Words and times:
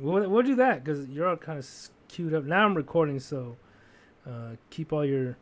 We'll, 0.00 0.28
we'll 0.28 0.42
do 0.42 0.56
that 0.56 0.82
because 0.84 1.06
you're 1.08 1.28
all 1.28 1.36
kind 1.36 1.58
of 1.58 1.68
queued 2.08 2.34
up. 2.34 2.44
Now 2.44 2.64
I'm 2.64 2.74
recording, 2.76 3.20
so 3.20 3.56
uh, 4.26 4.56
keep 4.70 4.92
all 4.92 5.04
your 5.04 5.36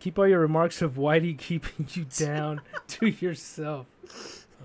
keep 0.00 0.18
all 0.18 0.26
your 0.26 0.40
remarks 0.40 0.82
of 0.82 0.94
Whitey 0.94 1.36
keeping 1.38 1.86
you 1.92 2.04
down 2.04 2.60
to 2.88 3.06
yourself. 3.06 3.86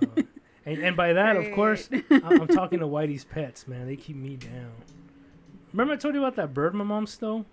Uh, 0.01 0.23
and, 0.65 0.79
and 0.79 0.97
by 0.97 1.13
that, 1.13 1.37
of 1.37 1.51
course, 1.53 1.89
I'm 2.11 2.47
talking 2.47 2.79
to 2.79 2.85
Whitey's 2.87 3.23
pets, 3.23 3.67
man. 3.67 3.87
They 3.87 3.95
keep 3.95 4.15
me 4.17 4.35
down. 4.35 4.71
Remember 5.71 5.93
I 5.93 5.97
told 5.97 6.13
you 6.15 6.21
about 6.21 6.35
that 6.35 6.53
bird 6.53 6.73
my 6.73 6.83
mom 6.83 7.07
stole? 7.07 7.45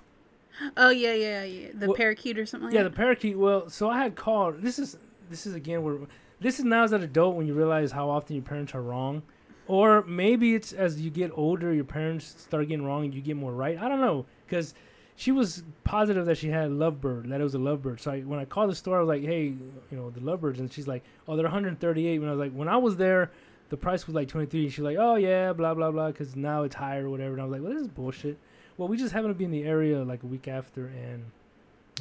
Oh 0.76 0.90
yeah, 0.90 1.14
yeah, 1.14 1.44
yeah. 1.44 1.68
The 1.74 1.88
Well, 1.88 1.96
parakeet 1.96 2.38
or 2.38 2.46
something 2.46 2.66
like 2.66 2.74
Yeah, 2.74 2.84
the 2.84 2.90
parakeet. 2.90 3.36
Well, 3.36 3.68
so 3.68 3.88
I 3.88 3.98
had 3.98 4.14
called. 4.16 4.62
This 4.62 4.78
is 4.78 4.96
this 5.30 5.46
is 5.46 5.54
again 5.54 5.82
where 5.82 5.98
this 6.40 6.58
is 6.58 6.64
now 6.64 6.84
as 6.84 6.92
an 6.92 7.02
adult 7.02 7.36
when 7.36 7.46
you 7.46 7.54
realize 7.54 7.92
how 7.92 8.08
often 8.08 8.36
your 8.36 8.44
parents 8.44 8.74
are 8.74 8.82
wrong, 8.82 9.22
or 9.66 10.02
maybe 10.04 10.54
it's 10.54 10.72
as 10.72 11.00
you 11.00 11.10
get 11.10 11.30
older, 11.34 11.72
your 11.72 11.84
parents 11.84 12.34
start 12.38 12.68
getting 12.68 12.84
wrong 12.84 13.04
and 13.04 13.14
you 13.14 13.20
get 13.20 13.36
more 13.36 13.52
right. 13.52 13.78
I 13.78 13.88
don't 13.88 14.00
know 14.00 14.26
because 14.46 14.74
she 15.16 15.32
was 15.32 15.62
positive 15.84 16.26
that 16.26 16.38
she 16.38 16.48
had 16.48 16.66
a 16.66 16.74
lovebird, 16.74 17.28
that 17.28 17.40
it 17.40 17.44
was 17.44 17.54
a 17.54 17.58
lovebird. 17.58 18.00
So 18.00 18.10
I, 18.12 18.20
when 18.20 18.38
I 18.38 18.44
called 18.44 18.70
the 18.70 18.74
store, 18.74 18.98
I 18.98 19.00
was 19.00 19.08
like, 19.08 19.22
"Hey, 19.22 19.44
you 19.44 19.96
know 19.96 20.10
the 20.10 20.20
lovebirds," 20.20 20.58
and 20.58 20.72
she's 20.72 20.88
like, 20.88 21.02
"Oh, 21.28 21.36
they're 21.36 21.44
138." 21.44 22.18
When 22.18 22.28
I 22.28 22.32
was 22.32 22.40
like, 22.40 22.52
when 22.52 22.68
I 22.68 22.76
was 22.76 22.96
there. 22.96 23.30
The 23.70 23.78
price 23.78 24.06
was 24.06 24.14
like 24.14 24.28
23. 24.28 24.64
And 24.64 24.72
She's 24.72 24.84
like, 24.84 24.98
oh, 25.00 25.16
yeah, 25.16 25.52
blah, 25.54 25.72
blah, 25.72 25.90
blah, 25.90 26.08
because 26.08 26.36
now 26.36 26.64
it's 26.64 26.74
higher 26.74 27.06
or 27.06 27.10
whatever. 27.10 27.32
And 27.32 27.40
I 27.40 27.44
was 27.44 27.52
like, 27.52 27.62
well, 27.62 27.72
this 27.72 27.80
is 27.80 27.88
bullshit. 27.88 28.38
Well, 28.76 28.88
we 28.88 28.96
just 28.96 29.12
happened 29.12 29.34
to 29.34 29.38
be 29.38 29.44
in 29.44 29.50
the 29.50 29.64
area 29.64 30.02
like 30.04 30.22
a 30.22 30.26
week 30.26 30.48
after, 30.48 30.88
and 30.88 31.24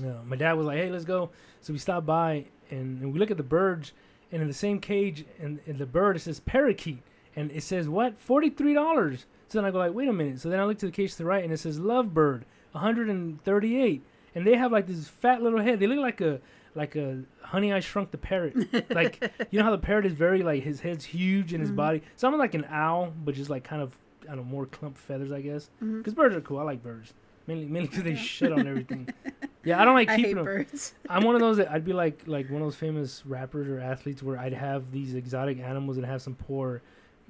yeah, 0.02 0.16
my 0.26 0.36
dad 0.36 0.54
was 0.54 0.66
like, 0.66 0.78
"Hey, 0.78 0.90
let's 0.90 1.06
go." 1.06 1.30
So 1.62 1.72
we 1.72 1.80
stopped 1.80 2.06
by 2.06 2.46
and, 2.72 3.02
and 3.02 3.14
we 3.14 3.20
look 3.20 3.30
at 3.30 3.38
the 3.38 3.44
birds, 3.44 3.94
and 4.32 4.42
in 4.42 4.48
the 4.48 4.54
same 4.54 4.80
cage, 4.80 5.26
and, 5.40 5.60
and 5.68 5.78
the 5.78 5.86
bird 5.86 6.16
it 6.16 6.22
says 6.22 6.40
parakeet, 6.40 7.04
and 7.36 7.52
it 7.52 7.64
says 7.64 7.88
what 7.90 8.18
forty 8.18 8.50
three 8.50 8.74
dollars. 8.74 9.26
So 9.50 9.58
then 9.60 9.66
I 9.66 9.72
go 9.72 9.78
like, 9.80 9.94
"Wait 9.94 10.08
a 10.08 10.14
minute." 10.14 10.40
So 10.40 10.50
then 10.50 10.60
I 10.60 10.66
look 10.66 10.78
to 10.80 10.86
the 10.88 10.92
case 10.92 11.14
to 11.14 11.20
the 11.20 11.26
right, 11.26 11.44
and 11.44 11.54
it 11.54 11.58
says 11.58 11.80
lovebird, 11.80 12.44
one 12.72 12.84
hundred 12.84 13.10
and 13.10 13.42
thirty 13.44 13.82
eight, 13.82 14.04
and 14.36 14.46
they 14.48 14.56
have 14.56 14.72
like 14.72 14.88
this 14.88 15.08
fat 15.08 15.42
little 15.42 15.60
head. 15.62 15.80
They 15.80 15.88
look 15.88 16.00
like 16.00 16.22
a 16.22 16.40
like 16.76 16.96
a 16.96 17.24
Honey 17.42 17.72
I 17.72 17.80
Shrunk 17.82 18.12
the 18.12 18.18
Parrot. 18.18 18.90
like 18.94 19.32
you 19.52 19.60
know 19.60 19.66
how 19.66 19.72
the 19.72 19.78
parrot 19.78 20.06
is 20.06 20.14
very 20.14 20.42
like 20.44 20.64
his 20.64 20.80
head's 20.80 21.06
huge 21.06 21.54
and 21.54 21.62
his 21.62 21.72
Mhm. 21.72 21.76
body, 21.76 22.02
something 22.16 22.40
like 22.40 22.56
an 22.56 22.66
owl, 22.70 23.14
but 23.24 23.36
just 23.36 23.50
like 23.50 23.64
kind 23.64 23.82
of 23.82 23.96
I 24.24 24.28
don't 24.28 24.38
know 24.38 24.44
more 24.44 24.66
clump 24.66 24.98
feathers, 24.98 25.32
I 25.32 25.42
guess. 25.42 25.70
Because 25.80 26.14
birds 26.14 26.36
are 26.36 26.42
cool. 26.42 26.58
I 26.60 26.64
like 26.64 26.82
birds. 26.82 27.14
Mainly, 27.46 27.66
mainly 27.66 27.90
because 27.90 28.04
they 28.06 28.16
shit 28.16 28.52
on 28.54 28.68
everything. 28.68 29.10
Yeah, 29.66 29.82
I 29.82 29.86
don't 29.86 29.94
like 29.94 30.10
I 30.10 30.18
keeping 30.18 30.36
them. 30.36 30.44
birds. 30.44 30.94
I'm 31.10 31.24
one 31.24 31.36
of 31.36 31.40
those 31.42 31.56
that 31.56 31.72
I'd 31.72 31.86
be 31.86 31.94
like 31.94 32.24
like 32.28 32.50
one 32.50 32.62
of 32.62 32.66
those 32.66 32.76
famous 32.76 33.26
rappers 33.26 33.70
or 33.70 33.80
athletes 33.80 34.22
where 34.22 34.38
I'd 34.38 34.52
have 34.52 34.92
these 34.92 35.16
exotic 35.16 35.58
animals 35.60 35.96
and 35.96 36.06
have 36.06 36.22
some 36.22 36.36
poor 36.36 36.82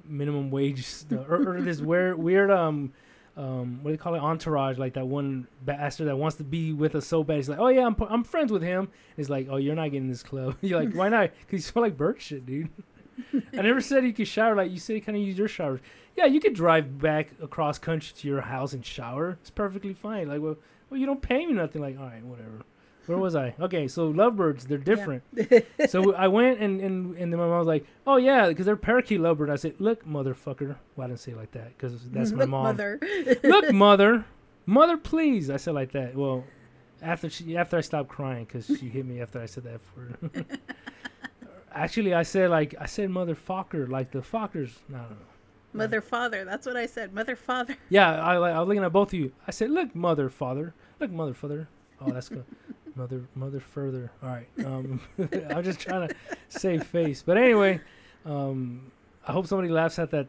minimum 0.06 0.50
wage 0.50 0.86
or, 1.10 1.56
or 1.56 1.60
this 1.60 1.80
weird 1.80 2.18
weird 2.18 2.50
um 2.50 2.92
um 3.36 3.82
what 3.82 3.90
do 3.90 3.96
they 3.96 4.02
call 4.02 4.14
it? 4.14 4.20
Entourage 4.20 4.78
like 4.78 4.94
that 4.94 5.06
one 5.06 5.46
bastard 5.62 6.08
that 6.08 6.16
wants 6.16 6.36
to 6.36 6.44
be 6.44 6.72
with 6.72 6.94
us 6.94 7.06
so 7.06 7.24
bad. 7.24 7.36
He's 7.36 7.48
like 7.48 7.58
oh 7.58 7.68
yeah 7.68 7.86
I'm, 7.86 7.96
I'm 8.08 8.24
friends 8.24 8.52
with 8.52 8.62
him. 8.62 8.88
He's 9.16 9.30
like 9.30 9.48
oh 9.50 9.56
you're 9.56 9.74
not 9.74 9.90
getting 9.90 10.08
this 10.08 10.22
club. 10.22 10.56
You're 10.62 10.80
like 10.82 10.94
why 10.94 11.08
not? 11.08 11.30
Because 11.40 11.52
you 11.52 11.70
smell 11.70 11.84
like 11.84 11.96
bird 11.96 12.20
shit 12.20 12.46
dude. 12.46 12.68
I 13.56 13.62
never 13.62 13.80
said 13.80 14.04
you 14.04 14.12
could 14.12 14.28
shower 14.28 14.54
like 14.54 14.70
you 14.70 14.78
said 14.78 14.94
you 14.94 15.02
kind 15.02 15.16
of 15.16 15.22
use 15.24 15.38
your 15.38 15.48
showers. 15.48 15.80
Yeah 16.16 16.26
you 16.26 16.40
could 16.40 16.54
drive 16.54 16.98
back 16.98 17.30
across 17.42 17.78
country 17.78 18.12
to 18.16 18.28
your 18.28 18.42
house 18.42 18.72
and 18.72 18.84
shower. 18.84 19.38
It's 19.40 19.50
perfectly 19.50 19.94
fine. 19.94 20.28
Like 20.28 20.40
well 20.40 20.56
well 20.90 21.00
you 21.00 21.06
don't 21.06 21.22
pay 21.22 21.46
me 21.46 21.54
nothing. 21.54 21.82
Like 21.82 21.98
all 21.98 22.06
right 22.06 22.24
whatever 22.24 22.62
where 23.06 23.18
was 23.18 23.36
I? 23.36 23.54
Okay, 23.60 23.88
so 23.88 24.08
lovebirds, 24.08 24.66
they're 24.66 24.78
different. 24.78 25.22
so 25.88 26.14
I 26.14 26.28
went 26.28 26.60
and, 26.60 26.80
and 26.80 27.16
and 27.16 27.32
then 27.32 27.38
my 27.38 27.46
mom 27.46 27.58
was 27.58 27.66
like, 27.66 27.86
"Oh 28.06 28.16
yeah, 28.16 28.48
because 28.48 28.66
they're 28.66 28.76
parakeet 28.76 29.20
lovebird." 29.20 29.50
I 29.50 29.56
said, 29.56 29.74
"Look, 29.78 30.06
motherfucker." 30.06 30.76
Well, 30.96 31.04
I 31.04 31.08
didn't 31.08 31.20
say 31.20 31.32
it 31.32 31.38
like 31.38 31.52
that 31.52 31.76
because 31.76 32.08
that's 32.10 32.32
my 32.32 32.40
Look, 32.40 32.48
mom. 32.50 32.62
Mother. 32.64 33.00
Look, 33.42 33.72
mother, 33.72 34.24
mother, 34.66 34.96
please. 34.96 35.50
I 35.50 35.56
said 35.56 35.74
like 35.74 35.92
that. 35.92 36.14
Well, 36.14 36.44
after 37.02 37.28
she 37.28 37.56
after 37.56 37.76
I 37.76 37.80
stopped 37.80 38.08
crying 38.08 38.44
because 38.44 38.66
she 38.66 38.88
hit 38.88 39.04
me 39.04 39.20
after 39.20 39.40
I 39.40 39.46
said 39.46 39.64
that 39.64 39.80
word. 39.96 40.46
Actually, 41.72 42.14
I 42.14 42.22
said 42.22 42.50
like 42.50 42.74
I 42.78 42.86
said 42.86 43.10
motherfucker, 43.10 43.88
like 43.88 44.10
the 44.12 44.20
fuckers. 44.20 44.70
I 44.90 44.98
don't 44.98 45.10
know. 45.10 45.16
Mother, 45.74 46.00
father. 46.00 46.44
That's 46.44 46.66
what 46.66 46.76
I 46.76 46.86
said. 46.86 47.12
Mother, 47.12 47.34
father. 47.34 47.76
Yeah, 47.88 48.22
I, 48.24 48.36
I 48.36 48.60
was 48.60 48.68
looking 48.68 48.84
at 48.84 48.92
both 48.92 49.08
of 49.08 49.18
you. 49.18 49.32
I 49.46 49.50
said, 49.50 49.70
"Look, 49.70 49.94
mother, 49.94 50.30
father. 50.30 50.72
Look, 51.00 51.10
mother, 51.10 51.34
father. 51.34 51.68
Oh, 52.00 52.12
that's 52.12 52.28
good. 52.28 52.44
Mother, 52.96 53.22
mother, 53.34 53.60
further. 53.60 54.10
All 54.22 54.28
right. 54.30 54.48
Um, 54.64 55.00
I'm 55.50 55.62
just 55.64 55.80
trying 55.80 56.08
to 56.08 56.14
save 56.48 56.84
face. 56.84 57.22
But 57.22 57.36
anyway, 57.36 57.80
um, 58.24 58.90
I 59.26 59.32
hope 59.32 59.46
somebody 59.46 59.68
laughs 59.68 59.98
at 59.98 60.10
that 60.12 60.26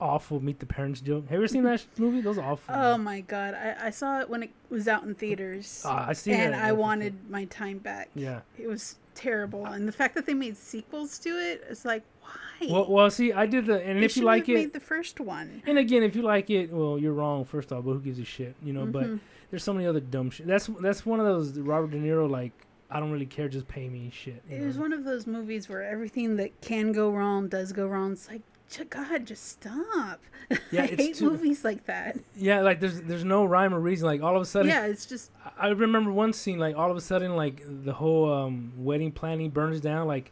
awful 0.00 0.40
Meet 0.40 0.58
the 0.60 0.66
Parents 0.66 1.00
joke. 1.00 1.24
Have 1.24 1.32
you 1.32 1.36
ever 1.38 1.48
seen 1.48 1.62
that 1.64 1.84
movie? 1.98 2.20
Those 2.20 2.38
awful. 2.38 2.74
Oh 2.74 2.98
my 2.98 3.20
god. 3.22 3.54
I, 3.54 3.86
I 3.86 3.90
saw 3.90 4.20
it 4.20 4.28
when 4.28 4.42
it 4.42 4.50
was 4.70 4.88
out 4.88 5.04
in 5.04 5.14
theaters. 5.14 5.82
Ah, 5.84 6.06
I 6.08 6.12
seen 6.12 6.34
and. 6.34 6.54
I 6.54 6.72
wanted 6.72 7.30
my 7.30 7.44
time 7.46 7.78
back. 7.78 8.10
Yeah. 8.14 8.40
It 8.58 8.66
was 8.66 8.96
terrible. 9.14 9.64
And 9.66 9.86
the 9.88 9.92
fact 9.92 10.14
that 10.16 10.26
they 10.26 10.34
made 10.34 10.56
sequels 10.56 11.18
to 11.20 11.30
it, 11.30 11.64
it's 11.70 11.84
like, 11.84 12.02
why? 12.20 12.68
Well, 12.68 12.86
well, 12.90 13.10
see, 13.10 13.32
I 13.32 13.46
did 13.46 13.66
the, 13.66 13.80
and 13.82 14.00
They 14.00 14.04
if 14.06 14.16
you 14.16 14.24
like 14.24 14.46
have 14.46 14.54
made 14.56 14.66
it, 14.66 14.72
the 14.72 14.80
first 14.80 15.20
one. 15.20 15.62
and 15.66 15.78
again, 15.78 16.02
if 16.02 16.14
you 16.16 16.22
like 16.22 16.50
it, 16.50 16.72
well, 16.72 16.98
you're 16.98 17.12
wrong. 17.12 17.44
First 17.44 17.72
off, 17.72 17.84
but 17.84 17.92
who 17.92 18.00
gives 18.00 18.18
a 18.18 18.24
shit, 18.24 18.54
you 18.62 18.72
know? 18.72 18.84
But 18.86 19.04
Mhm. 19.04 19.20
There's 19.50 19.64
so 19.64 19.72
many 19.72 19.86
other 19.86 20.00
dumb 20.00 20.30
shit. 20.30 20.46
That's 20.46 20.66
that's 20.80 21.04
one 21.06 21.20
of 21.20 21.26
those 21.26 21.58
Robert 21.58 21.90
De 21.90 21.98
Niro 21.98 22.28
like. 22.30 22.52
I 22.88 23.00
don't 23.00 23.10
really 23.10 23.26
care, 23.26 23.48
just 23.48 23.66
pay 23.66 23.88
me 23.88 24.12
shit. 24.14 24.44
It 24.48 24.64
was 24.64 24.78
one 24.78 24.92
of 24.92 25.02
those 25.02 25.26
movies 25.26 25.68
where 25.68 25.82
everything 25.82 26.36
that 26.36 26.60
can 26.60 26.92
go 26.92 27.10
wrong 27.10 27.48
does 27.48 27.72
go 27.72 27.88
wrong. 27.88 28.12
It's 28.12 28.28
like, 28.28 28.42
God, 28.90 29.26
just 29.26 29.44
stop. 29.48 30.20
Yeah, 30.70 30.82
I 30.82 30.84
it's 30.84 31.02
hate 31.02 31.14
too- 31.16 31.30
movies 31.30 31.64
like 31.64 31.86
that. 31.86 32.16
Yeah, 32.36 32.60
like 32.60 32.78
there's 32.78 33.00
there's 33.00 33.24
no 33.24 33.44
rhyme 33.44 33.74
or 33.74 33.80
reason. 33.80 34.06
Like 34.06 34.22
all 34.22 34.36
of 34.36 34.42
a 34.42 34.44
sudden, 34.44 34.68
Yeah, 34.68 34.86
it's 34.86 35.04
just 35.04 35.32
I 35.58 35.66
I 35.66 35.70
remember 35.70 36.12
one 36.12 36.32
scene. 36.32 36.60
Like 36.60 36.76
all 36.76 36.88
of 36.88 36.96
a 36.96 37.00
sudden, 37.00 37.34
like 37.34 37.62
the 37.66 37.92
whole 37.92 38.32
um, 38.32 38.72
wedding 38.76 39.10
planning 39.10 39.50
burns 39.50 39.80
down. 39.80 40.06
Like 40.06 40.30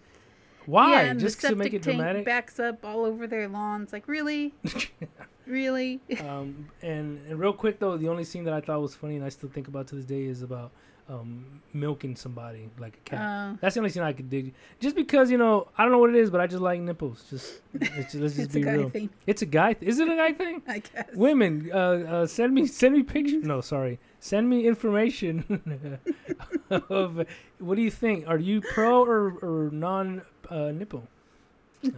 why? 0.67 0.93
yeah, 0.93 1.01
and 1.11 1.21
Just 1.21 1.41
the 1.43 1.49
to 1.49 1.57
make 1.57 1.73
it 1.75 1.83
tank 1.83 1.97
dramatic. 1.99 2.25
backs 2.25 2.59
up 2.61 2.85
all 2.85 3.05
over 3.05 3.27
their 3.27 3.49
lawns. 3.49 3.93
Like, 3.93 4.09
really, 4.09 4.55
really? 5.47 6.01
um, 6.21 6.69
and 6.83 7.21
and 7.29 7.39
real 7.39 7.53
quick 7.53 7.79
though, 7.79 7.97
the 7.97 8.09
only 8.09 8.25
scene 8.25 8.45
that 8.45 8.55
I 8.55 8.61
thought 8.61 8.81
was 8.81 8.95
funny 8.95 9.17
and 9.17 9.25
I 9.25 9.29
still 9.29 9.49
think 9.49 9.69
about 9.69 9.87
to 9.89 9.95
this 9.97 10.05
day 10.05 10.25
is 10.25 10.43
about 10.43 10.73
um, 11.09 11.61
milking 11.75 12.17
somebody 12.17 12.69
like 12.79 12.95
a 12.97 13.01
cat. 13.11 13.21
Uh, 13.21 13.57
That's 13.61 13.75
the 13.75 13.81
only 13.81 13.91
thing 13.91 14.03
I 14.03 14.13
could 14.13 14.31
dig. 14.31 14.55
Just 14.81 14.97
because 14.97 15.31
you 15.31 15.37
know 15.39 15.69
I 15.77 15.83
don't 15.83 15.93
know 15.93 15.99
what 15.99 16.11
it 16.11 16.17
is, 16.17 16.31
but 16.31 16.41
I 16.41 16.47
just 16.47 16.63
like 16.63 16.81
nipples. 16.81 17.25
Just, 17.29 17.61
it's 17.75 18.13
just 18.13 18.15
let's 18.17 18.37
just 18.37 18.53
be 18.53 18.65
real. 18.65 18.89
thing, 18.91 19.11
It's 19.27 19.43
a 19.43 19.47
guy. 19.47 19.75
Th- 19.75 19.89
is 19.89 19.99
it 20.01 20.09
a 20.09 20.17
guy 20.17 20.33
thing? 20.33 20.63
I 20.69 20.79
guess. 20.79 21.09
Women, 21.15 21.71
uh, 21.73 21.77
uh, 21.79 22.27
send 22.27 22.55
me 22.55 22.67
send 22.67 22.95
me 22.95 23.03
pictures. 23.03 23.45
No, 23.45 23.61
sorry, 23.61 23.99
send 24.19 24.49
me 24.49 24.67
information 24.67 25.99
of 26.71 27.27
what 27.59 27.75
do 27.77 27.83
you 27.83 27.91
think? 27.91 28.27
Are 28.29 28.39
you 28.39 28.61
pro 28.61 29.05
or 29.05 29.33
or 29.43 29.71
non 29.73 30.23
uh, 30.49 30.71
nipple? 30.73 31.07
Uh, 31.85 31.91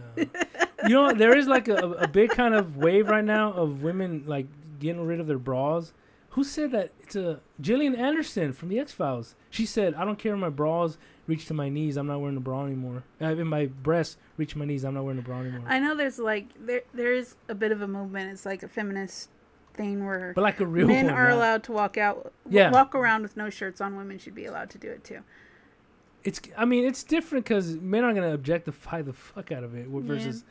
you 0.83 0.89
know, 0.89 1.13
there 1.13 1.35
is 1.37 1.47
like 1.47 1.69
a, 1.69 1.75
a 1.75 2.07
big 2.09 2.29
kind 2.31 2.53
of 2.53 2.75
wave 2.75 3.07
right 3.07 3.23
now 3.23 3.53
of 3.53 3.81
women 3.83 4.23
like 4.27 4.47
getting 4.79 5.05
rid 5.05 5.19
of 5.21 5.27
their 5.27 5.37
bras. 5.39 5.93
Who 6.37 6.43
said 6.43 6.69
that? 6.69 6.91
It's 7.01 7.15
a 7.15 7.39
Gillian 7.59 7.95
Anderson 7.95 8.53
from 8.53 8.69
the 8.69 8.77
X 8.77 8.91
Files. 8.91 9.33
She 9.49 9.65
said, 9.65 9.95
"I 9.95 10.05
don't 10.05 10.19
care 10.19 10.35
if 10.35 10.39
my 10.39 10.49
bras 10.49 10.99
reach 11.25 11.47
to 11.47 11.55
my 11.55 11.67
knees. 11.67 11.97
I'm 11.97 12.05
not 12.05 12.21
wearing 12.21 12.37
a 12.37 12.39
bra 12.39 12.63
anymore. 12.63 13.01
Uh, 13.19 13.29
if 13.29 13.39
my 13.39 13.65
breasts 13.65 14.17
reach 14.37 14.55
my 14.55 14.63
knees, 14.63 14.85
I'm 14.85 14.93
not 14.93 15.03
wearing 15.03 15.17
a 15.17 15.23
bra 15.23 15.39
anymore." 15.39 15.63
I 15.67 15.79
know 15.79 15.95
there's 15.95 16.19
like 16.19 16.45
there 16.63 16.83
there 16.93 17.11
is 17.11 17.37
a 17.49 17.55
bit 17.55 17.71
of 17.71 17.81
a 17.81 17.87
movement. 17.87 18.29
It's 18.29 18.45
like 18.45 18.61
a 18.61 18.67
feminist 18.67 19.31
thing 19.73 20.05
where 20.05 20.33
but 20.35 20.43
like 20.43 20.59
a 20.59 20.65
real 20.67 20.85
men 20.87 21.05
one. 21.05 21.15
are 21.15 21.27
allowed 21.27 21.63
to 21.63 21.71
walk 21.71 21.97
out, 21.97 22.31
Yeah. 22.47 22.69
walk 22.69 22.93
around 22.93 23.23
with 23.23 23.35
no 23.35 23.49
shirts 23.49 23.81
on. 23.81 23.97
Women 23.97 24.19
should 24.19 24.35
be 24.35 24.45
allowed 24.45 24.69
to 24.69 24.77
do 24.77 24.91
it 24.91 25.03
too. 25.03 25.21
it's 26.23 26.39
I 26.55 26.65
mean 26.65 26.85
it's 26.85 27.03
different 27.03 27.45
because 27.45 27.77
men 27.77 28.03
are 28.03 28.13
gonna 28.13 28.35
objectify 28.35 29.01
the 29.01 29.13
fuck 29.13 29.51
out 29.51 29.63
of 29.63 29.73
it 29.73 29.87
versus 29.87 30.43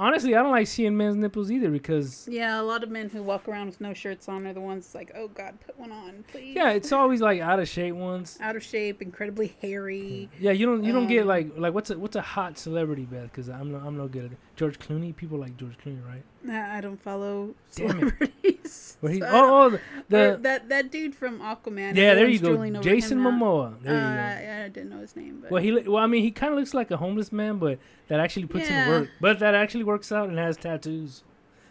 honestly 0.00 0.34
I 0.34 0.42
don't 0.42 0.50
like 0.50 0.66
seeing 0.66 0.96
men's 0.96 1.14
nipples 1.16 1.50
either 1.52 1.70
because 1.70 2.26
Yeah, 2.30 2.60
a 2.60 2.64
lot 2.64 2.82
of 2.82 2.90
men 2.90 3.08
who 3.10 3.22
walk 3.22 3.46
around 3.48 3.66
with 3.66 3.80
no 3.80 3.92
shirts 3.94 4.28
on 4.28 4.46
are 4.46 4.52
the 4.52 4.60
ones 4.60 4.94
like, 4.94 5.12
oh 5.14 5.28
God, 5.28 5.58
put 5.64 5.78
one 5.78 5.92
on, 5.92 6.24
please. 6.32 6.56
yeah 6.56 6.70
it's 6.70 6.90
always 6.90 7.20
like 7.20 7.40
out 7.40 7.60
of 7.60 7.68
shape 7.68 7.94
ones. 7.94 8.38
Out 8.40 8.56
of 8.56 8.62
shape, 8.64 9.00
incredibly 9.02 9.54
hairy. 9.62 10.28
yeah 10.40 10.50
you 10.52 10.66
don't 10.66 10.82
you 10.82 10.92
don't 10.92 11.06
get 11.06 11.22
Um, 11.22 11.28
like 11.28 11.56
like 11.56 11.74
what's 11.74 11.90
a 11.90 11.98
what's 11.98 12.16
a 12.16 12.22
hot 12.22 12.58
celebrity 12.58 13.04
Beth? 13.04 13.24
Because 13.24 13.48
I'm 13.48 13.70
no, 13.70 13.78
I'm 13.78 13.96
no 13.96 14.08
good 14.08 14.24
at 14.24 14.32
it. 14.32 14.38
George 14.56 14.78
Clooney? 14.78 15.14
People 15.14 15.38
like 15.38 15.56
George 15.56 15.76
Clooney 15.84 16.04
right 16.06 16.24
I 16.48 16.80
don't 16.80 17.00
follow 17.00 17.54
Damn 17.74 17.86
it. 17.90 17.90
celebrities. 17.90 18.96
he 19.02 19.18
so 19.20 19.26
oh 19.28 19.72
oh 19.74 19.78
the, 20.08 20.38
that 20.42 20.68
that 20.68 20.90
dude 20.90 21.14
from 21.14 21.40
Aquaman. 21.40 21.94
yeah 21.94 22.14
there 22.14 22.28
you 22.28 22.38
go 22.38 22.80
Jason. 22.80 23.18
Momoa 23.20 23.80
there 23.82 23.92
you 23.94 23.98
uh, 23.98 24.02
yeah, 24.02 24.62
I 24.66 24.68
didn't 24.68 24.90
know 24.90 25.00
his 25.00 25.16
name, 25.16 25.40
but 25.42 25.50
well 25.50 25.62
he 25.62 25.72
well 25.72 26.02
I 26.02 26.06
mean 26.06 26.22
he 26.22 26.30
kind 26.30 26.52
of 26.52 26.58
looks 26.58 26.72
like 26.72 26.90
a 26.90 26.96
homeless 26.96 27.30
man 27.30 27.58
but 27.58 27.78
that 28.08 28.20
actually 28.20 28.46
puts 28.46 28.68
Yeah. 28.70 28.84
in 28.84 28.88
work 28.90 29.10
but 29.20 29.38
that 29.40 29.54
actually 29.54 29.84
works 29.84 30.10
out 30.12 30.28
and 30.28 30.38
has 30.38 30.56
tattoos 30.56 31.24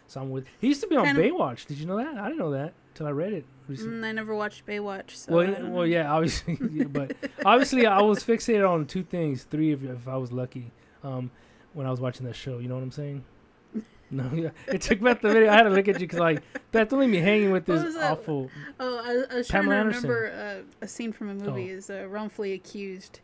so 0.06 0.20
I'm 0.20 0.30
with 0.30 0.46
he 0.60 0.68
used 0.68 0.82
to 0.82 0.86
be 0.88 0.96
on 0.96 1.04
Kind 1.04 1.18
of- 1.18 1.24
Baywatch 1.24 1.66
did 1.66 1.78
you 1.78 1.86
know 1.86 1.96
that 1.96 2.16
I 2.16 2.28
didn't 2.28 2.38
know 2.38 2.52
that 2.52 2.72
till 2.94 3.06
I 3.06 3.10
read 3.10 3.32
it 3.32 3.44
mm, 3.68 4.04
I 4.04 4.12
never 4.12 4.34
watched 4.34 4.66
Baywatch. 4.66 5.10
So 5.12 5.32
Well, 5.32 5.70
well, 5.70 5.86
yeah, 5.86 6.12
obviously, 6.12 6.58
yeah, 6.72 6.84
but 6.84 7.14
obviously, 7.44 7.86
I 7.86 8.00
was 8.02 8.24
fixated 8.24 8.68
on 8.68 8.86
two 8.86 9.02
things, 9.04 9.44
three 9.44 9.72
if, 9.72 9.82
if 9.84 10.08
I 10.08 10.16
was 10.16 10.32
lucky, 10.32 10.72
um, 11.04 11.30
when 11.72 11.86
I 11.86 11.90
was 11.90 12.00
watching 12.00 12.26
that 12.26 12.34
show. 12.34 12.58
You 12.58 12.68
know 12.68 12.74
what 12.74 12.82
I'm 12.82 12.90
saying? 12.90 13.24
No, 14.10 14.30
yeah. 14.34 14.50
It 14.66 14.80
took 14.82 15.00
Beth 15.00 15.20
the 15.20 15.28
video. 15.32 15.50
I 15.50 15.54
had 15.56 15.62
to 15.64 15.70
look 15.70 15.86
at 15.88 15.94
you 16.00 16.06
because 16.06 16.18
like 16.18 16.42
Beth, 16.72 16.88
don't 16.88 17.00
leave 17.00 17.10
me 17.10 17.18
hanging 17.18 17.50
with 17.52 17.66
this 17.66 17.96
awful. 17.96 18.50
Oh, 18.78 18.98
I, 18.98 19.32
I 19.34 19.36
was 19.38 19.48
trying 19.48 19.62
Pamela 19.64 19.74
to 19.76 19.80
Anderson. 19.80 20.10
remember 20.10 20.64
uh, 20.80 20.84
a 20.84 20.88
scene 20.88 21.12
from 21.12 21.28
a 21.30 21.34
movie. 21.34 21.70
Oh. 21.72 21.76
Is 21.76 21.90
uh, 21.90 22.06
wrongfully 22.08 22.52
accused. 22.52 23.20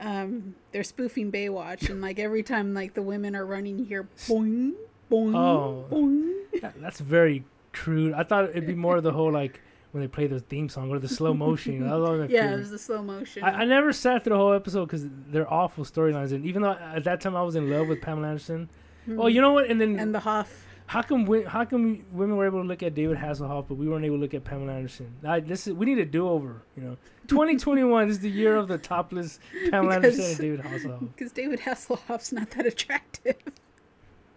Um, 0.00 0.54
they're 0.72 0.82
spoofing 0.84 1.30
Baywatch, 1.30 1.90
and 1.90 2.00
like 2.00 2.18
every 2.18 2.42
time 2.42 2.72
like 2.74 2.94
the 2.94 3.02
women 3.02 3.36
are 3.36 3.44
running, 3.44 3.78
you 3.78 3.84
hear 3.84 4.08
boing, 4.26 4.72
boing, 5.10 5.34
Oh. 5.36 5.84
boing. 5.90 6.34
Yeah, 6.54 6.72
that's 6.76 7.00
very 7.00 7.44
crude. 7.72 8.14
I 8.14 8.22
thought 8.24 8.50
it'd 8.50 8.66
be 8.66 8.74
more 8.74 8.96
of 8.96 9.02
the 9.02 9.12
whole 9.12 9.30
like 9.30 9.60
when 9.92 10.02
they 10.02 10.08
play 10.08 10.26
the 10.26 10.40
theme 10.40 10.68
song 10.68 10.90
or 10.90 10.98
the 10.98 11.08
slow 11.08 11.34
motion. 11.34 11.80
That 11.86 11.92
all 11.92 12.16
my 12.16 12.26
Yeah, 12.26 12.54
it 12.54 12.56
was 12.58 12.70
the 12.70 12.78
slow 12.78 13.02
motion. 13.02 13.42
I, 13.44 13.62
I 13.62 13.64
never 13.64 13.92
sat 13.92 14.24
through 14.24 14.34
the 14.34 14.38
whole 14.38 14.52
episode 14.54 14.86
because 14.86 15.04
they're 15.28 15.52
awful 15.52 15.84
storylines. 15.84 16.32
And 16.32 16.46
even 16.46 16.62
though 16.62 16.72
at 16.72 17.04
that 17.04 17.20
time 17.20 17.36
I 17.36 17.42
was 17.42 17.56
in 17.56 17.68
love 17.68 17.88
with 17.88 18.00
Pamela 18.00 18.28
Anderson, 18.28 18.70
oh, 19.18 19.26
you 19.26 19.40
know 19.40 19.52
what? 19.52 19.68
And 19.70 19.80
then 19.80 19.98
and 19.98 20.14
the 20.14 20.20
Hoff. 20.20 20.66
how 20.86 21.02
come 21.02 21.24
wi- 21.24 21.48
how 21.48 21.64
come 21.64 22.04
women 22.12 22.36
were 22.36 22.46
able 22.46 22.62
to 22.62 22.66
look 22.68 22.82
at 22.82 22.94
David 22.94 23.16
Hasselhoff, 23.18 23.66
but 23.68 23.74
we 23.74 23.88
weren't 23.88 24.04
able 24.04 24.16
to 24.16 24.20
look 24.20 24.34
at 24.34 24.44
Pamela 24.44 24.72
Anderson? 24.74 25.14
I, 25.24 25.40
this 25.40 25.66
is 25.66 25.72
we 25.74 25.86
need 25.86 25.98
a 25.98 26.04
do 26.04 26.28
over. 26.28 26.62
You 26.76 26.82
know, 26.82 26.96
2021 27.28 28.08
is 28.08 28.20
the 28.20 28.30
year 28.30 28.56
of 28.56 28.68
the 28.68 28.78
topless 28.78 29.38
Pamela 29.70 29.94
Anderson 29.96 30.20
and 30.24 30.38
Because- 30.38 30.38
David 30.38 30.60
Hasselhoff. 30.60 31.08
Because 31.16 31.32
David 31.32 31.60
Hasselhoff's 31.60 32.32
not 32.32 32.50
that 32.50 32.66
attractive. 32.66 33.36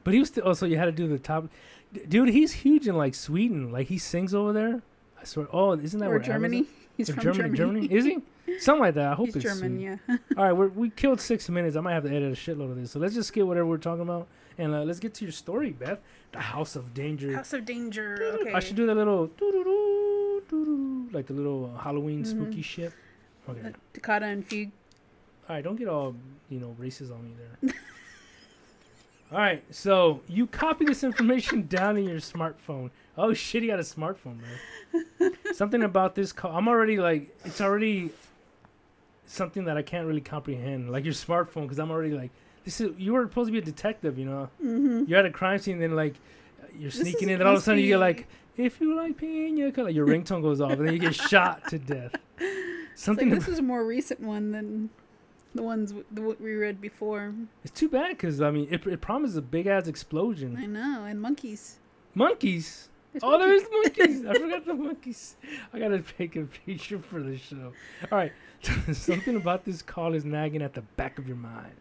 But 0.04 0.14
he 0.14 0.20
was 0.20 0.30
still. 0.30 0.44
Oh, 0.46 0.50
also, 0.50 0.66
you 0.66 0.78
had 0.78 0.86
to 0.86 0.92
do 0.92 1.08
the 1.08 1.20
top. 1.20 1.48
Dude, 2.10 2.30
he's 2.30 2.52
huge 2.52 2.88
in 2.88 2.98
like 2.98 3.16
Sweden. 3.16 3.72
Like 3.72 3.88
he 3.88 3.98
sings 3.98 4.34
over 4.34 4.52
there. 4.54 4.81
I 5.22 5.24
swear. 5.25 5.48
Oh, 5.54 5.74
isn't 5.74 6.00
that 6.00 6.08
or 6.08 6.12
where 6.12 6.20
Germany. 6.20 6.58
Amazon- 6.58 6.74
He's 6.98 7.10
or 7.10 7.14
from 7.14 7.24
Germany, 7.24 7.58
Germany. 7.58 7.88
Germany. 7.88 7.96
Is 7.98 8.06
he? 8.06 8.58
Something 8.60 8.81
like 8.84 8.94
that. 8.96 9.08
I 9.08 9.14
hope 9.16 9.28
He's 9.28 9.38
it's 9.38 9.46
German, 9.46 9.80
yeah. 9.80 9.98
All 10.38 10.44
right, 10.44 10.52
we're, 10.52 10.68
we 10.68 10.92
killed 10.92 11.20
six 11.20 11.50
minutes. 11.50 11.75
I 11.75 11.80
might 11.81 11.94
have 11.94 12.04
to 12.04 12.10
edit 12.14 12.31
a 12.31 12.36
shitload 12.36 12.70
of 12.70 12.75
this. 12.75 12.92
So 12.92 13.00
let's 13.00 13.16
just 13.16 13.30
skip 13.30 13.48
whatever 13.48 13.66
we're 13.66 13.78
talking 13.78 14.04
about 14.04 14.28
and 14.57 14.73
uh, 14.73 14.83
let's 14.83 15.00
get 15.00 15.13
to 15.15 15.25
your 15.25 15.31
story, 15.31 15.71
Beth. 15.71 16.00
The 16.31 16.39
House 16.39 16.75
of 16.75 16.94
Danger. 16.94 17.35
House 17.35 17.53
of 17.53 17.65
Danger. 17.65 18.38
Okay. 18.41 18.53
I 18.53 18.59
should 18.59 18.75
do 18.75 18.85
that 18.88 18.95
little 18.95 19.29
like 21.11 21.27
the 21.27 21.33
little 21.33 21.73
uh, 21.75 21.79
Halloween 21.79 22.23
Mhm. 22.23 22.27
spooky 22.27 22.61
shit. 22.61 22.94
Okay. 23.50 23.67
Uh, 23.67 23.71
Toccata 23.94 24.25
and 24.25 24.45
Fugue. 24.47 24.71
All 25.50 25.55
right, 25.55 25.63
don't 25.63 25.75
get 25.75 25.88
all 25.88 26.15
you 26.50 26.59
know 26.59 26.75
racist 26.79 27.11
on 27.11 27.23
me 27.23 27.31
there. 27.38 27.73
all 29.31 29.38
right, 29.39 29.63
so 29.73 30.21
you 30.27 30.47
copy 30.47 30.85
this 30.85 31.03
information 31.03 31.67
down 31.67 31.97
in 31.97 32.05
your 32.05 32.19
smartphone. 32.19 32.89
Oh 33.17 33.33
shit, 33.33 33.63
you 33.63 33.69
got 33.69 33.79
a 33.79 33.83
smartphone, 33.83 34.39
man. 34.41 35.33
something 35.53 35.83
about 35.83 36.15
this 36.15 36.31
call. 36.31 36.55
I'm 36.55 36.67
already 36.67 36.97
like, 36.97 37.35
it's 37.45 37.61
already 37.61 38.11
something 39.25 39.65
that 39.65 39.77
I 39.77 39.81
can't 39.81 40.07
really 40.07 40.21
comprehend. 40.21 40.91
Like 40.91 41.03
your 41.05 41.13
smartphone, 41.13 41.63
because 41.63 41.79
I'm 41.79 41.91
already 41.91 42.11
like, 42.15 42.31
this 42.63 42.80
is 42.81 42.92
you 42.98 43.13
were 43.13 43.24
supposed 43.24 43.48
to 43.48 43.51
be 43.51 43.57
a 43.60 43.62
detective, 43.62 44.18
you 44.18 44.25
know. 44.25 44.50
Mm-hmm. 44.63 45.04
You're 45.07 45.19
at 45.19 45.25
a 45.25 45.31
crime 45.31 45.60
scene, 45.60 45.80
then 45.80 45.95
like 45.95 46.15
you're 46.77 46.92
sneaking 46.92 47.30
in, 47.30 47.36
and 47.36 47.44
all 47.44 47.54
of 47.56 47.60
a 47.60 47.62
sudden 47.63 47.81
you 47.81 47.88
get 47.89 47.98
like, 48.00 48.27
if 48.57 48.80
you 48.81 48.95
like 48.95 49.18
pina 49.18 49.71
colada, 49.71 49.94
your 49.94 50.07
ringtone 50.07 50.42
goes 50.42 50.62
off, 50.62 50.71
and 50.74 50.88
then 50.88 50.94
you 50.94 51.00
get 51.00 51.15
shot 51.30 51.68
to 51.69 51.80
death. 51.80 52.15
Something. 52.95 53.30
Like, 53.30 53.39
this 53.39 53.48
is 53.48 53.60
a 53.60 53.63
more 53.63 53.83
recent 53.86 54.19
one 54.19 54.51
than 54.51 54.89
the 55.56 55.63
ones 55.63 55.94
w- 56.13 56.36
we 56.39 56.54
read 56.56 56.80
before. 56.81 57.33
It's 57.63 57.77
too 57.80 57.89
bad 57.89 58.10
because 58.10 58.42
I 58.42 58.51
mean 58.51 58.68
it, 58.71 58.86
it 58.88 59.01
promises 59.01 59.36
a 59.38 59.42
big 59.42 59.68
ass 59.68 59.88
explosion. 59.88 60.57
I 60.57 60.65
know, 60.65 61.06
and 61.06 61.21
monkeys. 61.21 61.80
Monkeys. 62.15 62.89
There's 63.12 63.24
Oh, 63.24 63.38
there's 63.38 63.63
monkeys. 63.71 64.25
I 64.25 64.33
forgot 64.33 64.65
the 64.65 64.74
monkeys. 64.89 65.36
I 65.71 65.80
gotta 65.80 66.01
take 66.01 66.36
a 66.36 66.44
picture 66.65 66.98
for 67.00 67.21
the 67.21 67.38
show. 67.38 67.71
All 68.12 68.18
right. 68.18 68.31
Something 68.94 69.36
about 69.36 69.65
this 69.65 69.81
call 69.81 70.13
is 70.13 70.24
nagging 70.25 70.62
at 70.62 70.74
the 70.74 70.81
back 70.81 71.19
of 71.19 71.27
your 71.27 71.38
mind. 71.38 71.74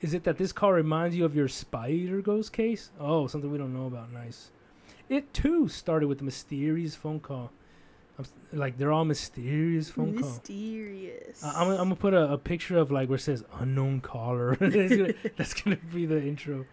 Is 0.00 0.14
it 0.14 0.24
that 0.24 0.38
this 0.38 0.52
call 0.52 0.72
reminds 0.72 1.16
you 1.16 1.24
of 1.24 1.34
your 1.34 1.48
Spider 1.48 2.20
Ghost 2.22 2.52
case? 2.52 2.90
Oh, 3.00 3.26
something 3.26 3.50
we 3.50 3.58
don't 3.58 3.74
know 3.74 3.86
about. 3.86 4.12
Nice. 4.12 4.50
It 5.08 5.32
too 5.34 5.68
started 5.68 6.06
with 6.08 6.20
a 6.20 6.24
mysterious 6.24 6.94
phone 6.94 7.18
call. 7.20 7.50
I'm, 8.18 8.24
like 8.52 8.78
they're 8.78 8.92
all 8.92 9.04
mysterious 9.04 9.90
phone 9.90 10.18
calls. 10.18 10.34
Mysterious. 10.38 11.42
Uh, 11.42 11.52
I'm, 11.56 11.68
I'm 11.70 11.76
gonna 11.76 11.96
put 11.96 12.14
a, 12.14 12.32
a 12.32 12.38
picture 12.38 12.76
of 12.78 12.90
like 12.90 13.08
where 13.08 13.16
it 13.16 13.20
says 13.20 13.44
unknown 13.60 14.00
caller. 14.00 14.56
It's 14.60 14.96
gonna- 14.96 15.14
that's 15.36 15.54
gonna 15.54 15.76
be 15.92 16.06
the 16.06 16.20
intro. 16.22 16.64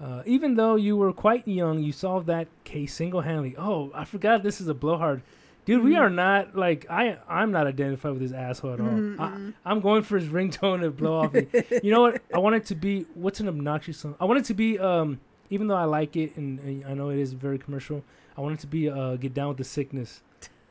Uh, 0.00 0.22
even 0.26 0.56
though 0.56 0.74
you 0.74 0.96
were 0.96 1.12
quite 1.12 1.46
young, 1.46 1.80
you 1.82 1.92
solved 1.92 2.26
that 2.26 2.48
case 2.64 2.92
single-handedly. 2.94 3.54
Oh, 3.56 3.92
I 3.94 4.04
forgot 4.04 4.42
this 4.42 4.60
is 4.60 4.66
a 4.66 4.74
blowhard, 4.74 5.22
dude. 5.64 5.82
We 5.84 5.92
Mhm. 5.94 6.00
are 6.00 6.10
not 6.10 6.56
like 6.56 6.86
I. 6.90 7.18
I'm 7.28 7.50
not 7.52 7.66
identified 7.66 8.12
with 8.12 8.22
this 8.22 8.32
asshole 8.32 8.72
at 8.74 8.80
all. 8.80 8.86
Mhm, 8.86 9.20
I, 9.20 9.28
mhm. 9.30 9.54
I'm 9.64 9.80
going 9.80 10.02
for 10.02 10.18
his 10.18 10.28
ringtone 10.28 10.80
to 10.82 10.90
blow 10.90 11.20
off. 11.20 11.32
me. 11.32 11.46
you 11.82 11.90
know 11.90 12.00
what? 12.02 12.20
I 12.34 12.38
want 12.38 12.56
it 12.56 12.64
to 12.66 12.74
be 12.74 13.06
what's 13.14 13.40
an 13.40 13.48
obnoxious 13.48 13.98
song. 13.98 14.14
I 14.20 14.24
want 14.24 14.38
it 14.40 14.44
to 14.46 14.54
be 14.54 14.78
um. 14.78 15.20
Even 15.50 15.66
though 15.66 15.76
I 15.76 15.84
like 15.84 16.16
it 16.16 16.34
and, 16.38 16.58
and 16.60 16.84
I 16.86 16.94
know 16.94 17.10
it 17.10 17.18
is 17.18 17.34
very 17.34 17.58
commercial, 17.58 18.02
I 18.38 18.40
want 18.40 18.54
it 18.54 18.60
to 18.60 18.66
be 18.66 18.88
uh 18.88 19.16
get 19.16 19.34
down 19.34 19.48
with 19.48 19.58
the 19.58 19.64
sickness. 19.64 20.22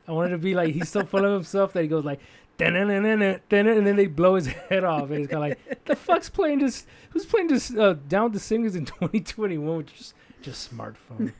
I 0.08 0.12
want 0.12 0.28
it 0.28 0.32
to 0.32 0.38
be 0.38 0.54
like 0.54 0.74
he's 0.74 0.88
so 0.88 1.04
full 1.04 1.24
of 1.24 1.32
himself 1.32 1.72
that 1.74 1.82
he 1.82 1.86
goes 1.88 2.04
like, 2.04 2.18
"Dun-dun-dun-dun-dun," 2.58 3.66
and 3.68 3.86
then 3.86 3.94
they 3.94 4.06
blow 4.08 4.34
his 4.34 4.46
head 4.68 4.82
off, 4.82 5.10
and 5.10 5.20
it's 5.20 5.30
kind 5.32 5.52
of 5.52 5.58
like, 5.68 5.84
the 5.84 5.94
fuck's 5.94 6.28
playing 6.28 6.58
this? 6.58 6.84
Who's 7.10 7.24
playing 7.24 7.46
this 7.46 7.72
uh, 7.76 7.94
down 8.08 8.24
with 8.24 8.32
the 8.32 8.40
singers 8.40 8.74
in 8.74 8.84
2021 8.86 9.76
with 9.76 9.86
just 9.94 10.14
just 10.42 10.76
smartphone? 10.76 11.32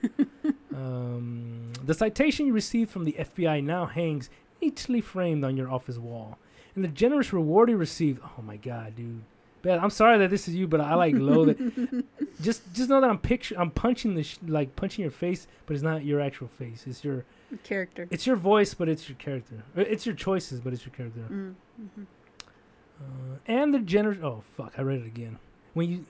Um, 0.74 1.72
the 1.84 1.94
citation 1.94 2.46
you 2.46 2.52
received 2.52 2.90
from 2.90 3.04
the 3.04 3.12
FBI 3.12 3.62
now 3.62 3.86
hangs 3.86 4.30
neatly 4.60 5.00
framed 5.00 5.44
on 5.44 5.56
your 5.56 5.70
office 5.70 5.98
wall, 5.98 6.38
and 6.74 6.84
the 6.84 6.88
generous 6.88 7.32
reward 7.32 7.68
you 7.70 7.76
received. 7.76 8.20
Oh 8.38 8.42
my 8.42 8.56
god, 8.56 8.96
dude. 8.96 9.22
Ben, 9.62 9.78
I'm 9.78 9.90
sorry 9.90 10.18
that 10.18 10.30
this 10.30 10.48
is 10.48 10.56
you, 10.56 10.66
but 10.66 10.80
I 10.80 10.94
like 10.96 11.14
loathe 11.14 11.50
it. 11.50 12.04
just 12.42 12.62
just 12.74 12.88
know 12.90 13.00
that 13.00 13.08
I'm 13.08 13.18
picture 13.18 13.54
I'm 13.56 13.70
punching 13.70 14.14
the 14.14 14.24
sh- 14.24 14.38
like 14.46 14.74
punching 14.74 15.02
your 15.02 15.12
face, 15.12 15.46
but 15.66 15.74
it's 15.74 15.84
not 15.84 16.04
your 16.04 16.20
actual 16.20 16.48
face. 16.48 16.84
It's 16.86 17.04
your 17.04 17.24
Character. 17.62 18.08
it's 18.10 18.26
your 18.26 18.36
voice, 18.36 18.74
but 18.74 18.88
it's 18.88 19.08
your 19.08 19.16
character. 19.16 19.62
It's 19.76 20.04
your 20.06 20.14
choices, 20.16 20.60
but 20.60 20.72
it's 20.72 20.84
your 20.84 20.92
character. 20.94 21.20
Mm, 21.30 21.54
mhm. 21.80 22.06
Uh, 23.00 23.36
and 23.46 23.74
the 23.74 23.78
generous. 23.80 24.18
Oh 24.22 24.42
fuck! 24.56 24.72
I 24.78 24.82
read 24.82 25.00
it 25.00 25.06
again. 25.06 25.38
When 25.74 25.90
you 25.90 26.04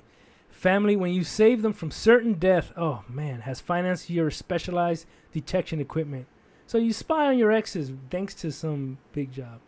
family, 0.52 0.94
when 0.96 1.12
you 1.12 1.25
save 1.25 1.62
them 1.62 1.72
from 1.72 1.90
certain 1.90 2.34
death. 2.34 2.72
Oh 2.76 3.02
man, 3.08 3.40
has 3.40 3.60
financed 3.60 4.08
your 4.10 4.31
specialized 4.31 5.06
detection 5.32 5.81
equipment. 5.81 6.26
So 6.66 6.78
you 6.78 6.93
spy 6.93 7.26
on 7.26 7.38
your 7.38 7.50
exes 7.52 7.90
thanks 8.10 8.34
to 8.37 8.52
some 8.52 8.99
big 9.12 9.32
job. 9.32 9.60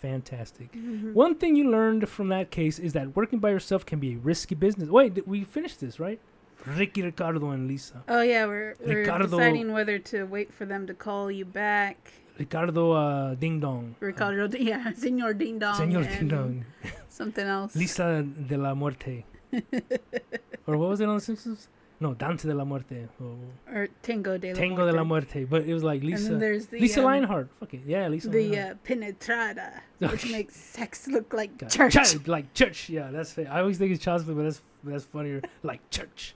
Fantastic. 0.00 0.72
Mhm. 0.72 1.14
One 1.14 1.34
thing 1.36 1.56
you 1.56 1.70
learned 1.70 2.08
from 2.08 2.28
that 2.28 2.50
case 2.50 2.78
is 2.78 2.92
that 2.92 3.16
working 3.16 3.38
by 3.38 3.50
yourself 3.50 3.86
can 3.86 3.98
be 3.98 4.14
a 4.14 4.18
risky 4.18 4.54
business. 4.54 4.88
Wait, 4.90 5.14
did 5.14 5.26
we 5.26 5.44
finished 5.44 5.80
this, 5.80 5.98
right? 5.98 6.20
Ricky 6.66 7.02
Ricardo 7.02 7.50
and 7.50 7.66
Lisa. 7.68 8.04
Oh 8.08 8.20
yeah, 8.22 8.46
we're 8.46 8.74
we're 8.84 8.98
Ricardo- 9.00 9.26
deciding 9.28 9.72
whether 9.72 9.98
to 9.98 10.24
wait 10.24 10.52
for 10.52 10.64
them 10.66 10.86
to 10.86 10.94
call 10.94 11.30
you 11.30 11.44
back. 11.44 12.12
Ricardo 12.38 12.92
uh, 12.92 13.34
Ding 13.34 13.60
Dong. 13.60 13.94
Ricardo, 14.00 14.48
yeah, 14.58 14.92
Senor 14.92 15.34
Ding 15.34 15.56
Uh, 15.56 15.66
Dong. 15.72 15.74
Senor 15.76 16.02
Ding 16.04 16.28
Dong. 16.28 16.64
Something 17.08 17.46
else. 17.46 17.76
Lisa 17.76 18.22
de 18.22 18.56
la 18.58 18.74
Muerte. 18.74 19.24
or 20.66 20.76
what 20.76 20.88
was 20.88 21.00
it 21.00 21.08
on 21.08 21.16
The 21.16 21.20
Simpsons? 21.20 21.68
No, 22.00 22.12
Dance 22.12 22.42
de 22.42 22.52
la 22.54 22.64
Muerte. 22.64 23.06
Or 23.20 23.36
Or 23.72 23.88
Tango 24.02 24.36
de 24.36 24.52
la 24.52 24.54
Tango 24.58 24.84
de 24.84 24.92
la 24.92 25.04
Muerte. 25.04 25.38
Muerte. 25.40 25.44
But 25.44 25.62
it 25.62 25.72
was 25.72 25.84
like 25.84 26.00
And 26.02 26.10
Lisa. 26.10 26.30
then 26.30 26.38
there's 26.40 26.66
the 26.66 26.80
Lisa 26.80 27.00
um, 27.00 27.06
Lionheart. 27.06 27.50
Fuck 27.60 27.74
it. 27.74 27.82
Yeah, 27.86 28.08
Lisa 28.08 28.28
the 28.28 28.48
Lionheart. 28.50 28.72
uh, 28.72 28.78
penetrada, 28.84 29.82
which 30.00 30.28
makes 30.30 30.56
sex 30.56 31.06
look 31.06 31.32
like 31.32 31.56
God. 31.56 31.70
church. 31.70 31.92
Child, 31.94 32.28
like 32.28 32.52
church. 32.52 32.88
Yeah, 32.90 33.10
that's 33.10 33.32
fa- 33.32 33.48
I 33.50 33.60
always 33.60 33.78
think 33.78 33.92
it's 33.92 34.02
child's 34.02 34.24
play, 34.24 34.34
but 34.34 34.42
that's 34.42 34.60
that's 34.82 35.04
funnier. 35.04 35.40
Like 35.62 35.88
church. 35.90 36.34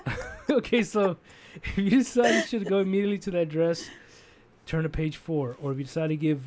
okay, 0.50 0.82
so 0.82 1.16
if 1.54 1.78
you 1.78 1.90
decide 1.90 2.34
you 2.34 2.42
should 2.42 2.66
go 2.66 2.78
immediately 2.80 3.18
to 3.18 3.30
that 3.32 3.48
dress, 3.48 3.88
turn 4.66 4.82
to 4.82 4.88
page 4.88 5.16
four, 5.16 5.56
or 5.62 5.72
if 5.72 5.78
you 5.78 5.84
decide 5.84 6.08
to 6.08 6.16
give 6.16 6.40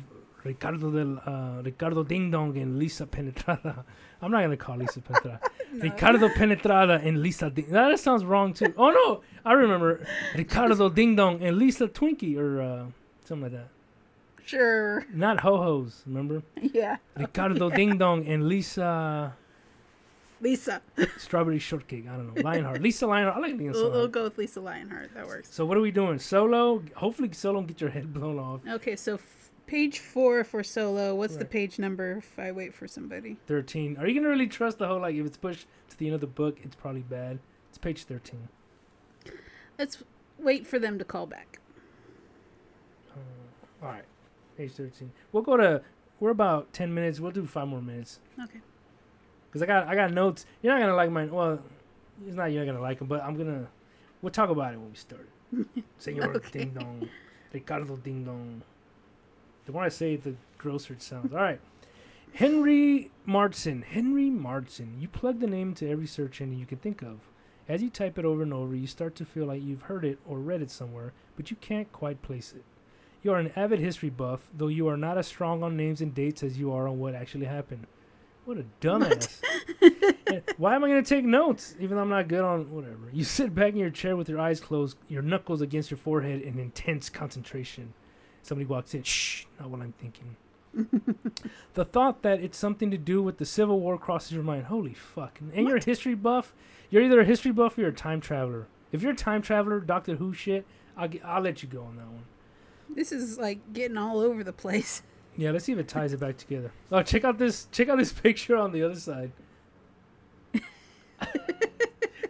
Ricardo 0.44 0.90
del 0.90 1.18
uh, 1.24 1.62
Ricardo 1.62 2.02
Ding 2.02 2.30
Dong 2.30 2.56
and 2.58 2.78
Lisa 2.78 3.06
Penetrada, 3.06 3.84
I'm 4.20 4.30
not 4.30 4.42
gonna 4.42 4.56
call 4.56 4.76
Lisa 4.76 5.00
Penetrada. 5.00 5.40
No. 5.74 5.84
Ricardo 5.84 6.28
Penetrada 6.28 7.00
and 7.02 7.22
Lisa 7.22 7.48
Ding. 7.48 7.70
That 7.70 7.98
sounds 7.98 8.26
wrong 8.26 8.52
too. 8.52 8.74
Oh 8.76 8.90
no, 8.90 9.22
I 9.42 9.54
remember 9.54 10.06
Ricardo 10.36 10.90
Ding 10.98 11.16
Dong 11.16 11.42
and 11.42 11.56
Lisa 11.56 11.88
Twinkie 11.88 12.36
or 12.36 12.60
uh, 12.60 12.84
something 13.24 13.44
like 13.50 13.52
that. 13.52 13.68
Sure. 14.44 15.06
Not 15.14 15.40
ho 15.40 15.56
hos. 15.56 16.02
Remember 16.04 16.42
Yeah. 16.60 16.98
Ricardo 17.16 17.70
Ding 17.78 17.96
Dong 17.96 18.26
and 18.26 18.48
Lisa. 18.48 19.34
Lisa. 20.42 20.82
Strawberry 21.16 21.58
shortcake. 21.58 22.06
I 22.06 22.16
don't 22.16 22.34
know. 22.34 22.42
Lionheart. 22.42 22.82
Lisa 22.82 23.06
Lionheart. 23.06 23.36
I 23.36 23.40
like 23.40 23.56
Lisa 23.56 23.72
We'll, 23.72 23.90
we'll 23.92 24.08
go 24.08 24.24
with 24.24 24.36
Lisa 24.36 24.60
Lionheart. 24.60 25.14
That 25.14 25.26
works. 25.26 25.54
So 25.54 25.64
what 25.64 25.78
are 25.78 25.80
we 25.80 25.90
doing? 25.92 26.18
Solo. 26.18 26.82
Hopefully 26.96 27.32
solo 27.32 27.60
and 27.60 27.68
get 27.68 27.80
your 27.80 27.88
head 27.90 28.12
blown 28.12 28.38
off. 28.38 28.60
Okay, 28.68 28.96
so 28.96 29.18
page 29.72 30.00
four 30.00 30.44
for 30.44 30.62
solo. 30.62 31.14
What's 31.14 31.36
the 31.36 31.46
page 31.46 31.78
number 31.78 32.18
if 32.18 32.38
I 32.38 32.52
wait 32.52 32.74
for 32.74 32.86
somebody? 32.86 33.38
Thirteen. 33.46 33.96
Are 33.96 34.06
you 34.06 34.14
gonna 34.14 34.28
really 34.28 34.46
trust 34.46 34.76
the 34.78 34.86
whole 34.86 35.00
like 35.00 35.14
if 35.16 35.24
it's 35.24 35.38
pushed 35.38 35.66
to 35.88 35.98
the 35.98 36.04
end 36.06 36.14
of 36.14 36.20
the 36.20 36.26
book, 36.26 36.58
it's 36.62 36.76
probably 36.76 37.00
bad. 37.00 37.38
It's 37.70 37.78
page 37.78 38.04
thirteen. 38.04 38.48
Let's 39.78 40.02
wait 40.38 40.66
for 40.66 40.78
them 40.78 40.98
to 40.98 41.06
call 41.06 41.26
back. 41.26 41.58
Uh, 43.16 43.20
all 43.86 43.88
right. 43.92 44.04
Page 44.58 44.72
thirteen. 44.72 45.10
We'll 45.32 45.42
go 45.42 45.56
to. 45.56 45.80
We're 46.20 46.30
about 46.30 46.74
ten 46.74 46.92
minutes. 46.92 47.18
We'll 47.18 47.32
do 47.32 47.46
five 47.46 47.66
more 47.66 47.80
minutes. 47.80 48.20
Okay. 48.44 48.60
Cause 49.54 49.62
I 49.62 49.66
got 49.66 49.88
I 49.88 49.94
got 49.94 50.12
notes. 50.12 50.44
You're 50.60 50.74
not 50.74 50.80
gonna 50.80 50.94
like 50.94 51.10
mine. 51.10 51.30
Well, 51.30 51.62
it's 52.26 52.36
not 52.36 52.52
you're 52.52 52.62
not 52.66 52.72
gonna 52.72 52.84
like 52.84 52.98
them, 52.98 53.08
but 53.08 53.22
I'm 53.22 53.38
gonna. 53.38 53.68
We'll 54.20 54.32
talk 54.32 54.50
about 54.50 54.74
it 54.74 54.78
when 54.78 54.90
we 54.90 54.96
start. 54.96 55.28
Senor 55.98 56.36
Okay. 56.36 56.58
Ding 56.58 56.74
Dong. 56.74 57.08
Ricardo 57.54 57.96
Ding 57.96 58.24
Dong. 58.24 58.62
The 59.66 59.72
more 59.72 59.82
I 59.84 59.88
say 59.88 60.14
it, 60.14 60.24
the 60.24 60.34
grosser 60.58 60.94
it 60.94 61.02
sounds. 61.02 61.32
All 61.32 61.38
right. 61.38 61.60
Henry 62.34 63.10
Martson. 63.26 63.84
Henry 63.84 64.30
Martson. 64.30 65.00
You 65.00 65.08
plug 65.08 65.40
the 65.40 65.46
name 65.46 65.68
into 65.70 65.88
every 65.88 66.06
search 66.06 66.40
engine 66.40 66.58
you 66.58 66.66
can 66.66 66.78
think 66.78 67.02
of. 67.02 67.20
As 67.68 67.82
you 67.82 67.90
type 67.90 68.18
it 68.18 68.24
over 68.24 68.42
and 68.42 68.52
over, 68.52 68.74
you 68.74 68.86
start 68.86 69.14
to 69.16 69.24
feel 69.24 69.46
like 69.46 69.62
you've 69.62 69.82
heard 69.82 70.04
it 70.04 70.18
or 70.26 70.38
read 70.38 70.62
it 70.62 70.70
somewhere, 70.70 71.12
but 71.36 71.50
you 71.50 71.56
can't 71.56 71.92
quite 71.92 72.22
place 72.22 72.52
it. 72.52 72.64
You 73.22 73.32
are 73.32 73.38
an 73.38 73.52
avid 73.54 73.78
history 73.78 74.10
buff, 74.10 74.50
though 74.56 74.66
you 74.68 74.88
are 74.88 74.96
not 74.96 75.16
as 75.16 75.28
strong 75.28 75.62
on 75.62 75.76
names 75.76 76.00
and 76.00 76.12
dates 76.12 76.42
as 76.42 76.58
you 76.58 76.72
are 76.72 76.88
on 76.88 76.98
what 76.98 77.14
actually 77.14 77.46
happened. 77.46 77.86
What 78.44 78.58
a 78.58 78.64
dumbass. 78.80 79.40
Eh, 80.28 80.40
Why 80.56 80.74
am 80.76 80.84
I 80.84 80.88
going 80.88 81.02
to 81.02 81.08
take 81.08 81.24
notes, 81.24 81.74
even 81.78 81.96
though 81.96 82.02
I'm 82.02 82.08
not 82.08 82.26
good 82.28 82.40
on 82.40 82.70
whatever? 82.70 83.10
You 83.12 83.22
sit 83.24 83.54
back 83.54 83.72
in 83.74 83.78
your 83.78 83.90
chair 83.90 84.16
with 84.16 84.28
your 84.28 84.40
eyes 84.40 84.60
closed, 84.60 84.96
your 85.08 85.20
knuckles 85.22 85.60
against 85.60 85.90
your 85.90 85.98
forehead 85.98 86.40
in 86.40 86.58
intense 86.58 87.08
concentration. 87.10 87.92
Somebody 88.42 88.66
walks 88.66 88.94
in. 88.94 89.02
Shh, 89.02 89.44
not 89.58 89.70
what 89.70 89.80
I'm 89.80 89.92
thinking. 89.92 90.36
the 91.74 91.84
thought 91.84 92.22
that 92.22 92.40
it's 92.40 92.58
something 92.58 92.90
to 92.90 92.98
do 92.98 93.22
with 93.22 93.38
the 93.38 93.44
Civil 93.44 93.78
War 93.80 93.98
crosses 93.98 94.32
your 94.32 94.42
mind. 94.42 94.66
Holy 94.66 94.94
fuck. 94.94 95.38
And 95.54 95.68
you're 95.68 95.76
a 95.76 95.84
history 95.84 96.14
buff. 96.14 96.52
You're 96.90 97.02
either 97.02 97.20
a 97.20 97.24
history 97.24 97.52
buff 97.52 97.76
or 97.76 97.82
you're 97.82 97.90
a 97.90 97.94
time 97.94 98.20
traveler. 98.20 98.66
If 98.90 99.02
you're 99.02 99.12
a 99.12 99.16
time 99.16 99.42
traveler, 99.42 99.80
Doctor 99.80 100.16
Who 100.16 100.32
shit, 100.32 100.66
I'll, 100.96 101.08
gi- 101.08 101.22
I'll 101.22 101.40
let 101.42 101.62
you 101.62 101.68
go 101.68 101.82
on 101.84 101.96
that 101.96 102.06
one. 102.06 102.24
This 102.90 103.12
is 103.12 103.38
like 103.38 103.72
getting 103.72 103.96
all 103.96 104.20
over 104.20 104.42
the 104.44 104.52
place. 104.52 105.02
Yeah, 105.34 105.50
let's 105.52 105.64
see 105.64 105.72
if 105.72 105.78
it 105.78 105.88
ties 105.88 106.12
it 106.12 106.20
back 106.20 106.36
together. 106.36 106.72
Oh, 106.90 107.02
check 107.02 107.24
out 107.24 107.38
this 107.38 107.66
check 107.72 107.88
out 107.88 107.96
this 107.96 108.12
picture 108.22 108.54
on 108.54 108.70
the 108.70 108.82
other 108.82 108.96
side. 108.96 109.32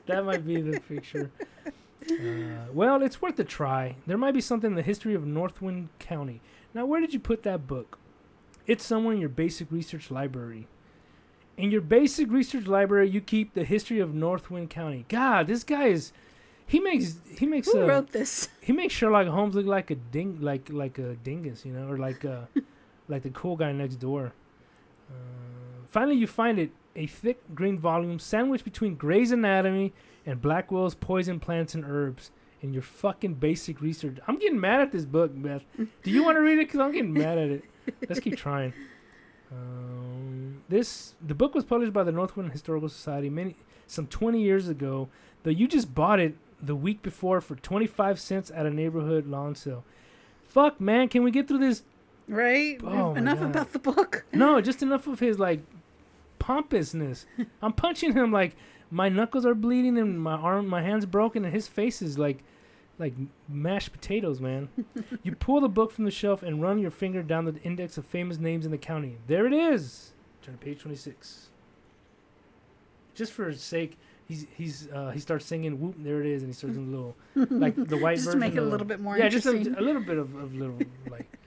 that 0.07 0.25
might 0.25 0.47
be 0.47 0.61
the 0.61 0.79
picture. 0.79 1.29
Uh, 2.23 2.73
well, 2.73 3.03
it's 3.03 3.21
worth 3.21 3.39
a 3.39 3.45
try. 3.45 3.97
There 4.07 4.19
might 4.19 4.33
be 4.35 4.41
something 4.41 4.71
in 4.71 4.77
the 4.77 4.83
history 4.83 5.15
of 5.15 5.27
Northwind 5.27 5.89
County. 5.99 6.41
Now, 6.75 6.87
where 6.87 7.01
did 7.01 7.13
you 7.13 7.21
put 7.21 7.43
that 7.43 7.67
book? 7.67 7.99
It's 8.67 8.85
somewhere 8.85 9.15
in 9.15 9.21
your 9.21 9.29
basic 9.29 9.71
research 9.73 10.11
library. 10.11 10.69
In 11.57 11.71
your 11.71 11.81
basic 11.81 12.31
research 12.31 12.67
library, 12.67 13.09
you 13.11 13.21
keep 13.21 13.55
the 13.55 13.65
history 13.65 13.99
of 13.99 14.15
Northwind 14.15 14.71
County. 14.71 15.05
God, 15.09 15.47
this 15.47 15.65
guy 15.65 15.87
is. 15.89 16.13
He 16.67 16.81
makes 16.81 17.17
he 17.39 17.45
makes 17.45 17.71
Who 17.71 17.81
a, 17.81 17.87
wrote 17.87 18.13
this? 18.13 18.49
he 18.61 18.73
makes 18.73 18.95
Sherlock 18.95 19.27
Holmes 19.27 19.55
look 19.55 19.67
like 19.67 19.91
a 19.91 19.97
ding, 19.97 20.39
like 20.41 20.69
like 20.71 20.97
a 20.99 21.17
dingus, 21.17 21.67
you 21.67 21.73
know, 21.73 21.89
or 21.89 21.99
like 21.99 22.25
uh 22.25 22.43
like 23.09 23.23
the 23.25 23.31
cool 23.31 23.57
guy 23.57 23.73
next 23.73 23.97
door. 23.97 24.33
Uh, 25.11 25.85
finally, 25.91 26.17
you 26.17 26.27
find 26.27 26.59
it 26.59 26.71
a 26.97 27.07
thick 27.07 27.41
green 27.55 27.79
volume 27.79 28.19
sandwiched 28.19 28.65
between 28.65 28.95
Gray's 28.97 29.33
Anatomy 29.33 29.93
and 30.27 30.41
Blackwell's 30.41 30.95
Poison 30.95 31.41
Plants 31.41 31.75
and 31.75 31.85
Herbs. 31.85 32.31
And 32.61 32.73
your 32.73 32.83
fucking 32.83 33.35
basic 33.35 33.81
research. 33.81 34.19
I'm 34.29 34.39
getting 34.39 34.61
mad 34.61 34.81
at 34.83 34.93
this 34.93 35.05
book, 35.05 35.33
Beth. 35.35 35.65
Do 35.77 36.11
you 36.11 36.23
want 36.23 36.37
to 36.37 36.41
read 36.41 36.61
it? 36.61 36.71
Cause 36.71 36.81
I'm 36.81 36.93
getting 36.93 37.13
mad 37.13 37.37
at 37.37 37.51
it. 37.51 37.65
Let's 38.09 38.21
keep 38.21 38.37
trying. 38.37 38.73
Um, 39.51 40.63
this 40.69 41.15
the 41.21 41.35
book 41.35 41.55
was 41.55 41.65
published 41.65 41.93
by 41.93 42.05
the 42.05 42.13
Northwind 42.13 42.53
Historical 42.53 42.89
Society 42.89 43.29
many 43.29 43.57
some 43.87 44.07
20 44.07 44.41
years 44.41 44.69
ago. 44.69 45.09
Though 45.43 45.51
you 45.51 45.67
just 45.67 45.93
bought 45.93 46.21
it 46.21 46.37
the 46.63 46.77
week 46.77 47.03
before 47.03 47.41
for 47.41 47.57
25 47.57 48.21
cents 48.21 48.51
at 48.55 48.65
a 48.65 48.71
neighborhood 48.71 49.27
lawn 49.27 49.57
sale. 49.57 49.85
Fuck, 50.47 50.81
man, 50.81 51.09
can 51.09 51.25
we 51.25 51.31
get 51.31 51.49
through 51.49 51.59
this? 51.59 51.83
Right? 52.29 52.81
Oh 52.85 53.15
Enough 53.15 53.43
about 53.43 53.73
the 53.73 53.79
book. 53.81 54.25
No, 54.33 54.61
just 54.61 54.83
enough 54.83 55.07
of 55.07 55.19
his 55.19 55.39
like 55.39 55.61
pompousness. 56.43 57.25
I'm 57.63 57.73
punching 57.73 58.15
him 58.15 58.33
like 58.33 58.57
my 58.91 59.09
knuckles 59.09 59.47
are 59.47 59.55
bleeding 59.55 59.97
and 59.97 60.21
my 60.21 60.35
arm, 60.35 60.67
my 60.67 60.83
hands 60.83 61.07
broken, 61.07 61.45
and 61.45 61.55
his 61.55 61.69
face 61.69 62.03
is 62.03 62.19
like 62.19 62.43
like 62.99 63.15
mashed 63.49 63.93
potatoes, 63.93 64.41
man. 64.41 64.69
you 65.23 65.35
pull 65.37 65.61
the 65.61 65.69
book 65.69 65.93
from 65.93 66.05
the 66.05 66.11
shelf 66.11 66.43
and 66.43 66.61
run 66.61 66.79
your 66.79 66.91
finger 66.91 67.23
down 67.23 67.45
the 67.45 67.55
index 67.63 67.97
of 67.97 68.05
famous 68.05 68.39
names 68.39 68.65
in 68.67 68.73
the 68.73 68.79
county. 68.79 69.19
There 69.29 69.47
it 69.47 69.53
is. 69.53 70.13
Turn 70.43 70.59
to 70.59 70.61
page 70.65 70.81
26. 70.81 71.49
Just 73.15 73.33
for 73.33 73.47
his 73.49 73.63
sake, 73.63 73.97
he's 74.27 74.47
he's 74.57 74.89
uh, 74.93 75.11
he 75.11 75.21
starts 75.21 75.47
singing 75.47 75.81
"Whoop!" 75.81 75.95
There 75.99 76.21
it 76.21 76.27
is, 76.27 76.43
and 76.43 76.51
he 76.51 76.55
starts 76.55 76.77
a 76.77 76.81
little 76.81 77.15
like 77.37 77.77
the 77.77 77.97
white 78.05 78.17
Just 78.17 78.33
to 78.33 78.39
version. 78.39 78.41
make 78.41 78.55
it 78.55 78.59
a 78.59 78.63
little 78.63 78.87
bit 78.87 78.99
more 79.01 79.17
yeah, 79.17 79.29
just 79.29 79.47
a, 79.47 79.51
a 79.53 79.83
little 79.89 80.03
bit 80.03 80.19
of, 80.19 80.35
of 80.35 80.55
little 80.55 80.79
like 81.09 81.39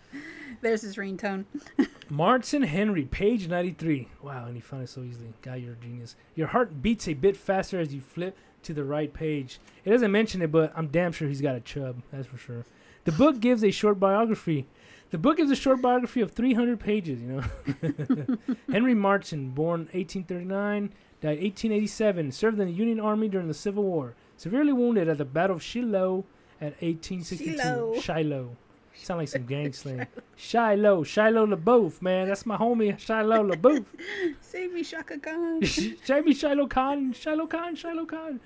There's 0.62 0.82
his 0.82 0.96
ringtone. 0.96 1.46
Martin 2.10 2.64
Henry, 2.64 3.06
page 3.06 3.48
93. 3.48 4.08
Wow, 4.22 4.46
and 4.46 4.56
he 4.56 4.62
found 4.62 4.84
it 4.84 4.90
so 4.90 5.02
easily. 5.02 5.34
Guy, 5.42 5.56
you're 5.56 5.74
a 5.74 5.78
genius. 5.78 6.16
Your 6.36 6.48
heart 6.48 6.82
beats 6.82 7.08
a 7.08 7.14
bit 7.14 7.36
faster 7.36 7.80
as 7.80 7.94
you 7.94 8.02
flip 8.02 8.38
to 8.64 8.74
the 8.74 8.84
right 8.84 9.14
page. 9.14 9.60
It 9.84 9.92
doesn't 9.92 10.12
mention 10.12 10.42
it, 10.42 10.52
but 10.52 10.72
I'm 10.76 10.88
damn 10.88 11.12
sure 11.12 11.28
he's 11.28 11.42
got 11.42 11.56
a 11.56 11.62
chub. 11.62 12.02
That's 12.12 12.28
for 12.28 12.38
sure. 12.38 12.66
The 13.06 13.12
book 13.12 13.40
gives 13.40 13.64
a 13.64 13.72
short 13.72 14.00
biography. 14.00 14.68
The 15.12 15.18
book 15.20 15.38
gives 15.38 15.52
a 15.52 15.56
short 15.56 15.82
biography 15.82 16.22
of 16.22 16.32
300 16.32 16.80
pages, 16.80 17.22
you 17.22 17.28
know. 17.28 18.38
Henry 18.72 18.96
Martin, 18.96 19.52
born 19.52 19.82
1839, 19.94 20.90
died 21.22 21.30
1887, 21.30 22.32
served 22.32 22.60
in 22.60 22.68
the 22.68 22.74
Union 22.74 23.00
Army 23.00 23.28
during 23.30 23.48
the 23.48 23.54
Civil 23.54 23.84
War. 23.84 24.16
Severely 24.36 24.74
wounded 24.74 25.08
at 25.08 25.20
the 25.20 25.26
Battle 25.26 25.56
of 25.56 25.64
Shiloh 25.64 26.26
at 26.60 26.74
1862. 26.82 27.58
Shiloh. 27.58 28.00
Shiloh. 28.00 28.58
Sound 28.96 29.20
like 29.20 29.28
some 29.28 29.46
gang 29.46 29.74
slang. 29.74 30.08
Shiloh, 30.36 31.04
Shiloh 31.04 31.48
LaBeouf, 31.48 32.02
man. 32.02 32.28
That's 32.28 32.46
my 32.46 32.58
homie, 32.58 32.98
Shiloh 32.98 33.52
LaBeouf. 33.52 33.86
Save 34.42 34.74
me, 34.74 34.84
Chaka 34.84 35.20
Khan. 35.20 35.62
Jamie 36.06 36.34
Shiloh 36.34 36.68
Khan, 36.68 37.14
Shiloh 37.14 37.48
Khan, 37.48 37.76
Shiloh 37.76 38.06
Khan. 38.06 38.40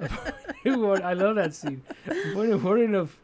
I 0.00 1.12
love 1.12 1.36
that 1.36 1.54
scene. 1.54 1.82
Born 2.34 2.94
of 2.94 3.20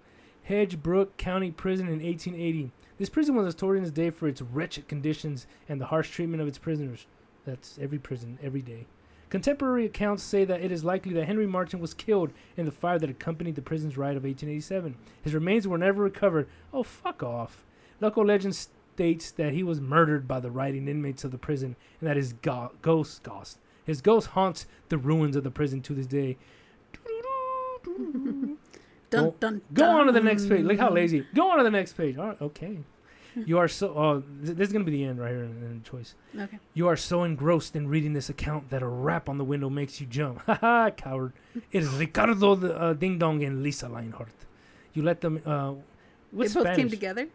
Hedgebrook 0.48 1.16
County 1.16 1.50
Prison 1.50 1.86
in 1.86 2.02
1880. 2.02 2.70
This 2.98 3.08
prison 3.08 3.34
was 3.34 3.46
notorious 3.46 3.80
in 3.80 3.84
its 3.84 3.92
day 3.94 4.10
for 4.10 4.28
its 4.28 4.42
wretched 4.42 4.88
conditions 4.88 5.46
and 5.68 5.80
the 5.80 5.86
harsh 5.86 6.10
treatment 6.10 6.42
of 6.42 6.48
its 6.48 6.58
prisoners. 6.58 7.06
That's 7.44 7.78
every 7.80 7.98
prison, 7.98 8.38
every 8.42 8.62
day. 8.62 8.86
Contemporary 9.30 9.84
accounts 9.86 10.22
say 10.22 10.44
that 10.44 10.60
it 10.60 10.70
is 10.70 10.84
likely 10.84 11.12
that 11.14 11.26
Henry 11.26 11.46
Martin 11.46 11.80
was 11.80 11.94
killed 11.94 12.32
in 12.56 12.66
the 12.66 12.70
fire 12.72 12.98
that 12.98 13.10
accompanied 13.10 13.56
the 13.56 13.62
prison's 13.62 13.96
riot 13.96 14.16
of 14.16 14.24
1887. 14.24 14.94
His 15.22 15.34
remains 15.34 15.66
were 15.66 15.78
never 15.78 16.02
recovered. 16.02 16.48
Oh, 16.72 16.82
fuck 16.82 17.22
off. 17.22 17.64
Local 18.00 18.24
legend 18.24 18.54
states 18.54 19.30
that 19.32 19.52
he 19.52 19.62
was 19.62 19.80
murdered 19.80 20.28
by 20.28 20.40
the 20.40 20.50
rioting 20.50 20.86
inmates 20.88 21.24
of 21.24 21.30
the 21.32 21.38
prison 21.38 21.74
and 22.00 22.08
that 22.08 22.16
his 22.16 22.32
go- 22.34 22.72
ghost, 22.82 23.22
ghost, 23.22 23.58
his 23.84 24.00
ghost 24.00 24.28
haunts 24.28 24.66
the 24.88 24.98
ruins 24.98 25.34
of 25.36 25.42
the 25.44 25.50
prison 25.50 25.80
to 25.82 25.94
this 25.94 26.06
day. 26.06 26.36
Dun, 27.84 28.56
Go- 29.10 29.34
dun, 29.38 29.62
Go 29.72 29.84
on 29.84 30.06
to 30.06 30.12
the 30.12 30.20
next 30.20 30.48
page. 30.48 30.64
Look 30.64 30.78
how 30.78 30.90
lazy. 30.90 31.24
Go 31.34 31.50
on 31.50 31.58
to 31.58 31.64
the 31.64 31.70
next 31.70 31.92
page. 31.92 32.16
All 32.16 32.26
right, 32.28 32.40
okay. 32.40 32.78
You 33.46 33.58
are 33.58 33.68
so. 33.68 33.88
Oh, 33.96 34.22
th- 34.44 34.56
this 34.56 34.68
is 34.68 34.72
gonna 34.72 34.84
be 34.84 34.92
the 34.92 35.04
end 35.04 35.18
right 35.18 35.30
here 35.30 35.44
in, 35.44 35.50
in 35.62 35.82
choice. 35.82 36.14
Okay. 36.38 36.58
You 36.74 36.88
are 36.88 36.96
so 36.96 37.24
engrossed 37.24 37.74
in 37.76 37.88
reading 37.88 38.12
this 38.12 38.28
account 38.28 38.70
that 38.70 38.82
a 38.82 38.86
rap 38.86 39.28
on 39.28 39.38
the 39.38 39.44
window 39.44 39.68
makes 39.70 40.00
you 40.00 40.06
jump. 40.06 40.40
Ha 40.46 40.54
ha, 40.60 40.90
coward. 40.90 41.32
It 41.72 41.82
is 41.82 41.88
Ricardo 41.88 42.54
the, 42.54 42.74
uh, 42.80 42.92
Ding 42.94 43.18
Dong 43.18 43.42
and 43.42 43.62
Lisa 43.62 43.88
Lionheart. 43.88 44.28
You 44.94 45.02
let 45.02 45.20
them. 45.20 45.40
Uh, 45.44 45.72
They 45.72 45.78
what's 46.32 46.54
both 46.54 46.62
Spanish? 46.64 46.76
came 46.78 46.90
together? 46.90 47.28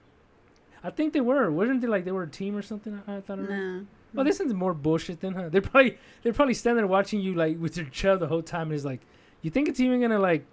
I 0.84 0.90
think 0.92 1.12
they 1.14 1.22
were. 1.22 1.52
Wasn't 1.52 1.82
they 1.82 1.88
like 1.88 2.06
they 2.06 2.12
were 2.14 2.24
a 2.24 2.30
team 2.30 2.56
or 2.56 2.62
something? 2.62 3.02
I, 3.08 3.18
I 3.18 3.22
thought. 3.22 3.40
No. 3.40 3.86
Well, 4.14 4.26
this 4.26 4.40
is 4.40 4.54
more 4.54 4.74
bullshit 4.74 5.20
than 5.20 5.34
huh? 5.36 5.50
They're 5.50 5.62
probably 5.62 5.98
they're 6.24 6.34
probably 6.34 6.54
standing 6.56 6.78
there 6.78 6.88
watching 6.88 7.20
you 7.20 7.34
like 7.36 7.60
with 7.60 7.78
your 7.78 7.86
chub 7.88 8.20
the 8.22 8.28
whole 8.28 8.42
time, 8.42 8.68
and 8.68 8.74
it's 8.74 8.86
like, 8.86 9.02
you 9.42 9.52
think 9.52 9.68
it's 9.70 9.80
even 9.80 10.02
gonna 10.02 10.18
like 10.20 10.46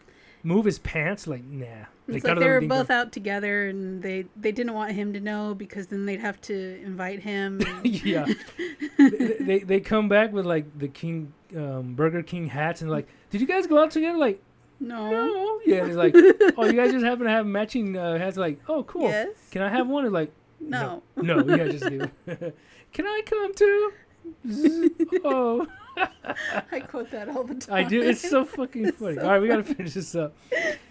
move 0.47 0.65
his 0.65 0.79
pants? 0.79 1.27
Like, 1.27 1.45
nah. 1.45 1.67
It's 2.09 2.25
like 2.25 2.39
they 2.39 2.47
were 2.49 2.61
both 2.61 2.89
out 2.89 3.11
together 3.11 3.67
and 3.67 4.01
they, 4.01 4.27
they 4.37 4.53
didn't 4.53 4.75
want 4.75 4.93
him 4.93 5.13
to 5.15 5.21
know 5.21 5.55
because 5.55 5.89
then 5.89 6.07
they'd 6.07 6.21
have 6.21 6.41
to 6.43 6.81
invite 6.83 7.21
him. 7.21 7.61
and- 7.67 7.85
yeah. 7.85 8.27
they, 8.99 9.37
they 9.41 9.59
they 9.59 9.81
come 9.81 10.09
back 10.09 10.33
with 10.33 10.47
like 10.47 10.79
the 10.79 10.87
King 10.87 11.33
um, 11.57 11.95
Burger 11.95 12.23
King 12.23 12.47
hats 12.47 12.81
and 12.81 12.91
like, 12.91 13.09
did 13.31 13.41
you 13.41 13.47
guys 13.47 13.67
go 13.67 13.83
out 13.83 13.91
together? 13.91 14.17
Like, 14.19 14.41
no. 14.79 15.11
no. 15.11 15.61
Yeah. 15.67 15.87
It's 15.87 15.97
like, 15.97 16.15
oh, 16.57 16.65
you 16.67 16.75
guys 16.75 16.93
just 16.93 17.05
happen 17.05 17.25
to 17.25 17.31
have 17.31 17.45
matching 17.45 17.97
uh, 17.97 18.17
hats. 18.17 18.37
Like, 18.37 18.61
oh, 18.69 18.85
cool. 18.85 19.09
Yes. 19.09 19.31
Can 19.51 19.63
I 19.63 19.69
have 19.69 19.89
one? 19.89 20.05
It's 20.05 20.13
like, 20.13 20.31
No. 20.61 21.03
no. 21.17 21.45
Yeah, 21.45 21.69
just. 21.69 21.87
Can 22.93 23.07
I 23.07 23.23
come 23.27 23.55
too? 23.55 23.93
Oh, 25.25 25.67
I 26.71 26.81
quote 26.81 27.11
that 27.13 27.29
all 27.29 27.45
the 27.45 27.55
time. 27.55 27.75
I 27.75 27.83
do. 27.85 28.03
It's 28.03 28.29
so 28.29 28.45
fucking 28.45 28.93
funny. 28.99 29.15
so 29.17 29.23
All 29.23 29.31
right, 29.31 29.41
we 29.41 29.49
gotta 29.49 29.65
finish 29.65 29.95
this 29.95 30.15
up. 30.15 30.37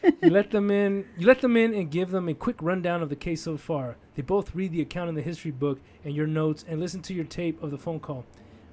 You 0.03 0.29
let 0.29 0.51
them 0.51 0.71
in. 0.71 1.05
You 1.17 1.27
let 1.27 1.41
them 1.41 1.55
in 1.57 1.73
and 1.73 1.91
give 1.91 2.11
them 2.11 2.27
a 2.29 2.33
quick 2.33 2.61
rundown 2.61 3.01
of 3.03 3.09
the 3.09 3.15
case 3.15 3.41
so 3.41 3.57
far. 3.57 3.97
They 4.15 4.21
both 4.21 4.55
read 4.55 4.71
the 4.71 4.81
account 4.81 5.09
in 5.09 5.15
the 5.15 5.21
history 5.21 5.51
book 5.51 5.79
and 6.03 6.15
your 6.15 6.27
notes 6.27 6.65
and 6.67 6.79
listen 6.79 7.01
to 7.03 7.13
your 7.13 7.25
tape 7.25 7.61
of 7.61 7.71
the 7.71 7.77
phone 7.77 7.99
call. 7.99 8.25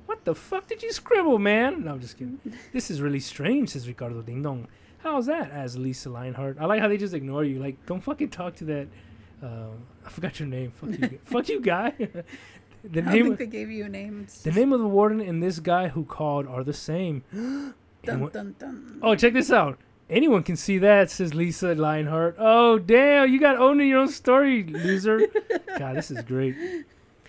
What 0.07 0.25
the 0.25 0.35
fuck 0.35 0.67
did 0.69 0.83
you 0.83 0.93
scribble, 0.93 1.39
man? 1.39 1.85
No, 1.85 1.93
I'm 1.93 2.01
just 2.01 2.17
kidding. 2.19 2.39
This 2.73 2.91
is 2.91 3.01
really 3.01 3.21
strange, 3.21 3.71
says 3.71 3.89
Ricardo 3.89 4.23
Ding 4.23 4.43
Dong. 4.43 4.69
How's 4.99 5.27
that? 5.27 5.51
As 5.51 5.77
Lisa 5.77 6.11
Lionheart. 6.11 6.59
I 6.61 6.67
like 6.67 6.81
how 6.81 6.89
they 6.89 6.97
just 6.97 7.15
ignore 7.15 7.45
you. 7.45 7.59
Like, 7.59 7.85
don't 7.87 8.01
fucking 8.01 8.29
talk 8.31 8.55
to 8.57 8.65
that. 8.67 8.89
Uh, 9.43 9.71
I 10.07 10.09
forgot 10.09 10.39
your 10.39 10.49
name. 10.49 10.71
Fuck 10.71 10.91
you. 10.91 11.19
fuck 11.25 11.49
you, 11.49 11.61
guy. 11.61 11.93
The 12.85 13.01
I 13.01 13.05
don't 13.05 13.12
name. 13.15 13.25
think 13.27 13.39
they 13.39 13.47
gave 13.47 13.71
you 13.71 13.85
a 13.85 13.89
name. 13.89 14.23
It's 14.25 14.43
The 14.43 14.53
name 14.53 14.73
of 14.73 14.81
the 14.81 14.87
warden 14.89 15.21
and 15.21 15.43
this 15.43 15.61
guy 15.61 15.89
who 15.89 16.05
called 16.05 16.47
are 16.47 16.65
the 16.65 16.73
same. 16.73 17.23
Dun, 18.05 18.29
dun, 18.33 18.57
dun. 18.59 18.99
Oh, 19.01 19.15
check 19.15 19.33
this 19.33 19.53
out. 19.53 19.79
Anyone 20.11 20.43
can 20.43 20.57
see 20.57 20.79
that, 20.79 21.09
says 21.09 21.35
Lisa 21.35 21.75
Lionheart. 21.75 22.35
Oh, 22.37 22.79
damn, 22.81 23.33
you 23.33 23.39
got 23.39 23.57
owned 23.57 23.81
in 23.81 23.87
your 23.87 24.01
own 24.01 24.09
story, 24.09 24.65
loser. 24.65 25.29
God, 25.79 25.97
this 25.97 26.11
is 26.11 26.21
great. 26.23 26.57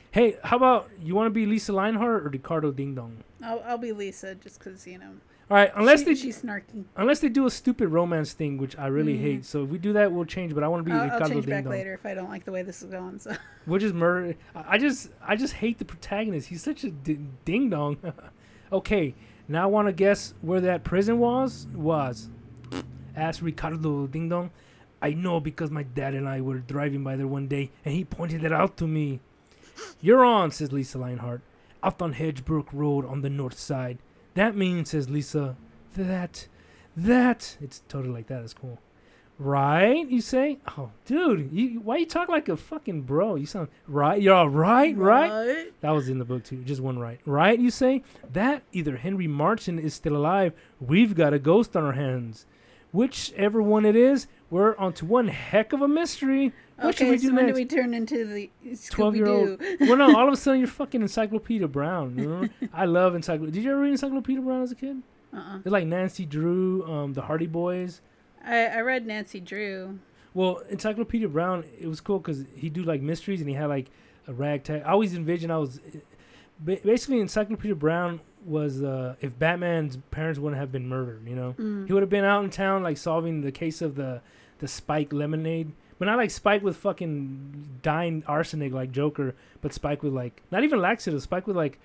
Hey, 0.10 0.36
how 0.43 0.57
about 0.57 0.89
you 1.01 1.13
want 1.13 1.27
to 1.27 1.31
be 1.31 1.45
Lisa 1.45 1.74
Lionheart 1.74 2.25
or 2.25 2.29
Ricardo 2.29 2.72
Ding 2.72 2.95
Dong? 2.95 3.17
I'll, 3.43 3.63
I'll 3.65 3.77
be 3.77 3.91
Lisa 3.91 4.33
just 4.36 4.57
because 4.60 4.86
you 4.88 4.98
know. 4.98 5.12
All 5.51 5.57
right, 5.57 5.71
unless 5.75 6.00
she- 6.00 6.05
they 6.05 6.15
she's 6.15 6.41
snarky. 6.41 6.85
unless 6.95 7.19
they 7.19 7.29
do 7.29 7.45
a 7.45 7.51
stupid 7.51 7.89
romance 7.89 8.33
thing, 8.33 8.57
which 8.57 8.77
I 8.77 8.88
really 8.88 9.15
Mhm. 9.15 9.21
hate. 9.21 9.45
So 9.45 9.63
if 9.63 9.69
we 9.69 9.77
do 9.77 9.93
that, 9.93 10.12
we'll 10.12 10.25
change. 10.25 10.55
But 10.55 10.63
I 10.63 10.67
want 10.67 10.85
to 10.85 10.89
be 10.89 10.95
I'll, 10.95 11.12
I'll 11.12 11.29
change 11.29 11.45
Ding 11.45 11.53
back 11.53 11.63
Dong. 11.65 11.71
later 11.73 11.93
if 11.93 12.05
I 12.05 12.13
don't 12.13 12.29
like 12.29 12.45
the 12.45 12.51
way 12.51 12.63
this 12.63 12.81
is 12.81 12.89
going. 12.89 13.19
So 13.19 13.33
We'll 13.67 13.79
just 13.79 13.93
murder. 13.93 14.35
I 14.55 14.63
I 14.75 14.77
just, 14.77 15.09
I 15.25 15.35
just 15.35 15.53
hate 15.55 15.77
the 15.79 15.85
protagonist. 15.85 16.47
He's 16.47 16.63
such 16.63 16.83
a 16.85 16.89
d- 16.91 17.19
ding 17.45 17.69
dong. 17.69 17.97
okay, 18.71 19.13
now 19.47 19.63
I 19.63 19.65
want 19.67 19.88
to 19.89 19.93
guess 19.93 20.33
where 20.41 20.62
that 20.62 20.83
prison 20.83 21.19
was. 21.19 21.67
Was 21.75 22.29
asked 23.15 23.41
Ricardo 23.41 24.07
Ding 24.07 24.29
Dong. 24.29 24.50
I 25.01 25.12
know 25.12 25.39
because 25.41 25.69
my 25.69 25.83
dad 25.83 26.13
and 26.15 26.27
I 26.27 26.39
were 26.41 26.59
driving 26.59 27.03
by 27.03 27.17
there 27.17 27.27
one 27.27 27.47
day, 27.47 27.69
and 27.83 27.93
he 27.93 28.05
pointed 28.05 28.43
it 28.45 28.53
out 28.53 28.77
to 28.77 28.88
me. 28.88 29.19
You're 30.01 30.23
on, 30.23 30.51
says 30.51 30.71
Lisa 30.71 30.97
Lionheart. 30.97 31.41
Out 31.83 32.01
on 32.01 32.13
Hedgebrook 32.13 32.67
Road 32.71 33.05
on 33.05 33.21
the 33.21 33.29
north 33.29 33.59
side. 33.59 33.97
That 34.35 34.55
means, 34.55 34.91
says 34.91 35.09
Lisa, 35.09 35.55
that, 35.95 36.47
that. 36.97 37.57
It's 37.61 37.83
totally 37.87 38.13
like 38.13 38.27
that. 38.27 38.43
It's 38.43 38.53
cool. 38.53 38.79
Right? 39.39 40.07
You 40.07 40.21
say? 40.21 40.59
Oh, 40.77 40.91
dude, 41.05 41.51
you 41.51 41.79
why 41.81 41.97
you 41.97 42.05
talk 42.05 42.29
like 42.29 42.47
a 42.49 42.55
fucking 42.55 43.01
bro? 43.01 43.35
You 43.35 43.47
sound 43.47 43.67
right. 43.87 44.21
You're 44.21 44.35
all 44.35 44.49
right, 44.49 44.95
right? 44.95 45.73
That 45.81 45.89
was 45.89 46.07
in 46.07 46.19
the 46.19 46.25
book 46.25 46.43
too. 46.43 46.63
Just 46.63 46.81
one 46.81 46.99
right. 46.99 47.19
Right? 47.25 47.59
You 47.59 47.71
say 47.71 48.03
that 48.31 48.61
either 48.71 48.97
Henry 48.97 49.27
Martin 49.27 49.79
is 49.79 49.95
still 49.95 50.15
alive. 50.15 50.53
We've 50.79 51.15
got 51.15 51.33
a 51.33 51.39
ghost 51.39 51.75
on 51.75 51.83
our 51.83 51.93
hands. 51.93 52.45
Whichever 52.91 53.59
one 53.59 53.85
it 53.85 53.95
is, 53.95 54.27
we're 54.51 54.77
onto 54.77 55.07
one 55.07 55.29
heck 55.29 55.73
of 55.73 55.81
a 55.81 55.87
mystery. 55.87 56.53
What 56.77 56.95
should 56.95 57.03
okay, 57.05 57.11
we 57.11 57.17
do 57.17 57.27
so 57.29 57.35
when 57.35 57.47
do 57.47 57.53
we 57.53 57.65
turn 57.65 57.93
into 57.93 58.25
the 58.25 58.49
twelve-year-old? 58.91 59.61
Well, 59.81 59.95
no, 59.97 60.17
all 60.17 60.27
of 60.27 60.33
a 60.33 60.37
sudden 60.37 60.59
you're 60.59 60.67
fucking 60.81 61.01
Encyclopedia 61.01 61.67
Brown. 61.67 62.17
You 62.17 62.27
know? 62.27 62.49
I 62.73 62.85
love 62.85 63.15
Encyclopedia. 63.15 63.53
Did 63.53 63.63
you 63.63 63.71
ever 63.71 63.81
read 63.81 63.91
Encyclopedia 63.91 64.41
Brown 64.41 64.63
as 64.63 64.71
a 64.71 64.75
kid? 64.75 65.01
Uh-uh. 65.33 65.57
It's 65.59 65.67
like 65.67 65.85
Nancy 65.87 66.25
Drew, 66.25 66.83
um, 66.91 67.13
the 67.13 67.21
Hardy 67.21 67.47
Boys. 67.47 68.01
I, 68.45 68.65
I 68.67 68.79
read 68.81 69.05
Nancy 69.05 69.39
Drew. 69.39 69.99
Well, 70.33 70.61
Encyclopedia 70.69 71.27
Brown, 71.29 71.63
it 71.79 71.87
was 71.87 72.01
cool 72.01 72.19
because 72.19 72.43
he 72.55 72.69
do 72.69 72.83
like 72.83 73.01
mysteries 73.01 73.39
and 73.39 73.49
he 73.49 73.55
had 73.55 73.67
like 73.67 73.87
a 74.27 74.33
ragtag. 74.33 74.81
I 74.83 74.91
always 74.91 75.13
envisioned 75.15 75.51
I 75.51 75.57
was 75.57 75.79
basically 76.63 77.19
Encyclopedia 77.19 77.75
Brown 77.75 78.19
was 78.45 78.83
uh, 78.83 79.15
if 79.21 79.37
Batman's 79.37 79.97
parents 80.11 80.39
wouldn't 80.39 80.59
have 80.59 80.71
been 80.71 80.87
murdered, 80.87 81.27
you 81.27 81.35
know, 81.35 81.55
Mm. 81.57 81.87
he 81.87 81.93
would 81.93 82.03
have 82.03 82.09
been 82.09 82.23
out 82.25 82.43
in 82.43 82.49
town 82.49 82.83
like 82.83 82.97
solving 82.97 83.41
the 83.41 83.51
case 83.51 83.81
of 83.81 83.95
the 83.95 84.21
the 84.59 84.67
Spike 84.67 85.11
lemonade, 85.11 85.71
but 86.00 86.05
not 86.05 86.17
like 86.17 86.31
Spike 86.31 86.63
with 86.63 86.77
fucking 86.77 87.79
dying 87.81 88.23
arsenic 88.27 88.73
like 88.73 88.91
Joker, 88.91 89.35
but 89.62 89.73
Spike 89.73 90.03
with 90.03 90.13
like 90.13 90.41
not 90.51 90.63
even 90.63 90.79
laxative, 90.81 91.21
Spike 91.21 91.47
with 91.47 91.55
like. 91.57 91.79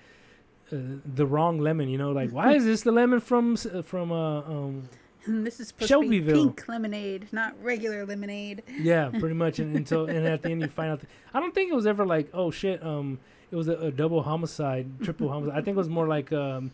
Uh, 0.71 0.77
the 1.03 1.25
wrong 1.25 1.57
lemon, 1.57 1.89
you 1.89 1.97
know, 1.97 2.11
like 2.11 2.29
why 2.29 2.53
is 2.53 2.63
this 2.63 2.83
the 2.83 2.91
lemon 2.91 3.19
from 3.19 3.57
uh, 3.73 3.81
from 3.81 4.11
uh 4.11 4.41
um 4.41 4.87
And 5.25 5.43
this 5.47 5.59
is 5.59 5.69
supposed 5.69 5.89
to 5.91 6.07
be 6.07 6.21
pink 6.21 6.67
lemonade, 6.67 7.27
not 7.31 7.55
regular 7.63 8.05
lemonade. 8.05 8.61
Yeah, 8.79 9.09
pretty 9.09 9.33
much. 9.33 9.57
And, 9.57 9.75
and 9.75 9.87
so, 9.87 10.05
and 10.05 10.27
at 10.27 10.43
the 10.43 10.51
end, 10.51 10.61
you 10.61 10.67
find 10.67 10.91
out. 10.91 11.01
I 11.33 11.39
don't 11.39 11.55
think 11.55 11.71
it 11.71 11.75
was 11.75 11.87
ever 11.87 12.05
like, 12.05 12.29
oh 12.35 12.51
shit, 12.51 12.83
um, 12.85 13.17
it 13.49 13.55
was 13.55 13.67
a, 13.67 13.77
a 13.77 13.91
double 13.91 14.21
homicide, 14.21 14.85
triple 15.01 15.29
homicide. 15.29 15.57
I 15.57 15.61
think 15.63 15.73
it 15.73 15.79
was 15.79 15.89
more 15.89 16.07
like, 16.07 16.31
um, 16.31 16.69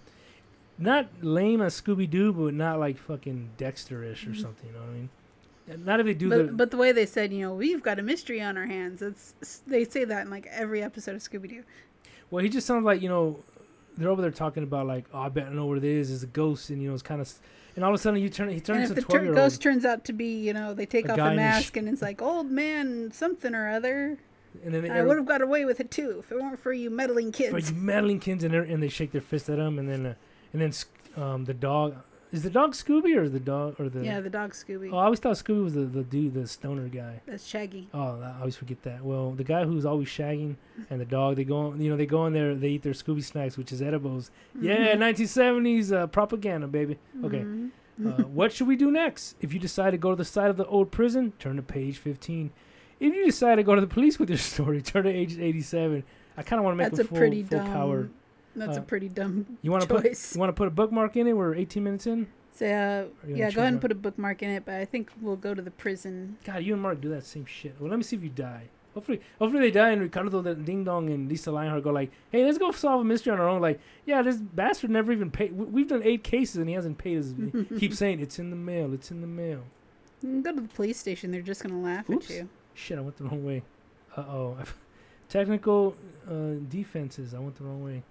not 0.77 1.07
lame 1.21 1.61
as 1.61 1.79
Scooby 1.81 2.09
Doo, 2.09 2.33
but 2.33 2.53
not 2.53 2.79
like 2.81 2.97
fucking 2.97 3.51
Dexter-ish 3.55 4.27
or 4.27 4.31
Mhm. 4.31 4.41
something. 4.41 4.67
You 4.67 4.73
know 4.73 4.81
what 4.81 4.89
I 4.89 4.93
mean? 4.93 5.09
Not 5.83 5.99
if 5.99 6.05
they 6.05 6.13
do 6.13 6.29
But, 6.29 6.37
the. 6.47 6.53
but 6.53 6.71
the 6.71 6.77
way 6.77 6.91
they 6.91 7.05
said, 7.07 7.33
you 7.33 7.41
know, 7.41 7.53
we've 7.55 7.81
got 7.81 7.97
a 7.99 8.03
mystery 8.03 8.41
on 8.41 8.57
our 8.57 8.67
hands. 8.67 9.01
It's 9.01 9.33
they 9.65 9.83
say 9.83 10.03
that 10.05 10.25
in 10.25 10.29
like 10.29 10.47
every 10.51 10.83
episode 10.83 11.15
of 11.15 11.21
Scooby 11.21 11.49
Doo. 11.49 11.63
well, 12.29 12.43
he 12.43 12.49
just 12.49 12.67
sounds 12.67 12.85
like 12.85 13.01
you 13.01 13.09
know, 13.09 13.39
they're 13.97 14.09
over 14.09 14.21
there 14.21 14.31
talking 14.31 14.63
about 14.63 14.85
like, 14.87 15.05
oh, 15.13 15.19
I 15.21 15.29
bet 15.29 15.47
I 15.47 15.49
know 15.53 15.65
what 15.65 15.77
it 15.79 15.83
is. 15.83 16.11
It's 16.11 16.23
a 16.23 16.27
ghost, 16.27 16.69
and 16.69 16.81
you 16.81 16.89
know, 16.89 16.93
it's 16.93 17.03
kind 17.03 17.21
of. 17.21 17.31
And 17.75 17.83
all 17.83 17.89
of 17.91 17.95
a 17.95 17.97
sudden, 17.97 18.21
you 18.21 18.29
turn. 18.29 18.49
He 18.49 18.55
And 18.55 18.65
turns 18.65 18.83
if 18.83 18.87
to 18.89 18.93
the 18.95 19.01
twelve 19.01 19.19
tur- 19.19 19.23
year 19.25 19.31
old. 19.33 19.35
ghost 19.37 19.61
turns 19.61 19.83
out 19.85 20.05
to 20.05 20.13
be, 20.13 20.39
you 20.45 20.53
know, 20.53 20.73
they 20.73 20.85
take 20.85 21.09
off 21.09 21.17
the 21.17 21.25
in 21.25 21.31
a 21.31 21.33
sh- 21.33 21.35
mask 21.35 21.77
and 21.77 21.89
it's 21.89 22.01
like 22.01 22.21
old 22.21 22.49
man 22.49 23.11
something 23.11 23.53
or 23.53 23.67
other. 23.69 24.17
And 24.63 24.73
then 24.73 24.89
I 24.89 25.01
would 25.01 25.17
have 25.17 25.25
got 25.25 25.41
away 25.41 25.65
with 25.65 25.81
it 25.81 25.91
too 25.91 26.19
if 26.19 26.31
it 26.31 26.35
weren't 26.35 26.57
for 26.59 26.71
you 26.71 26.89
meddling 26.89 27.33
for 27.33 27.37
kids. 27.51 27.71
you 27.71 27.75
meddling 27.77 28.19
kids, 28.21 28.45
and, 28.45 28.55
and 28.55 28.81
they 28.81 28.87
shake 28.87 29.11
their 29.11 29.19
fist 29.19 29.49
at 29.49 29.59
him, 29.59 29.77
and 29.79 29.89
then, 29.89 30.05
uh, 30.05 30.13
and 30.53 30.61
then, 30.61 31.21
um, 31.21 31.43
the 31.43 31.53
dog. 31.53 31.95
Is 32.35 32.43
the 32.43 32.49
dog 32.49 32.73
Scooby 32.73 33.15
or 33.15 33.29
the 33.29 33.39
dog 33.39 33.75
or 33.79 33.87
the? 33.89 34.03
yeah, 34.03 34.19
the 34.19 34.29
dog 34.29 34.51
Scooby. 34.51 34.89
Oh, 34.91 34.97
I 34.97 35.05
always 35.05 35.19
thought 35.19 35.35
Scooby 35.35 35.63
was 35.63 35.73
the, 35.73 35.81
the 35.85 36.03
dude, 36.03 36.33
the 36.33 36.45
stoner 36.47 36.87
guy. 36.89 37.21
That's 37.25 37.45
Shaggy. 37.47 37.87
Oh, 37.93 38.19
I 38.21 38.39
always 38.39 38.55
forget 38.55 38.83
that. 38.83 39.03
Well, 39.03 39.31
the 39.31 39.43
guy 39.43 39.63
who's 39.65 39.85
always 39.85 40.07
shagging 40.09 40.55
and 40.89 40.99
the 40.99 41.05
dog, 41.05 41.37
they 41.37 41.43
go, 41.45 41.57
on, 41.57 41.79
you 41.81 41.89
know, 41.89 41.95
they 41.97 42.05
go 42.05 42.25
in 42.25 42.33
there, 42.33 42.53
they 42.53 42.69
eat 42.69 42.83
their 42.83 42.93
Scooby 42.93 43.23
snacks, 43.23 43.57
which 43.57 43.71
is 43.71 43.81
edibles. 43.81 44.31
Yeah, 44.59 44.95
Mhm. 44.95 44.99
1970s 44.99 45.91
uh, 45.91 46.07
propaganda, 46.07 46.67
baby. 46.67 46.97
Okay, 47.23 47.39
Mhm. 47.43 47.69
uh, 48.05 48.23
what 48.27 48.51
should 48.51 48.67
we 48.67 48.75
do 48.75 48.91
next? 48.91 49.35
If 49.41 49.53
you 49.53 49.59
decide 49.59 49.91
to 49.91 49.97
go 49.97 50.09
to 50.11 50.15
the 50.15 50.25
side 50.25 50.49
of 50.49 50.57
the 50.57 50.65
old 50.67 50.91
prison, 50.91 51.33
turn 51.39 51.55
to 51.55 51.61
page 51.63 51.97
15. 51.97 52.51
If 52.99 53.13
you 53.13 53.25
decide 53.25 53.55
to 53.55 53.63
go 53.63 53.75
to 53.75 53.81
the 53.81 53.87
police 53.87 54.19
with 54.19 54.29
your 54.29 54.37
story, 54.53 54.81
turn 54.81 55.03
to 55.05 55.09
age 55.09 55.37
87. 55.37 56.03
I 56.37 56.43
kind 56.43 56.59
of 56.59 56.65
want 56.65 56.73
to 56.73 56.77
make 56.77 56.87
That's 56.91 56.99
a 56.99 57.03
a 57.03 57.07
full, 57.07 57.17
pretty 57.17 57.43
full 57.43 57.59
dumb. 57.59 57.67
coward. 57.67 58.09
That's 58.55 58.77
Uh, 58.77 58.81
a 58.81 58.83
pretty 58.83 59.09
dumb 59.09 59.57
You 59.61 59.71
want 59.71 59.83
to 59.83 59.89
put 59.89 60.03
choice. 60.03 60.35
you 60.35 60.39
want 60.39 60.49
to 60.49 60.53
put 60.53 60.67
a 60.67 60.71
bookmark 60.71 61.15
in 61.17 61.27
it? 61.27 61.33
We're 61.33 61.55
18 61.55 61.83
minutes 61.83 62.07
in. 62.07 62.27
So, 62.53 62.65
uh, 62.65 63.27
yeah, 63.27 63.51
go 63.51 63.61
ahead 63.61 63.73
and 63.73 63.81
put 63.81 63.91
a 63.91 63.95
bookmark 63.95 64.41
in 64.41 64.49
it, 64.49 64.63
but 64.65 64.75
I 64.75 64.85
think 64.85 65.11
we'll 65.21 65.35
go 65.35 65.53
to 65.53 65.61
the 65.61 65.71
prison. 65.71 66.37
God, 66.45 66.63
you 66.63 66.71
and 66.73 66.81
Mark 66.81 67.01
do 67.01 67.09
that 67.09 67.25
same 67.25 67.45
shit. 67.45 67.75
Well, 67.79 67.89
let 67.89 67.97
me 67.97 68.03
see 68.03 68.15
if 68.15 68.23
you 68.23 68.29
die. 68.29 68.69
Hopefully, 68.93 69.19
hopefully 69.39 69.59
they 69.61 69.71
die 69.71 69.89
and 69.89 70.01
Ricardo 70.01 70.41
the 70.41 70.55
Ding 70.55 70.85
Dong 70.85 71.09
and 71.09 71.27
Lisa 71.27 71.51
Lionheart 71.51 71.83
go 71.83 71.91
like, 71.91 72.11
"Hey, 72.31 72.45
let's 72.45 72.57
go 72.57 72.71
solve 72.71 73.01
a 73.01 73.03
mystery 73.03 73.33
on 73.33 73.41
our 73.41 73.49
own." 73.49 73.59
Like, 73.61 73.81
yeah, 74.05 74.21
this 74.21 74.37
bastard 74.37 74.89
never 74.89 75.11
even 75.11 75.31
paid. 75.31 75.51
we- 75.51 75.65
We've 75.65 75.87
done 75.89 76.01
eight 76.03 76.23
cases 76.23 76.55
and 76.55 76.69
he 76.69 76.75
hasn't 76.75 76.97
paid 76.97 77.17
us. 77.19 77.33
keep 77.77 77.93
saying 77.93 78.21
it's 78.21 78.39
in 78.39 78.51
the 78.51 78.55
mail. 78.55 78.93
It's 78.93 79.11
in 79.11 79.19
the 79.19 79.27
mail. 79.27 79.65
Go 80.23 80.53
to 80.55 80.61
the 80.61 80.67
police 80.69 80.97
station. 80.97 81.31
They're 81.31 81.41
just 81.41 81.61
gonna 81.61 81.81
laugh 81.81 82.09
Oops. 82.09 82.29
at 82.31 82.35
you. 82.37 82.49
Shit, 82.73 82.97
I 82.97 83.01
went 83.01 83.17
the 83.17 83.25
wrong 83.25 83.43
way. 83.45 83.63
Uh 84.15 84.21
oh. 84.21 84.57
Technical 85.27 85.95
uh, 86.29 86.53
defenses. 86.69 87.33
I 87.33 87.39
went 87.39 87.55
the 87.57 87.65
wrong 87.65 87.83
way. 87.83 88.03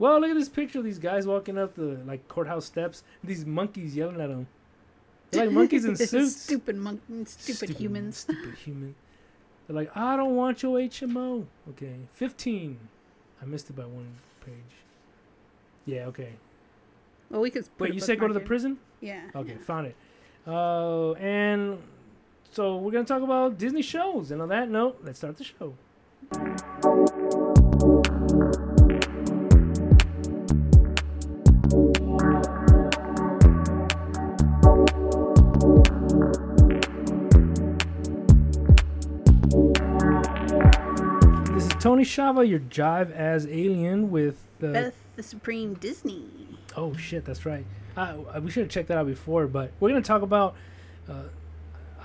Well, 0.00 0.18
look 0.18 0.30
at 0.30 0.34
this 0.36 0.48
picture 0.48 0.78
of 0.78 0.84
these 0.86 0.98
guys 0.98 1.26
walking 1.26 1.58
up 1.58 1.74
the 1.74 2.00
like 2.06 2.26
courthouse 2.26 2.64
steps. 2.64 3.04
These 3.22 3.44
monkeys 3.44 3.94
yelling 3.94 4.18
at 4.18 4.30
them. 4.30 4.46
They're 5.30 5.44
like 5.44 5.54
monkeys 5.54 5.84
in 5.84 5.94
suits. 5.96 6.36
stupid 6.36 6.76
monk, 6.76 7.02
stupid, 7.26 7.76
humans. 7.76 8.16
Stupid 8.16 8.54
human. 8.54 8.94
They're 9.66 9.76
like, 9.76 9.94
I 9.94 10.16
don't 10.16 10.34
want 10.34 10.62
your 10.62 10.78
HMO. 10.78 11.44
Okay, 11.68 11.96
fifteen. 12.14 12.78
I 13.42 13.44
missed 13.44 13.68
it 13.68 13.76
by 13.76 13.84
one 13.84 14.08
page. 14.44 14.54
Yeah. 15.84 16.06
Okay. 16.06 16.32
Well, 17.28 17.42
we 17.42 17.50
could. 17.50 17.68
Wait, 17.78 17.92
you 17.92 18.00
said 18.00 18.18
go 18.18 18.26
to 18.26 18.32
the 18.34 18.40
prison? 18.40 18.78
Yeah. 19.02 19.20
Okay, 19.36 19.56
found 19.56 19.88
it. 19.88 19.96
Uh, 20.46 21.12
and 21.12 21.76
so 22.50 22.78
we're 22.78 22.90
gonna 22.90 23.04
talk 23.04 23.22
about 23.22 23.58
Disney 23.58 23.82
shows. 23.82 24.30
And 24.30 24.40
on 24.40 24.48
that 24.48 24.70
note, 24.70 24.98
let's 25.04 25.18
start 25.18 25.36
the 25.36 25.44
show. 25.44 27.06
Tony 41.80 42.04
Shava, 42.04 42.46
your 42.48 42.60
jive 42.60 43.10
as 43.10 43.46
alien 43.46 44.10
with 44.10 44.36
the. 44.58 44.68
Beth 44.68 44.94
the 45.16 45.22
Supreme 45.22 45.74
Disney. 45.74 46.26
Oh 46.76 46.94
shit, 46.94 47.24
that's 47.24 47.44
right. 47.46 47.64
I, 47.96 48.14
I- 48.32 48.38
we 48.38 48.50
should 48.50 48.64
have 48.64 48.70
checked 48.70 48.88
that 48.88 48.98
out 48.98 49.06
before, 49.06 49.46
but 49.46 49.72
we're 49.80 49.88
gonna 49.88 50.02
talk 50.02 50.22
about. 50.22 50.54
Uh, 51.08 51.22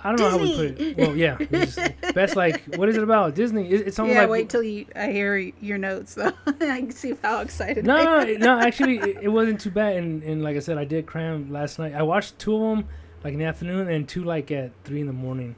I 0.04 0.10
don't 0.10 0.20
know 0.20 0.30
how 0.30 0.38
we 0.38 0.56
put 0.56 0.80
it. 0.80 0.98
Well, 0.98 1.16
yeah, 1.16 1.38
just, 1.52 1.80
Beth's 2.14 2.36
like, 2.36 2.76
what 2.76 2.88
is 2.90 2.96
it 2.98 3.02
about 3.04 3.34
Disney? 3.34 3.68
It, 3.70 3.88
it's 3.88 3.96
something 3.96 4.14
yeah, 4.14 4.22
like 4.22 4.30
wait 4.30 4.50
till 4.50 4.62
you 4.62 4.86
I 4.96 5.12
hear 5.12 5.36
your 5.38 5.78
notes 5.80 6.14
though. 6.16 6.32
I 6.48 6.54
can 6.54 6.92
see 6.92 7.14
how 7.24 7.42
excited. 7.42 7.86
no, 7.86 8.24
no, 8.24 8.34
no. 8.38 8.60
Actually, 8.60 8.98
it, 9.00 9.18
it 9.24 9.28
wasn't 9.30 9.60
too 9.60 9.72
bad. 9.72 9.98
And, 9.98 10.22
and 10.24 10.44
like 10.44 10.56
I 10.56 10.60
said, 10.60 10.78
I 10.78 10.86
did 10.86 11.06
cram 11.08 11.52
last 11.52 11.80
night. 11.80 11.94
I 11.94 12.04
watched 12.04 12.38
two 12.38 12.56
of 12.56 12.62
them 12.62 12.88
like 13.24 13.34
in 13.34 13.40
the 13.40 13.46
afternoon 13.46 13.90
and 13.90 14.08
two 14.08 14.24
like 14.24 14.52
at 14.52 14.72
three 14.84 15.02
in 15.02 15.08
the 15.08 15.14
morning. 15.14 15.56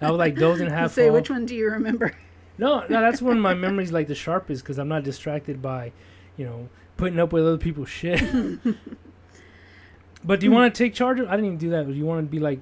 I 0.00 0.10
was 0.10 0.18
like 0.18 0.36
dozing 0.36 0.70
half 0.70 0.92
Say 0.92 1.08
off. 1.08 1.14
which 1.14 1.28
one 1.30 1.44
do 1.44 1.56
you 1.56 1.70
remember? 1.70 2.14
No, 2.60 2.80
no, 2.80 3.00
that's 3.00 3.22
when 3.22 3.40
my 3.40 3.54
memory's 3.54 3.90
like 3.90 4.06
the 4.06 4.14
sharpest 4.14 4.62
because 4.62 4.78
I'm 4.78 4.88
not 4.88 5.02
distracted 5.02 5.62
by, 5.62 5.92
you 6.36 6.44
know, 6.44 6.68
putting 6.96 7.18
up 7.18 7.32
with 7.32 7.46
other 7.46 7.58
people's 7.58 7.88
shit. 7.88 8.22
but 10.24 10.40
do 10.40 10.46
you 10.46 10.52
want 10.52 10.72
to 10.72 10.84
take 10.84 10.94
charge? 10.94 11.18
Of, 11.18 11.28
I 11.28 11.32
didn't 11.32 11.46
even 11.46 11.58
do 11.58 11.70
that. 11.70 11.86
Do 11.86 11.94
you 11.94 12.06
want 12.06 12.26
to 12.26 12.30
be 12.30 12.38
like, 12.38 12.60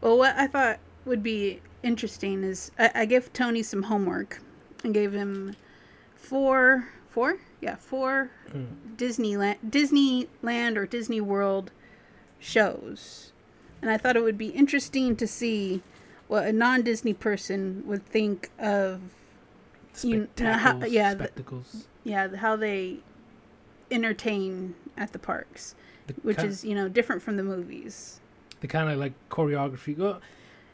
Well, 0.00 0.18
what 0.18 0.34
I 0.36 0.46
thought 0.46 0.78
would 1.04 1.22
be 1.22 1.60
interesting 1.82 2.42
is 2.42 2.70
I, 2.78 2.90
I 2.94 3.04
gave 3.04 3.32
Tony 3.32 3.62
some 3.62 3.84
homework 3.84 4.40
and 4.82 4.94
gave 4.94 5.12
him 5.12 5.54
four, 6.14 6.88
four, 7.10 7.38
yeah, 7.60 7.76
four 7.76 8.30
mm, 8.50 8.66
Disneyland, 8.96 9.56
Disneyland 9.68 10.76
or 10.76 10.86
Disney 10.86 11.20
World 11.20 11.70
shows 12.40 13.32
and 13.82 13.90
I 13.90 13.98
thought 13.98 14.16
it 14.16 14.22
would 14.22 14.38
be 14.38 14.48
interesting 14.48 15.16
to 15.16 15.26
see 15.26 15.82
what 16.28 16.46
a 16.46 16.52
non-Disney 16.52 17.14
person 17.14 17.82
would 17.86 18.04
think 18.04 18.50
of 18.58 19.00
You 20.04 20.28
know, 20.38 20.52
how- 20.52 20.80
Spectacles, 20.80 21.86
yeah, 22.04 22.26
the- 22.26 22.34
yeah 22.34 22.36
how 22.36 22.56
they 22.56 22.98
entertain 23.90 24.74
at 24.96 25.12
the 25.12 25.18
parks, 25.18 25.74
The 26.06 26.14
which 26.22 26.38
is 26.38 26.64
you 26.64 26.74
know 26.74 26.88
different 26.88 27.22
from 27.22 27.36
the 27.36 27.42
movies. 27.42 28.20
the 28.60 28.66
kind 28.68 28.90
of 28.90 28.98
like 28.98 29.12
choreography. 29.30 29.96
Well, 29.96 30.20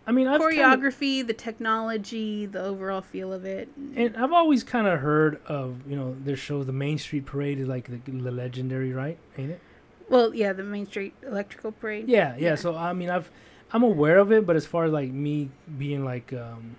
I 0.07 0.13
mean, 0.13 0.27
I've 0.29 0.41
kinda- 0.41 0.57
Choreography, 0.65 1.27
the 1.27 1.33
technology, 1.35 2.47
the 2.47 2.63
overall 2.63 3.01
feel 3.03 3.33
of 3.33 3.45
it. 3.45 3.69
and 3.97 4.17
I've 4.17 4.33
always 4.33 4.65
kind 4.65 4.87
of 4.87 5.01
heard 5.01 5.41
of 5.47 5.87
you 5.87 5.97
know 5.97 6.15
their 6.25 6.37
shows. 6.37 6.67
The 6.67 6.73
Main 6.73 6.99
Street 6.99 7.27
Parade 7.27 7.59
is 7.59 7.69
like 7.69 7.87
the, 7.89 8.11
the 8.11 8.31
legendary, 8.31 8.93
right? 8.93 9.19
Ain't 9.39 9.51
it? 9.53 9.61
Well, 10.09 10.35
yeah, 10.35 10.53
the 10.53 10.63
Main 10.65 10.87
Street 10.87 11.15
Electrical 11.23 11.73
Parade. 11.73 12.09
Yeah, 12.09 12.35
yeah. 12.37 12.51
Yeah. 12.51 12.55
So 12.57 12.77
I 12.77 12.93
mean, 12.93 13.11
I've 13.11 13.31
I'm 13.73 13.83
aware 13.83 14.19
of 14.19 14.31
it, 14.33 14.47
but 14.47 14.57
as 14.57 14.67
far 14.67 14.85
as 14.85 14.93
like 14.93 15.11
me 15.11 15.49
being 15.79 16.05
like, 16.05 16.33
um, 16.33 16.77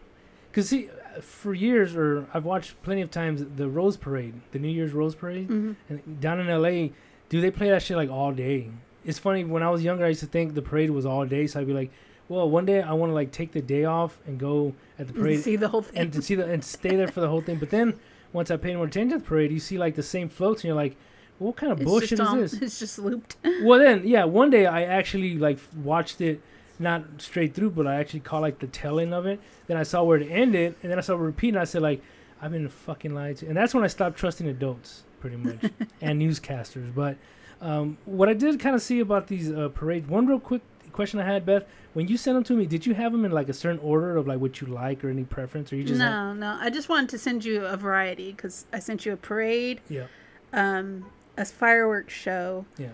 cause 0.52 0.70
see, 0.70 0.90
for 1.22 1.54
years 1.54 1.96
or 1.96 2.28
I've 2.34 2.46
watched 2.46 2.82
plenty 2.84 3.02
of 3.02 3.12
times 3.12 3.44
the 3.56 3.68
Rose 3.70 3.98
Parade, 3.98 4.36
the 4.52 4.60
New 4.60 4.70
Year's 4.70 4.92
Rose 4.94 5.16
Parade, 5.16 5.48
hmm 5.48 5.74
and 5.90 6.20
down 6.22 6.40
in 6.40 6.50
L.A. 6.50 6.92
Do 7.30 7.42
they 7.42 7.52
play 7.52 7.70
that 7.70 7.82
shit 7.82 7.98
like 7.98 8.10
all 8.10 8.32
day? 8.32 8.70
It's 9.06 9.20
funny 9.20 9.44
when 9.44 9.64
I 9.64 9.70
was 9.70 9.84
younger, 9.84 10.06
I 10.06 10.10
used 10.10 10.22
to 10.22 10.28
think 10.28 10.54
the 10.54 10.62
parade 10.62 10.90
was 10.90 11.06
all 11.06 11.26
day, 11.26 11.46
so 11.48 11.60
I'd 11.60 11.68
be 11.68 11.74
like, 11.74 11.92
well, 12.30 12.50
one 12.50 12.66
day 12.66 12.82
I 12.82 12.94
want 12.94 13.10
to 13.10 13.14
like 13.14 13.32
take 13.32 13.52
the 13.52 13.62
day 13.62 13.84
off 13.86 14.18
and 14.26 14.40
go 14.40 14.74
at 14.98 15.08
the 15.08 15.14
parade 15.14 15.42
See 15.44 15.56
the 15.58 15.68
whole 15.68 15.82
thing. 15.82 15.98
and 16.00 16.14
to 16.14 16.22
see 16.22 16.36
the 16.36 16.46
and 16.46 16.64
stay 16.64 16.96
there 16.96 17.08
for 17.10 17.20
the 17.20 17.28
whole 17.28 17.42
thing. 17.42 17.58
But 17.58 17.70
then 17.70 18.00
once 18.32 18.50
I 18.50 18.58
paid 18.58 18.76
more 18.76 18.86
attention 18.86 19.18
to 19.18 19.24
the 19.24 19.28
parade, 19.30 19.52
you 19.52 19.60
see 19.60 19.78
like 19.78 19.96
the 19.96 20.04
same 20.04 20.30
floats, 20.30 20.62
and 20.62 20.70
you're 20.70 20.76
like, 20.76 20.96
what 21.40 21.56
kind 21.58 21.72
of 21.72 21.82
It's 21.82 21.90
bullshit 21.90 22.14
is 22.14 22.20
on- 22.22 22.40
this? 22.40 22.54
It's 22.62 22.80
just 22.80 22.98
looped. 23.00 23.36
well 23.64 23.80
then 23.80 24.08
yeah 24.08 24.24
one 24.24 24.50
day 24.52 24.66
i 24.68 24.84
actually 24.84 25.38
like 25.38 25.58
watched 25.84 26.22
it 26.22 26.40
not 26.80 27.04
straight 27.22 27.54
through 27.54 27.70
but 27.70 27.86
i 27.88 27.96
actually 27.96 28.20
caught 28.20 28.42
like 28.42 28.60
the 28.60 29.00
end 29.00 29.14
of 29.14 29.26
it. 29.26 29.40
Then 29.68 29.78
i 29.78 29.84
saw 29.84 30.04
where 30.04 30.18
it 30.18 30.28
ended 30.30 30.76
and 30.82 30.92
then 30.92 30.98
i 30.98 31.02
saw 31.02 31.14
it 31.14 31.20
repeat 31.20 31.50
and 31.50 31.60
i 31.60 31.64
said 31.66 31.82
like 31.82 32.02
i've 32.42 32.52
been 32.52 32.68
fucking 32.68 33.14
lied 33.14 33.38
to. 33.38 33.48
And 33.48 33.56
that's 33.56 33.74
when 33.74 33.84
i 33.84 33.88
stopped 33.88 34.18
trusting 34.18 34.48
adults 34.48 35.04
pretty 35.20 35.38
much 35.38 35.72
and 36.02 36.22
newscasters. 36.22 36.94
But 36.94 37.18
um, 37.62 37.98
what 38.06 38.28
i 38.28 38.34
did 38.34 38.60
kind 38.60 38.76
of 38.76 38.82
see 38.82 39.00
about 39.00 39.28
these 39.28 39.50
uh, 39.52 39.70
parades 39.70 40.08
one 40.08 40.28
real 40.28 40.40
quick 40.40 40.62
question 40.92 41.20
i 41.20 41.26
had 41.26 41.44
beth 41.44 41.66
when 41.94 42.08
you 42.08 42.18
sent 42.18 42.36
them 42.36 42.44
to 42.44 42.54
me 42.54 42.66
did 42.68 42.86
you 42.86 42.94
have 42.94 43.12
them 43.12 43.26
in 43.26 43.32
like 43.32 43.50
a 43.50 43.54
certain 43.54 43.80
order 43.80 44.16
of 44.16 44.28
like 44.28 44.40
what 44.40 44.62
you 44.62 44.68
like 44.68 45.04
or 45.04 45.10
any 45.10 45.24
preference 45.24 45.72
or 45.74 45.76
you 45.78 45.84
just 45.84 46.00
had- 46.00 46.10
no, 46.10 46.34
no. 46.34 46.58
I 46.60 46.70
just 46.70 46.88
wanted 46.90 47.10
to 47.10 47.18
send 47.18 47.44
you 47.46 47.66
a 47.66 47.78
variety 47.78 48.32
because 48.32 48.66
I 48.72 48.80
sent 48.80 49.06
you 49.06 49.14
a 49.14 49.18
parade, 49.18 49.82
yeah. 49.90 50.06
um, 50.52 51.06
a 51.38 51.46
fireworks 51.46 52.14
show, 52.14 52.66
yeah. 52.78 52.90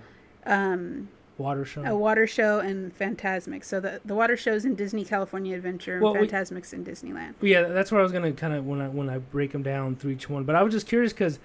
um, 0.46 1.10
water 1.40 1.66
show 1.66 1.84
a 1.84 1.96
water 1.96 2.28
show, 2.28 2.60
and 2.60 2.98
Fantasmic. 2.98 3.64
So 3.64 3.80
the 3.80 4.02
the 4.06 4.14
water 4.16 4.38
show's 4.38 4.66
in 4.66 4.76
Disney 4.76 5.04
California 5.06 5.56
Adventure, 5.56 6.00
Well, 6.00 6.12
and 6.14 6.22
we- 6.22 6.28
in 6.28 6.86
Disneyland. 6.86 7.34
Yeah, 7.42 7.64
that's 7.64 7.92
where 7.92 8.00
I 8.00 8.04
was 8.04 8.12
gonna 8.12 8.32
kind 8.34 8.54
of 8.54 8.66
when 8.66 8.82
I 8.82 8.88
when 8.90 9.10
I 9.10 9.18
break 9.18 9.52
them 9.52 9.64
down 9.64 9.96
through 9.96 10.12
each 10.12 10.30
one. 10.30 10.44
But 10.44 10.56
I 10.56 10.64
was 10.64 10.74
just 10.74 10.88
curious 10.88 11.14
because 11.14 11.40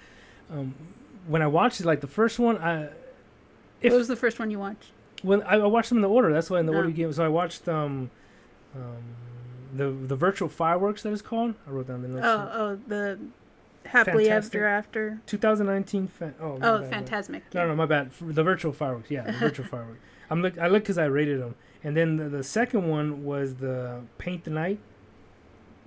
um, 0.51 0.75
when 1.27 1.41
I 1.41 1.47
watched 1.47 1.79
it, 1.79 1.85
like 1.85 2.01
the 2.01 2.07
first 2.07 2.37
one, 2.39 2.57
I 2.57 2.89
if 3.81 3.91
what 3.91 3.97
was 3.97 4.07
the 4.07 4.15
first 4.15 4.37
one 4.39 4.51
you 4.51 4.59
watched? 4.59 4.91
when 5.23 5.41
I, 5.43 5.55
I 5.55 5.65
watched 5.65 5.89
them 5.89 5.97
in 5.97 6.01
the 6.03 6.09
order. 6.09 6.31
That's 6.33 6.49
why 6.49 6.59
in 6.59 6.65
the 6.65 6.73
order 6.73 6.85
Oh. 6.87 6.89
you 6.89 6.95
gave. 6.95 7.15
So 7.15 7.25
I 7.25 7.29
watched 7.29 7.67
um, 7.67 8.11
um, 8.75 8.97
the 9.73 9.89
the 9.91 10.15
virtual 10.15 10.49
fireworks 10.49 11.03
that 11.03 11.11
is 11.13 11.21
called. 11.21 11.55
I 11.67 11.71
wrote 11.71 11.87
down 11.87 12.01
the 12.01 12.07
notes. 12.09 12.25
Oh, 12.27 12.49
oh, 12.53 12.79
the 12.87 13.17
happily 13.85 14.25
Fantastic. 14.25 14.55
ever 14.55 14.67
after. 14.67 15.21
2019. 15.25 16.07
Fa- 16.07 16.33
oh, 16.41 16.57
Oh, 16.61 16.79
bad. 16.81 17.05
Fantasmic. 17.05 17.41
No, 17.53 17.67
no, 17.67 17.75
my 17.75 17.85
bad. 17.85 18.11
The 18.19 18.43
virtual 18.43 18.71
fireworks. 18.73 19.09
Yeah, 19.11 19.23
the 19.23 19.33
virtual 19.33 19.65
fireworks. 19.71 19.99
I'm 20.29 20.41
look. 20.41 20.57
I 20.57 20.67
look 20.67 20.83
because 20.83 20.97
I 20.97 21.05
rated 21.05 21.39
them. 21.41 21.55
And 21.83 21.95
then 21.95 22.17
the, 22.17 22.29
the 22.29 22.43
second 22.43 22.87
one 22.89 23.23
was 23.23 23.55
the 23.55 24.01
paint 24.17 24.43
the 24.43 24.49
night. 24.51 24.79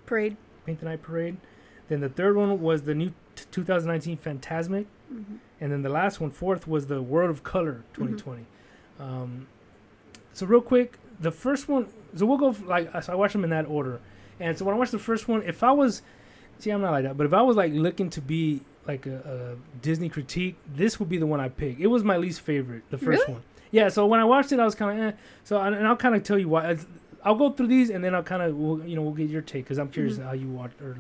Parade. 0.07 0.37
Paint 0.65 0.81
the 0.81 0.87
Night 0.87 1.03
Parade. 1.03 1.37
Then 1.89 2.01
the 2.01 2.09
third 2.09 2.37
one 2.37 2.61
was 2.61 2.83
the 2.83 2.95
new 2.95 3.09
t- 3.35 3.45
2019 3.51 4.19
Fantasmic. 4.19 4.87
hmm 5.09 5.37
And 5.61 5.73
then 5.73 5.83
the 5.83 5.89
last 5.89 6.21
one, 6.21 6.31
fourth, 6.31 6.69
was 6.69 6.87
the 6.87 7.03
World 7.03 7.31
of 7.31 7.43
Color 7.43 7.83
2020. 7.95 8.45
Um, 9.01 9.47
so 10.33 10.47
real 10.47 10.61
quick, 10.61 10.99
the 11.21 11.31
first 11.33 11.69
one. 11.69 11.89
So 12.15 12.27
we'll 12.27 12.39
go 12.39 12.51
f- 12.51 12.65
like 12.65 12.91
so. 13.03 13.13
I 13.13 13.17
watched 13.17 13.33
them 13.33 13.45
in 13.45 13.51
that 13.51 13.67
order. 13.67 14.01
And 14.41 14.57
so 14.57 14.65
when 14.65 14.75
I 14.75 14.79
watched 14.79 14.93
the 14.93 14.99
first 14.99 15.27
one, 15.29 15.43
if 15.43 15.63
I 15.63 15.73
was, 15.73 16.03
see, 16.59 16.71
I'm 16.71 16.81
not 16.81 16.91
like 16.93 17.05
that. 17.05 17.17
But 17.17 17.27
if 17.27 17.33
I 17.33 17.43
was 17.43 17.57
like 17.57 17.73
looking 17.73 18.11
to 18.11 18.21
be 18.21 18.61
like 18.87 19.07
a, 19.07 19.57
a 19.57 19.79
Disney 19.83 20.09
critique, 20.09 20.57
this 20.75 20.99
would 20.99 21.09
be 21.09 21.19
the 21.19 21.27
one 21.27 21.41
I 21.41 21.49
pick. 21.49 21.79
It 21.79 21.89
was 21.89 22.03
my 22.05 22.17
least 22.17 22.41
favorite, 22.41 22.83
the 22.91 22.99
first 22.99 23.21
Really? 23.23 23.33
one. 23.35 23.43
Yeah. 23.71 23.89
So 23.91 24.07
when 24.07 24.21
I 24.21 24.25
watched 24.25 24.51
it, 24.53 24.59
I 24.61 24.65
was 24.65 24.75
kind 24.75 24.99
of 25.01 25.07
eh. 25.13 25.17
So 25.45 25.61
and 25.61 25.87
I'll 25.87 25.97
kind 25.97 26.15
of 26.15 26.23
tell 26.23 26.39
you 26.39 26.49
why. 26.49 26.77
I'll 27.25 27.35
go 27.35 27.51
through 27.51 27.67
these 27.67 27.91
and 27.91 28.03
then 28.03 28.15
I'll 28.15 28.23
kind 28.23 28.43
of 28.43 28.57
we'll, 28.57 28.83
you 28.87 28.95
know 28.97 29.03
we'll 29.03 29.13
get 29.13 29.29
your 29.29 29.43
take 29.43 29.65
because 29.65 29.79
I'm 29.79 29.89
curious 29.91 30.19
Mhm. 30.19 30.25
how 30.25 30.33
you 30.33 30.49
watched. 30.49 30.81
Or 30.81 30.97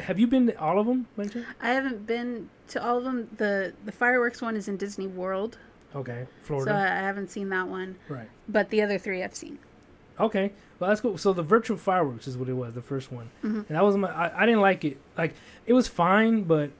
have 0.00 0.18
you 0.18 0.26
been 0.26 0.46
to 0.48 0.60
all 0.60 0.78
of 0.78 0.86
them, 0.86 1.06
chance? 1.16 1.36
I 1.60 1.70
haven't 1.70 2.06
been 2.06 2.50
to 2.68 2.84
all 2.84 2.98
of 2.98 3.04
them. 3.04 3.28
the 3.38 3.72
The 3.84 3.92
fireworks 3.92 4.42
one 4.42 4.56
is 4.56 4.68
in 4.68 4.76
Disney 4.76 5.06
World, 5.06 5.58
Okay, 5.94 6.26
Florida. 6.42 6.70
so 6.70 6.74
I 6.76 7.00
haven't 7.06 7.30
seen 7.30 7.48
that 7.50 7.68
one. 7.68 7.96
right. 8.08 8.28
But 8.48 8.70
the 8.70 8.82
other 8.82 8.98
three 8.98 9.22
I've 9.22 9.34
seen. 9.36 9.58
Okay, 10.22 10.52
well 10.78 10.88
that's 10.88 11.00
cool. 11.00 11.18
So 11.18 11.32
the 11.32 11.42
virtual 11.42 11.76
fireworks 11.76 12.26
is 12.26 12.36
what 12.38 12.48
it 12.48 12.54
was, 12.54 12.74
the 12.74 12.82
first 12.82 13.10
one, 13.12 13.30
Mhm. 13.44 13.66
and 13.68 13.76
that 13.76 13.84
was 13.84 13.96
my. 13.96 14.08
I, 14.10 14.42
I 14.42 14.46
didn't 14.46 14.60
like 14.62 14.84
it. 14.84 14.98
Like 15.18 15.34
it 15.66 15.72
was 15.72 15.88
fine, 15.88 16.42
but 16.44 16.70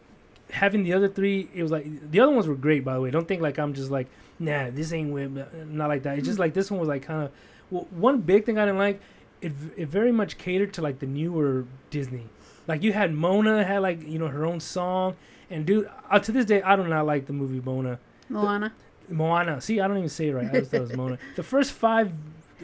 having 0.50 0.83
the 0.85 0.92
other 0.92 1.09
three, 1.09 1.48
it 1.55 1.62
was 1.62 1.72
like 1.72 2.11
the 2.11 2.20
other 2.20 2.33
ones 2.33 2.46
were 2.46 2.55
great. 2.55 2.85
By 2.85 2.94
the 2.94 3.00
way, 3.00 3.11
don't 3.11 3.26
think 3.28 3.42
like 3.42 3.59
I'm 3.59 3.74
just 3.74 3.90
like 3.90 4.07
nah, 4.38 4.70
this 4.70 4.92
ain't 4.92 5.12
with 5.12 5.31
not 5.68 5.88
like 5.88 6.02
that. 6.05 6.18
It's 6.18 6.26
just 6.26 6.38
like 6.38 6.55
this 6.55 6.70
one 6.70 6.81
was 6.81 6.88
like 6.88 7.02
kind 7.02 7.24
of. 7.24 7.31
Well, 7.70 7.87
one 7.90 8.20
big 8.20 8.44
thing 8.44 8.59
I 8.59 8.64
didn't 8.66 8.78
like, 8.78 9.00
it 9.40 9.52
it 9.76 9.88
very 9.88 10.12
much 10.12 10.37
catered 10.38 10.72
to 10.74 10.83
like 10.83 10.98
the 10.98 11.07
newer 11.07 11.64
Disney. 11.90 12.26
Like 12.68 12.83
you 12.83 12.92
had 12.92 13.12
Mona 13.14 13.64
had 13.64 13.78
like 13.83 14.07
you 14.07 14.18
know 14.18 14.28
her 14.28 14.44
own 14.44 14.61
song, 14.61 15.16
and 15.50 15.64
dude, 15.66 15.88
uh, 16.11 16.18
to 16.18 16.33
this 16.33 16.44
day 16.44 16.61
I 16.62 16.76
do 16.76 16.87
not 16.87 17.07
like 17.07 17.26
the 17.26 17.33
movie 17.33 17.61
Mona. 17.64 17.98
Moana. 18.28 18.72
Moana. 19.09 19.61
See, 19.61 19.81
I 19.81 19.88
don't 19.88 19.96
even 19.98 20.09
say 20.09 20.28
it 20.28 20.35
right. 20.35 20.48
I 20.48 20.61
just 20.61 20.70
thought 20.70 20.78
it 20.78 20.88
was 20.88 20.96
Mona. 20.96 21.18
The 21.37 21.42
first 21.42 21.72
five. 21.72 22.12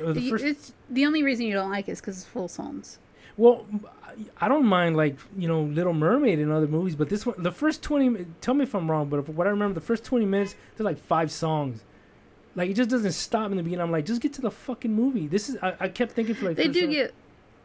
Uh, 0.01 0.09
or 0.09 0.13
the 0.13 0.31
first 0.31 0.45
it's 0.45 0.73
the 0.91 1.07
only 1.07 1.23
reason 1.23 1.47
you 1.47 1.55
don't 1.55 1.71
like 1.71 1.89
it 1.89 1.93
is 1.93 2.01
because 2.01 2.19
it's 2.19 2.27
full 2.27 2.49
songs. 2.49 2.99
Well, 3.37 3.67
I 4.41 4.49
don't 4.49 4.67
mind 4.67 4.97
like 4.97 5.17
you 5.37 5.47
know 5.49 5.63
Little 5.63 5.93
Mermaid 5.95 6.39
and 6.39 6.51
other 6.51 6.67
movies, 6.67 6.97
but 6.97 7.09
this 7.09 7.25
one, 7.25 7.41
the 7.43 7.53
first 7.53 7.83
twenty. 7.83 8.27
Tell 8.41 8.55
me 8.55 8.65
if 8.65 8.75
I'm 8.75 8.91
wrong, 8.91 9.09
but 9.09 9.21
if, 9.21 9.29
what 9.29 9.47
I 9.47 9.51
remember, 9.51 9.75
the 9.75 9.87
first 9.87 10.05
twenty 10.05 10.27
minutes, 10.27 10.57
there's 10.77 10.85
like 10.85 10.99
five 10.99 11.31
songs. 11.31 11.85
Like 12.57 12.71
it 12.71 12.75
just 12.75 12.91
doesn't 12.91 13.13
stop 13.13 13.51
in 13.51 13.57
the 13.57 13.63
beginning. 13.63 13.83
I'm 13.83 13.93
like, 13.93 14.07
just 14.07 14.21
get 14.21 14.33
to 14.35 14.41
the 14.41 14.51
fucking 14.51 14.93
movie. 14.93 15.29
This 15.29 15.49
is. 15.49 15.57
I, 15.63 15.75
I 15.81 15.89
kept 15.89 16.13
thinking 16.13 16.35
for 16.35 16.47
like. 16.47 16.57
They 16.57 16.69
do 16.69 16.83
song- 16.83 16.91
get 16.91 17.15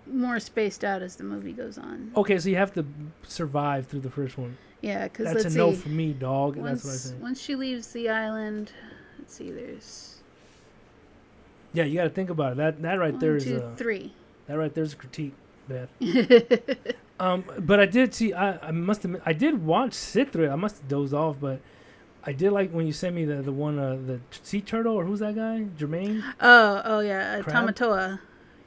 more 0.05 0.39
spaced 0.39 0.83
out 0.83 1.01
as 1.01 1.15
the 1.15 1.23
movie 1.23 1.53
goes 1.53 1.77
on. 1.77 2.11
Okay, 2.15 2.37
so 2.37 2.49
you 2.49 2.57
have 2.57 2.73
to 2.73 2.85
survive 3.23 3.87
through 3.87 4.01
the 4.01 4.11
first 4.11 4.37
one. 4.37 4.57
Yeah, 4.81 5.05
because 5.05 5.33
That's 5.33 5.55
a 5.55 5.57
no 5.57 5.71
for 5.71 5.89
me, 5.89 6.11
dog. 6.13 6.55
That's 6.55 6.61
what 6.61 6.67
I 6.67 6.71
once, 6.73 7.01
say. 7.01 7.15
once 7.21 7.41
she 7.41 7.55
leaves 7.55 7.87
the 7.93 8.09
island, 8.09 8.71
let's 9.17 9.33
see. 9.33 9.49
There's 9.49 10.12
Yeah, 11.73 11.83
you 11.85 11.95
got 11.95 12.03
to 12.03 12.09
think 12.09 12.29
about 12.29 12.53
it. 12.53 12.57
That 12.57 12.81
that 12.81 12.99
right 12.99 13.19
there 13.19 13.31
one, 13.31 13.37
is 13.37 13.43
two, 13.45 13.57
a 13.57 13.75
three. 13.75 14.13
that 14.47 14.57
right 14.57 14.73
there's 14.73 14.93
a 14.93 14.95
critique, 14.95 15.33
Beth. 15.67 15.89
Um, 17.19 17.45
but 17.59 17.79
I 17.79 17.85
did 17.85 18.13
see. 18.13 18.33
I, 18.33 18.67
I 18.67 18.71
must 18.71 19.05
admit, 19.05 19.21
I 19.25 19.33
did 19.33 19.63
watch 19.65 19.93
sit 19.93 20.33
through 20.33 20.45
it. 20.45 20.49
I 20.49 20.55
must 20.55 20.79
have 20.79 20.87
dozed 20.87 21.13
off, 21.13 21.37
but 21.39 21.61
I 22.25 22.33
did 22.33 22.51
like 22.51 22.71
when 22.71 22.85
you 22.87 22.91
sent 22.91 23.15
me 23.15 23.23
the 23.23 23.35
the 23.35 23.51
one 23.51 23.77
uh, 23.79 23.95
the 23.95 24.19
sea 24.41 24.61
turtle 24.61 24.95
or 24.95 25.05
who's 25.05 25.19
that 25.19 25.35
guy? 25.35 25.67
Jermaine. 25.77 26.23
Oh, 26.41 26.81
oh 26.83 26.99
yeah, 26.99 27.37
uh, 27.39 27.43
Crab? 27.43 27.55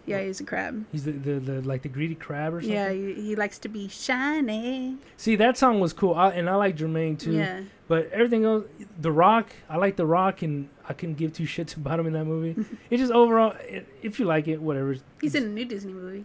Yeah, 0.06 0.22
he's 0.22 0.40
a 0.40 0.44
crab. 0.44 0.86
He's 0.92 1.04
the, 1.04 1.12
the, 1.12 1.32
the 1.40 1.62
like 1.62 1.82
the 1.82 1.88
greedy 1.88 2.14
crab 2.14 2.54
or 2.54 2.60
something. 2.60 2.72
Yeah, 2.72 2.92
he, 2.92 3.14
he 3.14 3.36
likes 3.36 3.58
to 3.60 3.68
be 3.68 3.88
shiny. 3.88 4.96
See 5.16 5.34
that 5.36 5.58
song 5.58 5.80
was 5.80 5.92
cool, 5.92 6.14
I, 6.14 6.30
and 6.30 6.48
I 6.48 6.54
like 6.54 6.76
Jermaine 6.76 7.18
too. 7.18 7.32
Yeah. 7.32 7.62
But 7.88 8.10
everything 8.10 8.44
else, 8.44 8.66
The 9.00 9.12
Rock, 9.12 9.50
I 9.68 9.76
like 9.76 9.96
The 9.96 10.06
Rock, 10.06 10.42
and 10.42 10.68
I 10.88 10.92
couldn't 10.92 11.16
give 11.16 11.32
two 11.32 11.44
shits 11.44 11.76
about 11.76 12.00
him 12.00 12.06
in 12.06 12.12
that 12.14 12.24
movie. 12.24 12.64
it 12.90 12.96
just 12.98 13.12
overall, 13.12 13.54
it, 13.60 13.86
if 14.02 14.18
you 14.18 14.24
like 14.24 14.48
it, 14.48 14.62
whatever. 14.62 14.96
He's 15.20 15.34
in 15.34 15.44
a 15.44 15.48
new 15.48 15.64
Disney 15.64 15.92
movie, 15.92 16.24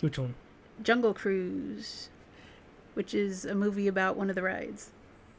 which 0.00 0.18
one? 0.18 0.34
Jungle 0.82 1.14
Cruise, 1.14 2.10
which 2.94 3.14
is 3.14 3.44
a 3.44 3.54
movie 3.54 3.88
about 3.88 4.16
one 4.16 4.30
of 4.30 4.36
the 4.36 4.42
rides. 4.42 4.90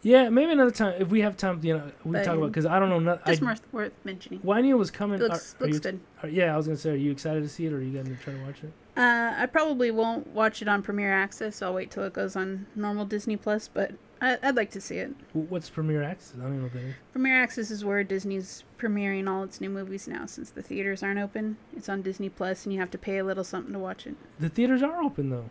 Yeah, 0.08 0.30
maybe 0.30 0.54
another 0.54 0.72
time 0.72 1.02
if 1.02 1.10
we 1.10 1.20
have 1.20 1.36
time. 1.36 1.60
You 1.64 1.80
know, 1.80 1.92
we 2.06 2.14
But 2.14 2.24
talk 2.24 2.38
about 2.38 2.48
because 2.48 2.66
I 2.66 2.80
don't 2.80 2.88
know. 2.90 3.00
Not, 3.00 3.22
I, 3.26 3.32
Just 3.32 3.42
worth, 3.42 3.62
worth 3.74 3.92
mentioning. 4.06 4.40
I 4.50 4.74
was 4.74 4.90
coming. 4.90 5.20
It 5.20 5.24
looks, 5.30 5.54
Are- 5.60 5.66
are 5.66 5.68
looks 5.68 5.76
you- 5.86 5.92
good. 5.92 6.00
are- 6.24 6.30
yeah, 6.30 6.54
I 6.54 6.58
was 6.58 6.66
gonna 6.66 6.78
say, 6.78 6.92
are 6.92 6.96
you 6.96 7.12
excited 7.12 7.44
to 7.44 7.50
see 7.50 7.66
it, 7.66 7.74
or 7.74 7.78
are 7.78 7.82
you 7.82 8.02
gonna 8.02 8.16
try 8.16 8.34
to 8.34 8.42
watch 8.46 8.64
it? 8.64 8.72
Uh, 8.96 9.34
I 9.38 9.46
probably 9.48 9.92
won't 9.92 10.28
watch 10.28 10.62
it 10.62 10.70
on 10.70 10.82
Premiere 10.82 11.12
Access. 11.12 11.62
I'll 11.62 11.74
wait 11.74 11.92
till 11.92 12.04
it 12.04 12.14
goes 12.14 12.38
on 12.38 12.68
normal 12.74 13.04
Disney 13.04 13.36
Plus, 13.36 13.68
but 13.68 13.92
I, 14.22 14.38
I'd 14.42 14.56
like 14.56 14.72
to 14.72 14.82
see 14.82 14.96
it. 15.00 15.14
What's 15.34 15.70
Premiere 15.70 16.04
Access? 16.04 16.38
I 16.40 16.44
don't 16.44 16.56
know 16.58 16.64
what 16.64 16.74
that 16.74 16.84
is. 16.84 16.96
Premiere 17.12 17.44
Access 17.44 17.70
is 17.70 17.84
where 17.84 18.02
Disney's 18.06 18.64
premiering 18.80 19.30
all 19.30 19.44
its 19.44 19.60
new 19.60 19.70
movies 19.70 20.08
now, 20.08 20.26
since 20.26 20.52
the 20.52 20.62
theaters 20.62 21.04
aren't 21.04 21.20
open. 21.20 21.58
It's 21.76 21.90
on 21.90 22.02
Disney 22.02 22.30
Plus, 22.30 22.64
and 22.66 22.72
you 22.74 22.80
have 22.80 22.92
to 22.92 22.98
pay 22.98 23.18
a 23.18 23.26
little 23.26 23.44
something 23.44 23.74
to 23.74 23.80
watch 23.80 24.08
it. 24.08 24.16
The 24.40 24.48
theaters 24.48 24.82
are 24.82 25.02
open 25.04 25.32
though. 25.32 25.50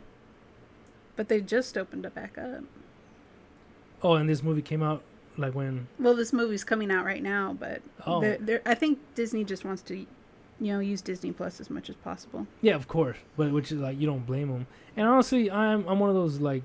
But 1.14 1.29
they 1.29 1.42
just 1.42 1.77
opened 1.77 2.07
it 2.07 2.14
back 2.14 2.38
up. 2.38 2.64
Oh, 4.07 4.14
and 4.14 4.29
this 4.29 4.42
movie 4.42 4.62
came 4.62 4.83
out 4.83 5.03
like 5.37 5.55
when? 5.55 5.88
Well, 5.99 6.14
this 6.14 6.33
movie's 6.33 6.62
coming 6.64 6.90
out 6.90 7.05
right 7.05 7.23
now, 7.23 7.57
but 7.59 7.83
Oh. 8.07 8.21
they're, 8.21 8.38
they're, 8.38 8.62
I 8.64 8.75
think 8.75 8.99
Disney 9.14 9.42
just 9.45 9.64
wants 9.64 9.83
to 9.83 9.97
you 9.97 10.07
know 10.73 10.79
use 10.79 11.03
Disney 11.03 11.33
Plus 11.33 11.61
as 11.61 11.69
much 11.71 11.90
as 11.90 11.97
possible. 11.97 12.47
Yeah, 12.62 12.75
of 12.77 12.87
course, 12.88 13.16
but 13.37 13.51
which 13.53 13.73
is 13.73 13.81
like 13.81 13.99
you 14.01 14.07
don't 14.07 14.25
blame 14.25 14.49
them. 14.49 14.66
And 14.97 15.07
honestly, 15.09 15.51
I'm 15.51 15.87
I'm 15.88 15.99
one 15.99 16.09
of 16.09 16.14
those 16.14 16.38
like 16.40 16.62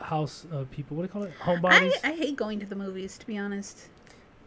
house 0.00 0.46
uh, 0.52 0.64
people. 0.70 0.96
What 0.96 1.02
do 1.02 1.06
you 1.06 1.12
call 1.12 1.22
it? 1.24 1.32
Homebodies. 1.40 1.92
I, 2.04 2.10
I 2.10 2.16
hate 2.16 2.36
going 2.36 2.60
to 2.60 2.66
the 2.66 2.76
movies 2.76 3.18
to 3.18 3.26
be 3.26 3.36
honest, 3.36 3.88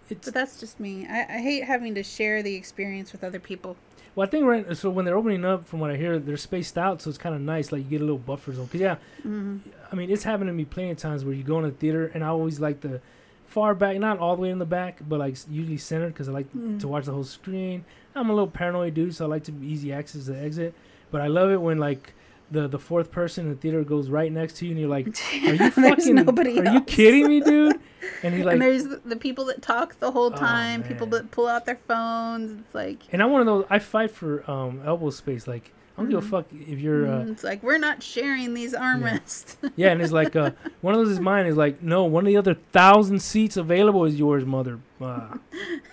it's 0.10 0.26
but 0.26 0.34
that's 0.34 0.60
just 0.60 0.80
me. 0.80 1.06
I, 1.10 1.20
I 1.24 1.42
hate 1.42 1.64
having 1.66 1.94
to 1.96 2.04
share 2.04 2.42
the 2.42 2.56
experience 2.56 3.12
with 3.12 3.24
other 3.24 3.40
people. 3.40 3.76
Well, 4.18 4.28
I 4.28 4.30
think 4.30 4.46
right. 4.46 4.76
So 4.76 4.90
when 4.90 5.06
they're 5.06 5.16
opening 5.16 5.46
up, 5.46 5.66
from 5.68 5.80
what 5.80 5.92
I 5.92 5.96
hear, 5.96 6.18
they're 6.18 6.38
spaced 6.38 6.78
out, 6.78 7.02
so 7.02 7.10
it's 7.10 7.20
kind 7.20 7.36
of 7.36 7.42
nice. 7.42 7.72
Like 7.72 7.84
you 7.84 7.90
get 7.90 8.02
a 8.02 8.04
little 8.04 8.18
buffer 8.18 8.52
zone. 8.52 8.68
Cause 8.68 8.82
yeah, 8.82 8.96
hmm 9.22 9.58
I 9.92 9.96
mean, 9.96 10.10
it's 10.10 10.24
happened 10.24 10.48
to 10.50 10.54
me 10.54 10.66
plenty 10.66 10.90
of 10.92 10.98
times 10.98 11.24
where 11.24 11.34
you 11.36 11.44
go 11.44 11.60
in 11.60 11.66
a 11.66 11.72
theater, 11.72 12.08
and 12.14 12.24
I 12.24 12.28
always 12.28 12.60
like 12.60 12.82
the 12.82 13.00
far 13.46 13.74
back, 13.76 13.98
not 14.00 14.18
all 14.20 14.36
the 14.36 14.42
way 14.42 14.50
in 14.50 14.60
the 14.60 14.66
back, 14.66 14.98
but 15.08 15.20
like 15.20 15.36
usually 15.50 15.78
centered, 15.78 16.10
because 16.14 16.28
I 16.28 16.32
like 16.32 16.52
Mm. 16.54 16.80
to 16.82 16.88
watch 16.88 17.06
the 17.06 17.14
whole 17.14 17.24
screen. 17.24 17.86
I'm 18.16 18.30
a 18.30 18.34
little 18.34 18.50
paranoid 18.50 18.96
dude, 18.96 19.14
so 19.16 19.26
I 19.26 19.28
like 19.30 19.44
to 19.46 19.52
be 19.52 19.68
easy 19.68 19.94
access 19.94 20.26
to 20.26 20.32
the 20.32 20.40
exit. 20.42 20.74
But 21.12 21.22
I 21.22 21.28
love 21.28 21.52
it 21.52 21.62
when 21.62 21.78
like 21.78 22.14
the 22.52 22.68
the 22.68 22.80
fourth 22.80 23.12
person 23.12 23.46
in 23.46 23.52
the 23.52 23.58
theater 23.58 23.84
goes 23.84 24.10
right 24.10 24.32
next 24.32 24.58
to 24.58 24.66
you, 24.66 24.72
and 24.72 24.80
you're 24.80 24.90
like, 24.90 25.08
"Are 25.48 25.54
you 25.54 25.72
fucking? 25.72 26.16
nobody 26.16 26.60
Are 26.60 26.66
you 26.74 26.82
kidding 26.82 27.28
me, 27.28 27.40
dude?" 27.42 27.80
And 28.24 28.34
he's 28.34 28.46
like, 28.46 28.54
and 28.54 28.62
there's 28.62 28.86
the, 28.86 29.16
people 29.18 29.46
that 29.46 29.62
talk 29.62 30.00
the 30.00 30.12
whole 30.12 30.28
Oh, 30.34 30.38
time, 30.38 30.82
people 30.82 31.08
that 31.08 31.30
pull 31.30 31.46
out 31.48 31.66
their 31.66 31.80
phones. 31.88 32.62
It's 32.62 32.74
like 32.74 33.00
and 33.12 33.22
I'm 33.22 33.32
one 33.32 33.42
of 33.42 33.48
those. 33.48 33.66
I 33.70 33.80
fight 33.80 34.12
for 34.12 34.50
um 34.50 34.82
elbow 34.86 35.10
space. 35.10 35.46
Like 35.48 35.72
I 35.98 36.02
don't 36.02 36.10
give 36.12 36.20
a 36.20 36.26
Mhm. 36.26 36.30
fuck 36.30 36.46
if 36.54 36.80
you're. 36.80 37.06
Uh, 37.08 37.24
mm, 37.26 37.32
it's 37.32 37.44
like 37.44 37.62
we're 37.64 37.78
not 37.80 38.02
sharing 38.02 38.54
these 38.54 38.74
armrests. 38.74 39.58
yeah, 39.76 39.90
and 39.92 40.02
it's 40.02 40.12
like 40.14 40.36
uh, 40.36 40.52
one 40.82 40.94
of 40.94 41.00
those 41.02 41.10
is 41.10 41.20
mine. 41.20 41.48
Is 41.48 41.58
like 41.58 41.82
no, 41.84 42.06
one 42.06 42.24
of 42.24 42.28
the 42.28 42.38
other 42.38 42.54
thousand 42.72 43.22
seats 43.22 43.58
available 43.58 44.06
is 44.06 44.18
yours, 44.18 44.46
mother. 44.46 44.80
Uh, 45.02 45.36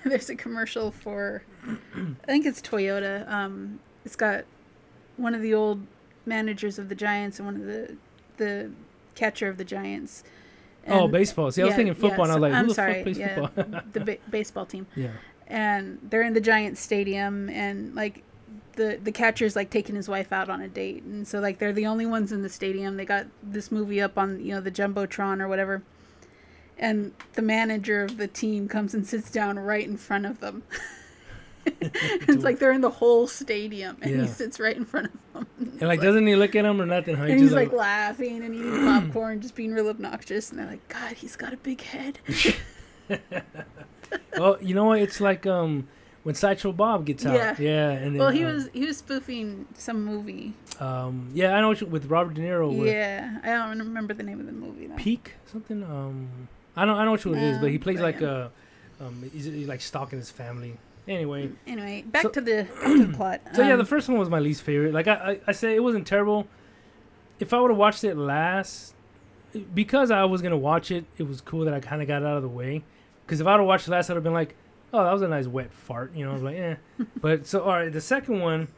There's 0.04 0.30
a 0.30 0.36
commercial 0.36 0.90
for, 0.92 1.42
I 1.66 2.26
think 2.26 2.46
it's 2.46 2.60
Toyota. 2.62 3.28
Um, 3.30 3.80
it's 4.04 4.16
got 4.16 4.44
one 5.16 5.34
of 5.34 5.40
the 5.42 5.54
old 5.54 5.86
managers 6.26 6.78
of 6.78 6.88
the 6.88 6.94
Giants 6.94 7.38
and 7.38 7.46
one 7.46 7.56
of 7.56 7.66
the 7.66 7.96
the 8.36 8.70
catcher 9.14 9.48
of 9.48 9.56
the 9.58 9.64
Giants. 9.64 10.24
oh, 10.88 11.04
And- 11.04 11.12
baseball. 11.12 11.50
See, 11.52 11.62
I 11.62 11.66
was 11.66 11.74
thinking 11.74 11.94
football. 11.94 12.26
yeah, 12.28 12.32
and 12.32 12.32
I 12.32 12.34
was 12.34 12.42
like, 12.42 12.52
who 12.52 12.58
I'm 12.58 12.68
the 12.68 12.74
sorry, 12.74 12.94
fuck 12.94 13.02
plays 13.04 13.18
yeah, 13.18 13.34
football? 13.46 13.80
the 13.92 14.00
ba- 14.00 14.18
baseball 14.30 14.66
team, 14.66 14.86
yeah. 14.96 15.10
and 15.46 15.98
they're 16.02 16.22
in 16.22 16.34
the 16.34 16.40
Giants 16.40 16.80
stadium, 16.80 17.48
and 17.50 17.94
like 17.94 18.22
the 18.76 18.98
the 19.02 19.12
catcher's 19.12 19.54
like 19.54 19.70
taking 19.70 19.94
his 19.94 20.08
wife 20.08 20.32
out 20.32 20.48
on 20.50 20.60
a 20.60 20.68
date, 20.68 21.02
and 21.04 21.26
so 21.28 21.38
like 21.40 21.58
they're 21.58 21.72
the 21.72 21.86
only 21.86 22.06
ones 22.06 22.32
in 22.32 22.42
the 22.42 22.48
stadium. 22.48 22.96
They 22.96 23.04
got 23.04 23.26
this 23.42 23.70
movie 23.70 24.00
up 24.00 24.18
on 24.18 24.44
you 24.44 24.52
know 24.52 24.60
the 24.60 24.70
jumbotron 24.72 25.40
or 25.40 25.46
whatever, 25.48 25.82
and 26.76 27.12
the 27.34 27.42
manager 27.42 28.02
of 28.02 28.16
the 28.16 28.26
team 28.26 28.66
comes 28.68 28.94
and 28.94 29.06
sits 29.06 29.30
down 29.30 29.58
right 29.60 29.86
in 29.86 29.96
front 29.96 30.26
of 30.26 30.40
them. 30.40 30.64
it's 31.80 32.44
like 32.44 32.58
they're 32.58 32.72
in 32.72 32.80
the 32.80 32.90
whole 32.90 33.26
stadium, 33.26 33.96
and 34.02 34.14
Yeah. 34.16 34.22
he 34.22 34.28
sits 34.28 34.60
right 34.60 34.76
in 34.76 34.84
front 34.84 35.06
of 35.06 35.32
them. 35.32 35.46
And 35.80 35.88
like, 35.88 36.00
doesn't 36.00 36.26
he 36.26 36.36
look 36.36 36.54
at 36.54 36.64
him 36.64 36.80
or 36.80 36.86
nothing? 36.86 37.16
Huh? 37.16 37.24
and 37.24 37.32
He 37.32 37.38
he's 37.38 37.50
just 37.50 37.54
like 37.56 37.72
laughing 37.72 38.42
and 38.44 38.54
eating 38.54 38.84
popcorn, 38.84 39.40
just 39.40 39.54
being 39.54 39.72
real 39.72 39.88
obnoxious. 39.88 40.50
And 40.50 40.58
they're 40.58 40.66
like, 40.66 40.86
God, 40.88 41.12
he's 41.12 41.36
got 41.36 41.52
a 41.52 41.56
big 41.56 41.80
head. 41.80 42.18
well, 44.38 44.58
you 44.60 44.74
know 44.74 44.84
what? 44.84 45.00
It's 45.00 45.20
like 45.20 45.46
um 45.46 45.88
when 46.22 46.34
Sideshow 46.34 46.72
Bob 46.72 47.06
gets 47.06 47.26
out. 47.26 47.34
Yeah. 47.34 47.56
Yeah. 47.58 47.90
And 47.90 48.14
then, 48.14 48.18
Well, 48.18 48.30
he 48.30 48.44
um, 48.44 48.54
was 48.54 48.68
he 48.72 48.86
was 48.86 48.96
spoofing 48.96 49.66
some 49.74 50.04
movie. 50.04 50.54
Um. 50.80 51.30
Yeah, 51.34 51.54
I 51.56 51.60
know 51.60 51.68
what 51.68 51.80
you, 51.80 51.86
with 51.86 52.06
Robert 52.06 52.34
De 52.34 52.40
Niro. 52.40 52.84
Yeah, 52.84 53.38
I 53.42 53.48
don't 53.48 53.78
remember 53.78 54.14
the 54.14 54.22
name 54.22 54.40
of 54.40 54.46
the 54.46 54.52
movie 54.52 54.86
though. 54.86 54.96
Peak 54.96 55.34
something. 55.50 55.82
Um. 55.82 56.48
I 56.76 56.84
don't. 56.84 56.96
I 56.96 57.04
know 57.04 57.12
what 57.12 57.24
it 57.24 57.36
is, 57.36 57.58
but 57.58 57.70
he 57.70 57.78
plays 57.78 57.98
but 57.98 58.04
like 58.04 58.20
yeah. 58.20 58.28
uh, 58.28 58.48
um, 59.00 59.30
he's, 59.32 59.44
he's 59.44 59.68
like 59.68 59.80
stalking 59.80 60.18
his 60.18 60.30
family. 60.30 60.76
Anyway, 61.06 61.50
Anyway, 61.66 62.02
back 62.06 62.22
So- 62.22 62.28
to 62.30 62.40
the 62.40 62.66
to 62.84 63.06
the 63.06 63.12
plot. 63.16 63.40
so 63.54 63.62
yeah, 63.62 63.72
Um, 63.72 63.78
the 63.78 63.84
first 63.84 64.08
one 64.08 64.18
was 64.18 64.30
my 64.30 64.38
least 64.40 64.62
favorite. 64.62 64.94
Like 64.94 65.06
I, 65.08 65.14
I, 65.14 65.40
I 65.48 65.52
say, 65.52 65.74
it 65.74 65.82
wasn't 65.82 66.06
terrible. 66.06 66.46
If 67.40 67.52
I 67.52 67.60
would 67.60 67.70
have 67.70 67.78
watched 67.78 68.04
it 68.04 68.16
last, 68.16 68.94
because 69.74 70.10
I 70.10 70.24
was 70.24 70.40
gonna 70.42 70.56
watch 70.56 70.90
it, 70.90 71.04
it 71.18 71.24
was 71.24 71.40
cool 71.40 71.64
that 71.66 71.74
I 71.74 71.80
kind 71.80 72.00
of 72.00 72.08
got 72.08 72.22
out 72.22 72.36
of 72.36 72.42
the 72.42 72.48
way. 72.48 72.82
Because 73.26 73.40
if 73.40 73.46
I 73.46 73.52
would 73.52 73.60
have 73.60 73.66
watched 73.68 73.86
it 73.88 73.90
last, 73.90 74.08
I'd 74.10 74.14
have 74.14 74.22
been 74.24 74.32
like, 74.32 74.54
"Oh, 74.92 75.04
that 75.04 75.12
was 75.12 75.22
a 75.22 75.28
nice 75.28 75.46
wet 75.46 75.72
fart," 75.72 76.14
you 76.14 76.24
know. 76.24 76.30
I 76.30 76.34
was 76.34 76.42
like, 76.42 76.56
"Eh." 76.56 76.76
but 77.20 77.46
so, 77.46 77.60
all 77.62 77.70
right, 77.72 77.92
the 77.92 78.00
second 78.00 78.40
one 78.40 78.68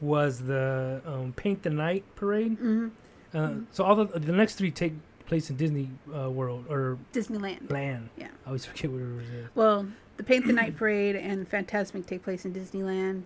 was 0.00 0.40
the 0.40 1.02
um, 1.04 1.32
Paint 1.34 1.62
the 1.64 1.70
Night 1.70 2.04
parade. 2.14 2.58
mhm, 2.58 2.90
Uh, 3.34 3.54
so 3.72 3.84
all 3.84 3.94
the 3.96 4.06
the 4.18 4.32
next 4.32 4.54
three 4.54 4.70
take 4.70 4.94
place 5.26 5.50
in 5.50 5.56
Disney 5.56 5.90
uh, 6.16 6.30
World 6.30 6.64
or 6.70 6.96
Disneyland. 7.12 7.70
Land. 7.70 8.08
Yeah. 8.16 8.28
I 8.44 8.48
always 8.48 8.64
forget 8.64 8.90
where 8.90 9.02
it 9.02 9.14
was. 9.16 9.24
Well, 9.54 9.86
the 10.18 10.22
Paint 10.24 10.46
the 10.46 10.52
Night 10.52 10.76
Parade 10.76 11.16
and 11.16 11.48
Fantasmic 11.50 12.04
take 12.06 12.22
place 12.22 12.44
in 12.44 12.52
Disneyland. 12.52 13.22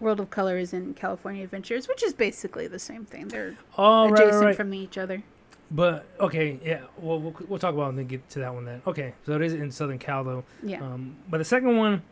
World 0.00 0.20
of 0.20 0.30
Color 0.30 0.58
is 0.58 0.72
in 0.72 0.94
California 0.94 1.44
Adventures, 1.44 1.86
which 1.88 2.02
is 2.02 2.12
basically 2.12 2.66
the 2.66 2.78
same 2.78 3.04
thing. 3.04 3.28
They're 3.28 3.56
Oh, 3.76 4.08
right, 4.08 4.12
adjacent 4.14 4.34
right, 4.40 4.46
right. 4.48 4.56
from 4.56 4.74
each 4.74 4.96
other. 4.98 5.22
But 5.70 6.06
okay, 6.18 6.58
yeah. 6.64 6.80
Well, 6.98 7.20
we'll 7.20 7.36
we'll 7.48 7.58
talk 7.58 7.74
about 7.74 7.86
it 7.86 7.88
and 7.90 7.98
then 7.98 8.06
get 8.06 8.28
to 8.30 8.38
that 8.40 8.54
one 8.54 8.64
then. 8.64 8.80
Okay, 8.86 9.12
so 9.26 9.32
it 9.32 9.42
is 9.42 9.52
in 9.54 9.70
Southern 9.70 9.98
Cal 9.98 10.24
though. 10.24 10.44
Yeah. 10.62 10.82
Um, 10.82 11.16
but 11.28 11.38
the 11.38 11.44
second 11.44 11.76
one, 11.76 12.02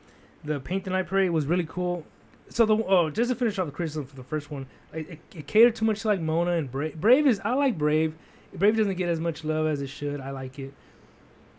the 0.44 0.60
Paint 0.60 0.84
the 0.84 0.90
Night 0.90 1.06
Parade, 1.06 1.30
was 1.30 1.46
really 1.46 1.64
cool. 1.66 2.04
So 2.50 2.66
the 2.66 2.76
oh, 2.76 3.08
just 3.08 3.30
to 3.30 3.34
finish 3.36 3.58
off 3.58 3.66
the 3.66 3.72
criticism 3.72 4.04
for 4.04 4.14
the 4.16 4.22
first 4.24 4.50
one, 4.50 4.66
it, 4.92 5.08
it, 5.08 5.18
it 5.34 5.46
catered 5.46 5.74
too 5.74 5.84
much 5.86 6.00
to 6.02 6.08
like 6.08 6.20
Mona 6.20 6.52
and 6.52 6.70
Brave. 6.70 7.00
Brave 7.00 7.26
is 7.26 7.40
I 7.44 7.54
like 7.54 7.78
Brave. 7.78 8.14
Brave 8.52 8.76
doesn't 8.76 8.94
get 8.96 9.08
as 9.08 9.20
much 9.20 9.42
love 9.42 9.66
as 9.66 9.80
it 9.80 9.88
should. 9.88 10.20
I 10.20 10.30
like 10.30 10.58
it. 10.58 10.74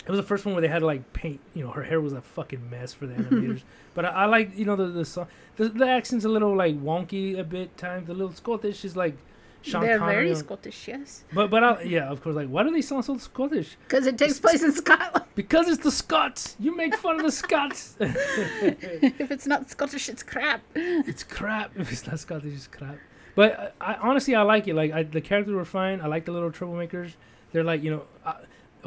It 0.07 0.11
was 0.11 0.19
the 0.19 0.25
first 0.25 0.45
one 0.45 0.55
where 0.55 0.61
they 0.61 0.69
had 0.69 0.79
to 0.79 0.85
like 0.85 1.11
paint. 1.13 1.41
You 1.53 1.65
know, 1.65 1.71
her 1.71 1.83
hair 1.83 1.99
was 1.99 2.13
a 2.13 2.21
fucking 2.21 2.69
mess 2.69 2.93
for 2.93 3.05
the 3.07 3.13
animators. 3.21 3.63
but 3.93 4.05
I, 4.05 4.09
I 4.09 4.25
like 4.25 4.57
you 4.57 4.65
know 4.65 4.75
the 4.77 4.87
the 4.87 5.03
song. 5.05 5.27
The, 5.57 5.69
the 5.69 5.87
accent's 5.87 6.23
a 6.25 6.29
little 6.29 6.55
like 6.55 6.75
wonky 6.81 7.37
a 7.37 7.43
bit 7.43 7.75
times. 7.77 8.07
The 8.07 8.13
little 8.13 8.31
Scottish 8.31 8.85
is 8.85 8.95
like 8.95 9.17
Sean 9.63 9.81
They're 9.81 9.99
Connery. 9.99 10.15
very 10.15 10.29
on- 10.29 10.35
Scottish, 10.37 10.87
yes. 10.87 11.23
but 11.33 11.49
but 11.49 11.63
I, 11.63 11.81
yeah, 11.81 12.09
of 12.09 12.21
course. 12.23 12.35
Like, 12.37 12.47
why 12.47 12.63
do 12.63 12.71
they 12.71 12.81
sound 12.81 13.03
so 13.03 13.17
Scottish? 13.17 13.75
Because 13.85 14.07
it 14.07 14.17
takes 14.17 14.39
place 14.39 14.63
in 14.63 14.71
Scotland. 14.71 15.25
Because 15.35 15.67
it's 15.67 15.83
the 15.83 15.91
Scots. 15.91 16.55
You 16.59 16.75
make 16.75 16.95
fun 16.95 17.17
of 17.17 17.23
the 17.25 17.31
Scots. 17.31 17.95
if 17.99 19.29
it's 19.31 19.45
not 19.47 19.69
Scottish, 19.69 20.09
it's 20.09 20.23
crap. 20.23 20.61
it's 20.75 21.23
crap. 21.23 21.71
If 21.77 21.91
it's 21.91 22.07
not 22.07 22.19
Scottish, 22.19 22.53
it's 22.53 22.67
crap. 22.67 22.97
But 23.35 23.75
I, 23.81 23.91
I 23.91 23.95
honestly, 23.95 24.35
I 24.35 24.41
like 24.43 24.67
it. 24.67 24.73
Like 24.73 24.91
I, 24.93 25.03
the 25.03 25.21
characters 25.21 25.53
were 25.53 25.65
fine. 25.65 26.01
I 26.01 26.07
like 26.07 26.25
the 26.25 26.31
little 26.31 26.51
troublemakers. 26.51 27.11
They're 27.51 27.63
like 27.63 27.83
you 27.83 27.91
know, 27.91 28.03
I, 28.25 28.35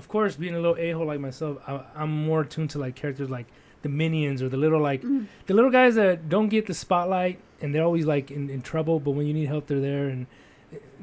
of 0.01 0.09
course, 0.15 0.33
being 0.45 0.55
a 0.55 0.61
little 0.65 0.77
a 0.87 0.91
hole 0.97 1.07
like 1.13 1.21
myself, 1.21 1.55
I, 1.71 1.73
I'm 2.01 2.13
more 2.31 2.41
attuned 2.47 2.71
to 2.75 2.79
like 2.85 2.95
characters 3.03 3.29
like 3.39 3.47
the 3.83 3.89
minions 3.89 4.39
or 4.43 4.49
the 4.49 4.57
little 4.65 4.81
like 4.91 5.03
Mm. 5.03 5.27
the 5.49 5.55
little 5.55 5.71
guys 5.81 5.95
that 5.95 6.29
don't 6.35 6.49
get 6.57 6.67
the 6.67 6.75
spotlight 6.75 7.37
and 7.61 7.75
they're 7.75 7.85
always 7.91 8.07
like 8.15 8.31
in, 8.31 8.43
in 8.51 8.61
trouble. 8.63 8.97
But 9.05 9.13
when 9.17 9.27
you 9.29 9.35
need 9.35 9.49
help, 9.55 9.67
they're 9.69 9.81
there 9.93 10.07
and 10.09 10.27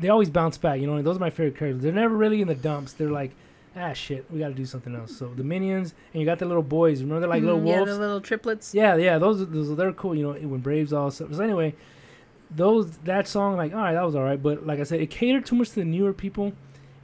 they 0.01 0.09
always 0.09 0.29
bounce 0.39 0.57
back. 0.57 0.79
You 0.81 0.87
know, 0.87 0.95
and 0.97 1.05
those 1.07 1.17
are 1.17 1.25
my 1.29 1.29
favorite 1.37 1.57
characters. 1.57 1.81
They're 1.83 1.91
never 2.05 2.15
really 2.23 2.41
in 2.41 2.47
the 2.47 2.55
dumps. 2.69 2.93
They're 2.93 3.11
like. 3.21 3.31
Ah 3.79 3.93
shit, 3.93 4.25
we 4.31 4.39
got 4.39 4.47
to 4.47 4.55
do 4.55 4.65
something 4.65 4.95
else. 4.95 5.15
So 5.15 5.25
the 5.35 5.43
minions 5.43 5.93
and 6.11 6.19
you 6.19 6.25
got 6.25 6.39
the 6.39 6.45
little 6.51 6.63
boys. 6.79 6.95
Remember 7.03 7.19
they're 7.19 7.29
like 7.37 7.43
little 7.43 7.59
Mm, 7.61 7.67
yeah, 7.67 7.75
wolves. 7.77 7.91
the 7.93 7.99
little 7.99 8.21
triplets. 8.29 8.73
Yeah, 8.73 8.95
yeah, 8.95 9.19
those 9.19 9.37
those 9.55 9.69
they're 9.77 9.93
cool. 9.93 10.15
You 10.15 10.23
know, 10.23 10.33
when 10.53 10.61
Braves 10.61 10.91
all 10.93 11.11
so 11.11 11.27
anyway, 11.39 11.75
those 12.49 12.97
that 13.11 13.27
song 13.27 13.55
like 13.55 13.73
all 13.73 13.79
right, 13.87 13.93
that 13.93 14.03
was 14.03 14.15
all 14.15 14.23
right, 14.23 14.41
but 14.41 14.65
like 14.65 14.79
I 14.79 14.83
said, 14.83 14.99
it 15.01 15.11
catered 15.11 15.45
too 15.45 15.55
much 15.55 15.69
to 15.69 15.75
the 15.75 15.85
newer 15.85 16.11
people, 16.13 16.53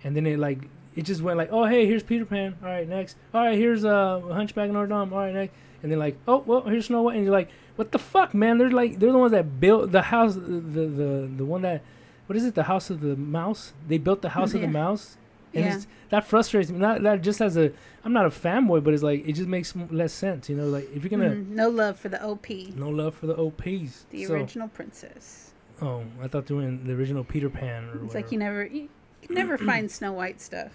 and 0.03 0.15
then 0.15 0.25
it 0.25 0.39
like 0.39 0.59
it 0.95 1.03
just 1.03 1.21
went 1.21 1.37
like 1.37 1.49
oh 1.51 1.65
hey 1.65 1.85
here's 1.85 2.03
Peter 2.03 2.25
Pan, 2.25 2.55
all 2.61 2.69
right 2.69 2.87
next, 2.87 3.17
all 3.33 3.43
right 3.43 3.57
here's 3.57 3.83
uh 3.85 4.19
Hunchback 4.31 4.67
of 4.69 4.73
Notre 4.73 4.87
Dame, 4.87 5.13
all 5.13 5.19
right 5.19 5.33
next, 5.33 5.53
and 5.81 5.91
then 5.91 5.99
like 5.99 6.17
oh 6.27 6.43
well 6.45 6.61
here's 6.61 6.85
Snow 6.87 7.01
White, 7.03 7.15
and 7.15 7.23
you're 7.25 7.33
like 7.33 7.49
what 7.75 7.91
the 7.91 7.99
fuck 7.99 8.33
man? 8.35 8.57
They're 8.59 8.69
like 8.69 8.99
they're 8.99 9.11
the 9.11 9.17
ones 9.17 9.31
that 9.31 9.59
built 9.59 9.91
the 9.91 10.03
house, 10.03 10.35
the 10.35 10.41
the 10.41 11.29
the 11.37 11.45
one 11.45 11.63
that 11.63 11.81
what 12.27 12.35
is 12.37 12.45
it 12.45 12.55
the 12.55 12.63
house 12.63 12.89
of 12.89 13.01
the 13.01 13.15
mouse? 13.15 13.73
They 13.87 13.97
built 13.97 14.21
the 14.21 14.29
house 14.29 14.53
of 14.53 14.61
the 14.61 14.67
mouse. 14.67 15.17
And 15.55 15.65
Yeah. 15.65 15.75
it's, 15.75 15.87
that 16.09 16.25
frustrates 16.25 16.71
me. 16.71 16.79
Not 16.79 17.03
that 17.03 17.21
just 17.21 17.39
as 17.39 17.57
a, 17.57 17.71
I'm 18.03 18.11
not 18.11 18.25
a 18.25 18.29
fanboy, 18.29 18.83
but 18.83 18.91
it's 18.95 19.03
like 19.03 19.27
it 19.27 19.33
just 19.33 19.47
makes 19.47 19.75
less 19.91 20.11
sense. 20.11 20.49
You 20.49 20.55
know, 20.55 20.65
like 20.67 20.89
if 20.95 21.03
you're 21.03 21.11
gonna 21.11 21.29
Mhm, 21.35 21.49
No 21.49 21.69
love 21.69 21.99
for 21.99 22.09
the 22.09 22.23
OP, 22.23 22.49
no 22.75 22.89
love 22.89 23.13
for 23.13 23.27
the 23.27 23.35
OPs. 23.37 24.05
the 24.09 24.25
So- 24.25 24.33
original 24.33 24.67
princess. 24.69 25.53
oh, 25.81 26.05
I 26.21 26.27
thought 26.27 26.47
they 26.47 26.55
were 26.55 26.63
in 26.63 26.87
the 26.87 26.93
original 26.93 27.23
Peter 27.23 27.49
Pan 27.51 27.83
or 27.83 27.87
It's 27.89 27.93
whatever. 27.97 28.13
like 28.15 28.31
you 28.31 28.39
never, 28.39 28.65
you, 28.65 28.89
you 29.29 29.35
never 29.35 29.57
find 29.69 29.89
Snow 29.91 30.13
White 30.13 30.41
stuff. 30.41 30.71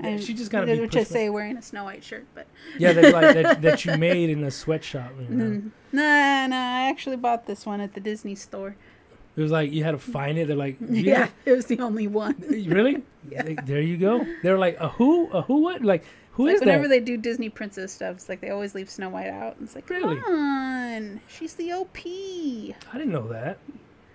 Yeah, 0.00 0.06
And 0.08 0.22
she 0.22 0.34
just 0.34 0.50
gotta 0.50 0.66
be 0.66 0.80
Which 0.80 0.92
pushed 0.92 1.10
I 1.10 1.14
say 1.14 1.30
wearing 1.30 1.56
a 1.56 1.62
Snow 1.62 1.84
White 1.84 2.02
shirt, 2.02 2.26
but 2.34 2.46
yeah, 2.78 2.92
that's 2.92 3.12
like 3.12 3.34
that, 3.34 3.62
that 3.62 3.84
you 3.84 3.96
made 3.96 4.30
in 4.30 4.42
a 4.44 4.50
sweatshop. 4.50 5.12
You 5.20 5.28
know? 5.36 5.44
mm, 5.44 5.70
nah, 5.92 6.46
nah. 6.46 6.56
I 6.78 6.88
actually 6.88 7.16
bought 7.16 7.46
this 7.46 7.66
one 7.66 7.80
at 7.80 7.94
the 7.94 8.00
Disney 8.00 8.34
store. 8.34 8.76
It 9.36 9.40
was 9.40 9.50
like 9.50 9.72
you 9.72 9.84
had 9.84 9.92
to 9.92 9.98
find 9.98 10.38
it. 10.38 10.48
They're 10.48 10.56
like, 10.56 10.76
Yeah, 10.80 11.02
yeah, 11.02 11.28
it 11.46 11.52
was 11.52 11.66
the 11.66 11.78
only 11.80 12.06
one. 12.06 12.36
really? 12.50 13.02
Yeah. 13.30 13.44
Like, 13.44 13.66
there 13.66 13.80
you 13.80 13.96
go. 13.96 14.26
They're 14.42 14.58
like 14.58 14.76
a 14.80 14.88
who? 14.88 15.30
A 15.30 15.42
who? 15.42 15.58
What? 15.62 15.82
Like 15.82 16.04
who 16.32 16.46
Like 16.46 16.54
is 16.56 16.60
whenever 16.60 16.84
that? 16.84 16.88
they 16.88 17.00
do 17.00 17.16
Disney 17.18 17.48
princess 17.50 17.92
stuff, 17.92 18.16
it's 18.16 18.28
like 18.28 18.40
they 18.40 18.50
always 18.50 18.74
leave 18.74 18.88
Snow 18.90 19.10
White 19.10 19.28
out. 19.28 19.56
It's 19.62 19.74
like, 19.74 19.88
Really? 19.90 20.16
come 20.20 20.34
on, 20.34 21.20
she's 21.28 21.54
the 21.54 21.72
OP. 21.72 21.98
I 22.04 22.98
didn't 22.98 23.12
know 23.12 23.28
that. 23.28 23.58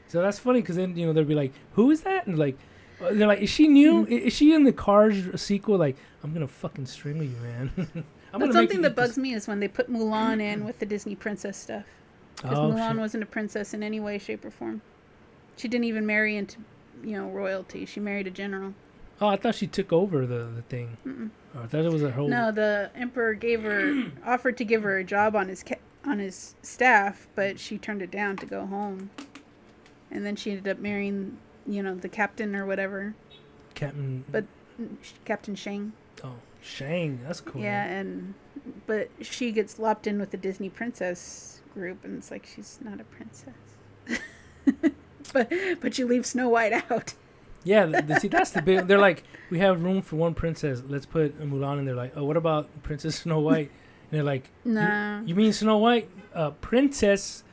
So 0.08 0.21
that's 0.21 0.39
funny 0.39 0.62
because 0.62 0.75
then 0.77 0.97
you 0.97 1.06
know 1.06 1.13
they'll 1.13 1.23
be 1.25 1.36
like, 1.36 1.53
"Who 1.73 1.91
is 1.91 2.01
that?" 2.01 2.27
And 2.27 2.38
like, 2.39 2.58
they're 2.99 3.27
like, 3.27 3.39
"Is 3.41 3.49
she 3.49 3.67
new? 3.67 4.03
Mm-hmm. 4.03 4.12
Is 4.27 4.33
she 4.33 4.53
in 4.53 4.63
the 4.63 4.73
Cars 4.73 5.39
sequel?" 5.41 5.77
Like, 5.77 5.97
I'm 6.23 6.33
gonna 6.33 6.47
fucking 6.47 6.86
strangle 6.88 7.25
you, 7.25 7.36
man. 7.41 7.71
I'm 8.33 8.39
But 8.41 8.53
something 8.53 8.81
that 8.81 8.91
eat 8.91 8.95
this." 8.95 9.07
bugs 9.07 9.17
me 9.17 9.33
is 9.33 9.47
when 9.47 9.60
they 9.60 9.67
put 9.67 9.91
Mulan 9.91 10.41
in 10.41 10.65
with 10.65 10.79
the 10.79 10.86
Disney 10.86 11.15
princess 11.15 11.57
stuff. 11.57 11.86
Because 12.36 12.57
Oh, 12.57 12.71
Mulan 12.71 12.91
shit. 12.91 12.99
wasn't 12.99 13.23
a 13.23 13.27
princess 13.27 13.73
in 13.73 13.81
any 13.83 13.99
way, 13.99 14.17
shape, 14.17 14.43
or 14.45 14.51
form. 14.51 14.81
She 15.55 15.67
didn't 15.67 15.86
even 15.86 16.05
marry 16.05 16.36
into, 16.38 16.60
you 17.03 17.17
know, 17.17 17.29
royalty. 17.29 17.86
She 17.86 17.99
married 17.99 18.27
a 18.27 18.31
general. 18.31 18.73
Oh, 19.19 19.27
I 19.27 19.38
thought 19.38 19.55
she 19.55 19.65
took 19.65 19.91
over 19.91 20.27
the, 20.27 20.47
the 20.55 20.62
thing. 20.63 20.97
Mm-mm. 21.07 21.31
Oh, 21.55 21.63
I 21.63 21.65
thought 21.65 21.83
it 21.86 21.91
was 21.91 22.03
a 22.03 22.12
whole. 22.12 22.27
No, 22.27 22.51
the 22.51 22.91
emperor 22.95 23.33
gave 23.33 23.63
her 23.63 24.12
offered 24.25 24.57
to 24.57 24.63
give 24.65 24.83
her 24.83 24.99
a 24.99 25.03
job 25.03 25.36
on 25.36 25.47
his 25.47 25.63
ca- 25.63 25.79
on 26.05 26.19
his 26.19 26.53
staff, 26.62 27.27
but 27.33 27.60
she 27.60 27.77
turned 27.79 28.01
it 28.03 28.12
down 28.12 28.38
to 28.38 28.45
go 28.45 28.65
home. 28.67 29.10
And 30.12 30.23
then 30.23 30.36
she 30.36 30.51
ended 30.51 30.67
up 30.67 30.77
marrying, 30.79 31.38
you 31.67 31.84
know, 31.84 31.95
the 31.95 32.10
captain 32.10 32.56
or 32.56 32.65
whatever, 32.65 33.13
Captain. 33.75 34.23
But- 34.32 34.45
Captain 35.25 35.56
Shang. 35.56 35.93
oh, 36.23 36.36
Shang. 36.62 37.19
That's 37.23 37.41
cool. 37.41 37.62
Yeah, 37.62 37.86
and 37.86 38.34
but 38.86 39.10
she 39.21 39.51
gets 39.51 39.80
lopped 39.80 40.06
in 40.08 40.19
with 40.19 40.30
the 40.32 40.38
Disney 40.38 40.69
princess 40.69 41.62
group, 41.73 42.03
and 42.06 42.17
it's 42.17 42.30
like 42.32 42.45
she's 42.45 42.77
not 42.84 42.99
a 43.01 43.03
princess. 43.06 43.53
but 45.34 45.51
but 45.82 45.97
you 45.97 46.06
leave 46.08 46.25
Snow 46.25 46.49
White 46.49 46.73
out. 46.91 47.13
Yeah, 47.63 47.86
th- 47.88 48.08
th- 48.08 48.19
see, 48.19 48.27
that's 48.27 48.51
the 48.51 48.62
big. 48.62 48.88
They're 48.88 48.99
like, 48.99 49.23
we 49.49 49.60
have 49.60 49.82
room 49.84 50.01
for 50.03 50.15
one 50.15 50.34
princess. 50.36 50.84
Let's 50.88 51.06
put 51.08 51.38
Mulan. 51.39 51.80
And 51.80 51.88
they're 51.88 51.95
like, 51.95 52.13
oh, 52.15 52.23
what 52.23 52.38
about 52.38 52.69
Princess 52.84 53.15
Snow 53.23 53.39
White? 53.39 53.71
And 54.10 54.17
they're 54.19 54.23
like, 54.23 54.49
No. 54.63 55.21
you 55.25 55.34
mean 55.36 55.51
Snow 55.53 55.77
White? 55.80 56.10
Uh, 56.36 56.51
Princess. 56.51 57.43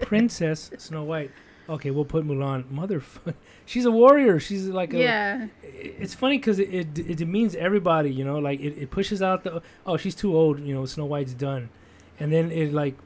Princess 0.00 0.70
Snow 0.78 1.02
White. 1.04 1.30
Okay, 1.70 1.90
we'll 1.92 2.04
put 2.04 2.26
Mulan. 2.26 2.64
Motherfucker, 2.64 3.34
she's 3.64 3.84
a 3.84 3.90
warrior. 3.92 4.40
She's 4.40 4.66
like 4.66 4.92
a. 4.92 4.98
yeah. 4.98 5.46
It's 5.62 6.14
funny 6.14 6.36
because 6.36 6.58
it, 6.58 6.74
it 6.74 6.98
it 6.98 7.16
demeans 7.16 7.54
everybody. 7.54 8.10
You 8.10 8.24
know, 8.24 8.38
like 8.38 8.58
it, 8.60 8.76
it 8.76 8.90
pushes 8.90 9.22
out 9.22 9.44
the 9.44 9.62
oh 9.86 9.96
she's 9.96 10.16
too 10.16 10.36
old. 10.36 10.58
You 10.60 10.74
know, 10.74 10.84
Snow 10.84 11.06
White's 11.06 11.32
done, 11.34 11.70
and 12.18 12.32
then 12.32 12.50
it 12.50 12.72
like. 12.72 12.96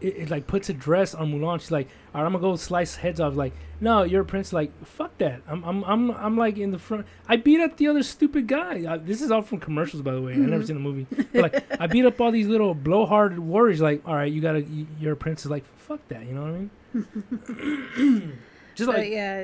It, 0.00 0.16
it 0.16 0.30
like 0.30 0.46
puts 0.46 0.68
a 0.68 0.74
dress 0.74 1.14
on 1.14 1.32
Mulan. 1.32 1.58
She's 1.60 1.70
like, 1.70 1.88
"All 2.14 2.20
right, 2.20 2.26
I'm 2.26 2.32
gonna 2.32 2.42
go 2.42 2.56
slice 2.56 2.96
heads 2.96 3.18
off." 3.18 3.34
Like, 3.34 3.54
no, 3.80 4.02
you're 4.02 4.20
a 4.22 4.24
prince. 4.26 4.52
Like, 4.52 4.70
fuck 4.84 5.16
that. 5.18 5.40
I'm, 5.48 5.64
I'm, 5.64 5.82
I'm, 5.84 6.10
I'm 6.10 6.36
like 6.36 6.58
in 6.58 6.70
the 6.70 6.78
front. 6.78 7.06
I 7.28 7.36
beat 7.36 7.60
up 7.60 7.76
the 7.78 7.88
other 7.88 8.02
stupid 8.02 8.46
guy. 8.46 8.84
I, 8.92 8.98
this 8.98 9.22
is 9.22 9.30
all 9.30 9.40
from 9.42 9.58
commercials, 9.58 10.02
by 10.02 10.12
the 10.12 10.20
way. 10.20 10.34
I 10.34 10.36
never 10.36 10.62
Mhm. 10.62 10.66
seen 10.66 10.76
the 10.76 10.80
movie. 10.82 11.06
But 11.32 11.42
like, 11.52 11.80
I 11.80 11.86
beat 11.86 12.04
up 12.04 12.20
all 12.20 12.30
these 12.30 12.46
little 12.46 12.74
blowhard 12.74 13.38
warriors. 13.38 13.80
Like, 13.80 14.02
all 14.06 14.14
right, 14.14 14.30
you 14.30 14.40
gotta, 14.42 14.62
you- 14.62 14.86
you're 15.00 15.14
a 15.14 15.16
princess. 15.16 15.50
Like, 15.50 15.64
fuck 15.78 16.06
that. 16.08 16.26
You 16.26 16.34
know 16.34 16.42
what 16.42 16.50
I 16.50 16.58
mean? 16.58 18.38
Just 18.74 18.88
But 18.90 18.98
like, 18.98 19.10
yeah, 19.10 19.38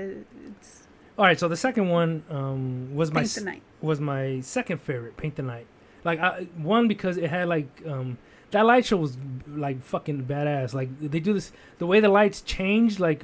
it's 0.51 0.87
all 1.19 1.25
right. 1.25 1.38
So 1.38 1.49
the 1.49 1.57
second 1.57 1.88
one 1.88 2.23
um, 2.29 2.95
was 2.95 3.11
my 3.11 3.23
Paint 3.23 3.45
Night. 3.45 3.62
was 3.81 4.01
my 4.01 4.41
second 4.41 4.81
favorite, 4.83 5.17
Paint 5.17 5.37
the 5.37 5.43
Night. 5.43 5.67
Like 6.05 6.21
I, 6.21 6.43
one 6.57 6.88
because 6.88 7.17
it 7.17 7.31
had 7.31 7.49
like 7.49 7.67
um, 7.87 8.19
that 8.53 8.65
light 8.65 8.87
show 8.87 8.97
was 8.97 9.17
like 9.49 9.83
fucking 9.83 10.25
badass. 10.25 10.73
Like 10.73 10.88
they 11.01 11.21
do 11.21 11.33
this 11.35 11.53
the 11.79 11.87
way 11.87 12.01
the 12.01 12.09
lights 12.09 12.41
change, 12.43 12.99
like 13.01 13.23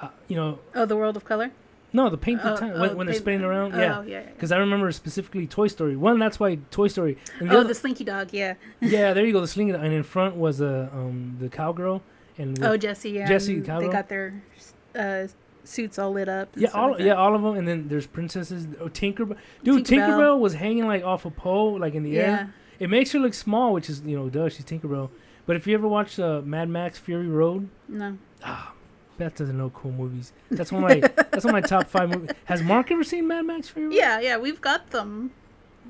uh, 0.00 0.08
you 0.28 0.36
know, 0.36 0.58
Oh, 0.74 0.84
the 0.86 0.96
World 0.96 1.16
of 1.16 1.24
Color. 1.24 1.50
no, 1.92 2.08
the 2.10 2.18
paint 2.18 2.42
the 2.42 2.52
Oh, 2.52 2.56
time 2.56 2.72
oh, 2.76 2.80
when, 2.80 2.96
when 2.96 3.06
they're 3.06 3.16
spinning 3.16 3.42
around, 3.44 3.74
Oh, 3.74 3.78
yeah. 3.78 4.02
yeah. 4.02 4.20
yeah. 4.20 4.30
Because 4.32 4.52
I 4.52 4.58
remember 4.58 4.90
specifically 4.92 5.46
Toy 5.46 5.66
Story. 5.68 5.96
One, 5.96 6.18
that's 6.18 6.38
why 6.38 6.58
Toy 6.70 6.88
Story. 6.88 7.16
And 7.40 7.50
the 7.50 7.54
Oh, 7.56 7.60
other- 7.60 7.68
the 7.68 7.74
Slinky 7.74 8.04
Dog. 8.04 8.32
Yeah. 8.32 8.54
yeah, 8.80 9.12
there 9.14 9.24
you 9.26 9.32
go, 9.32 9.40
the 9.40 9.48
Slinky 9.48 9.72
Dog, 9.72 9.82
And 9.82 9.92
in 9.94 10.02
front 10.02 10.36
was 10.36 10.60
a 10.60 10.90
um 10.92 11.36
the 11.40 11.48
cowgirl 11.48 12.02
and 12.38 12.62
Oh, 12.64 12.76
Jesse. 12.76 13.10
Yeah. 13.10 13.26
Jesse 13.26 13.54
and 13.54 13.64
Cowgirl? 13.66 13.88
They 13.88 13.92
got 13.92 14.08
their 14.10 14.42
uh, 14.94 15.26
suits 15.64 15.98
all 15.98 16.12
lit 16.12 16.28
up. 16.28 16.48
yeah, 16.56 16.68
all 16.74 16.90
like 16.92 17.00
yeah, 17.00 17.14
all 17.14 17.34
of 17.34 17.42
them. 17.42 17.56
And 17.56 17.66
then 17.66 17.88
there's 17.88 18.06
princesses. 18.06 18.66
Oh, 18.80 18.88
Tinkerbell, 18.88 19.36
dude, 19.64 19.84
Tinkerbell. 19.86 20.06
Tinkerbell 20.08 20.38
was 20.40 20.52
hanging 20.54 20.86
like 20.86 21.02
off 21.04 21.24
a 21.24 21.30
pole, 21.30 21.78
like 21.80 21.94
in 21.94 22.02
the 22.02 22.18
air. 22.18 22.52
It 22.78 22.90
makes 22.90 23.12
her 23.12 23.18
look 23.18 23.34
small, 23.34 23.72
which 23.72 23.88
is 23.88 24.02
you 24.02 24.16
know, 24.16 24.28
duh, 24.28 24.48
she's 24.48 24.64
Tinkerbell. 24.64 25.10
But 25.46 25.56
if 25.56 25.66
you 25.66 25.74
ever 25.74 25.86
watch 25.88 26.18
uh, 26.18 26.42
Mad 26.44 26.68
Max 26.68 26.98
Fury 26.98 27.28
Road, 27.28 27.68
No. 27.88 28.18
ah, 28.44 28.72
Beth 29.16 29.36
doesn't 29.36 29.56
know 29.56 29.70
cool 29.70 29.92
movies. 29.92 30.32
That's 30.50 30.72
one 30.72 30.84
of 30.84 30.88
my 30.90 31.00
that's 31.30 31.44
one 31.44 31.54
of 31.54 31.62
my 31.62 31.66
top 31.66 31.86
five 31.88 32.10
movies. 32.10 32.30
Has 32.46 32.62
Mark 32.62 32.90
ever 32.90 33.04
seen 33.04 33.26
Mad 33.28 33.42
Max 33.46 33.68
Fury 33.68 33.88
Road? 33.88 33.94
Yeah, 33.94 34.20
yeah, 34.20 34.36
we've 34.38 34.60
got 34.60 34.90
them, 34.90 35.30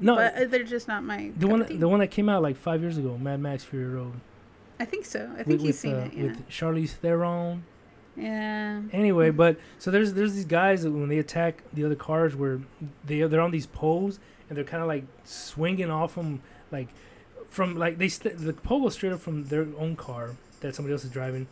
No, 0.00 0.14
but 0.16 0.34
uh, 0.36 0.44
they're 0.46 0.62
just 0.62 0.86
not 0.88 1.02
my. 1.04 1.32
the 1.36 1.46
one 1.46 1.64
tea. 1.66 1.76
the 1.76 1.88
one 1.88 2.00
that 2.00 2.08
came 2.10 2.28
out 2.28 2.42
like 2.42 2.56
five 2.56 2.82
years 2.82 2.98
ago, 2.98 3.16
Mad 3.18 3.40
Max 3.40 3.64
Fury 3.64 3.86
Road. 3.86 4.12
I 4.78 4.84
think 4.84 5.06
so. 5.06 5.30
I 5.32 5.36
think 5.42 5.46
with, 5.48 5.60
he's 5.62 5.66
with, 5.68 5.76
seen 5.78 5.94
uh, 5.94 5.98
it. 6.04 6.12
Yeah. 6.12 6.22
with 6.24 6.48
Charlize 6.50 6.90
Theron. 6.90 7.64
yeah. 8.16 8.82
Anyway, 8.92 9.30
but 9.30 9.58
so 9.78 9.90
there's 9.90 10.12
there's 10.12 10.34
these 10.34 10.44
guys 10.44 10.82
that 10.82 10.90
when 10.92 11.08
they 11.08 11.18
attack 11.18 11.62
the 11.72 11.84
other 11.84 11.94
cars 11.94 12.36
where 12.36 12.60
they 13.04 13.22
they're 13.22 13.40
on 13.40 13.50
these 13.50 13.66
poles 13.66 14.18
and 14.48 14.56
they're 14.56 14.64
kind 14.64 14.82
of 14.82 14.88
like 14.88 15.04
swinging 15.24 15.90
off 15.90 16.14
them 16.14 16.42
like 16.70 16.88
from 17.48 17.76
like 17.76 17.98
they 17.98 18.08
st- 18.08 18.38
the 18.38 18.52
pole 18.52 18.82
goes 18.82 18.94
straight 18.94 19.12
up 19.12 19.20
from 19.20 19.44
their 19.44 19.66
own 19.78 19.96
car 19.96 20.36
that 20.60 20.74
somebody 20.74 20.92
else 20.92 21.04
is 21.04 21.10
driving. 21.10 21.46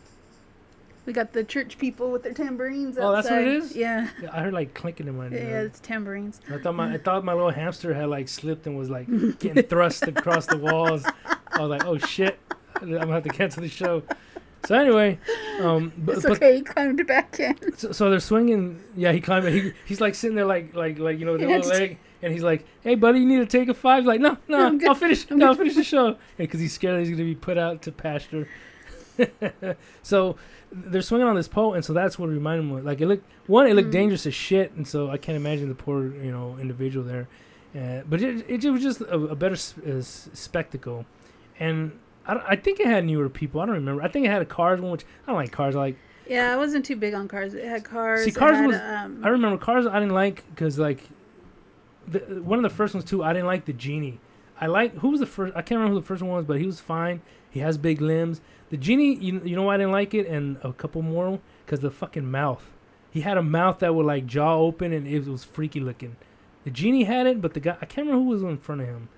We 1.05 1.13
got 1.13 1.33
the 1.33 1.43
church 1.43 1.77
people 1.77 2.11
with 2.11 2.23
their 2.23 2.33
tambourines. 2.33 2.97
Oh, 2.99 3.11
that's 3.11 3.29
what 3.29 3.39
it 3.41 3.47
is. 3.47 3.75
Yeah. 3.75 4.09
Yeah, 4.21 4.29
I 4.33 4.41
heard 4.41 4.53
like 4.53 4.73
clinking 4.73 5.07
in 5.07 5.15
my. 5.15 5.27
Yeah, 5.27 5.59
uh, 5.59 5.65
it's 5.65 5.79
tambourines. 5.79 6.41
I 6.49 6.57
thought 6.57 6.73
my 6.73 6.93
I 6.93 6.97
thought 6.97 7.23
my 7.23 7.33
little 7.33 7.51
hamster 7.51 7.93
had 7.93 8.09
like 8.09 8.27
slipped 8.27 8.65
and 8.65 8.75
was 8.75 8.89
like 8.89 9.07
getting 9.39 9.63
thrust 9.63 10.03
across 10.03 10.47
the 10.47 10.57
walls. 10.57 11.05
I 11.51 11.61
was 11.61 11.69
like, 11.69 11.85
oh 11.85 11.97
shit, 11.99 12.39
I'm 12.81 12.91
gonna 12.91 13.11
have 13.13 13.23
to 13.23 13.29
cancel 13.29 13.61
the 13.61 13.69
show. 13.69 14.01
So 14.65 14.75
anyway, 14.75 15.19
um, 15.61 15.91
but, 15.97 16.15
It's 16.15 16.23
but 16.23 16.33
okay. 16.33 16.55
He 16.55 16.61
climbed 16.61 17.05
back 17.07 17.39
in. 17.39 17.55
so, 17.77 17.91
so 17.91 18.09
they're 18.09 18.19
swinging. 18.19 18.81
Yeah, 18.95 19.11
he 19.11 19.21
climbed. 19.21 19.47
He, 19.47 19.73
he's 19.85 20.01
like 20.01 20.15
sitting 20.15 20.35
there 20.35 20.45
like 20.45 20.73
like 20.75 20.97
like 20.99 21.19
you 21.19 21.25
know 21.25 21.37
the 21.37 21.45
little 21.45 21.69
leg, 21.69 21.97
and 22.21 22.33
he's 22.33 22.43
like, 22.43 22.65
hey 22.81 22.95
buddy, 22.95 23.19
you 23.19 23.25
need 23.25 23.37
to 23.37 23.45
take 23.45 23.69
a 23.69 23.73
five. 23.73 24.03
He's 24.03 24.07
like, 24.07 24.21
no, 24.21 24.37
No, 24.47 24.57
no, 24.57 24.65
I'm 24.67 24.77
good. 24.77 24.89
I'll 24.89 24.95
finish. 24.95 25.29
I'm 25.29 25.37
No, 25.37 25.47
I'll 25.47 25.55
finish 25.55 25.75
the 25.75 25.83
show. 25.95 26.17
Because 26.37 26.59
he's 26.59 26.73
scared 26.73 26.99
he's 26.99 27.09
gonna 27.11 27.23
be 27.23 27.35
put 27.35 27.57
out 27.57 27.81
to 27.83 27.91
pasture. 27.91 28.47
so 30.03 30.35
they're 30.71 31.01
swinging 31.01 31.27
on 31.27 31.35
this 31.35 31.47
pole, 31.47 31.73
and 31.73 31.83
so 31.85 31.93
that's 31.93 32.17
what 32.19 32.29
reminded 32.29 32.63
me. 32.63 32.79
Of. 32.79 32.85
Like 32.85 33.01
it 33.01 33.07
looked 33.07 33.25
one, 33.47 33.67
it 33.67 33.73
looked 33.75 33.89
Mm. 33.89 33.93
dangerous 33.93 34.25
as 34.25 34.33
shit, 34.33 34.71
and 34.73 34.87
so 34.87 35.09
I 35.09 35.17
can't 35.17 35.35
imagine 35.35 35.69
the 35.69 35.75
poor 35.75 36.07
you 36.07 36.31
know 36.31 36.57
individual 36.59 37.05
there. 37.05 37.27
Uh, 37.75 38.01
but 38.09 38.21
it, 38.21 38.45
it, 38.47 38.69
was 38.69 38.81
just 38.81 39.01
a, 39.01 39.15
a 39.19 39.35
better 39.35 39.55
s- 39.55 39.77
uh, 39.79 40.01
spectacle, 40.01 41.05
and 41.59 41.91
I, 42.27 42.41
I 42.49 42.55
think 42.55 42.79
it 42.79 42.87
had 42.87 43.05
newer 43.05 43.29
people. 43.29 43.61
I 43.61 43.65
don't 43.65 43.75
remember. 43.75 44.01
I 44.01 44.07
think 44.07 44.25
it 44.25 44.29
had 44.29 44.41
a 44.41 44.45
Cars 44.45 44.79
one, 44.81 44.91
which 44.91 45.05
I 45.25 45.31
don't 45.31 45.35
like 45.35 45.51
Cars. 45.51 45.75
I 45.75 45.79
like 45.79 45.97
Yeah, 46.27 46.53
I 46.53 46.57
wasn't 46.57 46.85
too 46.85 46.95
big 46.95 47.13
on 47.13 47.27
cars. 47.27 47.53
It 47.53 47.65
had 47.65 47.83
cars. 47.83 48.23
See, 48.25 48.31
Cars 48.31 48.57
had, 48.57 48.67
was- 48.67 48.75
Um, 48.77 49.21
I 49.23 49.29
remember 49.29 49.57
Cars. 49.57 49.85
I 49.85 49.99
didn't 49.99 50.13
like 50.15 50.43
because 50.49 50.77
like 50.79 51.03
the 52.07 52.19
one 52.43 52.57
of 52.59 52.63
the 52.63 52.75
first 52.75 52.93
ones 52.93 53.05
too. 53.05 53.23
I 53.23 53.33
didn't 53.33 53.47
like 53.47 53.65
the 53.65 53.73
genie. 53.73 54.19
I 54.59 54.67
like 54.67 54.97
who 54.99 55.09
was 55.09 55.19
the 55.19 55.25
first. 55.25 55.53
I 55.55 55.61
can't 55.61 55.79
remember 55.79 55.95
who 55.95 56.01
the 56.01 56.07
first 56.07 56.21
one 56.21 56.31
was, 56.31 56.45
but 56.45 56.59
he 56.59 56.65
was 56.65 56.79
fine. 56.79 57.21
He 57.49 57.59
has 57.61 57.77
big 57.77 58.01
limbs. 58.01 58.41
The 58.69 58.77
genie, 58.77 59.15
you, 59.15 59.41
you 59.43 59.55
know 59.55 59.63
why 59.63 59.75
I 59.75 59.77
didn't 59.77 59.91
like 59.91 60.13
it, 60.13 60.27
and 60.27 60.57
a 60.63 60.73
couple 60.73 61.01
more 61.01 61.39
because 61.65 61.79
the 61.81 61.91
fucking 61.91 62.29
mouth. 62.29 62.69
He 63.11 63.21
had 63.21 63.37
a 63.37 63.43
mouth 63.43 63.79
that 63.79 63.95
would 63.95 64.05
like 64.05 64.25
jaw 64.25 64.55
open, 64.57 64.91
and 64.91 65.07
it 65.07 65.25
was 65.27 65.43
freaky 65.43 65.79
looking. 65.79 66.15
The 66.63 66.71
genie 66.71 67.03
had 67.03 67.27
it, 67.27 67.41
but 67.41 67.53
the 67.53 67.59
guy 67.59 67.77
I 67.81 67.85
can't 67.85 68.07
remember 68.07 68.23
who 68.23 68.29
was 68.29 68.41
in 68.43 68.57
front 68.57 68.81
of 68.81 68.87
him. 68.87 69.09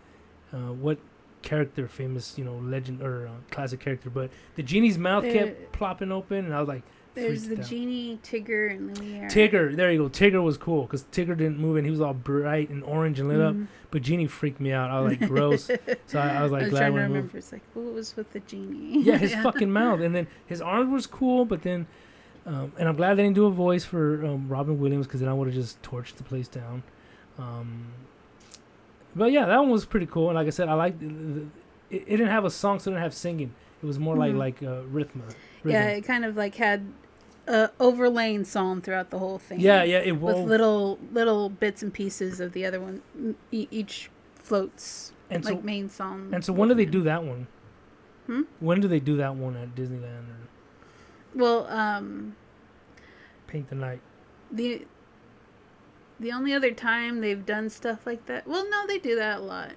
Uh, 0.53 0.57
what 0.73 0.97
character, 1.47 1.87
famous 1.87 2.37
you 2.37 2.43
know 2.45 2.55
legend 2.57 3.01
or 3.01 3.27
uh, 3.27 3.31
classic 3.51 3.79
character, 3.79 4.09
but 4.09 4.29
the 4.55 4.63
genie's 4.63 4.97
mouth 4.97 5.23
There- 5.23 5.33
kept 5.33 5.71
plopping 5.71 6.11
open, 6.11 6.45
and 6.45 6.53
I 6.53 6.59
was 6.59 6.67
like, 6.67 6.83
There's 7.15 7.47
the 7.47 7.59
out. 7.59 7.65
genie, 7.65 8.19
Tigger, 8.21 8.71
and 8.71 8.95
Lumiere. 8.97 9.27
Tigger, 9.29 9.75
there 9.75 9.91
you 9.91 9.99
go. 9.99 10.09
Tigger 10.09 10.43
was 10.43 10.57
cool 10.57 10.83
because 10.83 11.03
Tigger 11.11 11.35
didn't 11.37 11.57
move 11.57 11.77
and 11.77 11.85
he 11.85 11.91
was 11.91 12.01
all 12.01 12.13
bright 12.13 12.69
and 12.69 12.83
orange 12.83 13.19
and 13.19 13.29
lit 13.29 13.39
up. 13.41 13.55
Mhm. 13.55 13.67
But 13.89 14.01
Genie 14.01 14.27
freaked 14.27 14.59
me 14.59 14.73
out. 14.73 14.91
I 14.91 14.99
was 14.99 15.17
like, 15.17 15.27
gross. 15.29 15.71
So 16.07 16.19
I, 16.19 16.35
I 16.39 16.43
was 16.43 16.51
like, 16.51 16.63
I 16.63 16.65
was 16.65 16.71
glad 16.71 16.93
when 16.93 17.11
moved. 17.13 17.33
It's 17.35 17.51
like, 17.53 17.61
what 17.73 17.93
was 17.93 18.15
with 18.17 18.31
the 18.33 18.41
genie? 18.41 19.01
Yeah, 19.01 19.17
his 19.17 19.33
fucking 19.47 19.71
mouth. 19.71 20.01
And 20.01 20.13
then 20.13 20.27
his 20.45 20.61
arms 20.61 20.91
was 20.91 21.07
cool, 21.07 21.45
but 21.45 21.61
then, 21.63 21.87
um, 22.45 22.73
and 22.77 22.87
I'm 22.89 22.95
glad 22.97 23.15
they 23.15 23.23
didn't 23.23 23.35
do 23.35 23.45
a 23.45 23.51
voice 23.51 23.85
for 23.85 24.25
um, 24.25 24.47
Robin 24.49 24.77
Williams 24.79 25.07
because 25.07 25.21
then 25.21 25.29
I 25.29 25.33
would 25.33 25.47
have 25.47 25.55
just 25.55 25.81
torched 25.81 26.15
the 26.17 26.23
place 26.23 26.47
down. 26.49 26.83
Um, 27.39 27.87
but 29.17 29.31
yeah, 29.31 29.45
that 29.45 29.57
one 29.59 29.69
was 29.69 29.85
pretty 29.85 30.05
cool. 30.05 30.29
And 30.29 30.35
like 30.35 30.47
I 30.47 30.51
said, 30.51 30.69
I 30.69 30.73
liked 30.73 31.01
it, 31.01 31.11
it 31.89 32.05
didn't 32.05 32.27
have 32.27 32.45
a 32.45 32.49
song, 32.49 32.79
so 32.79 32.89
it 32.89 32.93
didn't 32.93 33.03
have 33.03 33.13
singing. 33.13 33.53
It 33.81 33.85
was 33.85 33.99
more 33.99 34.15
Mhm. 34.15 34.19
like 34.37 34.61
like 34.61 34.63
uh, 34.63 34.81
rhythm. 34.87 35.23
Yeah, 35.65 35.87
it 35.89 36.01
kind 36.01 36.23
of 36.25 36.35
like 36.37 36.55
had 36.55 36.85
a 37.47 37.69
overlaying 37.79 38.43
song 38.43 38.81
throughout 38.81 39.09
the 39.09 39.19
whole 39.19 39.37
thing. 39.39 39.59
yeah, 39.59 39.83
yeah. 39.83 39.99
It 39.99 40.19
was 40.19 40.35
With 40.35 40.47
little 40.49 40.99
little 41.13 41.49
bits 41.49 41.81
and 41.83 41.93
pieces 41.93 42.39
of 42.39 42.53
the 42.53 42.65
other 42.65 42.79
one. 42.79 43.01
E- 43.51 43.67
each 43.71 44.09
floats 44.35 45.13
and 45.29 45.43
like 45.45 45.55
so 45.55 45.61
main 45.61 45.89
song. 45.89 46.29
and 46.33 46.43
so 46.43 46.53
when 46.53 46.69
do 46.69 46.75
they 46.75 46.85
do 46.85 47.01
that 47.03 47.23
one? 47.23 47.47
Hmm? 48.27 48.41
When 48.59 48.81
do 48.81 48.87
they 48.87 48.99
do 48.99 49.15
that 49.17 49.35
one 49.35 49.55
at 49.55 49.75
Disneyland 49.75 50.27
or 50.29 50.47
Well, 51.35 51.67
um, 51.67 52.35
Paint 53.47 53.69
the 53.69 53.75
Night? 53.75 54.01
the 54.51 54.85
the 56.19 56.31
only 56.31 56.53
other 56.53 56.71
time 56.71 57.21
they've 57.21 57.45
done 57.45 57.69
stuff 57.69 58.05
like 58.05 58.25
that. 58.27 58.47
Well, 58.47 58.67
no, 58.69 58.85
they 58.87 58.97
do 58.99 59.15
that 59.15 59.39
a 59.39 59.41
lot. 59.41 59.71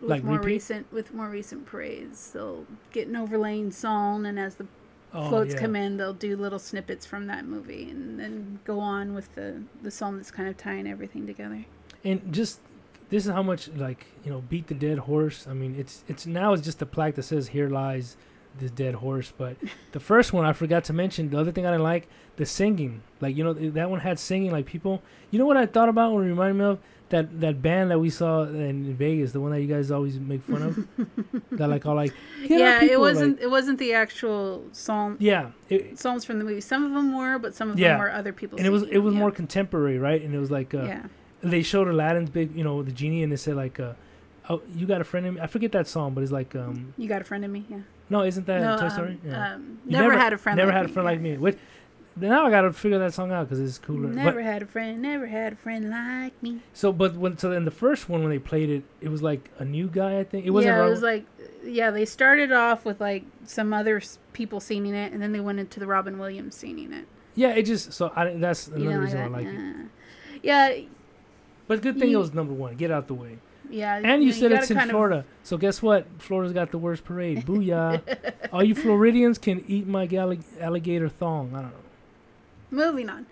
With 0.00 0.10
Like 0.10 0.22
more 0.24 0.36
repeat? 0.36 0.46
recent 0.46 0.92
with 0.92 1.12
more 1.12 1.28
recent 1.28 1.66
parades, 1.66 2.30
they'll 2.32 2.66
get 2.92 3.08
an 3.08 3.16
overlaying 3.16 3.72
song, 3.72 4.26
and 4.26 4.38
as 4.38 4.54
the 4.56 4.66
Oh, 5.12 5.30
floats 5.30 5.54
yeah. 5.54 5.60
come 5.60 5.74
in, 5.74 5.96
they'll 5.96 6.12
do 6.12 6.36
little 6.36 6.58
snippets 6.58 7.06
from 7.06 7.26
that 7.28 7.46
movie, 7.46 7.88
and 7.90 8.20
then 8.20 8.58
go 8.64 8.78
on 8.78 9.14
with 9.14 9.34
the 9.34 9.62
the 9.82 9.90
song 9.90 10.16
that's 10.18 10.30
kind 10.30 10.48
of 10.48 10.56
tying 10.58 10.86
everything 10.86 11.26
together. 11.26 11.64
and 12.04 12.32
just 12.32 12.60
this 13.08 13.24
is 13.26 13.32
how 13.32 13.42
much 13.42 13.68
like 13.74 14.06
you 14.22 14.30
know 14.30 14.42
beat 14.50 14.66
the 14.68 14.74
dead 14.74 14.98
horse 14.98 15.46
i 15.48 15.54
mean 15.54 15.74
it's 15.78 16.04
it's 16.08 16.26
now 16.26 16.52
it's 16.52 16.62
just 16.62 16.80
a 16.82 16.86
plaque 16.86 17.14
that 17.14 17.22
says 17.22 17.48
here 17.48 17.68
lies 17.70 18.16
this 18.58 18.70
dead 18.70 18.96
horse. 18.96 19.32
But 19.36 19.56
the 19.92 20.00
first 20.00 20.32
one 20.32 20.44
I 20.44 20.52
forgot 20.52 20.84
to 20.84 20.92
mention. 20.92 21.30
The 21.30 21.38
other 21.38 21.52
thing 21.52 21.66
I 21.66 21.70
didn't 21.70 21.84
like 21.84 22.08
the 22.36 22.46
singing. 22.46 23.02
Like 23.20 23.36
you 23.36 23.44
know 23.44 23.52
that 23.52 23.90
one 23.90 24.00
had 24.00 24.18
singing 24.18 24.50
like 24.50 24.66
people. 24.66 25.02
You 25.30 25.38
know 25.38 25.46
what 25.46 25.56
I 25.56 25.66
thought 25.66 25.88
about 25.88 26.12
when 26.14 26.24
it 26.24 26.28
reminded 26.28 26.54
me 26.54 26.64
of 26.64 26.78
that 27.10 27.40
that 27.40 27.62
band 27.62 27.90
that 27.90 27.98
we 27.98 28.10
saw 28.10 28.42
in 28.44 28.94
Vegas, 28.94 29.32
the 29.32 29.40
one 29.40 29.50
that 29.52 29.60
you 29.60 29.66
guys 29.66 29.90
always 29.90 30.18
make 30.18 30.42
fun 30.42 30.62
of. 30.62 31.48
that 31.52 31.68
like 31.68 31.86
all 31.86 31.94
like 31.94 32.12
"Get 32.46 32.60
up, 32.60 32.82
yeah, 32.82 32.92
it 32.92 33.00
wasn't 33.00 33.36
like- 33.36 33.44
it 33.44 33.50
wasn't 33.50 33.78
the 33.78 33.94
actual 33.94 34.64
song 34.72 35.16
yeah, 35.18 35.50
it, 35.68 35.98
songs 35.98 36.24
from 36.24 36.38
the 36.38 36.44
movie. 36.44 36.60
Some 36.60 36.84
of 36.84 36.92
them 36.92 37.16
were, 37.16 37.38
but 37.38 37.54
some 37.54 37.70
of 37.70 37.78
Yeah. 37.78 37.92
them 37.92 38.00
were 38.00 38.12
other 38.12 38.32
people. 38.32 38.58
and 38.58 38.66
it 38.66 38.70
was 38.70 38.82
it 38.84 38.98
was 38.98 39.14
yeah. 39.14 39.20
more 39.20 39.30
contemporary, 39.30 39.98
right? 39.98 40.20
And 40.22 40.34
it 40.34 40.38
was 40.38 40.50
like 40.50 40.74
uh, 40.74 40.82
yeah. 40.84 41.02
they 41.42 41.62
showed 41.62 41.88
Aladdin's 41.88 42.30
big, 42.30 42.54
you 42.54 42.64
know, 42.64 42.82
the 42.82 42.92
genie, 42.92 43.22
and 43.22 43.32
they 43.32 43.36
said 43.36 43.56
like, 43.56 43.80
uh, 43.80 43.94
"Oh, 44.50 44.60
you 44.74 44.86
got 44.86 45.00
a 45.00 45.04
friend 45.04 45.26
in 45.26 45.34
me." 45.34 45.40
I 45.40 45.46
forget 45.46 45.72
that 45.72 45.88
song, 45.88 46.12
but 46.14 46.22
it's 46.22 46.32
like, 46.32 46.54
um, 46.54 46.92
You 46.98 47.08
got 47.08 47.22
a 47.22 47.24
friend 47.24 47.42
in 47.44 47.50
me. 47.52 47.64
Yeah. 47.70 47.78
No, 48.10 48.22
isn't 48.22 48.46
that 48.46 48.60
no, 48.60 48.76
Toy 48.76 48.84
um, 48.84 48.90
Story? 48.90 49.18
Yeah. 49.24 49.54
um, 49.54 49.78
You 49.86 49.92
never, 49.92 50.16
had 50.16 50.32
a 50.32 50.38
friend. 50.38 50.56
Never 50.56 50.68
like 50.70 50.76
had 50.76 50.86
a 50.86 50.88
friend 50.88 51.04
like 51.06 51.20
me. 51.20 51.36
Which 51.36 51.58
now 52.16 52.46
I 52.46 52.50
gotta 52.50 52.72
figure 52.72 52.98
that 52.98 53.14
song 53.14 53.30
out 53.30 53.44
because 53.48 53.60
it's 53.60 53.78
cooler. 53.78 54.08
But- 54.08 54.16
Never 54.16 54.42
had 54.42 54.62
a 54.62 54.66
friend. 54.66 55.00
Never 55.00 55.26
had 55.26 55.52
a 55.52 55.56
friend 55.56 55.88
like 55.90 56.42
me. 56.42 56.60
so, 56.72 56.92
but 56.92 57.14
when 57.16 57.38
so 57.38 57.52
in 57.52 57.64
the 57.64 57.70
first 57.70 58.08
one 58.08 58.22
when 58.22 58.30
they 58.30 58.38
played 58.38 58.70
it, 58.70 58.82
it 59.00 59.08
was 59.08 59.22
like 59.22 59.50
a 59.58 59.64
new 59.64 59.88
guy. 59.88 60.18
I 60.18 60.24
think 60.24 60.44
it 60.46 60.50
wasn't. 60.50 60.74
yeah, 60.76 60.86
it 60.86 60.90
was 60.90 61.02
like, 61.02 61.24
yeah, 61.64 61.90
they 61.90 62.04
started 62.04 62.50
off 62.52 62.84
with 62.84 63.00
like 63.00 63.24
some 63.44 63.72
other 63.72 64.00
people 64.32 64.58
singing 64.60 64.94
it, 64.94 65.12
and 65.12 65.22
then 65.22 65.32
they 65.32 65.40
went 65.40 65.60
into 65.60 65.78
the 65.80 65.86
Robin 65.86 66.18
Williams 66.18 66.56
singing 66.56 66.92
it. 66.92 67.06
yeah, 67.34 67.50
it 67.50 67.64
just 67.64 67.92
so 67.92 68.12
I 68.16 68.32
that's 68.34 68.68
You 68.76 68.90
know, 68.90 68.98
reason 68.98 69.18
that. 69.18 69.24
I 69.26 69.28
like 69.28 69.46
it. 69.46 69.54
yeah. 69.54 70.68
Yeah, 70.70 70.80
But 71.66 71.82
good 71.82 71.98
thing 71.98 72.10
it 72.12 72.16
was 72.16 72.32
number 72.32 72.52
one. 72.52 72.76
Get 72.76 72.90
out 72.90 73.06
the 73.08 73.14
way. 73.14 73.38
Yeah. 73.70 74.00
And 74.02 74.22
you 74.22 74.30
know, 74.30 74.36
said 74.36 74.52
it's 74.52 74.70
in 74.70 74.76
kind 74.76 74.90
of- 74.90 74.94
Florida. 74.94 75.24
So 75.42 75.56
guess 75.56 75.80
what? 75.82 76.06
Florida's 76.18 76.52
got 76.52 76.70
the 76.70 76.78
worst 76.78 77.04
parade. 77.04 77.44
Booyah! 77.46 78.02
All 78.52 78.62
you 78.62 78.74
Floridians 78.74 79.38
can 79.38 79.64
eat 79.66 79.86
my 79.86 80.06
galli- 80.06 80.40
alligator 80.60 81.08
thong. 81.08 81.50
I 81.54 81.62
don't 81.62 81.70
know. 81.70 81.76
Moving 82.70 83.08
on. 83.08 83.26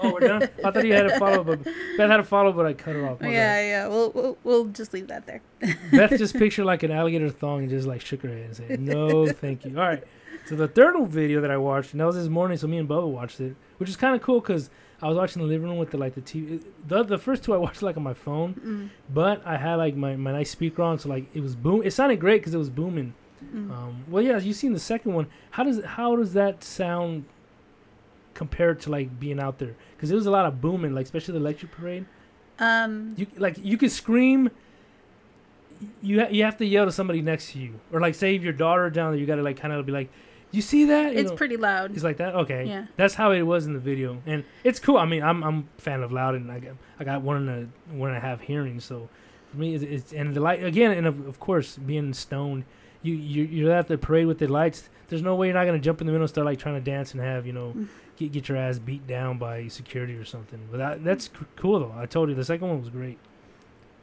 Oh, 0.00 0.12
we're 0.12 0.20
done. 0.20 0.42
I 0.62 0.70
thought 0.70 0.84
you 0.84 0.92
had 0.92 1.06
a 1.06 1.18
follow, 1.18 1.42
but 1.42 1.64
Beth 1.64 2.10
had 2.10 2.20
a 2.20 2.24
follow, 2.24 2.52
but 2.52 2.66
I 2.66 2.74
cut 2.74 2.94
her 2.96 3.08
off. 3.08 3.20
My 3.22 3.28
yeah, 3.28 3.54
bad. 3.54 3.66
yeah. 3.68 3.88
We'll, 3.88 4.10
we'll 4.10 4.38
we'll 4.44 4.64
just 4.66 4.92
leave 4.92 5.06
that 5.08 5.26
there. 5.26 5.40
Beth 5.90 6.10
just 6.18 6.36
pictured 6.36 6.64
like 6.66 6.82
an 6.82 6.90
alligator 6.90 7.30
thong 7.30 7.60
and 7.60 7.70
just 7.70 7.86
like 7.86 8.02
shook 8.02 8.20
her 8.22 8.28
head 8.28 8.44
and 8.46 8.56
said, 8.56 8.80
"No, 8.80 9.26
thank 9.32 9.64
you." 9.64 9.78
All 9.78 9.88
right. 9.88 10.04
So 10.46 10.54
the 10.56 10.68
third 10.68 10.94
video 11.08 11.40
that 11.40 11.50
I 11.50 11.56
watched, 11.56 11.92
and 11.92 12.00
that 12.00 12.04
was 12.06 12.16
this 12.16 12.28
morning, 12.28 12.58
so 12.58 12.66
me 12.66 12.76
and 12.76 12.86
Bubba 12.86 13.08
watched 13.08 13.40
it, 13.40 13.56
which 13.78 13.88
is 13.88 13.96
kind 13.96 14.14
of 14.14 14.20
cool 14.20 14.40
because 14.40 14.68
I 15.02 15.08
was 15.08 15.16
watching 15.16 15.42
the 15.42 15.48
living 15.48 15.68
room 15.68 15.76
with 15.78 15.90
the 15.90 15.98
like 15.98 16.14
the 16.14 16.20
TV. 16.22 16.62
The 16.86 17.02
the 17.02 17.18
first 17.18 17.44
two 17.44 17.52
I 17.54 17.56
watched 17.58 17.82
like 17.82 17.96
on 17.96 18.02
my 18.02 18.14
phone, 18.14 18.54
Mm, 18.54 18.90
but 19.12 19.42
I 19.46 19.56
had 19.56 19.74
like 19.76 19.94
my, 19.96 20.16
my 20.16 20.32
nice 20.32 20.50
speaker 20.50 20.82
on, 20.82 20.98
so 20.98 21.08
like 21.08 21.26
it 21.34 21.40
was 21.42 21.54
boom. 21.56 21.82
It 21.84 21.92
sounded 21.92 22.20
great 22.20 22.40
because 22.40 22.54
it 22.54 22.58
was 22.58 22.70
booming. 22.70 23.14
mm. 23.44 23.70
Um, 23.70 24.04
well, 24.08 24.22
yeah, 24.22 24.38
you 24.38 24.52
seen 24.52 24.72
the 24.72 24.80
second 24.80 25.12
one. 25.14 25.26
How 25.50 25.64
does 25.64 25.84
how 25.84 26.16
does 26.16 26.32
that 26.34 26.62
sound 26.64 27.24
compared 28.34 28.80
to 28.80 28.90
like 28.90 29.18
being 29.20 29.38
out 29.40 29.58
there? 29.58 29.74
Because 29.96 30.10
it 30.10 30.14
was 30.14 30.26
a 30.26 30.30
lot 30.30 30.46
of 30.46 30.60
booming, 30.60 30.94
like 30.94 31.04
especially 31.04 31.32
the 31.32 31.40
electric 31.40 31.72
parade. 31.72 32.06
Um, 32.58 33.14
You 33.16 33.26
like 33.36 33.56
you 33.62 33.76
could 33.76 33.90
scream. 33.90 34.50
You 36.02 36.20
ha- 36.20 36.28
you 36.30 36.44
have 36.44 36.56
to 36.58 36.64
yell 36.66 36.86
to 36.86 36.92
somebody 36.92 37.20
next 37.20 37.52
to 37.52 37.58
you, 37.58 37.80
or 37.92 38.00
like 38.00 38.14
say 38.14 38.36
if 38.36 38.42
your 38.42 38.52
daughter 38.52 38.88
down 38.90 39.10
there, 39.12 39.20
you 39.20 39.26
gotta 39.26 39.42
like 39.42 39.56
kind 39.56 39.72
of 39.74 39.84
be 39.84 39.92
like, 39.92 40.08
"You 40.54 40.62
see 40.62 40.84
that?" 40.86 41.12
You 41.12 41.18
it's 41.20 41.30
know? 41.30 41.36
pretty 41.36 41.56
loud. 41.56 41.92
It's 41.94 42.04
like 42.04 42.16
that. 42.18 42.34
Okay, 42.34 42.64
Yeah. 42.66 42.86
that's 42.96 43.14
how 43.14 43.30
it 43.32 43.42
was 43.42 43.66
in 43.66 43.72
the 43.72 43.78
video, 43.80 44.22
and 44.26 44.44
it's 44.62 44.78
cool. 44.78 44.96
I 44.98 45.04
mean, 45.06 45.22
I'm 45.22 45.42
I'm 45.42 45.68
a 45.78 45.80
fan 45.80 46.02
of 46.02 46.12
loud, 46.12 46.34
and 46.34 46.50
I 46.50 46.60
got 46.60 46.72
I 47.00 47.04
got 47.04 47.22
one 47.22 47.36
and 47.36 47.48
a 47.50 47.92
one 47.94 48.10
and 48.10 48.16
a 48.18 48.20
half 48.20 48.40
hearing, 48.40 48.80
so 48.80 49.08
for 49.50 49.56
me, 49.58 49.74
it's, 49.74 49.84
it's 49.84 50.12
and 50.12 50.34
the 50.34 50.40
light 50.40 50.62
again, 50.64 50.92
and 50.92 51.06
of, 51.06 51.26
of 51.26 51.38
course, 51.40 51.76
being 51.76 52.12
stoned, 52.14 52.64
you 53.02 53.14
you 53.14 53.44
you're 53.44 53.72
at 53.72 53.88
the 53.88 53.98
parade 53.98 54.26
with 54.26 54.38
the 54.38 54.46
lights. 54.46 54.88
There's 55.08 55.22
no 55.22 55.34
way 55.34 55.48
you're 55.48 55.54
not 55.54 55.66
gonna 55.66 55.78
jump 55.78 56.00
in 56.00 56.06
the 56.06 56.12
middle 56.12 56.24
and 56.24 56.30
start 56.30 56.44
like 56.46 56.58
trying 56.58 56.76
to 56.76 56.80
dance 56.90 57.12
and 57.12 57.20
have 57.20 57.46
you 57.46 57.52
know 57.52 57.72
Mm. 57.76 57.88
get 58.16 58.32
get 58.32 58.48
your 58.48 58.56
ass 58.58 58.78
beat 58.78 59.06
down 59.06 59.38
by 59.38 59.68
security 59.68 60.14
or 60.14 60.24
something. 60.24 60.60
But 60.70 60.78
that, 60.78 61.04
that's 61.04 61.26
c- 61.26 61.32
cool 61.56 61.78
though. 61.80 61.94
I 61.96 62.06
told 62.06 62.28
you 62.30 62.34
the 62.34 62.44
second 62.44 62.68
one 62.68 62.80
was 62.80 62.88
great. 62.88 63.18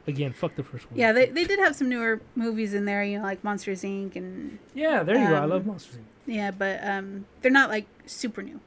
Again, 0.06 0.32
fuck 0.32 0.56
the 0.56 0.64
first 0.64 0.90
one. 0.90 0.98
Yeah, 0.98 1.12
they, 1.12 1.26
they 1.26 1.44
did 1.44 1.60
have 1.60 1.76
some 1.76 1.88
newer 1.88 2.20
movies 2.34 2.74
in 2.74 2.86
there, 2.86 3.04
you 3.04 3.18
know, 3.18 3.24
like 3.24 3.44
Monsters 3.44 3.82
Inc. 3.82 4.16
and 4.16 4.58
yeah. 4.74 5.02
There 5.04 5.16
you 5.16 5.28
go. 5.28 5.34
I 5.34 5.44
um, 5.44 5.50
love 5.50 5.66
Monsters. 5.66 5.96
Inc. 5.96 6.04
yeah, 6.26 6.50
but 6.50 6.82
um, 6.82 7.26
they're 7.40 7.52
not 7.52 7.70
like 7.70 7.86
super 8.06 8.42
new. 8.42 8.60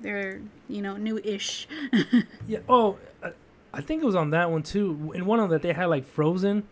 They're 0.00 0.40
you 0.68 0.82
know 0.82 0.96
new-ish. 0.96 1.68
Yeah. 2.48 2.58
Oh, 2.68 2.98
I, 3.22 3.32
I 3.72 3.80
think 3.80 4.02
it 4.02 4.06
was 4.06 4.16
on 4.16 4.30
that 4.30 4.50
one 4.50 4.62
too. 4.64 5.12
In 5.14 5.26
one 5.26 5.38
of 5.38 5.48
them 5.48 5.50
that 5.52 5.62
they 5.62 5.72
had 5.72 5.86
like 5.86 6.04
Frozen. 6.04 6.64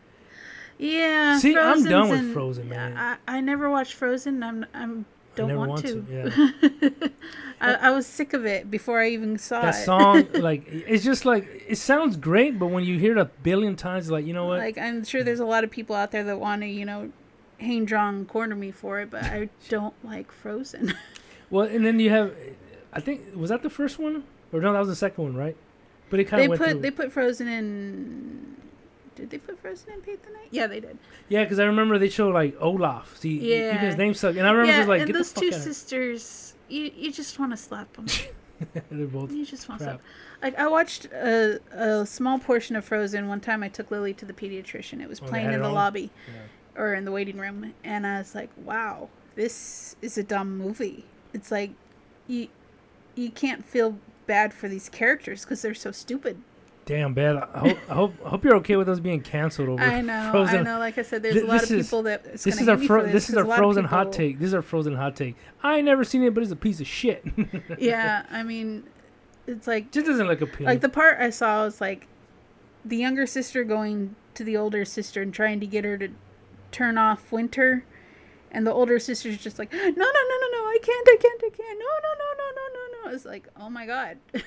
Yeah. 0.79 1.39
See, 1.39 1.57
I'm 1.57 1.85
done 1.85 2.09
with 2.09 2.33
Frozen, 2.33 2.69
man. 2.69 2.97
I, 2.97 3.37
I 3.37 3.41
never 3.41 3.71
watched 3.71 3.95
Frozen. 3.95 4.43
I'm 4.43 4.67
I'm 4.75 5.07
don't 5.41 5.49
never 5.49 5.59
want, 5.61 5.71
want 5.71 5.87
to. 5.87 6.03
to, 6.03 6.53
yeah. 6.83 7.09
I, 7.61 7.75
I 7.89 7.91
was 7.91 8.07
sick 8.07 8.33
of 8.33 8.47
it 8.47 8.71
before 8.71 9.01
I 9.01 9.09
even 9.11 9.37
saw 9.39 9.61
that 9.63 9.75
it. 9.75 9.85
song 9.85 10.29
like 10.35 10.65
it's 10.67 11.05
just 11.05 11.25
like 11.25 11.47
it 11.69 11.77
sounds 11.77 12.17
great 12.17 12.59
but 12.59 12.69
when 12.69 12.85
you 12.85 12.99
hear 12.99 13.13
it 13.13 13.19
a 13.19 13.27
billion 13.27 13.77
times 13.77 14.11
like 14.11 14.25
you 14.25 14.33
know 14.33 14.47
what 14.47 14.59
Like 14.61 14.79
I'm 14.79 15.05
sure 15.05 15.23
there's 15.23 15.41
a 15.41 15.45
lot 15.45 15.65
of 15.65 15.71
people 15.71 15.95
out 15.95 16.11
there 16.11 16.25
that 16.25 16.41
want 16.41 16.63
to 16.63 16.69
you 16.69 16.85
know, 16.87 17.11
hang 17.59 17.85
drawn 17.85 18.25
corner 18.25 18.57
me 18.57 18.71
for 18.71 19.01
it, 19.01 19.11
but 19.11 19.25
I 19.25 19.51
don't 19.69 19.95
like 20.05 20.33
Frozen. 20.33 20.95
well 21.51 21.67
and 21.67 21.85
then 21.85 22.01
you 22.01 22.11
have 22.11 22.35
i 22.93 23.01
think 23.01 23.21
was 23.35 23.51
that 23.51 23.63
the 23.63 23.71
first 23.71 23.99
one 23.99 24.25
or 24.53 24.61
no 24.61 24.73
that 24.73 24.79
was 24.79 24.89
the 24.89 24.97
second 24.97 25.23
one 25.25 25.37
right 25.37 25.57
but 26.11 26.19
it 26.21 26.25
kind 26.25 26.41
they 26.41 26.45
of 26.47 26.51
went 26.51 26.61
put 26.63 26.71
through 26.71 26.81
they 26.81 26.91
put 26.91 27.13
Frozen 27.13 27.49
in. 27.49 28.57
Did 29.17 29.31
they 29.31 29.39
put 29.39 29.59
Frozen 29.61 29.93
in 29.93 30.01
Paint 30.01 30.23
the 30.23 30.31
Night? 30.33 30.49
Yeah, 30.51 30.67
they 30.67 30.81
did. 30.81 30.97
yeah 31.29 31.43
because 31.45 31.59
i 31.59 31.65
remember 31.65 31.99
they 31.99 32.09
showed 32.09 32.33
like 32.35 32.57
olaf 32.61 33.17
see 33.19 33.39
Yeah. 33.55 33.75
even 33.75 33.79
his 33.87 33.97
name 33.97 34.15
sucked 34.15 34.39
and 34.39 34.47
i 34.47 34.51
remember 34.51 34.71
yeah, 34.73 34.79
just 34.79 34.89
like 34.89 35.01
and 35.01 35.07
get 35.09 35.13
those 35.17 35.33
the 35.33 35.41
two 35.41 35.51
fuck 35.51 35.59
out 35.61 35.65
sisters, 35.65 36.55
you 36.69 36.91
you 36.97 37.13
just 37.13 37.39
want 37.39 37.53
to 37.53 37.57
slap 37.57 37.93
them. 37.95 38.07
they're 38.91 39.07
both 39.07 39.33
You 39.33 39.45
just 39.47 39.69
want 39.69 39.79
to 39.81 39.85
slap. 39.85 40.01
Like 40.43 40.59
I 40.59 40.69
watched 40.69 41.07
a, 41.07 41.61
a 41.73 42.05
small 42.07 42.39
portion 42.39 42.77
of 42.77 42.85
Frozen 42.85 43.27
one 43.29 43.41
time. 43.41 43.63
I 43.63 43.69
took 43.69 43.91
Lily 43.91 44.13
to 44.15 44.25
the 44.27 44.33
pediatrician. 44.35 45.01
It 45.03 45.09
was 45.09 45.21
Oh, 45.23 45.27
playing 45.27 45.47
had 45.47 45.55
in 45.55 45.61
the 45.63 45.69
on? 45.69 45.75
lobby 45.75 46.11
yeah. 46.29 46.81
or 46.81 46.95
in 46.95 47.05
the 47.05 47.11
waiting 47.13 47.39
room, 47.39 47.75
and 47.85 48.07
I 48.07 48.19
was 48.19 48.35
like, 48.35 48.51
"Wow, 48.57 49.09
this 49.35 49.97
is 50.03 50.17
a 50.19 50.23
dumb 50.23 50.57
movie." 50.59 51.05
It's 51.35 51.51
like 51.51 51.71
you 52.29 52.49
you 53.17 53.31
can't 53.31 53.65
feel 53.65 53.99
bad 54.27 54.53
for 54.55 54.69
these 54.69 54.89
characters 54.89 55.45
because 55.45 55.63
they're 55.63 55.75
so 55.75 55.91
stupid. 55.91 56.41
Damn 56.91 57.15
bad. 57.15 57.37
I 57.37 57.59
hope, 57.61 57.79
I 57.89 57.95
hope 57.95 58.15
i 58.25 58.29
hope 58.29 58.45
you're 58.45 58.57
okay 58.57 58.75
with 58.77 58.89
us 58.89 58.99
being 58.99 59.21
canceled 59.21 59.69
over 59.69 59.83
I 59.83 60.01
know, 60.01 60.33
I 60.35 60.61
know. 60.63 60.79
Like 60.81 60.99
I 60.99 61.03
said, 61.03 61.23
there's 61.23 61.35
Th- 61.35 61.45
a 61.45 61.49
lot 61.49 61.63
of 61.63 61.71
is- 61.71 61.87
people 61.87 62.03
that 62.03 62.27
it's 62.27 62.43
this 62.45 62.61
is 62.61 62.69
our 62.69 62.77
fro- 62.77 63.05
this. 63.05 63.13
this 63.13 63.29
is 63.29 63.35
'cause 63.37 63.39
our 63.39 63.45
a 63.45 63.49
lot 63.49 63.55
of 63.55 63.59
frozen 63.59 63.85
hot 63.85 64.13
take. 64.13 64.39
This 64.41 64.49
is 64.49 64.55
our 64.55 64.63
frozen 64.63 64.97
hot 64.97 65.15
take. 65.15 65.37
I 65.63 65.77
ain't 65.77 65.85
never 65.85 66.03
seen 66.05 66.23
it 66.25 66.35
but 66.35 66.43
it's 66.43 66.53
a 66.53 66.57
piece 66.57 66.81
of 66.81 66.87
shit. 66.89 67.25
Yeah, 67.79 68.25
I 68.31 68.43
mean, 68.43 68.85
it's 69.47 69.67
like 69.69 69.93
just 69.93 70.07
doesn't 70.07 70.27
look 70.27 70.41
appealing. 70.41 70.65
like 70.67 70.81
the 70.81 70.89
part 70.89 71.19
I 71.21 71.31
saw 71.31 71.65
was 71.65 71.81
like 71.81 72.09
the 72.85 72.97
younger 72.97 73.25
sister 73.27 73.63
going 73.63 74.17
to 74.35 74.43
the 74.45 74.57
older 74.57 74.85
sister 74.85 75.23
and 75.23 75.33
trying 75.33 75.61
to 75.61 75.67
get 75.67 75.85
her 75.85 75.97
to 75.99 76.09
turn 76.73 76.99
off 76.99 77.31
winter 77.31 77.85
and 78.51 78.67
the 78.67 78.73
older 78.73 78.99
sister's 78.99 79.39
just 79.39 79.59
like 79.61 79.73
no 79.73 79.79
no 79.79 79.91
no 79.93 79.93
no 79.95 80.49
no. 80.53 80.61
I 80.67 80.79
can't 80.83 81.09
i 81.09 81.17
can't 81.21 81.41
i 81.45 81.51
can't. 81.57 81.79
No 81.79 81.87
no 82.03 82.13
no 82.19 82.29
no 82.39 82.51
no 82.57 82.63
no 83.05 83.05
no. 83.11 83.15
It's 83.15 83.25
like 83.25 83.47
oh 83.57 83.71
my 83.71 83.87
god 83.87 84.19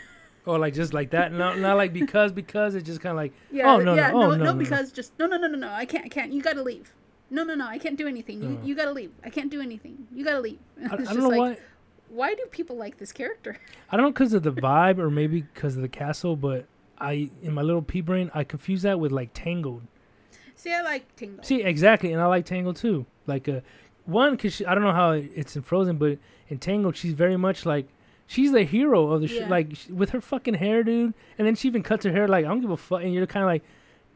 Or 0.46 0.60
like 0.60 0.74
just 0.74 0.94
like 0.94 1.12
that, 1.12 1.32
not 1.32 1.58
not 1.60 1.78
like 1.78 1.94
because 1.94 2.32
because 2.34 2.76
it's 2.76 2.86
just 2.86 3.00
kind 3.00 3.12
of 3.12 3.18
like 3.18 3.32
yeah 3.52 3.72
Oh, 3.74 3.78
no, 3.78 3.94
yeah 3.96 4.12
no. 4.12 4.24
Oh, 4.24 4.30
no, 4.32 4.36
no, 4.36 4.44
no. 4.52 4.54
because 4.56 4.92
just 4.92 5.18
no 5.18 5.26
no 5.26 5.38
no 5.38 5.48
no 5.48 5.58
no 5.58 5.70
i 5.72 5.86
can't 5.86 6.04
i 6.06 6.10
can't 6.10 6.34
you 6.34 6.42
gotta 6.42 6.62
leave 6.62 6.92
no 7.30 7.44
no 7.46 7.56
no 7.56 7.66
i 7.66 7.78
can't 7.78 7.98
do 7.98 8.08
anything 8.08 8.44
you, 8.44 8.50
No. 8.50 8.60
you 8.64 8.76
gotta 8.76 8.92
leave 8.92 9.12
i 9.24 9.30
can't 9.30 9.50
do 9.50 9.62
anything 9.62 10.06
you 10.14 10.26
gotta 10.26 10.42
leave 10.42 10.60
I, 10.82 10.86
I 10.86 10.88
don't 10.90 11.06
just 11.06 11.18
know 11.18 11.30
like, 11.30 11.40
why. 11.40 11.58
why 12.10 12.36
do 12.36 12.44
people 12.52 12.76
like 12.76 12.98
this 12.98 13.14
character 13.14 13.58
I 13.90 13.96
don't 13.96 14.06
know 14.08 14.12
because 14.12 14.34
of 14.34 14.44
the 14.44 14.52
vibe 14.52 15.00
or 15.00 15.10
maybe 15.10 15.42
because 15.54 15.78
of 15.78 15.82
the 15.82 15.88
castle, 15.88 16.36
but 16.36 16.66
I 17.00 17.30
in 17.42 17.54
my 17.54 17.62
little 17.62 17.82
pea 17.82 18.02
brain 18.02 18.30
I 18.34 18.44
confuse 18.44 18.82
that 18.82 19.00
with 19.00 19.14
like 19.14 19.30
Tangled. 19.34 19.84
see 20.56 20.74
i 20.74 20.82
like 20.82 21.16
tingle 21.16 21.44
See 21.44 21.64
exactly, 21.64 22.12
and 22.12 22.22
I 22.22 22.26
like 22.26 22.46
Tangled 22.46 22.76
too. 22.76 23.06
Like 23.28 23.48
uh, 23.48 23.62
one 24.06 24.32
because 24.36 24.62
I 24.68 24.76
don't 24.76 24.84
know 24.84 24.92
how 24.92 25.12
it's 25.12 25.56
in 25.56 25.62
Frozen, 25.62 25.98
but 25.98 26.18
in 26.50 26.58
Tangled 26.60 26.98
she's 26.98 27.14
very 27.14 27.38
much 27.38 27.66
like. 27.66 27.88
She's 28.34 28.52
the 28.52 28.64
hero 28.64 29.12
of 29.12 29.22
the 29.22 29.28
show, 29.28 29.46
like 29.48 29.76
sh- 29.76 29.88
with 29.90 30.10
her 30.12 30.22
fucking 30.22 30.56
hair, 30.56 30.84
dude. 30.84 31.14
And 31.38 31.48
then 31.48 31.56
she 31.56 31.68
even 31.68 31.84
cuts 31.84 32.04
her 32.06 32.12
hair 32.12 32.28
like 32.28 32.46
I 32.46 32.48
don't 32.50 32.62
give 32.62 32.72
a 32.72 32.78
fuck. 32.78 33.02
And 33.04 33.14
you're 33.14 33.26
kind 33.28 33.44
of 33.44 33.48
like, 33.48 33.64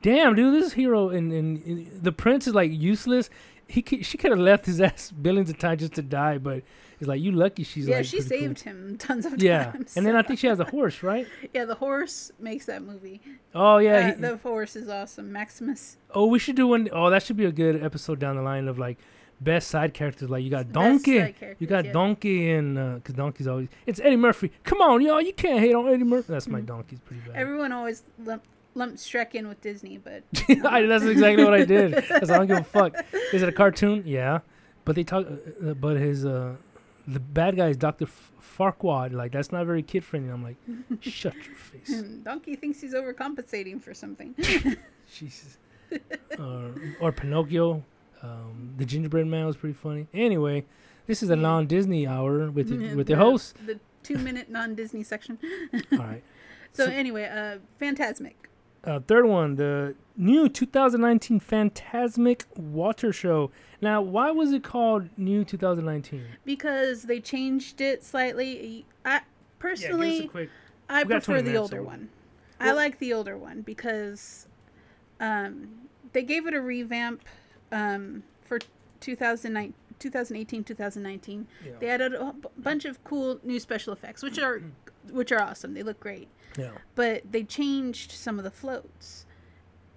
damn, 0.01 0.35
dude, 0.35 0.53
this 0.55 0.67
is 0.67 0.73
hero 0.73 1.09
and, 1.09 1.31
and, 1.31 1.63
and 1.65 2.03
the 2.03 2.11
prince 2.11 2.47
is 2.47 2.55
like 2.55 2.71
useless. 2.71 3.29
He 3.69 3.81
could, 3.81 4.05
she 4.05 4.17
could 4.17 4.31
have 4.31 4.39
left 4.39 4.65
his 4.65 4.79
ass 4.89 5.11
billions 5.11 5.49
of 5.49 5.57
times 5.59 5.81
just 5.81 5.93
to 5.95 6.01
die, 6.01 6.37
but 6.37 6.63
it's 6.99 7.07
like 7.07 7.21
you 7.21 7.31
lucky 7.31 7.63
she's 7.63 7.87
yeah 7.87 7.97
like 7.97 8.05
she 8.05 8.21
pretty 8.21 8.29
cool. 8.29 8.39
saved 8.55 8.59
him 8.61 8.97
tons 8.97 9.25
of 9.27 9.39
Yeah, 9.43 9.65
times 9.71 9.95
and 9.97 10.03
then 10.05 10.15
I 10.15 10.23
think 10.23 10.39
she 10.39 10.47
has 10.47 10.59
a 10.59 10.63
horse, 10.75 11.03
right? 11.03 11.27
yeah 11.53 11.65
the 11.65 11.75
horse 11.75 12.31
makes 12.39 12.65
that 12.65 12.81
movie 12.81 13.21
Oh 13.53 13.77
yeah. 13.77 13.97
Uh, 13.97 14.15
he- 14.15 14.21
the 14.21 14.37
horse 14.37 14.75
is 14.75 14.89
awesome. 14.89 15.31
Maximus. 15.31 15.97
oh, 16.15 16.25
we 16.25 16.39
should 16.39 16.55
do 16.55 16.65
one 16.67 16.89
oh 16.91 17.09
that 17.11 17.21
should 17.23 17.37
be 17.37 17.45
a 17.45 17.51
good 17.51 17.83
episode 17.83 18.17
down 18.19 18.35
the 18.35 18.41
line 18.41 18.67
of 18.67 18.79
like 18.79 18.97
best 19.39 19.67
side 19.69 19.93
characters. 19.93 20.29
Like 20.29 20.43
you 20.43 20.49
got 20.49 20.71
Donkey, 20.71 21.33
you 21.59 21.67
got 21.67 21.85
yeah. 21.85 21.91
Donkey, 21.91 22.51
and 22.51 22.95
because 22.95 23.15
Donkey's 23.15 23.47
always 23.47 23.67
it's 23.85 23.99
Eddie 23.99 24.15
Murphy. 24.17 24.51
Come 24.63 24.81
on, 24.81 25.01
y'all, 25.01 25.21
you 25.21 25.33
can't 25.33 25.59
hate 25.59 25.75
on 25.75 25.87
Eddie 25.87 26.03
Murphy. 26.03 26.31
That's 26.33 26.47
my 26.47 26.61
Mhm. 26.61 26.65
Donkey's 26.67 26.99
pretty 26.99 27.21
bad. 27.27 27.35
Everyone 27.35 27.71
always 27.71 28.03
lump, 28.23 28.43
lumps 28.75 29.07
Shrek 29.09 29.35
in 29.35 29.47
with 29.47 29.61
Disney, 29.61 29.97
but 29.97 30.23
I, 30.65 30.83
that's 30.83 31.03
exactly 31.05 31.43
what 31.43 31.53
I 31.53 31.65
did. 31.65 31.93
Cause 32.07 32.29
I 32.31 32.37
don't 32.37 32.47
give 32.47 32.57
a 32.59 32.63
fuck. 32.63 32.95
Is 33.33 33.41
it 33.43 33.49
a 33.49 33.51
cartoon? 33.51 34.03
Yeah, 34.05 34.39
But 34.85 34.95
they 34.95 35.03
talk. 35.03 35.25
Uh, 35.27 35.69
uh, 35.69 35.73
but 35.73 35.97
his 35.97 36.25
uh, 36.25 36.55
the 37.07 37.19
bad 37.19 37.55
guy 37.55 37.69
is 37.69 37.77
Doctor 37.77 38.05
F- 38.05 38.31
Farquaad. 38.57 39.13
Like 39.13 39.31
that's 39.31 39.51
not 39.51 39.65
very 39.65 39.83
kid 39.83 40.03
friendly. 40.03 40.29
I'm 40.31 40.43
like, 40.43 40.57
shut 41.01 41.35
your 41.35 41.55
face. 41.55 42.01
Donkey 42.23 42.55
thinks 42.55 42.81
he's 42.81 42.93
overcompensating 42.93 43.81
for 43.81 43.93
something. 43.93 44.35
Jesus. 45.13 45.57
uh, 46.37 46.69
or 46.99 47.11
Pinocchio. 47.11 47.83
Um, 48.21 48.73
the 48.77 48.85
Gingerbread 48.85 49.27
Man 49.27 49.45
was 49.45 49.55
pretty 49.57 49.73
funny. 49.75 50.07
Anyway, 50.13 50.65
this 51.05 51.21
is 51.21 51.29
a 51.29 51.35
non-Disney 51.35 52.07
hour 52.07 52.49
with 52.49 52.69
the, 52.69 52.77
with 52.95 53.07
the 53.07 53.13
The- 53.15 53.19
host. 53.21 53.55
The 53.65 53.79
two 54.03 54.17
minute 54.17 54.49
non 54.49 54.75
Disney 54.75 55.03
section. 55.03 55.37
All 55.93 55.97
right. 55.99 56.23
So, 56.71 56.85
So- 56.85 56.91
anyway, 56.91 57.25
uh, 57.25 57.59
Fantasmic. 57.83 58.33
Uh, 58.83 58.99
third 59.05 59.25
one, 59.25 59.55
the 59.55 59.95
new 60.15 60.47
2019 60.47 61.41
Fantasmic 61.41 62.45
Water 62.55 63.11
Show. 63.11 63.51
Now, 63.81 64.01
why 64.01 64.31
was 64.31 64.53
it 64.53 64.63
called 64.63 65.09
New 65.17 65.43
2019? 65.43 66.23
Because 66.45 67.03
they 67.03 67.19
changed 67.19 67.81
it 67.81 68.03
slightly. 68.03 68.85
I 69.03 69.21
personally, 69.59 70.21
yeah, 70.21 70.27
quick. 70.27 70.49
I 70.89 71.03
we 71.03 71.09
got 71.09 71.23
20 71.23 71.41
prefer 71.41 71.51
the 71.51 71.57
older 71.57 71.77
so- 71.77 71.83
one. 71.83 72.09
I 72.59 72.71
like 72.71 72.97
the 72.99 73.13
older 73.13 73.37
one 73.37 73.61
because 73.61 74.47
um, 75.19 75.67
they 76.13 76.23
gave 76.23 76.47
it 76.47 76.53
a 76.53 76.61
revamp 76.61 77.21
um, 77.71 78.23
for 78.45 78.59
2009, 78.99 79.73
2018, 79.99 80.63
2019. 80.63 81.47
Yeah. 81.65 81.71
They 81.79 81.89
added 81.89 82.13
a 82.13 82.33
b- 82.33 82.47
bunch 82.57 82.85
of 82.85 83.03
cool 83.03 83.39
new 83.43 83.59
special 83.59 83.93
effects, 83.93 84.21
which 84.23 84.39
are 84.39 84.61
which 85.11 85.31
are 85.31 85.41
awesome. 85.41 85.73
They 85.73 85.83
look 85.83 85.99
great. 85.99 86.27
yeah. 86.57 86.71
But 86.95 87.23
they 87.31 87.43
changed 87.43 88.11
some 88.11 88.37
of 88.37 88.43
the 88.43 88.51
floats. 88.51 89.25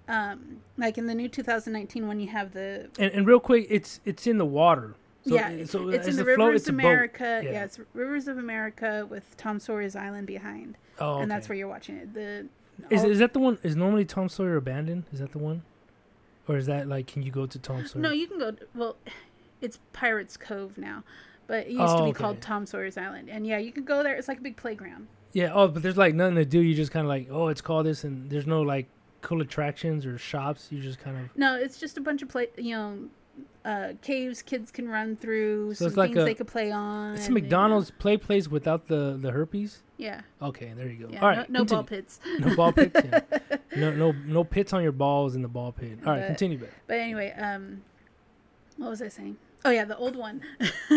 Um, 0.07 0.57
like 0.77 0.97
in 0.97 1.05
the 1.07 1.13
new 1.15 1.29
2019 1.29 2.07
one, 2.07 2.19
you 2.19 2.27
have 2.27 2.53
the 2.53 2.89
And, 2.99 3.11
and 3.13 3.25
real 3.27 3.39
quick, 3.39 3.67
it's 3.69 3.99
it's 4.05 4.27
in 4.27 4.37
the 4.37 4.45
water. 4.45 4.95
So, 5.25 5.35
yeah, 5.35 5.65
so 5.65 5.89
it's 5.89 6.07
in 6.07 6.15
the 6.15 6.23
a 6.23 6.35
float, 6.35 6.55
of. 6.55 6.67
America. 6.69 7.41
Yeah. 7.43 7.51
Yeah. 7.51 7.63
it's 7.65 7.79
Rivers 7.93 8.27
of 8.27 8.39
America 8.39 9.05
with 9.07 9.37
Tom 9.37 9.59
Sawyer's 9.59 9.95
Island 9.95 10.25
behind, 10.25 10.77
Oh, 10.99 11.19
and 11.19 11.29
that's 11.29 11.47
where 11.47 11.55
you're 11.55 11.67
watching 11.67 11.95
it. 11.97 12.13
The 12.15 12.47
Is, 12.89 13.03
all- 13.03 13.11
is 13.11 13.19
that 13.19 13.33
the 13.33 13.39
one? 13.39 13.59
Is 13.61 13.75
normally 13.75 14.03
Tom 14.03 14.27
Sawyer 14.29 14.55
abandoned? 14.57 15.03
Is 15.13 15.19
that 15.19 15.31
the 15.31 15.37
one? 15.37 15.61
Or 16.47 16.57
is 16.57 16.65
that 16.65 16.87
like, 16.87 17.07
can 17.07 17.21
you 17.23 17.31
go 17.31 17.45
to 17.45 17.59
Tom 17.59 17.85
Sawyer? 17.85 18.01
no, 18.01 18.11
you 18.11 18.27
can 18.27 18.39
go. 18.39 18.55
Well, 18.75 18.97
it's 19.61 19.79
Pirates 19.93 20.37
Cove 20.37 20.77
now, 20.77 21.03
but 21.47 21.67
it 21.67 21.71
used 21.71 21.81
Oh, 21.81 21.97
to 21.97 22.03
be 22.03 22.09
okay. 22.09 22.19
called 22.19 22.41
Tom 22.41 22.65
Sawyer's 22.65 22.97
Island, 22.97 23.29
and 23.29 23.45
yeah, 23.45 23.57
you 23.59 23.71
can 23.71 23.83
go 23.85 24.01
there. 24.03 24.15
It's 24.15 24.27
like 24.27 24.39
a 24.39 24.41
big 24.41 24.57
playground. 24.57 25.07
Yeah. 25.33 25.51
Oh, 25.53 25.67
but 25.67 25.81
there's 25.83 25.97
like 25.97 26.15
nothing 26.15 26.35
to 26.35 26.45
do. 26.45 26.59
You 26.59 26.75
just 26.75 26.91
kind 26.91 27.05
of 27.05 27.09
like, 27.09 27.27
oh, 27.31 27.47
it's 27.47 27.61
called 27.61 27.85
this, 27.85 28.03
and 28.03 28.29
there's 28.29 28.47
no 28.47 28.61
like 28.63 28.87
cool 29.21 29.41
attractions 29.41 30.05
or 30.05 30.17
shops. 30.17 30.67
You 30.71 30.81
just 30.81 30.99
kind 30.99 31.15
of. 31.17 31.37
No, 31.37 31.55
it's 31.55 31.77
just 31.79 31.97
a 31.97 32.01
bunch 32.01 32.21
of 32.21 32.29
play. 32.29 32.47
You 32.57 32.75
know. 32.75 32.97
Uh, 33.63 33.93
caves 34.01 34.41
kids 34.41 34.71
can 34.71 34.89
run 34.89 35.15
through, 35.15 35.71
So 35.75 35.85
some 35.85 35.87
it's 35.89 35.97
like 35.97 36.09
things 36.09 36.23
a- 36.23 36.25
they 36.25 36.33
could 36.33 36.47
play 36.47 36.71
on. 36.71 37.13
It's 37.13 37.23
a 37.23 37.25
and, 37.27 37.35
McDonald's 37.35 37.91
play 37.91 38.17
place 38.17 38.47
without 38.47 38.87
the 38.87 39.17
the 39.21 39.29
herpes. 39.31 39.83
Yeah, 39.97 40.21
Okay, 40.41 40.73
there 40.75 40.89
you 40.89 41.05
go. 41.05 41.09
yeah. 41.13 41.21
All 41.21 41.29
right, 41.29 41.47
no, 41.49 41.59
no 41.59 41.65
ball 41.65 41.83
pits. 41.83 42.19
No 42.39 42.55
ball 42.55 42.73
pits. 42.73 42.99
Yeah. 43.05 43.21
no, 43.75 43.91
no, 43.91 44.11
no 44.11 44.43
pits 44.43 44.73
on 44.73 44.83
your 44.83 44.91
balls 44.91 45.35
in 45.35 45.41
the 45.41 45.47
ball 45.47 45.71
pit. 45.71 45.99
All 46.05 46.11
right, 46.13 46.19
But- 46.21 46.27
continue. 46.27 46.57
Back. 46.59 46.69
But 46.87 46.99
anyway, 46.99 47.31
um, 47.37 47.81
what 48.77 48.89
was 48.89 49.01
I 49.01 49.07
saying? 49.07 49.37
Oh 49.63 49.69
yeah, 49.69 49.85
the 49.85 49.95
old 49.97 50.15
one. 50.15 50.41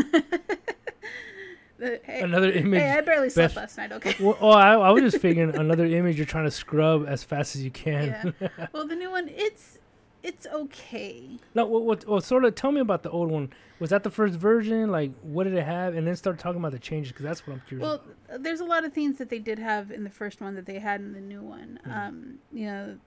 the, 1.78 2.00
hey, 2.04 2.20
Another 2.22 2.50
image. 2.52 2.80
hey, 2.80 2.90
I 2.90 3.00
barely 3.00 3.30
slept 3.30 3.56
last 3.56 3.76
night. 3.76 3.92
Okay. 3.92 4.14
well, 4.20 4.38
oh, 4.40 4.50
I, 4.50 4.74
I 4.74 4.90
was 4.90 5.02
just 5.02 5.18
figuring 5.18 5.54
another 5.54 5.84
image 5.84 6.16
you're 6.16 6.26
trying 6.26 6.44
to 6.44 6.50
scrub 6.50 7.06
as 7.08 7.22
fast 7.24 7.56
as 7.56 7.62
you 7.64 7.70
can. 7.70 8.34
yeah. 8.40 8.48
Well, 8.72 8.86
the 8.86 8.96
new 8.96 9.10
one, 9.10 9.28
it's 9.28 9.78
it's 10.24 10.46
okay. 10.52 11.38
no, 11.54 11.66
what, 11.66 11.82
what, 11.84 12.06
well, 12.08 12.20
sort 12.20 12.44
of. 12.44 12.54
Tell 12.56 12.72
me 12.72 12.80
about 12.80 13.02
the 13.04 13.10
old 13.10 13.30
one. 13.30 13.52
Was 13.78 13.90
that 13.90 14.02
the 14.02 14.10
first 14.10 14.34
version? 14.34 14.90
Like, 14.90 15.12
what 15.22 15.44
did 15.44 15.54
it 15.54 15.64
have? 15.64 15.94
And 15.94 16.06
then 16.06 16.16
start 16.16 16.38
talking 16.38 16.58
about 16.58 16.72
the 16.72 16.78
changes 16.78 17.12
because 17.12 17.24
that's 17.24 17.46
what 17.46 17.52
I'm 17.54 17.62
curious. 17.68 17.84
Well, 17.86 18.02
about. 18.28 18.42
there's 18.42 18.60
a 18.60 18.64
lot 18.64 18.84
of 18.84 18.92
things 18.92 19.18
that 19.18 19.28
they 19.28 19.38
did 19.38 19.58
have 19.58 19.90
in 19.90 20.02
the 20.02 20.10
first 20.10 20.40
one 20.40 20.54
that 20.56 20.66
they 20.66 20.78
had 20.78 21.00
in 21.00 21.12
the 21.12 21.20
new 21.20 21.42
one. 21.42 21.78
Mhm. 21.86 21.96
Um, 22.08 22.38
you 22.52 22.66
know, 22.66 22.98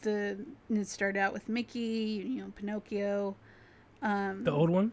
the 0.00 0.38
it 0.70 0.86
started 0.88 1.18
out 1.18 1.32
with 1.32 1.48
Mickey. 1.48 2.24
You 2.26 2.42
know, 2.42 2.52
Pinocchio. 2.54 3.36
Um, 4.00 4.44
The 4.44 4.50
old 4.52 4.70
one, 4.70 4.92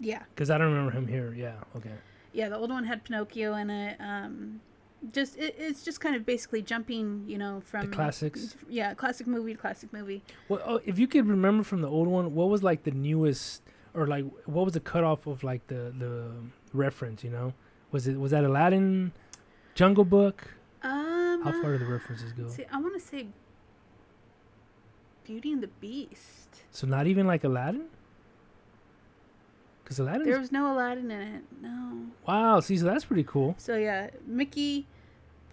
Yeah, 0.00 0.22
because 0.34 0.50
I 0.50 0.58
don't 0.58 0.68
remember 0.72 0.92
him 0.92 1.06
here. 1.06 1.32
Yeah. 1.36 1.54
Okay. 1.76 1.92
yeah. 2.32 2.48
The 2.48 2.56
old 2.56 2.70
one 2.70 2.84
had 2.84 3.04
Pinocchio 3.04 3.54
in 3.54 3.70
it. 3.70 3.96
Um, 4.00 4.60
just 5.12 5.36
it, 5.36 5.54
it's 5.58 5.82
just 5.82 6.00
kind 6.00 6.16
of 6.16 6.24
basically 6.24 6.62
jumping. 6.62 7.24
You 7.26 7.38
know, 7.38 7.62
from 7.64 7.90
the 7.90 7.96
classics? 7.96 8.56
Yeah, 8.68 8.94
classic 8.94 9.26
movie 9.26 9.54
to 9.54 9.58
classic 9.58 9.92
movie. 9.92 10.22
Well, 10.48 10.62
oh, 10.64 10.80
if 10.84 10.98
you 10.98 11.06
could 11.06 11.26
remember 11.26 11.64
from 11.64 11.80
the 11.80 11.88
old 11.88 12.08
one, 12.08 12.34
what 12.34 12.48
was 12.48 12.62
like 12.62 12.84
the 12.84 12.90
newest, 12.90 13.62
or 13.94 14.06
like 14.06 14.24
what 14.46 14.64
was 14.64 14.74
the 14.74 14.80
cutoff 14.80 15.26
of 15.26 15.42
like 15.44 15.66
the 15.68 15.92
the 15.96 16.30
reference? 16.72 17.24
You 17.24 17.30
know, 17.30 17.54
was 17.90 18.06
it 18.06 18.18
was 18.18 18.32
that 18.32 18.44
Aladdin, 18.44 19.12
Jungle 19.74 20.04
Book? 20.04 20.48
Um, 20.82 21.42
How 21.42 21.52
far 21.62 21.72
do 21.72 21.78
the 21.78 21.90
references 21.90 22.32
go? 22.32 22.48
See, 22.48 22.64
I 22.70 22.78
want 22.78 22.94
to 22.94 23.00
say 23.00 23.28
Beauty 25.24 25.52
and 25.52 25.62
the 25.62 25.68
Beast. 25.68 26.62
So 26.70 26.86
not 26.86 27.06
even 27.06 27.26
like 27.26 27.44
Aladdin. 27.44 27.86
Because 29.82 29.98
Aladdin. 29.98 30.24
There 30.24 30.38
was 30.38 30.52
no 30.52 30.72
Aladdin 30.72 31.10
in 31.10 31.20
it. 31.20 31.42
No. 31.60 32.06
Wow. 32.26 32.60
See, 32.60 32.76
so 32.76 32.84
that's 32.84 33.04
pretty 33.04 33.24
cool. 33.24 33.54
So 33.58 33.76
yeah, 33.76 34.10
Mickey, 34.26 34.86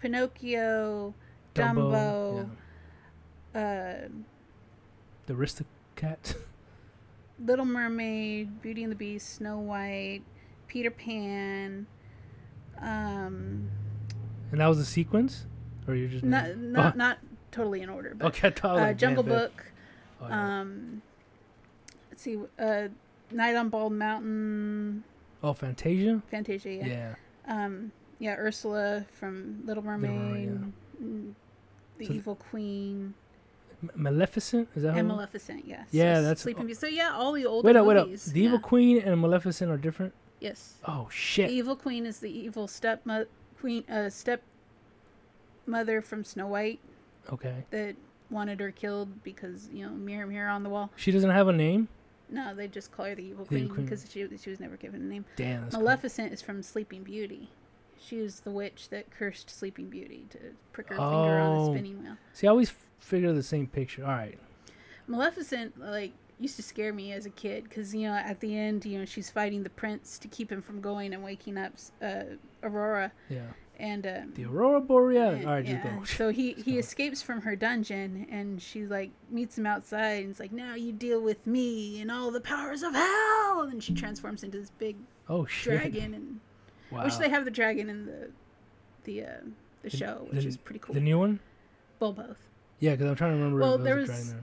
Pinocchio, 0.02 1.14
Dumbo. 1.54 2.48
Dumbo, 3.54 3.54
uh, 3.54 4.08
The 5.26 5.32
Aristocat. 5.34 6.34
Little 7.38 7.64
Mermaid, 7.64 8.60
Beauty 8.60 8.82
and 8.82 8.90
the 8.90 8.96
Beast, 8.96 9.36
Snow 9.36 9.58
White, 9.58 10.22
Peter 10.66 10.90
Pan. 10.90 11.86
Um, 12.80 13.70
and 14.50 14.60
that 14.60 14.66
was 14.66 14.78
the 14.78 14.84
sequence, 14.84 15.46
or 15.86 15.94
you 15.94 16.08
just 16.08 16.24
not 16.24 16.56
not 16.58 16.94
Oh, 16.94 16.96
not 16.98 17.18
totally 17.52 17.80
in 17.82 17.88
order, 17.88 18.14
but 18.16 18.26
okay. 18.28 18.50
Thought, 18.50 18.78
uh, 18.78 18.80
like, 18.80 18.98
Jungle 18.98 19.22
man, 19.22 19.38
Book. 19.38 19.64
oh, 20.20 20.26
yeah. 20.28 20.60
Um, 20.60 21.02
let's 22.10 22.22
see, 22.22 22.38
uh, 22.58 22.88
Night 23.30 23.54
on 23.54 23.68
Bald 23.68 23.92
Mountain, 23.92 25.04
oh, 25.44 25.52
Fantasia. 25.52 26.22
Fantasia. 26.28 26.70
Yeah. 26.72 26.86
Yeah. 26.86 27.14
Um, 27.46 27.92
yeah, 28.22 28.36
Ursula 28.36 29.04
from 29.12 29.62
Little 29.66 29.82
Mermaid. 29.82 30.10
Mermaid, 30.12 30.72
mm, 31.02 31.32
The 31.98 32.06
So- 32.06 32.12
Evil 32.12 32.36
Queen 32.36 33.14
Maleficent. 33.96 34.68
Is 34.76 34.84
that 34.84 34.96
and? 34.96 35.08
Maleficent. 35.08 35.64
Yes. 35.66 35.88
Yeah, 35.90 36.04
yes, 36.14 36.22
that's- 36.22 36.40
Sleeping 36.42 36.66
Beauty. 36.66 36.78
So 36.78 36.86
yeah, 36.86 37.10
all 37.12 37.32
the 37.32 37.44
older 37.46 37.66
Wait 37.66 37.74
up, 37.76 37.84
wait 37.86 37.96
up. 37.96 38.08
The 38.08 38.40
Evil. 38.40 38.60
Queen 38.60 38.98
and 38.98 39.20
Maleficent 39.20 39.70
are 39.72 39.76
different. 39.76 40.14
Yes. 40.40 40.74
Oh 40.86 41.08
shit. 41.10 41.48
The. 41.48 41.54
Evil 41.54 41.74
Queen 41.76 42.06
is 42.06 42.20
the 42.20 42.30
evil 42.30 42.68
step 42.68 43.02
queen, 43.60 43.84
uh, 43.90 44.08
step 44.08 44.42
mother 45.66 46.00
from 46.00 46.24
Snow 46.24 46.46
White 46.46 46.80
Okay. 47.32 47.64
that 47.70 47.96
wanted 48.30 48.60
her 48.60 48.70
killed 48.70 49.22
because 49.24 49.68
you 49.72 49.84
know 49.84 49.92
mirror 49.92 50.26
mirror 50.26 50.48
on 50.48 50.62
the 50.62 50.70
wall. 50.70 50.90
She 50.96 51.10
doesn't 51.10 51.30
have 51.30 51.48
a 51.48 51.52
name. 51.52 51.88
No, 52.30 52.54
they 52.54 52.66
just 52.68 52.92
call 52.92 53.06
her 53.06 53.14
the 53.14 53.24
Evil 53.24 53.44
The 53.44 53.66
Queen 53.66 53.84
because 53.84 54.06
she 54.10 54.26
she 54.38 54.50
was 54.50 54.60
never 54.60 54.76
given 54.76 55.02
a 55.02 55.04
name. 55.04 55.24
Damn. 55.36 55.62
That's 55.62 55.74
cool. 55.74 55.84
Maleficent 55.84 56.32
is 56.32 56.40
from 56.40 56.62
Sleeping 56.62 57.02
Beauty. 57.02 57.50
She 58.04 58.20
was 58.20 58.40
the 58.40 58.50
witch 58.50 58.88
that 58.90 59.10
cursed 59.10 59.48
Sleeping 59.50 59.88
Beauty 59.88 60.26
to 60.30 60.38
prick 60.72 60.88
her 60.88 60.96
finger 60.96 61.06
on 61.38 61.66
the 61.66 61.72
spinning 61.78 62.02
wheel. 62.02 62.16
See, 62.32 62.46
I 62.46 62.50
always 62.50 62.70
f- 62.70 62.86
figure 62.98 63.32
the 63.32 63.42
same 63.42 63.66
picture. 63.66 64.04
All 64.04 64.10
right. 64.10 64.38
Maleficent 65.06 65.78
like 65.80 66.12
used 66.38 66.56
to 66.56 66.62
scare 66.62 66.92
me 66.92 67.12
as 67.12 67.26
a 67.26 67.30
kid 67.30 67.64
because 67.64 67.94
you 67.94 68.08
know 68.08 68.14
at 68.14 68.40
the 68.40 68.56
end 68.56 68.84
you 68.84 68.98
know 68.98 69.04
she's 69.04 69.30
fighting 69.30 69.62
the 69.62 69.70
prince 69.70 70.18
to 70.18 70.26
keep 70.28 70.50
him 70.50 70.60
from 70.62 70.80
going 70.80 71.12
and 71.14 71.22
waking 71.22 71.56
up 71.56 71.72
uh, 72.02 72.22
Aurora 72.64 73.12
Yeah. 73.28 73.42
and 73.78 74.04
um, 74.06 74.32
The 74.34 74.46
Aurora 74.46 74.80
Borealis. 74.80 75.44
All 75.46 75.52
right, 75.52 75.64
yeah. 75.66 76.02
So 76.04 76.30
he 76.30 76.52
he 76.54 76.78
escapes 76.80 77.22
from 77.22 77.42
her 77.42 77.54
dungeon 77.54 78.26
and 78.30 78.60
she 78.60 78.86
like 78.86 79.10
meets 79.30 79.56
him 79.58 79.66
outside 79.66 80.22
and 80.22 80.30
it's 80.30 80.40
like 80.40 80.52
now 80.52 80.74
you 80.74 80.92
deal 80.92 81.20
with 81.20 81.46
me 81.46 82.00
and 82.00 82.10
all 82.10 82.30
the 82.32 82.40
powers 82.40 82.82
of 82.82 82.94
hell 82.94 83.62
and 83.70 83.82
she 83.82 83.94
transforms 83.94 84.42
into 84.42 84.58
this 84.58 84.70
big 84.70 84.96
Oh 85.28 85.46
shit. 85.46 85.78
dragon 85.78 86.14
and 86.14 86.40
Wow. 86.92 87.04
Wish 87.04 87.16
they 87.16 87.28
have 87.30 87.44
the 87.44 87.50
dragon 87.50 87.88
in 87.90 88.06
the 88.06 88.30
the 89.04 89.24
uh, 89.24 89.26
the 89.82 89.90
The- 89.90 89.96
show 89.96 90.26
which 90.30 90.42
the- 90.42 90.48
is 90.48 90.56
pretty 90.56 90.78
cool. 90.80 90.94
The 90.94 91.00
new 91.00 91.18
one. 91.18 91.40
well, 92.00 92.12
both. 92.12 92.48
Yeah, 92.80 92.92
because 92.92 93.06
I'm 93.08 93.14
trying 93.16 93.32
to 93.32 93.36
remember. 93.36 93.60
Well, 93.60 93.78
there 93.78 93.96
was- 93.96 94.34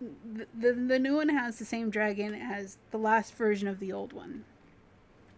The, 0.00 0.46
the 0.58 0.72
the 0.72 0.98
new 0.98 1.16
one 1.16 1.28
has 1.28 1.58
the 1.58 1.64
same 1.66 1.90
dragon 1.90 2.34
as 2.34 2.78
the 2.90 2.96
last 2.98 3.34
version 3.34 3.68
of 3.68 3.80
the 3.80 3.92
old 3.92 4.12
one. 4.14 4.44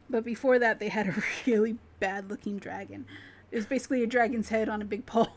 But 0.08 0.24
before 0.24 0.58
that 0.60 0.78
they 0.78 0.88
had 0.88 1.08
a 1.08 1.14
really 1.46 1.78
bad 1.98 2.30
looking 2.30 2.58
dragon. 2.58 3.06
It 3.50 3.56
was 3.56 3.66
basically 3.66 4.02
a 4.02 4.06
dragon's 4.06 4.50
head 4.50 4.68
on 4.68 4.80
a 4.80 4.84
big 4.84 5.04
pole. 5.06 5.28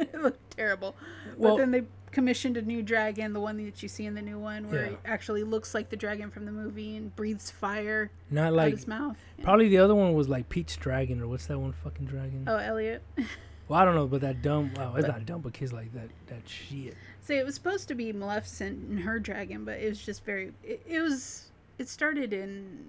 it 0.12 0.20
looked 0.22 0.56
terrible. 0.56 0.94
Well- 1.36 1.56
but 1.56 1.60
then 1.60 1.70
they 1.70 1.84
commissioned 2.10 2.56
a 2.56 2.62
new 2.62 2.82
dragon, 2.82 3.32
the 3.32 3.40
one 3.40 3.56
that 3.64 3.82
you 3.82 3.88
see 3.88 4.04
in 4.04 4.14
the 4.14 4.22
new 4.22 4.38
one, 4.38 4.68
where 4.68 4.84
Yeah. 4.86 4.90
it 4.92 4.98
actually 5.04 5.44
looks 5.44 5.74
like 5.74 5.90
the 5.90 5.96
dragon 5.96 6.30
from 6.30 6.44
the 6.44 6.50
movie 6.52 6.96
and 6.96 7.14
breathes 7.14 7.50
fire 7.52 8.10
Not 8.30 8.48
out 8.48 8.52
like 8.54 8.72
his 8.74 8.88
mouth. 8.88 9.16
Probably 9.42 9.68
the 9.68 9.78
other 9.78 9.94
one 9.94 10.12
was 10.14 10.28
like 10.28 10.48
Pete's 10.48 10.76
dragon 10.76 11.20
or 11.20 11.28
what's 11.28 11.46
that 11.46 11.58
one 11.58 11.72
fucking 11.72 12.06
dragon? 12.06 12.44
Oh, 12.48 12.56
Elliot. 12.56 13.02
Well, 13.68 13.78
I 13.78 13.84
don't 13.84 13.94
know, 13.94 14.08
but 14.08 14.22
that 14.22 14.42
dumb. 14.42 14.72
Wow, 14.76 14.96
it's 14.96 15.06
not 15.06 15.24
dumb, 15.26 15.42
but 15.42 15.52
kids 15.52 15.72
like 15.72 15.92
that. 15.92 16.08
That 16.26 16.42
shit. 16.48 16.96
So 17.22 17.34
it 17.34 17.46
was 17.46 17.54
supposed 17.54 17.86
to 17.86 17.94
be 17.94 18.12
Maleficent 18.12 18.88
and 18.88 18.98
her 18.98 19.20
dragon, 19.20 19.64
but 19.64 19.78
it 19.78 19.88
was 19.88 20.04
just 20.04 20.24
very. 20.24 20.52
It, 20.64 20.82
it 20.88 21.00
was. 21.00 21.52
It 21.78 21.88
started 21.88 22.32
in 22.32 22.84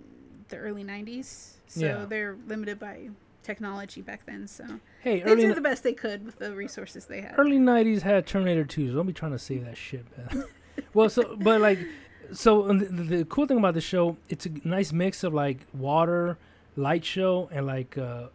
the 0.48 0.58
early 0.58 0.84
'90s, 0.84 1.58
so 1.68 1.86
Yeah. 1.86 2.06
they're 2.06 2.36
limited 2.48 2.80
by 2.80 3.10
technology 3.44 4.02
back 4.02 4.26
then. 4.26 4.48
So 4.48 4.66
Hey, 5.04 5.22
they 5.22 5.32
early 5.32 5.48
did 5.48 5.56
the 5.56 5.62
best 5.62 5.84
they 5.84 5.94
could 5.94 6.26
with 6.26 6.38
the 6.38 6.54
resources 6.56 7.06
they 7.06 7.22
had. 7.22 7.34
early 7.38 7.58
'90s 7.58 8.02
had 8.02 8.28
Terminator 8.28 8.64
2. 8.64 8.90
So 8.90 8.96
don't 8.96 9.08
be 9.08 9.14
trying 9.14 9.32
to 9.32 9.40
save 9.40 9.66
that 9.66 9.78
shit, 9.78 10.06
man. 10.18 10.46
well, 10.94 11.10
so 11.10 11.36
but 11.40 11.60
like, 11.62 11.80
so 12.34 12.68
the, 12.68 12.86
the 12.86 13.26
cool 13.26 13.46
thing 13.48 13.58
about 13.58 13.74
the 13.74 13.82
show, 13.82 14.18
it's 14.30 14.46
a 14.46 14.50
nice 14.64 14.92
mix 14.94 15.24
of 15.24 15.34
like 15.34 15.66
water, 15.74 16.38
light 16.76 17.04
show, 17.04 17.50
and 17.52 17.66
like 17.66 17.98
uh, 17.98 18.28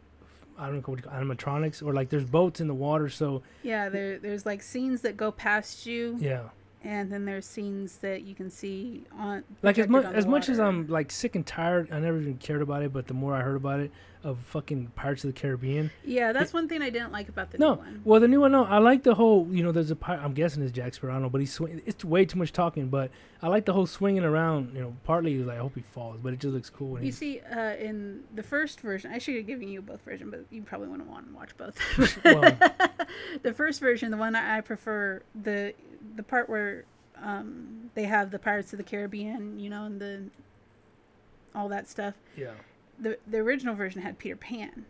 I 0.59 0.67
don't 0.67 0.77
know 0.77 0.81
what 0.87 0.99
you 0.99 1.03
call 1.03 1.13
animatronics 1.21 1.83
or 1.83 1.93
like 1.93 2.09
there's 2.09 2.25
boats 2.25 2.61
in 2.61 2.67
the 2.67 2.75
water. 2.75 3.09
So 3.09 3.43
Yeah, 3.63 3.89
there 3.89 4.19
there's 4.19 4.45
like 4.45 4.63
scenes 4.63 5.03
that 5.03 5.17
go 5.17 5.31
past 5.31 5.87
you, 5.87 6.17
yeah, 6.19 6.49
and 6.85 7.11
then 7.11 7.25
there's 7.25 7.47
scenes 7.47 7.99
that 7.99 8.23
you 8.23 8.35
can 8.35 8.51
see 8.51 9.05
on 9.19 9.43
like 9.63 9.79
as 9.79 9.89
much 9.89 10.05
as 10.05 10.27
much 10.27 10.49
as. 10.49 10.59
I'm 10.61 10.87
like 10.87 11.11
sick 11.11 11.35
and 11.37 11.47
tired, 11.47 11.91
I 11.93 11.99
never 12.01 12.21
even 12.21 12.37
cared 12.39 12.63
about 12.63 12.83
it. 12.83 12.93
But 12.93 13.07
the 13.07 13.15
more 13.15 13.35
I 13.35 13.41
heard 13.43 13.57
about 13.57 13.81
it, 13.81 13.91
of 14.23 14.39
fucking 14.39 14.89
Pirates 14.97 15.23
of 15.25 15.33
the 15.33 15.41
Caribbean. 15.41 15.91
Yeah, 16.05 16.33
that's 16.33 16.53
one 16.53 16.69
thing 16.69 16.83
I 16.83 16.91
didn't 16.91 17.13
like 17.13 17.29
about 17.29 17.53
the 17.53 17.59
No, 17.59 17.75
new 17.75 17.81
one. 17.81 18.01
well, 18.05 18.21
the 18.21 18.27
new 18.27 18.41
one, 18.41 18.51
no, 18.53 18.65
I 18.65 18.79
like 18.79 19.05
the 19.05 19.15
whole. 19.15 19.47
You 19.51 19.63
know, 19.63 19.71
there's 19.73 19.91
a 19.93 19.97
pirate. 19.97 20.21
I'm 20.23 20.35
guessing 20.35 20.63
it's 20.65 20.73
Jack 20.73 20.95
Sparrow. 20.95 21.29
But 21.29 21.41
he's 21.41 21.53
swing. 21.53 21.81
It's 21.87 22.05
way 22.05 22.25
too 22.25 22.39
much 22.39 22.53
talking, 22.53 22.89
but 22.89 23.11
I 23.41 23.49
like 23.49 23.67
the 23.67 23.73
whole 23.73 23.87
swinging 23.87 24.25
around. 24.25 24.75
You 24.75 24.81
know, 24.83 24.97
partly 25.05 25.39
like 25.39 25.57
I 25.59 25.61
hope 25.61 25.77
he 25.77 25.83
falls, 25.83 26.19
but 26.21 26.33
it 26.33 26.41
just 26.41 26.55
looks 26.55 26.71
cool. 26.71 26.93
When 26.93 27.05
You 27.05 27.13
see, 27.13 27.41
uh, 27.41 27.77
in 27.77 28.25
the 28.35 28.43
first 28.43 28.81
version, 28.81 29.13
I 29.13 29.19
should 29.19 29.37
have 29.37 29.47
given 29.47 29.69
you 29.69 29.81
both 29.81 30.03
versions, 30.03 30.31
but 30.31 30.45
you 30.51 30.63
probably 30.63 30.89
wouldn't 30.89 31.09
want 31.09 31.29
to 31.29 31.35
watch 31.35 31.57
both. 31.57 31.79
Well- 32.25 32.57
the 33.43 33.53
first 33.53 33.81
version, 33.81 34.11
the 34.11 34.17
one 34.17 34.35
I 34.35 34.61
prefer, 34.61 35.23
the 35.41 35.73
the 36.15 36.23
part 36.23 36.49
where 36.49 36.85
um, 37.23 37.91
they 37.95 38.05
have 38.05 38.31
the 38.31 38.39
Pirates 38.39 38.73
of 38.73 38.77
the 38.79 38.85
Caribbean, 38.85 39.59
you 39.59 39.71
know, 39.71 39.85
and 39.85 40.01
the 40.01 40.23
all 41.55 41.69
that 41.69 41.89
stuff. 41.89 42.15
yeah. 42.37 42.53
The 42.99 43.19
the 43.27 43.39
original 43.39 43.75
version 43.75 44.01
had 44.01 44.19
Peter 44.19 44.37
Pan. 44.37 44.87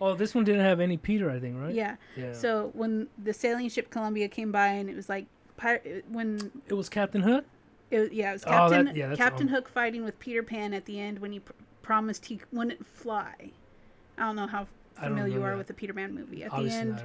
Oh, 0.00 0.14
this 0.16 0.34
one 0.34 0.42
didn't 0.44 0.62
have 0.64 0.80
any 0.80 0.96
Peter, 0.96 1.30
I 1.30 1.38
think, 1.38 1.56
right? 1.60 1.72
Yeah. 1.74 1.94
Yeah. 2.16 2.32
So 2.32 2.70
when 2.74 3.06
the 3.22 3.32
sailing 3.32 3.68
ship 3.68 3.90
Columbia 3.90 4.26
came 4.28 4.50
by, 4.50 4.68
and 4.68 4.90
it 4.90 4.96
was 4.96 5.08
like 5.08 5.26
pirate 5.56 6.04
when 6.08 6.50
it 6.66 6.74
was 6.74 6.88
Captain 6.88 7.22
Hook. 7.22 7.44
It, 7.92 8.12
yeah, 8.12 8.30
it 8.30 8.32
was 8.32 8.44
Oh, 8.44 8.50
Captain 8.50 8.86
that- 8.86 8.96
yeah, 8.96 9.14
Captain 9.14 9.46
um, 9.48 9.54
Hook 9.54 9.68
fighting 9.68 10.04
with 10.04 10.18
Peter 10.18 10.42
Pan 10.42 10.72
at 10.74 10.86
the 10.86 10.98
end 10.98 11.20
when 11.20 11.30
he 11.30 11.38
pr- 11.40 11.52
promised 11.82 12.24
he 12.26 12.40
wouldn't 12.52 12.84
fly. 12.84 13.34
I 14.18 14.22
don't 14.22 14.34
know 14.36 14.46
how 14.48 14.66
familiar 14.94 15.28
you 15.38 15.42
are 15.44 15.50
that. 15.50 15.58
with 15.58 15.66
the 15.68 15.74
Peter 15.74 15.92
Pan 15.92 16.12
movie. 16.14 16.42
At 16.42 16.52
Obviously, 16.52 16.78
the 16.78 16.80
end, 16.90 17.02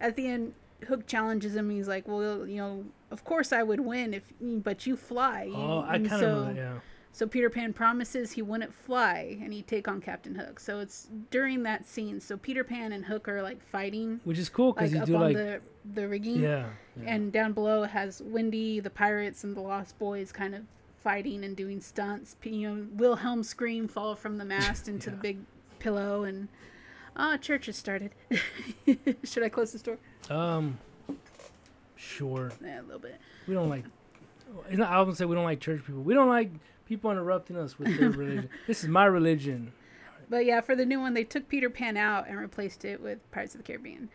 at 0.00 0.08
at 0.08 0.16
the 0.16 0.26
end, 0.26 0.54
Hook 0.84 1.06
challenges 1.06 1.54
him. 1.56 1.70
He's 1.70 1.88
like, 1.88 2.06
"Well, 2.06 2.46
you 2.46 2.56
know, 2.56 2.84
of 3.10 3.24
course 3.24 3.52
I 3.52 3.62
would 3.62 3.80
win 3.80 4.14
if, 4.14 4.32
but 4.40 4.86
you 4.86 4.96
fly." 4.96 5.50
Oh, 5.54 5.80
I 5.80 5.98
kind 5.98 6.06
of 6.06 6.20
so, 6.20 6.44
that. 6.44 6.56
Yeah. 6.56 6.74
So 7.14 7.26
Peter 7.26 7.50
Pan 7.50 7.74
promises 7.74 8.32
he 8.32 8.42
wouldn't 8.42 8.72
fly, 8.72 9.38
and 9.42 9.52
he'd 9.52 9.66
take 9.66 9.86
on 9.86 10.00
Captain 10.00 10.34
Hook. 10.34 10.58
So 10.58 10.80
it's 10.80 11.08
during 11.30 11.62
that 11.64 11.86
scene. 11.86 12.20
So 12.20 12.38
Peter 12.38 12.64
Pan 12.64 12.92
and 12.92 13.04
Hook 13.04 13.28
are 13.28 13.42
like 13.42 13.62
fighting, 13.62 14.20
Which 14.24 14.38
is 14.38 14.48
cool 14.48 14.72
because 14.72 14.92
like 14.92 14.96
you 14.96 15.02
up 15.02 15.06
do 15.06 15.14
on 15.16 15.20
like 15.20 15.36
the 15.36 15.60
the 15.94 16.08
rigging 16.08 16.40
yeah. 16.40 16.70
yeah. 17.00 17.14
and 17.14 17.30
down 17.30 17.52
below 17.52 17.82
has 17.82 18.22
Wendy, 18.24 18.80
the 18.80 18.90
pirates, 18.90 19.44
and 19.44 19.54
the 19.54 19.60
Lost 19.60 19.98
Boys 19.98 20.32
kind 20.32 20.54
of 20.54 20.62
fighting 21.02 21.44
and 21.44 21.54
doing 21.54 21.80
stunts. 21.80 22.34
You 22.42 22.74
know, 22.74 22.86
Wilhelm 22.94 23.42
scream 23.42 23.88
fall 23.88 24.14
from 24.14 24.38
the 24.38 24.44
mast 24.46 24.88
into 24.88 25.10
the 25.10 25.16
big 25.16 25.38
pillow, 25.80 26.24
and 26.24 26.48
ah, 27.16 27.36
church 27.36 27.66
has 27.66 27.76
started. 27.76 28.12
Should 29.24 29.42
I 29.42 29.48
close 29.48 29.72
the 29.72 29.78
door? 29.78 29.98
um, 30.30 30.78
sure. 31.96 32.52
Yeah, 32.62 32.80
a 32.80 32.82
little 32.82 32.98
bit. 32.98 33.20
We 33.46 33.54
don't 33.54 33.68
like. 33.68 33.84
It's 34.68 34.76
not, 34.76 34.90
I 34.90 34.98
wouldn't 34.98 35.16
say 35.16 35.24
we 35.24 35.34
don't 35.34 35.44
like 35.44 35.60
church 35.60 35.82
people. 35.84 36.02
We 36.02 36.14
don't 36.14 36.28
like 36.28 36.50
people 36.86 37.10
interrupting 37.10 37.56
us 37.56 37.78
with 37.78 37.98
their 37.98 38.10
religion. 38.10 38.50
This 38.66 38.82
is 38.82 38.88
my 38.88 39.06
religion. 39.06 39.72
But 40.28 40.44
yeah, 40.44 40.60
for 40.60 40.74
the 40.76 40.84
new 40.86 41.00
one, 41.00 41.14
they 41.14 41.24
took 41.24 41.48
Peter 41.48 41.70
Pan 41.70 41.96
out 41.96 42.28
and 42.28 42.38
replaced 42.38 42.84
it 42.84 43.00
with 43.00 43.18
Pirates 43.30 43.54
of 43.54 43.60
the 43.60 43.66
Caribbean. 43.66 44.08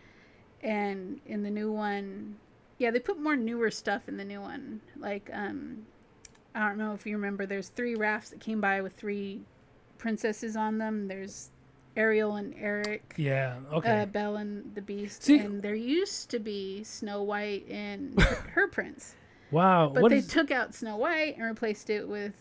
And 0.62 1.20
in 1.26 1.44
the 1.44 1.50
new 1.50 1.72
one, 1.72 2.38
yeah, 2.78 2.92
they 2.92 3.00
put 3.00 3.20
more 3.20 3.36
newer 3.36 3.72
stuff 3.72 4.08
in 4.08 4.18
the 4.18 4.26
new 4.26 4.42
one. 4.42 4.82
Like, 4.98 5.30
um, 5.34 5.86
I 6.56 6.68
don't 6.68 6.78
know 6.78 6.94
if 6.94 7.06
you 7.06 7.16
remember, 7.16 7.46
there's 7.46 7.70
three 7.70 7.96
rafts 7.96 8.30
that 8.32 8.40
came 8.40 8.60
by 8.62 8.82
with 8.82 8.94
three 8.94 9.42
princesses 9.98 10.56
on 10.56 10.78
them. 10.78 11.08
There's 11.08 11.50
Ariel 11.98 12.36
and 12.36 12.54
Eric, 12.60 13.14
Yeah. 13.18 13.56
Okay. 13.74 14.02
uh, 14.02 14.06
Belle 14.06 14.38
and 14.38 14.74
the 14.76 14.82
Beast. 14.82 15.24
See- 15.24 15.40
and 15.40 15.62
there 15.62 15.76
used 15.76 16.30
to 16.30 16.40
be 16.40 16.84
Snow 16.84 17.24
White 17.24 17.68
and 17.70 18.20
her, 18.22 18.36
her 18.54 18.68
prince. 18.68 19.16
wow. 19.52 19.92
But 19.94 20.10
they 20.10 20.18
is? 20.20 20.28
took 20.28 20.52
out 20.52 20.74
Snow 20.76 20.96
White 20.98 21.36
and 21.38 21.46
replaced 21.46 21.90
it 21.90 22.08
with 22.08 22.34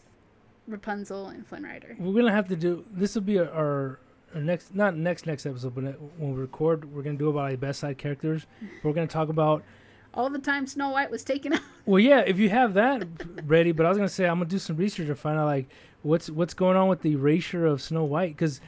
Rapunzel 0.68 1.28
and 1.28 1.46
Flynn 1.46 1.62
Rider. 1.64 1.96
we're 1.98 2.12
gonna 2.12 2.32
have 2.32 2.48
to 2.48 2.56
do. 2.56 2.84
This 2.92 3.14
will 3.14 3.22
be 3.22 3.38
our, 3.38 3.48
our, 3.50 4.00
our 4.34 4.40
next, 4.40 4.74
not 4.74 4.96
next 4.96 5.24
next 5.26 5.46
episode, 5.46 5.74
but 5.74 5.84
when 6.18 6.34
we 6.34 6.40
record, 6.40 6.92
we're 6.92 7.02
gonna 7.02 7.16
do 7.16 7.28
about 7.28 7.50
like 7.50 7.60
best 7.60 7.80
side 7.80 7.98
characters. 7.98 8.46
We're 8.82 8.92
gonna 8.92 9.06
talk 9.06 9.28
about. 9.28 9.62
All 10.12 10.30
the 10.30 10.38
time 10.38 10.66
Snow 10.66 10.90
White 10.90 11.10
was 11.10 11.24
taken 11.24 11.52
out. 11.54 11.60
Well, 11.86 12.00
yeah, 12.00 12.18
if 12.26 12.40
you 12.40 12.48
have 12.48 12.74
that 12.74 13.06
ready, 13.44 13.70
but 13.70 13.86
I 13.86 13.88
was 13.90 13.96
gonna 13.96 14.08
say 14.08 14.26
I'm 14.26 14.38
gonna 14.40 14.50
do 14.50 14.58
some 14.58 14.76
research 14.76 15.06
and 15.06 15.16
find 15.16 15.38
out 15.38 15.44
like 15.46 15.68
what's 16.02 16.28
what's 16.28 16.52
going 16.52 16.76
on 16.76 16.88
with 16.88 17.02
the 17.02 17.12
erasure 17.12 17.64
of 17.64 17.80
Snow 17.80 18.02
White 18.02 18.30
because, 18.30 18.60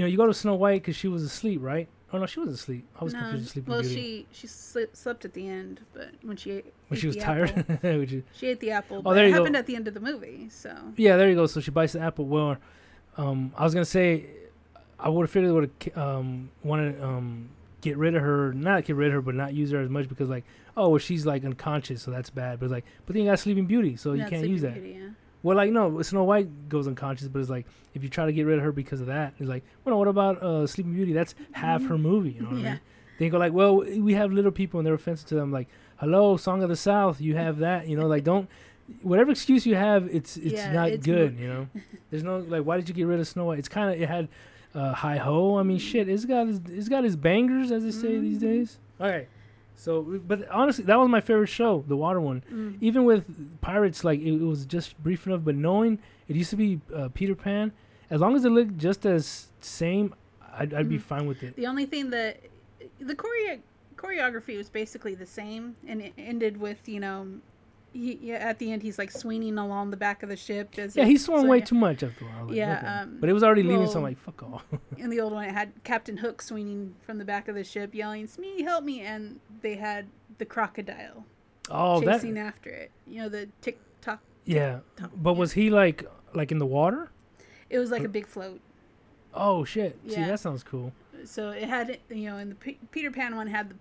you 0.00 0.06
know, 0.06 0.10
you 0.10 0.16
go 0.16 0.26
to 0.26 0.32
Snow 0.32 0.54
White 0.54 0.80
because 0.80 0.96
she 0.96 1.08
was 1.08 1.22
asleep, 1.22 1.60
right? 1.62 1.88
Oh 2.10 2.18
no, 2.18 2.24
she 2.26 2.40
wasn't 2.40 2.56
asleep. 2.56 2.86
I 2.98 3.04
was 3.04 3.12
No, 3.12 3.18
confused 3.20 3.44
with 3.44 3.52
Sleeping 3.52 3.70
well, 3.72 3.80
Beauty 3.82 3.94
she 3.94 4.26
she 4.32 4.46
slept, 4.46 4.96
slept 4.96 5.24
at 5.26 5.34
the 5.34 5.46
end, 5.46 5.80
but 5.92 6.08
when 6.22 6.36
she 6.38 6.52
ate, 6.52 6.72
when 6.88 6.96
ate 6.96 7.00
she 7.02 7.06
was 7.06 7.16
the 7.16 7.22
tired. 7.22 7.50
apple- 7.50 8.22
she 8.32 8.46
ate 8.46 8.60
the 8.60 8.70
apple. 8.70 8.96
Oh, 8.98 9.02
But 9.02 9.14
there 9.14 9.24
it 9.24 9.28
you 9.28 9.34
go. 9.34 9.38
happened 9.40 9.56
at 9.56 9.66
the 9.66 9.76
end 9.76 9.86
of 9.88 9.92
the 9.94 10.00
movie, 10.00 10.48
so 10.48 10.74
Yeah, 10.96 11.16
there 11.18 11.28
you 11.28 11.34
go. 11.36 11.46
So 11.46 11.60
she 11.60 11.70
bites 11.70 11.92
the 11.92 12.00
apple. 12.00 12.24
Well, 12.24 12.56
um, 13.18 13.52
I 13.56 13.62
was 13.64 13.74
gonna 13.74 13.84
say, 13.84 14.24
I 14.98 15.08
would 15.10 15.24
have 15.24 15.30
figured 15.30 15.52
would 15.52 15.70
have 15.84 15.98
um 15.98 16.50
wanted 16.64 16.96
to 16.96 17.04
um 17.06 17.50
get 17.82 17.96
rid 17.98 18.14
of 18.14 18.22
her, 18.22 18.52
not 18.54 18.84
get 18.86 18.96
rid 18.96 19.08
of 19.08 19.12
her, 19.14 19.20
but 19.22 19.34
not 19.34 19.52
use 19.52 19.70
her 19.70 19.80
as 19.80 19.88
much 19.90 20.08
because 20.08 20.28
like, 20.30 20.44
oh, 20.76 20.88
well, 20.88 20.98
she's 20.98 21.26
like 21.26 21.44
unconscious, 21.44 22.02
so 22.02 22.10
that's 22.10 22.30
bad. 22.30 22.58
But 22.58 22.70
like, 22.70 22.84
but 23.06 23.14
then 23.14 23.24
you 23.24 23.30
got 23.30 23.38
Sleeping 23.38 23.66
Beauty, 23.66 23.94
so 23.96 24.14
you 24.14 24.20
can't 24.22 24.30
Sleeping 24.40 24.50
use 24.50 24.62
that. 24.62 24.74
Beauty, 24.74 24.98
yeah. 25.00 25.10
Well, 25.42 25.56
like 25.56 25.70
no, 25.72 26.02
Snow 26.02 26.24
White 26.24 26.68
goes 26.68 26.86
unconscious, 26.86 27.28
but 27.28 27.38
it's 27.40 27.50
like 27.50 27.66
if 27.94 28.02
you 28.02 28.08
try 28.08 28.26
to 28.26 28.32
get 28.32 28.44
rid 28.46 28.58
of 28.58 28.64
her 28.64 28.72
because 28.72 29.00
of 29.00 29.06
that, 29.06 29.34
it's 29.38 29.48
like, 29.48 29.64
well, 29.84 29.98
what 29.98 30.08
about 30.08 30.42
uh 30.42 30.66
Sleeping 30.66 30.92
Beauty? 30.94 31.12
That's 31.12 31.34
half 31.52 31.84
her 31.86 31.96
movie. 31.98 32.32
You 32.32 32.42
know 32.42 32.48
what 32.48 32.54
I 32.54 32.56
Mm-hmm. 32.58 32.64
Yeah. 32.66 32.70
mean? 32.72 32.80
They 33.18 33.28
go 33.28 33.38
like, 33.38 33.52
well, 33.52 33.76
we 33.76 34.14
have 34.14 34.32
little 34.32 34.50
people 34.50 34.80
and 34.80 34.86
they're 34.86 34.94
offensive 34.94 35.28
to 35.28 35.34
them. 35.34 35.52
Like, 35.52 35.68
hello, 35.96 36.36
Song 36.38 36.62
of 36.62 36.68
the 36.70 36.76
South, 36.76 37.20
you 37.20 37.36
have 37.36 37.58
that. 37.58 37.86
You 37.86 37.96
know, 37.96 38.06
like 38.06 38.24
don't 38.24 38.48
whatever 39.02 39.30
excuse 39.30 39.64
you 39.66 39.76
have, 39.76 40.08
it's 40.12 40.36
it's 40.36 40.54
Yeah, 40.54 40.72
not 40.72 40.88
it's 40.90 41.04
good. 41.06 41.36
mo- 41.36 41.42
you 41.42 41.48
know, 41.48 41.68
there's 42.10 42.22
no 42.24 42.38
like, 42.38 42.64
why 42.64 42.76
did 42.76 42.88
you 42.88 42.94
get 42.94 43.06
rid 43.06 43.20
of 43.20 43.26
Snow 43.28 43.44
White? 43.46 43.58
It's 43.58 43.68
kind 43.68 43.94
of 43.94 44.00
it 44.00 44.08
had 44.08 44.28
uh, 44.74 44.92
hi 44.92 45.16
ho. 45.16 45.56
I 45.58 45.62
mean, 45.64 45.78
shit, 45.78 46.08
it's 46.08 46.24
got 46.24 46.46
his, 46.46 46.60
it's 46.68 46.88
got 46.88 47.02
his 47.04 47.16
bangers 47.16 47.72
as 47.72 47.82
they 47.84 47.90
say 47.90 48.18
these 48.18 48.38
Mhm. 48.38 48.40
days. 48.42 48.78
All 49.00 49.08
right. 49.08 49.28
So, 49.76 50.02
but 50.26 50.46
honestly, 50.50 50.84
that 50.84 50.98
was 50.98 51.08
my 51.08 51.20
favorite 51.20 51.46
show, 51.46 51.84
the 51.88 51.96
water 51.96 52.20
one. 52.20 52.42
Mm. 52.52 52.76
Even 52.82 53.04
with 53.04 53.60
pirates, 53.62 54.04
like 54.04 54.20
it, 54.20 54.34
it 54.34 54.44
was 54.44 54.66
just 54.66 55.02
brief 55.02 55.26
enough. 55.26 55.40
But 55.44 55.54
knowing 55.56 55.98
it 56.28 56.36
used 56.36 56.50
to 56.50 56.56
be 56.56 56.80
uh, 56.94 57.08
Peter 57.14 57.34
Pan, 57.34 57.72
as 58.10 58.20
long 58.20 58.36
as 58.36 58.44
it 58.44 58.50
looked 58.50 58.76
just 58.76 59.06
as 59.06 59.48
same, 59.60 60.14
I'd, 60.52 60.74
I'd 60.74 60.88
be 60.88 60.98
Mhm. 60.98 61.02
fine 61.02 61.26
with 61.26 61.42
it. 61.42 61.56
The 61.56 61.66
only 61.66 61.86
thing 61.86 62.10
that 62.10 62.40
the 62.98 63.14
choreo- 63.14 63.60
choreography 63.96 64.56
was 64.56 64.68
basically 64.68 65.14
the 65.14 65.26
same, 65.26 65.76
and 65.86 66.02
it 66.02 66.12
ended 66.18 66.58
with 66.60 66.86
you 66.88 67.00
know, 67.00 67.26
he, 67.92 68.18
yeah, 68.22 68.36
at 68.36 68.58
the 68.58 68.72
end 68.72 68.82
he's 68.82 68.98
like 68.98 69.10
swinging 69.10 69.58
along 69.58 69.90
the 69.90 69.96
back 69.96 70.22
of 70.22 70.28
the 70.28 70.36
ship. 70.36 70.78
As 70.78 70.94
Yeah, 70.96 71.04
he 71.04 71.16
swung 71.16 71.42
so, 71.42 71.46
way 71.48 71.58
yeah. 71.58 71.64
too 71.64 71.74
much 71.74 72.02
after 72.02 72.24
a 72.24 72.28
while. 72.28 72.46
Like, 72.46 72.56
Yeah, 72.56 72.78
okay. 72.78 72.86
um, 72.86 73.16
but 73.20 73.28
it 73.28 73.32
was 73.32 73.42
already 73.42 73.62
leaving, 73.62 73.86
so 73.88 73.96
I'm 73.98 74.02
like, 74.02 74.18
fuck 74.18 74.42
off. 74.42 74.64
In 74.98 75.10
the 75.10 75.20
old 75.20 75.32
one, 75.32 75.44
it 75.44 75.52
had 75.52 75.72
Captain 75.84 76.16
Hook 76.18 76.42
swinging 76.42 76.94
from 77.02 77.18
the 77.18 77.24
back 77.24 77.48
of 77.48 77.54
the 77.54 77.64
ship, 77.64 77.94
yelling 77.94 78.26
"Smee, 78.26 78.62
help 78.62 78.84
me!" 78.84 79.00
and 79.00 79.40
they 79.62 79.74
had 79.74 80.06
the 80.38 80.44
crocodile 80.44 81.24
oh, 81.70 82.00
that 82.00 82.16
chasing 82.20 82.38
after 82.38 82.70
it. 82.70 82.90
You 83.06 83.22
know 83.22 83.28
the 83.28 83.48
tick 83.60 83.78
tock. 84.00 84.20
yeah. 84.44 84.80
But 85.16 85.32
yeah. 85.32 85.38
was 85.38 85.52
he 85.52 85.70
like 85.70 86.08
like 86.34 86.50
in 86.52 86.58
the 86.58 86.66
water? 86.66 87.10
It 87.68 87.78
was 87.78 87.90
like 87.90 88.02
a 88.04 88.08
big 88.08 88.26
float. 88.26 88.60
Oh 89.34 89.64
shit! 89.64 89.98
See, 90.08 90.14
Yeah. 90.14 90.26
that 90.28 90.40
sounds 90.40 90.62
cool. 90.62 90.92
So 91.24 91.50
it 91.50 91.68
had 91.68 91.98
you 92.08 92.30
know 92.30 92.38
in 92.38 92.48
the 92.50 92.54
P- 92.54 92.78
Peter 92.90 93.10
Pan 93.10 93.36
one 93.36 93.46
had 93.46 93.70
the 93.70 93.74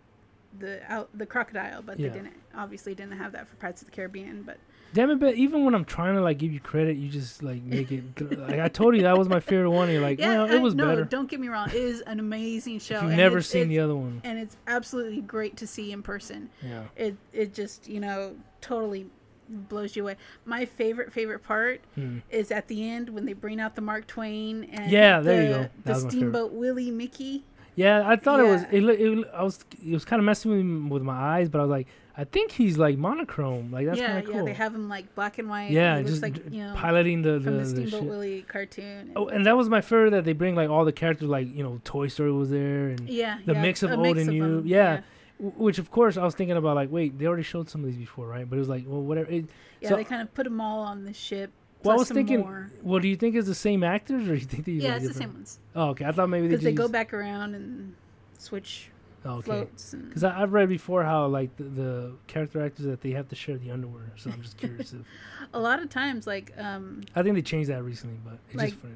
the 0.58 0.80
out 0.91 1.10
the 1.14 1.26
crocodile, 1.26 1.82
but 1.82 2.00
Yeah. 2.00 2.10
they 2.10 2.16
didn't 2.20 2.34
obviously 2.56 2.95
didn't 2.95 3.18
have 3.18 3.32
that 3.34 3.47
for 3.47 3.56
Pirates 3.58 3.82
of 3.82 3.88
the 3.89 3.95
Caribbean. 3.95 4.41
But 4.43 4.58
Damn 4.91 5.12
it! 5.12 5.20
But 5.20 5.36
even 5.36 5.66
when 5.66 5.76
I'm 5.76 5.86
trying 5.86 6.16
to 6.16 6.22
like 6.22 6.39
give 6.39 6.52
you 6.52 6.60
credit, 6.60 6.97
you 6.97 7.10
just 7.10 7.43
like 7.43 7.62
make 7.62 7.91
it. 7.91 8.04
like 8.39 8.60
I 8.60 8.68
told 8.70 8.95
you 8.95 9.04
that 9.04 9.16
was 9.18 9.30
my 9.30 9.39
favorite 9.39 9.70
one. 9.70 9.91
You're 9.91 10.02
like, 10.02 10.18
yeah, 10.20 10.43
well, 10.43 10.52
it 10.52 10.60
was 10.60 10.74
no, 10.74 10.88
better. 10.88 11.04
don't 11.06 11.30
get 11.30 11.39
me 11.39 11.47
wrong, 11.47 11.70
it 11.70 11.76
is 11.76 12.02
an 12.02 12.20
amazing 12.20 12.80
show. 12.80 13.02
You've 13.02 13.12
never 13.12 13.38
it's- 13.38 13.47
seen 13.47 13.62
it's- 13.72 13.76
the 13.76 13.80
other 13.82 13.95
one, 13.95 14.22
and 14.24 14.39
it's 14.39 14.58
absolutely 14.66 15.22
great 15.22 15.56
to 15.58 15.68
see 15.68 15.91
in 15.91 16.02
person. 16.02 16.50
yeah. 16.66 16.86
It 16.95 17.18
it 17.34 17.54
just 17.54 17.88
you 17.88 18.00
know 18.00 18.36
totally 18.62 19.06
blows 19.47 19.95
you 19.95 20.04
away. 20.04 20.16
My 20.45 20.66
favorite 20.66 21.12
favorite 21.14 21.43
part 21.43 21.82
Hmm. 21.95 22.20
is 22.32 22.52
at 22.52 22.68
the 22.68 22.88
end 22.88 23.10
when 23.10 23.26
they 23.26 23.34
bring 23.34 23.60
out 23.60 23.76
the 23.76 23.82
Mark 23.82 24.06
Twain 24.08 24.64
and 24.72 24.91
Yeah, 24.91 25.20
there 25.22 25.38
the, 25.38 25.43
you 25.43 25.54
go. 25.54 25.62
That 25.62 25.72
the 25.86 25.91
was 25.93 26.04
my 26.06 26.10
favorite. 26.10 26.12
Steamboat 26.12 26.52
Willie 26.54 26.91
Mickey. 26.91 27.43
Yeah, 27.80 28.03
I 28.05 28.17
thought 28.17 28.41
it 28.41 28.43
was. 28.43 28.61
Yeah. 28.63 28.91
It, 28.91 29.01
it, 29.01 29.27
I 29.34 29.43
was. 29.43 29.63
It 29.86 29.93
was 29.93 30.03
kind 30.03 30.19
of 30.19 30.25
messing 30.25 30.51
with 30.51 30.91
with 30.91 31.03
my 31.03 31.13
eyes, 31.13 31.47
but 31.47 31.59
I 31.59 31.61
was 31.61 31.71
like, 31.71 31.88
I 32.17 32.25
think 32.25 32.51
he's 32.51 32.77
like 32.77 32.97
monochrome. 32.97 33.71
Like 33.71 33.86
that's 33.86 33.97
yeah, 33.97 34.07
kind 34.07 34.17
of 34.19 34.25
cool. 34.25 34.36
yeah. 34.36 34.43
They 34.43 34.53
have 34.53 34.75
him 34.75 34.89
like 34.89 35.15
black 35.15 35.38
and 35.38 35.49
white. 35.49 35.71
Yeah, 35.71 35.95
and 35.95 36.05
just 36.05 36.21
like 36.21 36.36
you 36.51 36.61
know 36.63 36.73
piloting 36.75 37.21
the 37.21 37.34
the, 37.34 37.39
from 37.39 37.57
the, 37.57 37.63
the 37.63 37.69
Steamboat 37.69 38.01
ship. 38.01 38.09
Willie 38.09 38.45
cartoon. 38.49 39.13
Oh, 39.15 39.30
and 39.30 39.45
that 39.45 39.55
was 39.55 39.69
my 39.69 39.80
favorite 39.80 40.11
that 40.11 40.25
they 40.25 40.34
bring 40.34 40.55
like 40.55 40.69
all 40.69 40.84
the 40.84 40.91
characters, 40.91 41.30
like 41.30 41.55
you 41.55 41.63
know, 41.63 41.80
Toy 41.86 42.09
Story 42.09 42.34
was 42.34 42.49
there, 42.49 42.89
and 42.89 43.07
yeah, 43.07 43.39
the 43.45 43.53
yeah, 43.53 43.61
mix 43.61 43.82
of 43.84 43.91
old 43.91 44.01
mix 44.01 44.19
and 44.19 44.30
new, 44.30 44.61
yeah. 44.65 44.99
which 45.38 45.80
of 45.80 45.89
course 45.89 46.17
I 46.17 46.25
was 46.25 46.36
thinking 46.36 46.57
about 46.57 46.75
like, 46.75 46.91
wait, 46.91 47.17
they 47.17 47.27
already 47.27 47.43
showed 47.43 47.69
some 47.69 47.86
of 47.86 47.88
these 47.88 47.95
before, 47.95 48.27
right? 48.27 48.49
But 48.49 48.57
it 48.57 48.59
was 48.59 48.69
like, 48.69 48.84
well, 48.86 49.01
whatever. 49.01 49.32
It, 49.32 49.45
yeah. 49.80 49.88
So- 49.88 49.95
they 49.95 50.03
kind 50.03 50.21
of 50.21 50.34
put 50.34 50.43
them 50.43 50.59
all 50.59 50.82
on 50.82 51.05
the 51.05 51.13
ship. 51.13 51.51
Well, 51.84 51.95
I 51.95 51.99
was 51.99 52.09
thinking, 52.11 52.41
more. 52.41 52.69
well, 52.84 52.99
do 52.99 53.07
you 53.07 53.15
think 53.15 53.36
it's 53.36 53.47
the 53.47 53.55
same 53.55 53.84
actors, 53.84 54.23
or 54.27 54.34
do 54.34 54.39
you 54.39 54.45
think 54.45 54.65
they 54.65 54.73
use 54.73 54.84
Yeah, 54.84 54.95
it's 54.95 55.03
the 55.07 55.09
different- 55.13 55.30
same 55.30 55.34
ones 55.34 55.59
Oh, 55.75 55.89
okay. 55.89 56.05
I 56.05 56.11
thought 56.11 56.27
maybe 56.30 56.47
they 56.47 56.51
because 56.55 56.63
they 56.63 56.71
just 56.71 56.77
go 56.77 56.88
back 56.88 57.13
around 57.13 57.55
and 57.55 57.95
switch 58.38 58.89
Oh, 59.25 59.36
okay. 59.36 59.45
floats. 59.45 59.93
And, 59.93 60.07
Because 60.07 60.23
I've 60.23 60.53
read 60.53 60.69
before 60.69 61.03
how 61.03 61.27
like 61.27 61.55
the, 61.57 61.63
the 61.63 62.11
character 62.27 62.63
actors 62.63 62.86
that 62.86 63.01
they 63.01 63.11
have 63.11 63.27
to 63.30 63.36
share 63.36 63.57
the 63.57 63.69
underwear. 63.71 64.11
So 64.17 64.30
I'm 64.32 64.41
just 64.41 64.57
curious 64.57 64.93
if 64.93 65.01
a 65.53 65.59
lot 65.59 65.82
of 65.82 65.89
times, 65.89 66.25
like 66.27 66.53
um, 66.57 67.01
I 67.15 67.23
think 67.23 67.36
they 67.36 67.41
changed 67.41 67.69
that 67.69 67.84
recently, 67.84 68.17
but 68.23 68.39
it's 68.47 68.55
Like- 68.55 68.69
just 68.69 68.82
funny 68.82 68.93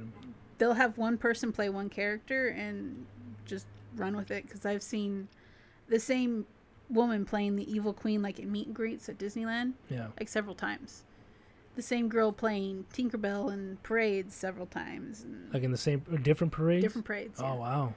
they'll 0.60 0.74
have 0.76 0.98
one 0.98 1.18
person 1.18 1.52
play 1.52 1.68
one 1.68 1.90
character 1.90 2.48
and 2.50 3.06
just 3.46 3.66
run 3.98 4.16
with 4.16 4.32
it. 4.32 4.44
Because 4.48 4.66
I've 4.66 4.84
seen 4.84 5.28
the 5.90 6.00
same 6.00 6.46
woman 6.90 7.26
playing 7.26 7.56
the 7.58 7.70
evil 7.70 7.92
queen, 7.92 8.22
like 8.22 8.40
in 8.40 8.50
meet 8.52 8.68
and 8.68 8.76
greets 8.76 9.10
at 9.10 9.18
Disneyland, 9.18 9.74
Yeah. 9.90 10.08
like 10.18 10.30
several 10.30 10.56
times. 10.56 11.04
The 11.76 11.82
same 11.82 12.08
girl 12.08 12.32
playing 12.32 12.86
Tinkerbell 12.94 13.52
in 13.52 13.78
parades 13.84 14.36
several 14.36 14.66
times. 14.68 15.24
And 15.24 15.52
Like 15.54 15.64
in 15.64 15.72
the 15.72 15.78
same 15.78 16.00
different 16.22 16.54
parades. 16.54 16.84
different 16.84 17.06
parades. 17.06 17.40
Oh 17.42 17.46
yeah. 17.46 17.54
wow. 17.56 17.94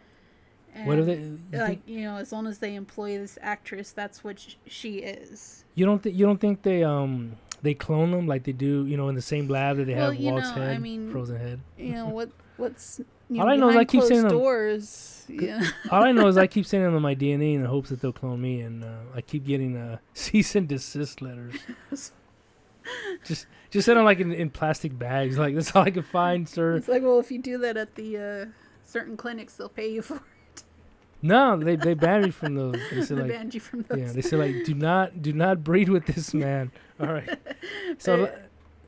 what 0.84 0.98
are 0.98 1.04
they? 1.04 1.16
You, 1.18 1.38
Like 1.52 1.80
you 1.86 2.02
know, 2.02 2.16
as 2.16 2.32
long 2.32 2.46
as 2.46 2.58
they 2.58 2.74
employ 2.74 3.18
this 3.18 3.38
actress, 3.42 3.92
that's 3.92 4.24
what 4.24 4.38
sh- 4.40 4.54
she 4.66 4.98
is. 4.98 5.64
you 5.74 5.84
don't 5.84 6.02
think 6.02 6.16
you 6.16 6.24
don't 6.26 6.40
think 6.40 6.62
they 6.62 6.82
um 6.84 7.36
they 7.62 7.74
clone 7.74 8.10
them 8.12 8.26
like 8.26 8.44
they 8.44 8.52
do 8.52 8.86
you 8.86 8.96
know 8.96 9.08
in 9.08 9.14
the 9.14 9.22
same 9.22 9.48
lab 9.48 9.76
that 9.78 9.86
they 9.86 9.94
Well, 9.94 10.10
have 10.12 10.20
Walt's 10.20 10.54
know, 10.56 10.62
I 10.62 10.66
head, 10.66 10.82
mean- 10.82 11.10
frozen 11.10 11.36
head. 11.38 11.60
You 11.78 11.92
know 11.92 12.06
what? 12.08 12.30
What's 12.56 13.00
you 13.30 13.40
All 13.40 13.46
know, 13.46 13.52
I 13.52 13.56
know 13.56 13.68
is 13.70 13.76
I 13.76 13.84
keep 13.84 14.02
saying 14.02 14.22
them- 14.22 14.30
doors. 14.30 15.12
Yeah. 15.28 15.60
All 15.90 16.04
I 16.04 16.12
know 16.12 16.28
is 16.28 16.38
I 16.38 16.46
keep 16.46 16.64
sending 16.70 16.92
them 16.92 17.02
my 17.02 17.14
DNA 17.16 17.54
in 17.56 17.62
the 17.62 17.68
hopes 17.68 17.90
that 17.90 18.00
they'll 18.00 18.12
clone 18.12 18.40
me, 18.40 18.60
and 18.60 18.84
uh, 18.84 19.00
I 19.12 19.20
keep 19.22 19.44
getting 19.44 19.76
uh, 19.76 19.98
cease 20.14 20.54
and 20.54 20.68
desist 20.68 21.20
letters. 21.20 21.56
Just 23.24 23.46
just 23.70 23.86
send 23.86 23.98
them 23.98 24.04
like 24.04 24.20
in, 24.20 24.32
in 24.32 24.50
plastic 24.50 24.98
bags. 24.98 25.36
Like 25.46 25.54
that's 25.54 25.74
all 25.74 25.82
I 25.82 25.90
can 25.90 26.02
find, 26.02 26.48
sir. 26.48 26.76
It's 26.76 26.88
like, 26.88 27.02
well, 27.02 27.18
if 27.18 27.30
you 27.30 27.38
do 27.40 27.58
that 27.58 27.76
at 27.76 27.94
the 27.94 28.16
uh, 28.18 28.46
certain 28.84 29.16
clinics, 29.16 29.54
they'll 29.56 29.68
pay 29.68 29.92
you 29.92 30.02
for 30.08 30.16
it. 30.16 30.62
No, 31.22 31.56
they 31.56 31.76
they 31.76 31.94
banned 31.94 32.24
me 32.26 32.30
from 32.30 32.54
those. 32.54 32.76
They 32.90 33.02
said 33.02 33.16
They 33.18 33.22
like 33.22 33.32
banned 33.32 33.54
you 33.54 33.60
from 33.60 33.82
those. 33.82 33.98
yeah, 33.98 34.12
they 34.12 34.22
said 34.22 34.38
like 34.38 34.64
do 34.64 34.74
not 34.74 35.22
do 35.22 35.32
not 35.32 35.64
breed 35.64 35.88
with 35.88 36.06
this 36.06 36.32
man. 36.44 36.70
All 37.00 37.06
right. 37.12 37.38
So 37.98 38.24
Uh, 38.24 38.38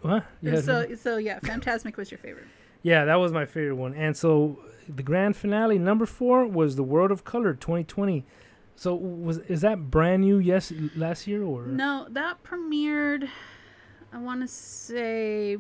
what? 0.02 0.24
Yeah, 0.42 0.60
so, 0.60 0.94
so 0.94 1.16
yeah, 1.16 1.40
Fantasmic 1.40 1.96
was 1.96 2.10
your 2.10 2.18
favorite. 2.18 2.46
yeah, 2.82 3.04
that 3.06 3.16
was 3.16 3.32
my 3.32 3.46
favorite 3.46 3.74
one. 3.76 3.94
And 3.94 4.16
so 4.16 4.60
the 4.88 5.02
grand 5.02 5.36
finale 5.36 5.78
number 5.78 6.06
four 6.06 6.46
was 6.46 6.76
the 6.76 6.84
World 6.84 7.10
of 7.10 7.24
Color 7.24 7.54
2020. 7.54 8.24
So 8.76 8.94
was 8.94 9.38
is 9.38 9.62
that 9.62 9.90
brand 9.90 10.22
new? 10.22 10.38
Yes, 10.38 10.72
last 10.94 11.26
year 11.26 11.42
or 11.42 11.66
No, 11.66 12.06
that 12.10 12.44
premiered. 12.44 13.28
I 14.12 14.18
want 14.18 14.40
to 14.42 14.48
say, 14.48 15.58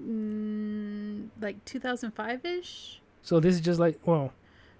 mm, 0.00 1.28
like 1.40 1.64
2005 1.64 2.44
ish. 2.44 3.00
So 3.22 3.40
this 3.40 3.54
is 3.54 3.60
just 3.60 3.80
like 3.80 3.98
well, 4.06 4.32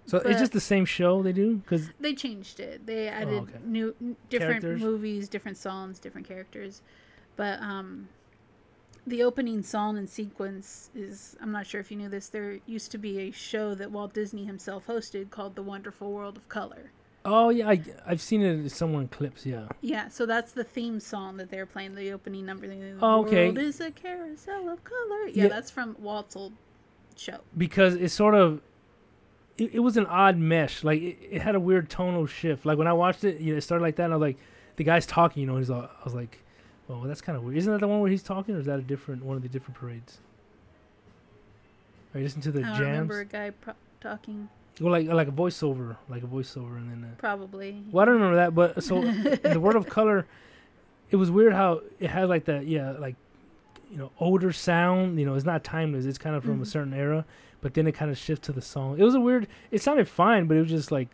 so 0.06 0.18
it's 0.18 0.40
just 0.40 0.52
the 0.52 0.60
same 0.60 0.84
show 0.84 1.22
they 1.22 1.32
do 1.32 1.56
because 1.56 1.90
They 2.00 2.14
changed 2.14 2.60
it. 2.60 2.86
They 2.86 3.08
added 3.08 3.34
Oh, 3.34 3.42
okay. 3.42 3.58
new, 3.64 3.94
n- 4.00 4.16
different 4.30 4.62
Characters? 4.62 4.80
movies, 4.80 5.28
different 5.28 5.56
songs, 5.58 5.98
different 5.98 6.26
characters. 6.26 6.80
But 7.36 7.60
um, 7.60 8.08
the 9.06 9.22
opening 9.22 9.62
song 9.62 9.98
and 9.98 10.08
sequence 10.08 10.90
is 10.94 11.36
I'm 11.40 11.52
not 11.52 11.66
sure 11.66 11.80
if 11.80 11.90
you 11.90 11.96
knew 11.96 12.08
this. 12.08 12.28
There 12.28 12.58
used 12.66 12.90
to 12.92 12.98
be 12.98 13.18
a 13.20 13.30
show 13.30 13.74
that 13.74 13.90
Walt 13.90 14.14
Disney 14.14 14.44
himself 14.44 14.86
hosted 14.86 15.30
called 15.30 15.54
The 15.54 15.62
Wonderful 15.62 16.10
World 16.12 16.36
of 16.36 16.48
Color. 16.48 16.90
Oh 17.24 17.50
yeah, 17.50 17.68
I 17.68 17.82
I've 18.06 18.20
seen 18.20 18.42
it 18.42 18.80
in 18.80 19.08
clips. 19.08 19.44
Yeah. 19.44 19.68
Yeah, 19.80 20.08
so 20.08 20.24
that's 20.26 20.52
the 20.52 20.64
theme 20.64 21.00
song 21.00 21.36
that 21.38 21.50
they're 21.50 21.66
playing, 21.66 21.94
the 21.94 22.12
opening 22.12 22.46
number. 22.46 22.66
The 22.66 22.98
Oh, 23.02 23.24
okay. 23.24 23.46
world 23.46 23.58
is 23.58 23.80
a 23.80 23.90
carousel 23.90 24.68
of 24.68 24.84
color. 24.84 25.26
Yeah, 25.26 25.44
Yeah. 25.44 25.48
that's 25.48 25.70
from 25.70 25.96
Walt's 25.98 26.36
old 26.36 26.52
show. 27.16 27.40
because 27.56 27.94
it's 27.96 28.14
sort 28.14 28.34
of 28.36 28.60
it, 29.56 29.74
it 29.74 29.80
was 29.80 29.96
an 29.96 30.06
odd 30.06 30.36
mesh 30.38 30.84
like 30.84 31.02
it, 31.02 31.18
it 31.32 31.42
had 31.42 31.56
a 31.56 31.60
weird 31.60 31.90
tonal 31.90 32.26
shift 32.26 32.64
like 32.64 32.78
when 32.78 32.86
i 32.86 32.92
watched 32.92 33.24
it 33.24 33.40
you 33.40 33.50
know, 33.52 33.58
it 33.58 33.60
started 33.62 33.82
like 33.82 33.96
that 33.96 34.04
and 34.04 34.12
i 34.12 34.16
was 34.16 34.20
like 34.20 34.36
the 34.76 34.84
guy's 34.84 35.04
talking 35.04 35.40
you 35.40 35.46
know 35.48 35.56
he's 35.56 35.68
all, 35.68 35.82
i 35.82 36.04
was 36.04 36.14
like 36.14 36.38
well 36.86 37.00
that's 37.00 37.20
kind 37.20 37.36
of 37.36 37.42
weird 37.42 37.56
isn't 37.56 37.72
that 37.72 37.80
the 37.80 37.88
one 37.88 37.98
where 38.00 38.08
he's 38.08 38.22
talking 38.22 38.54
or 38.54 38.60
is 38.60 38.66
that 38.66 38.78
a 38.78 38.82
different 38.82 39.24
one 39.24 39.34
of 39.36 39.42
the 39.42 39.48
different 39.48 39.76
parades 39.76 40.18
are 42.14 42.18
you 42.20 42.24
listening 42.24 42.42
to 42.44 42.52
the 42.52 42.60
I 42.60 42.68
jams 42.68 42.80
remember 42.80 43.18
a 43.18 43.24
guy 43.24 43.50
pro- 43.50 43.74
talking. 44.00 44.48
Well 44.80 44.92
like 44.92 45.06
like 45.08 45.28
a 45.28 45.32
voiceover 45.32 45.96
like 46.08 46.22
a 46.22 46.26
voiceover 46.26 46.76
and 46.76 46.90
then 46.90 47.04
uh, 47.10 47.14
Probably. 47.18 47.82
well 47.90 48.02
i 48.02 48.04
don't 48.04 48.14
remember 48.14 48.36
that 48.36 48.54
but 48.54 48.82
so 48.82 49.02
in 49.02 49.52
the 49.52 49.60
world 49.60 49.76
of 49.76 49.86
color 49.98 50.26
it 51.10 51.16
was 51.16 51.30
weird 51.30 51.52
how 51.52 51.80
it 51.98 52.10
had 52.10 52.28
like 52.28 52.44
that 52.46 52.66
yeah 52.66 52.92
like 52.92 53.16
you 53.90 53.96
know 53.98 54.10
older 54.20 54.52
sound 54.52 55.18
you 55.18 55.26
know 55.26 55.34
it's 55.34 55.44
not 55.46 55.64
timeless 55.64 56.04
it's 56.04 56.18
kind 56.18 56.36
of 56.36 56.42
from 56.44 56.60
a 56.60 56.64
Mhm. 56.64 56.66
certain 56.66 56.94
era 56.94 57.24
but 57.60 57.74
then 57.74 57.86
it 57.86 57.92
kind 57.92 58.10
of 58.10 58.18
shifts 58.18 58.46
to 58.46 58.52
the 58.52 58.60
song 58.62 58.98
it 58.98 59.02
was 59.04 59.14
a 59.14 59.20
weird 59.20 59.48
it 59.70 59.80
sounded 59.82 60.06
fine 60.08 60.46
but 60.46 60.56
it 60.56 60.60
was 60.60 60.70
just 60.70 60.92
like 60.92 61.08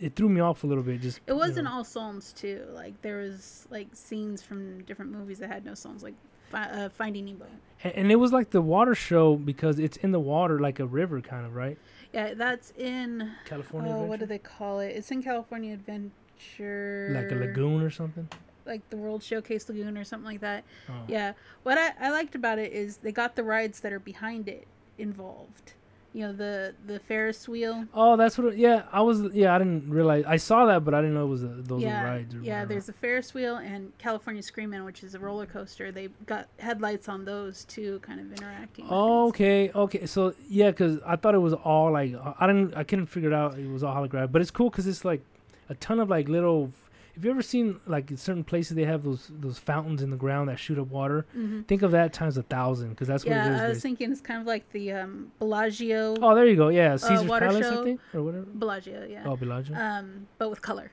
it 0.00 0.14
threw 0.16 0.28
me 0.28 0.40
off 0.40 0.64
a 0.64 0.66
little 0.66 0.82
bit 0.82 1.00
just 1.00 1.20
It 1.26 1.34
wasn't 1.34 1.64
know. 1.66 1.72
all 1.74 1.84
songs 1.84 2.32
too. 2.32 2.64
Like 2.72 3.02
there 3.02 3.18
was 3.18 3.66
like 3.70 3.88
scenes 3.92 4.40
from 4.40 4.82
different 4.84 5.10
movies 5.12 5.40
that 5.40 5.50
had 5.50 5.62
no 5.66 5.74
songs, 5.74 6.02
like 6.02 6.14
fi- 6.48 6.70
uh, 6.70 6.88
Finding 6.88 7.26
Nemo. 7.26 7.44
and, 7.84 7.92
and 7.94 8.12
it 8.12 8.16
was 8.16 8.32
like 8.32 8.48
the 8.48 8.62
water 8.62 8.94
show 8.94 9.36
because 9.36 9.78
it's 9.78 9.98
in 9.98 10.10
the 10.12 10.20
water 10.20 10.58
like 10.58 10.80
a 10.80 10.86
river 10.86 11.20
kind 11.20 11.44
of 11.44 11.54
right 11.54 11.76
Yeah, 12.12 12.34
that's 12.34 12.72
in. 12.76 13.30
california 13.44 13.92
Oh, 13.92 14.02
what 14.04 14.18
do 14.20 14.26
they 14.26 14.38
call 14.38 14.80
it? 14.80 14.88
It's 14.96 15.10
in 15.10 15.22
California 15.22 15.74
Adventure. 15.74 17.12
like 17.14 17.30
a 17.30 17.34
lagoon 17.34 17.82
or 17.82 17.90
something 17.90 18.28
Like 18.66 18.88
the 18.90 18.96
World 18.96 19.22
Showcase 19.22 19.68
Lagoon 19.68 19.96
or 19.96 20.04
something 20.04 20.26
like 20.26 20.40
that. 20.40 20.64
oh. 20.88 20.92
Yeah. 21.08 21.32
What 21.62 21.78
I, 21.78 21.92
I 22.00 22.10
liked 22.10 22.34
about 22.34 22.58
it 22.58 22.72
is 22.72 22.98
they 22.98 23.12
got 23.12 23.36
the 23.36 23.42
rides 23.44 23.80
that 23.80 23.92
are 23.92 23.98
behind 24.00 24.48
it 24.48 24.66
involved. 24.98 25.74
You 26.12 26.26
know 26.26 26.32
the 26.32 26.74
the 26.86 26.98
Ferris 26.98 27.48
wheel. 27.48 27.86
oh 27.94 28.16
that's 28.16 28.36
what 28.36 28.52
it, 28.52 28.58
yeah 28.58 28.82
i 28.92 29.00
was 29.00 29.32
yeah 29.32 29.54
i 29.54 29.58
didn't 29.58 29.88
realize 29.88 30.24
i 30.26 30.36
saw 30.36 30.66
that 30.66 30.84
but 30.84 30.92
i 30.92 31.00
didn't 31.00 31.14
know 31.14 31.24
it 31.24 31.28
was 31.28 31.44
a, 31.44 31.46
those 31.46 31.82
yeah, 31.82 32.02
rides 32.02 32.34
or 32.34 32.38
yeah. 32.38 32.54
whatever. 32.54 32.68
There's 32.74 32.88
a 32.88 32.92
Ferris 32.92 33.32
wheel 33.32 33.56
and 33.56 33.96
California 33.98 34.42
Screamin', 34.42 34.84
which 34.84 35.04
is 35.04 35.14
a 35.14 35.18
roller 35.20 35.46
coaster. 35.46 35.92
They 35.92 36.08
got 36.26 36.48
headlights 36.58 37.08
on 37.08 37.24
those 37.24 37.64
too, 37.64 38.00
kind 38.00 38.20
of 38.20 38.32
interacting. 38.32 38.86
Oh, 38.88 39.28
okay, 39.28 39.70
okay. 39.70 40.06
So 40.06 40.34
yeah, 40.48 40.70
because 40.70 41.00
I 41.06 41.16
thought 41.16 41.34
it 41.34 41.38
was 41.38 41.54
all 41.54 41.92
like 41.92 42.14
I 42.38 42.46
didn't, 42.46 42.76
I 42.76 42.84
couldn't 42.84 43.06
figure 43.06 43.30
it 43.30 43.34
out. 43.34 43.58
It 43.58 43.68
was 43.68 43.82
all 43.84 43.94
holographic, 43.94 44.32
but 44.32 44.42
it's 44.42 44.50
cool 44.50 44.70
because 44.70 44.86
it's 44.86 45.04
like 45.04 45.22
a 45.68 45.74
ton 45.76 46.00
of 46.00 46.08
like 46.08 46.28
little. 46.28 46.72
Have 47.20 47.26
you 47.26 47.30
ever 47.32 47.42
seen 47.42 47.78
like 47.86 48.10
in 48.10 48.16
certain 48.16 48.44
places 48.44 48.76
they 48.76 48.86
have 48.86 49.02
those 49.04 49.30
those 49.30 49.58
fountains 49.58 50.00
in 50.00 50.08
the 50.08 50.16
ground 50.16 50.48
that 50.48 50.58
shoot 50.58 50.78
up 50.78 50.88
water? 50.88 51.26
Mhm. 51.36 51.66
Think 51.66 51.82
of 51.82 51.90
that 51.90 52.14
times 52.14 52.38
a 52.38 52.42
thousand 52.42 52.88
because 52.90 53.08
that's 53.08 53.26
what 53.26 53.32
it 53.36 53.40
is. 53.40 53.46
Yeah, 53.46 53.62
I 53.62 53.68
was 53.68 53.74
based- 53.76 53.82
thinking 53.82 54.10
it's 54.10 54.22
kind 54.22 54.40
of 54.40 54.46
like 54.46 54.72
the 54.72 54.92
um, 54.92 55.30
Bellagio. 55.38 56.16
oh, 56.22 56.34
there 56.34 56.46
you 56.46 56.56
go. 56.56 56.68
Yeah, 56.70 56.96
Caesar's 56.96 57.26
water 57.28 57.48
Palace, 57.48 57.66
I 57.66 57.84
think, 57.84 58.00
or 58.14 58.22
whatever. 58.22 58.46
Bellagio, 58.46 59.04
yeah. 59.06 59.24
Oh, 59.26 59.36
Bellagio. 59.36 59.76
Um, 59.76 60.28
but 60.38 60.48
with 60.48 60.62
color, 60.62 60.92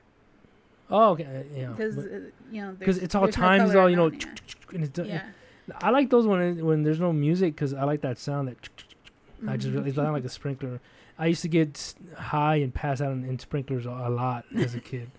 oh, 0.90 1.12
okay, 1.12 1.24
uh, 1.24 1.58
yeah. 1.58 1.68
because 1.68 1.96
but- 1.96 2.04
uh, 2.04 2.18
you 2.52 2.60
know, 2.60 2.76
Because 2.78 2.98
it's 2.98 3.14
all 3.14 3.22
there's 3.22 3.38
no 3.38 3.42
times, 3.42 3.74
all 3.74 3.88
you 3.88 3.96
know, 3.96 4.08
around, 4.08 4.42
and 4.74 4.84
it's 4.84 4.92
done- 4.92 5.06
Yeah. 5.06 5.22
I 5.80 5.88
like 5.88 6.10
those 6.10 6.26
when 6.26 6.40
it, 6.42 6.62
when 6.62 6.82
there's 6.82 7.00
no 7.00 7.10
music 7.14 7.54
because 7.54 7.72
I 7.72 7.84
like 7.84 8.02
that 8.02 8.18
sound 8.18 8.48
that. 8.48 8.68
I 9.46 9.56
just 9.56 9.70
Mhm. 9.72 9.76
really, 9.76 9.88
it's 9.88 9.96
not 9.96 10.12
like 10.12 10.24
a 10.24 10.28
sprinkler. 10.28 10.80
I 11.18 11.26
used 11.26 11.40
to 11.42 11.48
get 11.48 11.94
high 12.18 12.56
and 12.56 12.74
pass 12.74 13.00
out 13.00 13.12
in, 13.12 13.24
in 13.24 13.38
sprinklers 13.38 13.86
a, 13.86 13.90
a 13.90 14.10
lot 14.10 14.44
as 14.54 14.74
a 14.74 14.80
kid. 14.80 15.10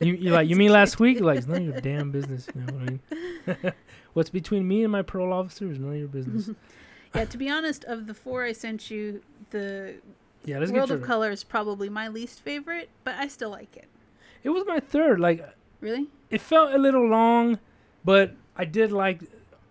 You 0.00 0.14
you 0.14 0.30
like 0.30 0.48
you 0.48 0.56
mean 0.56 0.72
last 0.72 0.98
week? 0.98 1.20
Like 1.20 1.38
it's 1.38 1.46
none 1.46 1.58
of 1.58 1.64
your 1.64 1.80
damn 1.80 2.10
business. 2.10 2.46
You 2.54 2.62
know 2.62 2.72
what 2.74 2.82
I 2.82 3.56
mean? 3.64 3.72
What's 4.14 4.30
between 4.30 4.66
me 4.66 4.82
and 4.82 4.90
my 4.90 5.02
parole 5.02 5.32
officer 5.32 5.70
is 5.70 5.78
none 5.78 5.92
of 5.92 5.98
your 5.98 6.08
business. 6.08 6.50
yeah. 7.14 7.24
To 7.26 7.36
be 7.38 7.50
honest, 7.50 7.84
of 7.84 8.06
the 8.06 8.14
four 8.14 8.44
I 8.44 8.52
sent 8.52 8.90
you, 8.90 9.22
the 9.50 9.94
Yeah, 10.46 10.58
let's 10.58 10.72
World 10.72 10.90
of. 10.90 11.02
Color 11.02 11.30
is 11.30 11.44
probably 11.44 11.88
my 11.90 12.08
least 12.08 12.40
favorite, 12.40 12.88
but 13.04 13.14
I 13.16 13.28
still 13.28 13.50
like 13.50 13.76
it. 13.76 13.86
It 14.42 14.50
was 14.50 14.64
my 14.66 14.80
third. 14.80 15.20
Like 15.20 15.46
Really? 15.80 16.08
it 16.30 16.40
felt 16.40 16.72
a 16.72 16.78
little 16.78 17.06
long, 17.06 17.58
but 18.04 18.32
I 18.56 18.64
did 18.64 18.92
like. 18.92 19.20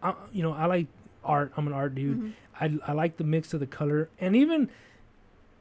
Uh, 0.04 0.14
you 0.32 0.44
know, 0.44 0.54
I 0.54 0.66
like 0.68 0.88
art. 1.26 1.52
I'm 1.58 1.66
an 1.68 1.74
art 1.74 1.96
dude. 1.96 2.20
Mhm. 2.20 2.34
I 2.62 2.92
I 2.92 2.94
like 2.94 3.18
the 3.18 3.24
mix 3.24 3.54
of 3.56 3.60
the 3.62 3.68
color 3.68 4.10
and 4.20 4.36
even 4.36 4.70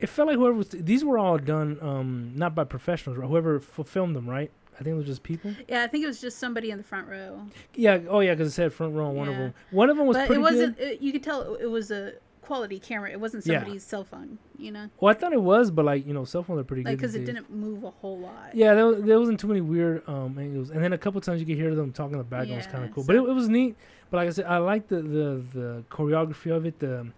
it 0.00 0.08
felt 0.08 0.28
like 0.28 0.36
whoever 0.36 0.54
was 0.54 0.68
these 0.70 1.04
were 1.04 1.16
all 1.18 1.38
done 1.38 1.78
um 1.80 2.32
not 2.36 2.54
by 2.56 2.62
professionals 2.64 3.18
whoever 3.18 3.56
f- 3.56 3.86
filmed 3.86 4.14
them 4.16 4.28
right 4.28 4.50
I 4.78 4.82
think 4.84 4.94
it 4.94 4.96
was 4.96 5.06
just 5.06 5.22
people 5.22 5.52
Yeah, 5.68 5.82
I 5.82 5.86
think 5.88 6.04
it 6.04 6.06
was 6.06 6.20
just 6.20 6.38
somebody 6.38 6.70
in 6.70 6.78
the 6.78 6.84
front 6.84 7.08
row. 7.08 7.46
yeah 7.74 7.98
oh 8.08 8.20
yeah 8.20 8.34
because 8.34 8.48
it 8.48 8.52
said 8.52 8.72
front 8.72 8.94
row 8.94 9.06
on 9.08 9.14
one 9.16 9.28
of 9.28 9.36
them 9.36 9.54
one 9.70 9.90
of 9.90 9.96
them 9.96 10.06
was 10.06 10.16
but 10.16 10.26
pretty 10.26 10.40
it 10.40 10.42
wasn't. 10.42 10.78
good 10.78 10.88
It, 10.92 11.00
you 11.00 11.12
could 11.12 11.22
tell 11.22 11.54
it, 11.54 11.66
was 11.66 11.90
a 11.90 12.12
quality 12.42 12.78
camera. 12.78 13.10
It 13.10 13.20
wasn't 13.20 13.44
Yeah. 13.44 13.58
somebody's 13.60 13.82
cell 13.82 14.04
phone, 14.04 14.38
you 14.56 14.70
know, 14.72 14.88
Well, 15.00 15.14
I 15.14 15.18
thought 15.18 15.34
it 15.34 15.42
was, 15.42 15.70
but 15.70 15.84
like 15.84 16.06
you 16.06 16.14
know, 16.14 16.24
cell 16.24 16.42
phones 16.42 16.60
are 16.60 16.64
pretty 16.64 16.82
like 16.82 16.92
good. 16.92 16.96
because 16.98 17.14
it 17.14 17.18
days. 17.18 17.26
didn't 17.34 17.50
move 17.50 17.84
a 17.84 17.90
whole 17.90 18.18
lot. 18.18 18.54
Yeah, 18.54 18.72
there, 18.74 18.92
there 18.94 19.18
wasn't 19.20 19.38
too 19.38 19.48
many 19.48 19.60
weird 19.60 20.02
um, 20.08 20.38
angles, 20.38 20.70
and 20.70 20.82
then 20.82 20.94
a 20.94 20.98
couple 20.98 21.20
times 21.20 21.40
you 21.40 21.46
could 21.46 21.56
hear 21.58 21.74
them 21.74 21.92
talking 21.92 22.12
in 22.12 22.18
the 22.18 22.24
background. 22.24 22.52
It 22.52 22.56
was 22.56 22.66
kind 22.66 22.84
of 22.84 22.92
cool, 22.94 23.04
but 23.04 23.16
it, 23.16 23.18
it 23.18 23.34
was 23.34 23.48
neat. 23.50 23.76
But 24.10 24.16
like 24.18 24.28
I 24.28 24.30
said, 24.30 24.46
I 24.46 24.56
like 24.58 24.88
the, 24.88 25.02
the 25.02 25.42
the 25.52 25.84
choreography 25.90 26.50
of 26.56 26.64
it, 26.64 26.78
the 26.78 27.08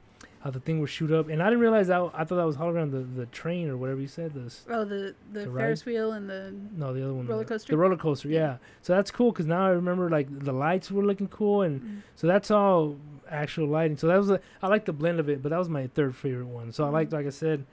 how 0.40 0.50
the 0.50 0.60
thing 0.60 0.80
would 0.80 0.88
shoot 0.88 1.12
up, 1.12 1.28
and 1.28 1.42
I 1.42 1.46
didn't 1.46 1.60
realize 1.60 1.88
that. 1.88 2.00
I 2.14 2.24
thought 2.24 2.36
that 2.36 2.46
was 2.46 2.56
hologram, 2.56 2.90
the 2.90 3.00
the 3.00 3.26
train 3.26 3.68
or 3.68 3.76
whatever 3.76 4.00
you 4.00 4.06
said. 4.06 4.32
This 4.34 4.64
Oh, 4.70 4.84
the 4.84 5.14
the, 5.32 5.40
The 5.40 5.50
Ferris 5.52 5.84
wheel 5.84 6.12
and 6.12 6.28
the 6.30 6.54
no, 6.76 6.92
the 6.94 7.04
other 7.04 7.12
one, 7.14 7.26
Roller 7.26 7.44
coaster? 7.44 7.72
the 7.72 7.76
roller 7.76 7.96
coaster. 7.96 8.28
Yeah, 8.28 8.38
Yeah. 8.40 8.56
so 8.82 8.94
that's 8.94 9.10
cool 9.10 9.32
because 9.32 9.46
now 9.46 9.66
I 9.66 9.70
remember 9.70 10.08
like 10.08 10.26
the 10.44 10.52
lights 10.52 10.90
were 10.90 11.04
looking 11.04 11.28
cool, 11.28 11.62
and 11.62 11.80
Mm. 11.80 12.02
so 12.16 12.26
that's 12.26 12.50
all 12.50 12.96
actual 13.30 13.68
lighting. 13.68 13.96
So 13.96 14.06
that 14.08 14.16
was 14.16 14.30
a, 14.30 14.40
I 14.62 14.68
like 14.68 14.86
the 14.86 14.92
blend 14.92 15.20
of 15.20 15.28
it, 15.28 15.42
but 15.42 15.50
that 15.50 15.58
was 15.58 15.68
my 15.68 15.86
third 15.88 16.16
favorite 16.16 16.46
one. 16.48 16.72
So 16.72 16.84
I 16.84 16.88
like, 16.88 17.10
Mhm. 17.10 17.12
like 17.12 17.26
I 17.26 17.30
said, 17.30 17.64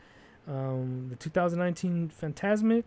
um, 0.48 1.08
the 1.10 1.16
2019 1.16 2.10
Fantasmic. 2.22 2.84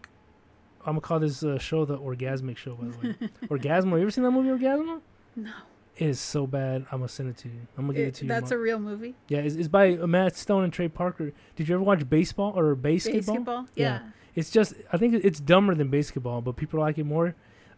I'm 0.86 0.92
gonna 0.94 1.00
call 1.02 1.20
this 1.20 1.42
uh, 1.42 1.58
show 1.58 1.84
the 1.84 1.98
Orgasmic 1.98 2.56
Show. 2.56 2.74
By 2.74 2.86
the 2.88 2.98
way, 3.08 3.14
Orgasmo. 3.48 3.96
You 3.96 4.02
ever 4.02 4.10
seen 4.10 4.24
that 4.24 4.30
movie 4.30 4.48
Orgasmo? 4.50 5.00
no, 5.36 5.50
It 5.96 6.06
is 6.08 6.20
so 6.20 6.46
bad. 6.46 6.86
I'm 6.90 6.98
gonna 7.00 7.08
send 7.08 7.28
it 7.30 7.36
to 7.38 7.48
you. 7.48 7.60
I'm 7.76 7.86
gonna 7.86 7.94
give 7.98 8.04
it, 8.06 8.08
It- 8.08 8.14
to 8.16 8.24
you. 8.24 8.28
that's 8.28 8.50
a 8.50 8.58
real 8.58 8.78
movie. 8.78 9.14
yeah. 9.28 9.40
It's, 9.40 9.54
it's 9.56 9.68
by 9.68 9.96
Matt 9.96 10.36
Stone 10.36 10.64
and 10.64 10.72
Trey 10.72 10.88
Parker. 10.88 11.32
Did 11.56 11.68
you 11.68 11.74
ever 11.74 11.84
watch 11.84 12.08
baseball 12.08 12.52
or 12.56 12.74
basketball? 12.74 13.36
BASEketball, 13.36 13.68
Yeah. 13.74 13.84
yeah. 13.84 14.00
It's 14.34 14.50
just 14.50 14.74
I 14.92 14.96
think 14.96 15.22
it's 15.24 15.40
dumber 15.40 15.74
than 15.74 15.90
BASEketball, 15.90 16.44
but 16.44 16.56
people 16.56 16.80
like 16.80 16.96
it 16.98 17.04
more. 17.04 17.34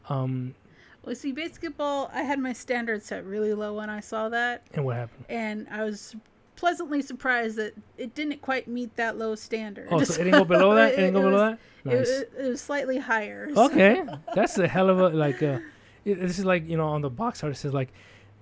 Um, 0.09 0.55
Well, 1.05 1.15
see, 1.17 1.33
BASEketball. 1.33 2.11
I 2.13 2.23
had 2.23 2.39
my 2.39 2.53
standards 2.53 3.07
set 3.07 3.25
really 3.25 3.55
low 3.55 3.75
when 3.75 3.91
I 3.91 3.99
saw 4.01 4.29
that, 4.29 4.63
and 4.75 4.85
what 4.85 4.95
happened? 4.97 5.25
and 5.29 5.67
I 5.71 5.83
was 5.83 6.15
pleasantly 6.55 7.03
surprised 7.03 7.57
that 7.57 7.75
it 7.99 8.15
didn't 8.15 8.41
quite 8.41 8.69
meet 8.69 8.95
that 8.97 9.19
low 9.19 9.35
standard. 9.35 9.89
Oh, 9.91 10.01
so 10.05 10.21
it 10.21 10.25
didn't 10.27 10.39
go 10.39 10.45
below 10.45 10.75
that. 10.77 10.93
It 10.93 10.97
didn't 10.97 11.15
go 11.15 11.21
was- 11.23 11.31
below 11.33 11.51
that. 11.51 11.59
It, 11.85 11.87
Nice. 11.87 11.99
was, 11.99 12.09
it 12.47 12.49
was 12.51 12.61
slightly 12.61 12.99
higher. 12.99 13.53
so- 13.53 13.65
Okay, 13.67 14.05
that's 14.37 14.57
a 14.59 14.69
hell 14.69 14.89
of 14.91 15.01
a 15.01 15.09
like. 15.09 15.43
Uh, 15.43 15.59
it, 16.05 16.21
this 16.21 16.39
is 16.39 16.45
like 16.45 16.69
you 16.69 16.77
know 16.77 16.89
on 16.89 17.03
the 17.03 17.11
box 17.11 17.43
art 17.43 17.53
it 17.53 17.57
says 17.57 17.73
like, 17.73 17.89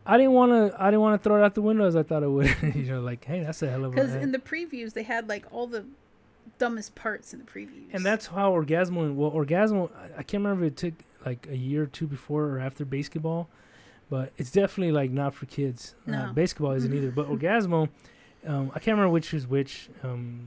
I 0.07 0.17
didn't 0.17 0.33
want 0.33 0.53
to. 0.53 0.83
I 0.83 0.87
didn't 0.91 1.01
want 1.01 1.23
to 1.23 1.29
throw 1.29 1.41
it 1.41 1.45
out 1.45 1.55
the 1.55 1.63
window 1.63 1.87
as 1.87 1.97
I 1.97 2.03
thought 2.03 2.23
it 2.23 2.29
would. 2.31 2.55
you 2.75 2.83
know, 2.93 3.01
like 3.01 3.25
hey, 3.25 3.43
that's 3.43 3.63
a 3.63 3.71
hell 3.71 3.85
of 3.85 3.93
a. 3.93 3.95
Because 3.95 4.15
in 4.15 4.33
the 4.33 4.39
previews 4.39 4.93
they 4.95 5.03
had 5.03 5.29
like 5.29 5.45
all 5.51 5.67
the 5.67 5.85
dumbest 6.59 6.95
parts 6.95 7.33
in 7.33 7.39
the 7.41 7.45
previews. 7.47 7.93
and 7.93 8.05
that's 8.05 8.27
how 8.27 8.53
Orgasmo. 8.53 9.15
Well, 9.15 9.31
Orgasmo. 9.31 9.91
I- 10.17 10.23
can't 10.23 10.43
remember 10.45 10.65
if 10.67 10.73
it 10.73 10.77
took 10.77 10.95
like 11.27 11.47
a 11.51 11.57
year 11.57 11.83
or 11.83 11.87
two 11.87 12.07
before 12.07 12.45
or 12.47 12.59
after 12.61 12.85
BASEketball, 12.87 13.47
but 14.09 14.33
it's 14.39 14.51
definitely 14.51 14.93
like 14.93 15.11
not 15.11 15.35
for 15.35 15.47
kids. 15.47 15.95
Uh, 16.07 16.11
No. 16.13 16.33
BASEketball 16.35 16.77
isn't 16.77 16.95
either. 16.95 17.11
But 17.11 17.29
Orgasmo, 17.31 17.89
um, 18.47 18.71
I 18.75 18.79
can't 18.79 18.97
remember 18.97 19.11
which 19.11 19.33
is 19.35 19.47
which. 19.47 19.89
Um, 20.03 20.47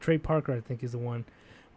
Trey 0.00 0.16
Parker, 0.18 0.52
I 0.52 0.60
think, 0.60 0.84
is 0.84 0.92
the 0.92 0.98
one 0.98 1.24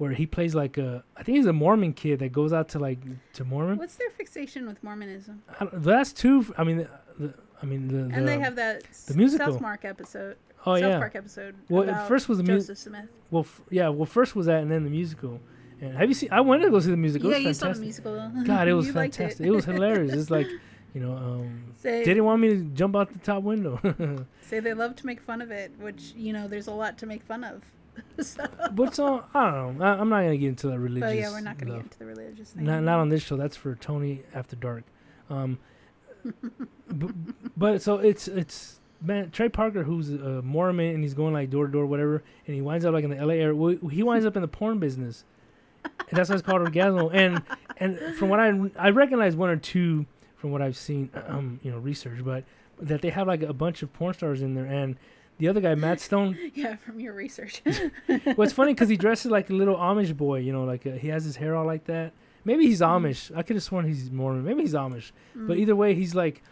where 0.02 0.14
he 0.14 0.26
plays 0.26 0.56
like 0.56 0.80
a. 0.80 1.04
I 1.16 1.22
think 1.22 1.38
he's 1.38 1.46
a 1.46 1.54
Mormon 1.54 1.94
kid 1.94 2.18
that 2.20 2.32
goes 2.32 2.52
out 2.52 2.70
to 2.70 2.80
like 2.80 2.98
to 3.34 3.46
Mormon. 3.46 3.78
What's 3.78 3.98
their 3.98 4.10
fixation 4.10 4.66
with 4.66 4.84
Mormonism? 4.84 5.44
That's 5.72 6.12
two. 6.12 6.52
I 6.58 6.64
mean, 6.64 6.78
the, 6.78 7.28
the, 7.28 7.34
I 7.62 7.68
mean 7.68 7.88
the. 7.88 8.16
and 8.16 8.28
they 8.28 8.40
have 8.40 8.56
that 8.56 8.82
the 9.06 9.14
musical. 9.14 9.54
South 9.54 9.62
Park 9.62 9.86
episode. 9.86 10.38
Oh 10.66 10.76
South 10.76 10.90
yeah. 10.90 10.98
Park 10.98 11.16
episode. 11.16 11.54
Well, 11.70 12.08
first 12.08 12.28
was 12.28 12.40
the 12.40 12.44
mu- 12.44 12.58
Joseph 12.58 12.80
Smith. 12.80 13.10
Well, 13.30 13.44
f- 13.44 13.62
yeah. 13.70 13.90
Well, 13.90 14.08
first 14.08 14.36
was 14.36 14.48
that, 14.48 14.64
and 14.64 14.72
then 14.72 14.84
the 14.84 14.90
musical. 14.90 15.40
And 15.80 15.96
have 15.96 16.10
you 16.10 16.16
seen? 16.16 16.30
I 16.32 16.42
wanted 16.42 16.66
to 16.66 16.72
go 16.72 16.80
see 16.80 16.90
the 16.90 16.98
musical. 16.98 17.30
yeah, 17.30 17.38
it 17.38 17.44
you 17.44 17.54
saw 17.54 17.72
the 17.72 17.80
musical. 17.80 18.32
God, 18.44 18.68
it 18.68 18.74
was 18.74 18.90
fantastic. 18.90 19.46
It. 19.46 19.52
was 19.52 19.66
hilarious. 19.66 20.14
It's 20.14 20.32
like, 20.32 20.48
you 20.96 21.02
know, 21.02 21.16
um, 21.16 21.76
Say, 21.76 22.00
they 22.00 22.06
didn't 22.06 22.26
want 22.26 22.42
me 22.42 22.50
to 22.50 22.64
jump 22.74 22.96
out 22.96 23.14
the 23.14 23.20
top 23.20 23.44
window. 23.44 23.80
say 24.42 24.60
they 24.60 24.74
love 24.74 24.96
to 24.96 25.06
make 25.06 25.22
fun 25.22 25.44
of 25.44 25.52
it, 25.52 25.72
which 25.80 26.14
you 26.16 26.34
know, 26.34 26.48
there's 26.48 26.66
a 26.66 26.74
lot 26.74 26.98
to 26.98 27.06
make 27.06 27.22
fun 27.22 27.44
of. 27.44 27.62
So, 28.20 28.44
but 28.72 28.96
so 28.96 29.24
I 29.34 29.52
don't 29.52 29.78
know. 29.78 29.86
I, 29.86 30.00
I'm 30.00 30.10
not 30.10 30.22
gonna 30.22 30.38
get 30.38 30.50
into 30.50 30.68
that 30.68 30.80
religious. 30.80 31.10
but 31.10 31.18
yeah, 31.18 31.30
we're 31.30 31.42
not 31.42 31.58
going 31.58 31.68
to 31.68 31.74
stuff. 31.74 31.84
get 31.84 31.84
into 31.84 32.00
the 32.00 32.06
religious 32.06 32.50
thing. 32.52 32.64
Not 32.66 32.84
not 32.84 33.00
on 33.00 33.10
this 33.10 33.24
show. 33.24 33.38
That's 33.38 33.56
for 33.56 33.76
Tony 33.76 34.22
after 34.34 34.56
dark. 34.56 34.84
Um, 35.30 35.60
but, 36.90 37.12
but 37.58 37.82
so 37.82 37.98
it's 37.98 38.28
it's 38.28 38.80
man 39.02 39.32
Trey 39.32 39.50
Parker 39.50 39.84
who's 39.84 40.12
a 40.12 40.42
Mormon 40.42 40.94
and 40.94 41.04
he's 41.04 41.14
going 41.14 41.34
like 41.34 41.50
door 41.50 41.66
to 41.66 41.72
door 41.72 41.86
whatever 41.86 42.24
and 42.46 42.56
he 42.56 42.62
winds 42.62 42.86
up 42.86 42.94
like 42.94 43.04
in 43.04 43.10
the 43.10 43.26
LA 43.26 43.34
area. 43.36 43.56
Well, 43.56 43.78
he 43.90 44.04
winds 44.04 44.26
up 44.26 44.36
in 44.36 44.42
the 44.42 44.48
porn 44.48 44.80
business. 44.80 45.24
And 45.84 46.18
that's 46.18 46.30
why 46.30 46.36
it's 46.36 46.46
called 46.46 46.62
orgasmo. 46.62 47.12
And 47.14 47.42
and 47.78 48.16
from 48.18 48.30
what 48.30 48.40
I 48.40 48.52
I 48.78 48.90
recognize 48.92 49.36
one 49.36 49.50
or 49.50 49.58
two 49.58 50.06
from 50.36 50.52
what 50.52 50.62
I've 50.62 50.78
seen, 50.78 51.10
um, 51.28 51.60
you 51.64 51.72
know, 51.72 51.78
research, 51.78 52.24
but 52.24 52.44
that 52.80 53.02
they 53.02 53.10
have 53.10 53.28
like 53.28 53.42
a 53.44 53.54
bunch 53.54 53.84
of 53.84 53.92
porn 53.94 54.14
stars 54.14 54.42
in 54.42 54.54
there 54.54 54.66
and. 54.66 54.98
The 55.42 55.48
other 55.48 55.60
guy, 55.60 55.74
Matt 55.76 56.00
Stone, 56.00 56.38
yeah, 56.54 56.76
from 56.76 57.00
your 57.00 57.14
research. 57.14 57.62
well, 57.66 58.42
it's 58.42 58.54
funny 58.54 58.74
because 58.74 58.90
he 58.90 58.96
dresses 58.96 59.32
like 59.32 59.50
a 59.50 59.54
little 59.54 59.76
Amish 59.76 60.16
boy. 60.16 60.38
You 60.40 60.54
know, 60.54 60.64
like 60.66 60.86
uh 60.86 60.92
he 60.92 61.08
has 61.10 61.24
his 61.26 61.36
hair 61.36 61.56
all 61.56 61.66
like 61.66 61.86
that. 61.86 62.14
Maybe 62.46 62.68
he's 62.68 62.82
Mhm. 62.82 63.02
Amish. 63.02 63.36
I 63.36 63.42
could 63.44 63.56
have 63.56 63.64
sworn 63.64 63.86
he's 63.88 64.12
Mormon. 64.12 64.44
Maybe 64.46 64.62
he's 64.62 64.74
Amish. 64.76 65.12
But 65.36 65.58
Mm. 65.58 65.62
either 65.62 65.76
way, 65.76 65.96
he's 65.96 66.14
like, 66.16 66.44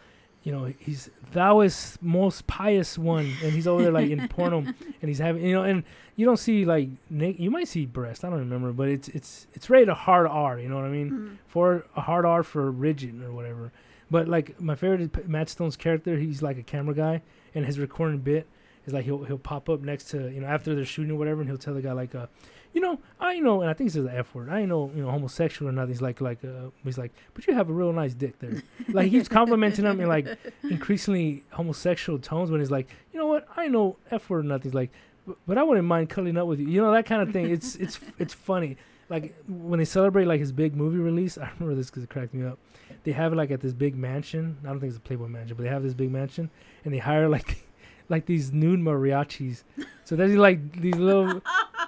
you 0.42 0.50
know, 0.52 0.72
he's 0.78 1.08
thou 1.32 1.60
is 1.60 1.98
most 2.02 2.46
pious 2.48 2.98
one, 2.98 3.26
and 3.44 3.52
he's 3.52 3.66
over 3.68 3.82
there 3.82 3.92
like 3.92 4.10
in 4.10 4.26
porno, 4.28 4.58
and 5.00 5.08
he's 5.10 5.18
having, 5.18 5.44
you 5.44 5.52
know, 5.52 5.62
and 5.62 5.84
you 6.16 6.24
don't 6.26 6.38
see 6.38 6.64
like 6.64 6.88
na- 7.10 7.36
you 7.44 7.50
might 7.50 7.68
see 7.68 7.86
breast. 7.86 8.24
I 8.24 8.30
don't 8.30 8.38
remember, 8.40 8.72
but 8.72 8.88
it's 8.88 9.08
it's 9.10 9.46
it's 9.54 9.70
rated 9.70 9.88
a 9.88 9.94
hard 9.94 10.26
R. 10.26 10.58
You 10.58 10.68
know 10.68 10.76
what 10.76 10.84
I 10.86 10.90
mean? 10.98 11.10
Mm. 11.10 11.36
For 11.46 11.84
a 11.94 12.00
hard 12.00 12.24
R 12.24 12.42
for 12.42 12.70
rigid 12.72 13.22
or 13.22 13.32
whatever. 13.32 13.70
But 14.10 14.26
like 14.26 14.60
my 14.60 14.74
favorite 14.74 15.02
is 15.02 15.10
Matt 15.28 15.48
Stone's 15.48 15.76
character. 15.76 16.16
He's 16.18 16.42
like 16.42 16.58
a 16.58 16.64
camera 16.64 16.94
guy, 16.94 17.22
and 17.54 17.64
his 17.66 17.78
recording 17.78 18.18
bit 18.18 18.46
is 18.86 18.92
like 18.92 19.04
he'll 19.04 19.24
he'll 19.24 19.38
pop 19.38 19.68
up 19.68 19.80
next 19.80 20.04
to 20.10 20.30
you 20.30 20.40
know 20.40 20.46
after 20.46 20.74
they're 20.74 20.84
shooting 20.84 21.12
or 21.12 21.16
whatever, 21.16 21.40
and 21.40 21.48
he'll 21.50 21.58
tell 21.58 21.74
the 21.74 21.82
guy 21.82 21.92
like 21.92 22.14
uh. 22.14 22.26
You 22.72 22.80
know, 22.80 23.00
I 23.18 23.40
know, 23.40 23.62
and 23.62 23.68
I 23.68 23.72
think 23.74 23.90
he 23.90 23.94
says 23.94 24.04
the 24.04 24.16
F 24.16 24.32
word. 24.32 24.48
I 24.48 24.64
know, 24.64 24.92
you 24.94 25.02
know, 25.02 25.10
homosexual 25.10 25.68
or 25.68 25.72
nothing. 25.72 25.88
He's 25.90 26.00
like, 26.00 26.20
like, 26.20 26.38
uh, 26.44 26.70
he's 26.84 26.98
like, 26.98 27.10
but 27.34 27.44
you 27.48 27.52
have 27.54 27.68
a 27.68 27.72
real 27.72 27.92
nice 27.92 28.14
dick 28.14 28.38
there. 28.38 28.62
like 28.90 29.06
he 29.06 29.10
keeps 29.10 29.28
complimenting 29.28 29.84
him 29.84 30.00
in 30.00 30.06
like 30.06 30.28
increasingly 30.62 31.42
homosexual 31.50 32.18
tones 32.20 32.50
when 32.50 32.60
he's 32.60 32.70
like, 32.70 32.88
you 33.12 33.18
know 33.18 33.26
what, 33.26 33.46
I 33.56 33.66
know 33.66 33.96
F 34.12 34.30
word 34.30 34.44
or 34.44 34.48
nothing. 34.48 34.70
He's 34.70 34.74
like, 34.74 34.90
"But- 35.26 35.36
but 35.48 35.58
I 35.58 35.64
wouldn't 35.64 35.86
mind 35.86 36.10
cuddling 36.10 36.36
up 36.36 36.46
with 36.46 36.60
you. 36.60 36.68
You 36.68 36.80
know 36.80 36.92
that 36.92 37.06
kind 37.06 37.22
of 37.22 37.32
thing. 37.32 37.50
It's 37.50 37.74
it's 37.74 37.98
it's 38.18 38.34
funny. 38.34 38.76
Like 39.08 39.34
when 39.48 39.80
they 39.80 39.84
celebrate 39.84 40.26
like 40.26 40.38
his 40.38 40.52
big 40.52 40.76
movie 40.76 40.98
release, 40.98 41.38
I 41.38 41.50
remember 41.58 41.74
this 41.74 41.90
because 41.90 42.04
it 42.04 42.08
cracked 42.10 42.32
me 42.34 42.46
up. 42.46 42.58
They 43.02 43.10
have 43.12 43.32
it 43.32 43.36
like 43.36 43.50
at 43.50 43.60
this 43.60 43.72
big 43.72 43.96
mansion. 43.96 44.58
I 44.62 44.68
don't 44.68 44.78
think 44.78 44.90
it's 44.90 44.98
a 44.98 45.00
Playboy 45.00 45.26
mansion, 45.26 45.56
but 45.56 45.64
they 45.64 45.68
have 45.70 45.82
this 45.82 45.94
big 45.94 46.12
mansion, 46.12 46.50
and 46.84 46.94
they 46.94 46.98
hire 46.98 47.28
like 47.28 47.66
like 48.10 48.26
these 48.26 48.52
nude 48.52 48.80
mariachis. 48.80 49.62
So 50.04 50.16
there's 50.16 50.34
like 50.34 50.80
these 50.80 50.96
little 50.96 51.40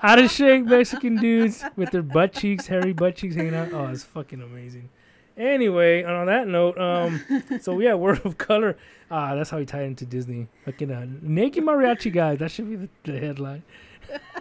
out 0.02 0.18
of 0.18 0.30
shape 0.30 0.64
Mexican 0.64 1.16
dudes 1.16 1.64
with 1.76 1.90
their 1.90 2.02
butt 2.02 2.32
cheeks, 2.32 2.66
hairy 2.66 2.92
butt 2.92 3.16
cheeks 3.16 3.34
hanging 3.34 3.54
out. 3.54 3.72
Oh, 3.72 3.86
it's 3.88 4.04
fucking 4.04 4.40
amazing. 4.40 4.88
Anyway, 5.36 6.02
and 6.02 6.12
on 6.12 6.26
that 6.26 6.46
note, 6.46 6.78
um, 6.78 7.20
so 7.60 7.78
yeah, 7.80 7.94
Word 7.94 8.24
of 8.24 8.38
Color. 8.38 8.76
Ah, 9.10 9.34
that's 9.34 9.50
how 9.50 9.58
he 9.58 9.64
tied 9.64 9.84
into 9.84 10.04
Disney. 10.04 10.48
Fucking 10.64 10.90
uh, 10.90 11.06
naked 11.20 11.64
mariachi 11.64 12.12
guys. 12.12 12.38
That 12.38 12.50
should 12.50 12.68
be 12.68 12.76
the, 12.76 12.88
the 13.04 13.18
headline. 13.18 13.62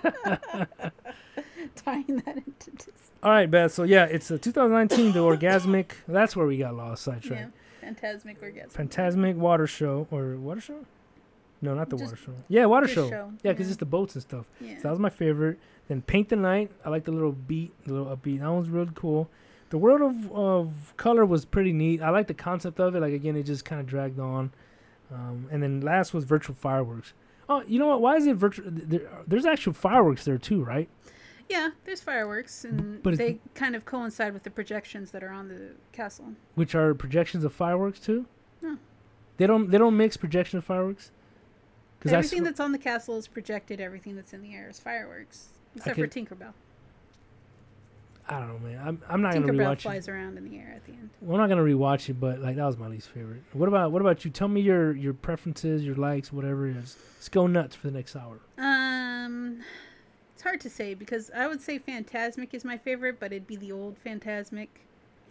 Tying 1.75 2.21
that 2.25 2.37
into 2.37 2.71
Disney. 2.71 2.93
All 3.23 3.31
right, 3.31 3.49
Beth. 3.49 3.71
So 3.73 3.83
yeah, 3.83 4.05
it's 4.05 4.29
a 4.31 4.37
2019 4.37 5.13
the 5.13 5.19
Orgasmic. 5.19 5.91
That's 6.07 6.35
where 6.35 6.45
we 6.45 6.57
got 6.57 6.75
lost 6.75 7.03
sidetrack. 7.03 7.39
Yeah. 7.39 7.47
Fantasmic 7.81 8.41
orgasm. 8.41 8.87
Fantasmic 8.87 9.35
Water 9.35 9.67
Show 9.67 10.07
or 10.11 10.35
Water 10.35 10.61
Show? 10.61 10.85
No, 11.61 11.73
not 11.75 11.89
the 11.89 11.97
Just- 11.97 12.11
Water 12.11 12.21
Show. 12.23 12.33
Yeah, 12.47 12.65
Water 12.65 12.87
Show. 12.87 13.09
show, 13.09 13.31
Yeah, 13.43 13.51
because 13.51 13.67
yeah. 13.67 13.71
it's 13.73 13.79
the 13.79 13.85
boats 13.85 14.15
and 14.15 14.21
stuff. 14.21 14.49
Yeah. 14.59 14.77
So 14.77 14.83
that 14.83 14.89
was 14.89 14.99
my 14.99 15.09
favorite. 15.09 15.59
Then 15.87 16.01
Paint 16.01 16.29
the 16.29 16.35
Night. 16.35 16.71
I 16.85 16.89
like 16.89 17.03
the 17.05 17.11
little 17.11 17.31
beat, 17.33 17.71
the 17.85 17.93
little 17.93 18.15
upbeat. 18.15 18.39
That 18.39 18.51
one's 18.51 18.69
really 18.69 18.91
cool. 18.95 19.29
The 19.69 19.77
World 19.77 20.01
of, 20.01 20.31
of 20.31 20.93
Color 20.97 21.25
was 21.25 21.45
pretty 21.45 21.71
neat. 21.73 22.01
I 22.01 22.09
like 22.09 22.27
the 22.27 22.33
concept 22.33 22.79
of 22.79 22.95
it. 22.95 22.99
Like 22.99 23.13
again, 23.13 23.35
it 23.35 23.43
just 23.43 23.63
kind 23.65 23.79
of 23.79 23.87
dragged 23.87 24.19
on. 24.19 24.51
Um, 25.11 25.47
and 25.51 25.61
then 25.61 25.81
last 25.81 26.13
was 26.13 26.23
Virtual 26.23 26.55
Fireworks. 26.55 27.13
Oh, 27.49 27.63
you 27.67 27.79
know 27.79 27.87
what? 27.87 28.01
Why 28.01 28.15
is 28.15 28.25
it 28.27 28.35
virtual? 28.37 28.65
There, 28.69 29.01
there's 29.27 29.45
actual 29.45 29.73
fireworks 29.73 30.23
there 30.23 30.37
too, 30.37 30.63
right? 30.63 30.87
Yeah, 31.49 31.71
there's 31.83 31.99
fireworks, 31.99 32.63
and 32.63 33.03
but 33.03 33.17
they 33.17 33.39
kind 33.55 33.75
of 33.75 33.83
coincide 33.83 34.33
with 34.33 34.43
the 34.43 34.49
projections 34.49 35.11
that 35.11 35.21
are 35.21 35.31
on 35.31 35.49
the 35.49 35.71
castle. 35.91 36.33
Which 36.55 36.75
are 36.75 36.93
projections 36.93 37.43
of 37.43 37.51
fireworks 37.53 37.99
too. 37.99 38.25
No. 38.61 38.77
They 39.35 39.47
don't. 39.47 39.69
They 39.69 39.77
don't 39.77 39.97
mix 39.97 40.15
projection 40.15 40.59
of 40.59 40.63
fireworks. 40.65 41.11
Because 42.01 42.13
Everything 42.13 42.43
that's 42.43 42.59
on 42.59 42.71
the 42.71 42.79
castle 42.79 43.17
is 43.17 43.27
projected. 43.27 43.79
Everything 43.79 44.15
that's 44.15 44.33
in 44.33 44.41
the 44.41 44.55
air 44.55 44.67
is 44.69 44.79
fireworks, 44.79 45.49
except 45.75 45.97
for 45.97 46.07
Tinkerbell. 46.07 46.53
I 48.27 48.39
don't 48.39 48.47
know, 48.47 48.59
man. 48.69 48.79
I'm, 48.87 49.01
I'm 49.09 49.21
not 49.21 49.33
gonna 49.33 49.45
Tinkerbell 49.47 49.55
rewatch 49.57 49.71
it. 49.73 49.77
Tinkerbell 49.77 49.81
flies 49.81 50.07
around 50.07 50.37
in 50.37 50.49
the 50.49 50.57
air 50.57 50.73
at 50.75 50.85
the 50.85 50.93
end. 50.93 51.09
Well, 51.21 51.39
I'm 51.39 51.47
not 51.47 51.55
gonna 51.55 51.67
rewatch 51.67 52.09
it, 52.09 52.19
but 52.19 52.39
like 52.39 52.55
that 52.55 52.65
was 52.65 52.77
my 52.77 52.87
least 52.87 53.09
favorite. 53.09 53.43
What 53.53 53.67
about 53.67 53.91
what 53.91 54.01
about 54.01 54.25
you? 54.25 54.31
Tell 54.31 54.47
me 54.47 54.61
your 54.61 54.95
your 54.95 55.13
preferences, 55.13 55.83
your 55.83 55.95
likes, 55.95 56.31
whatever 56.33 56.67
it 56.67 56.77
is. 56.77 56.97
Let's 57.17 57.29
go 57.29 57.45
nuts 57.45 57.75
for 57.75 57.87
the 57.87 57.93
next 57.93 58.15
hour. 58.15 58.39
Um, 58.57 59.61
it's 60.33 60.41
hard 60.43 60.59
to 60.61 60.69
say 60.71 60.95
because 60.95 61.29
I 61.35 61.47
would 61.47 61.61
say 61.61 61.77
Fantasmic 61.77 62.53
is 62.53 62.65
my 62.65 62.77
favorite, 62.77 63.19
but 63.19 63.31
it'd 63.31 63.47
be 63.47 63.57
the 63.57 63.71
old 63.71 63.95
Fantasmic. 64.03 64.69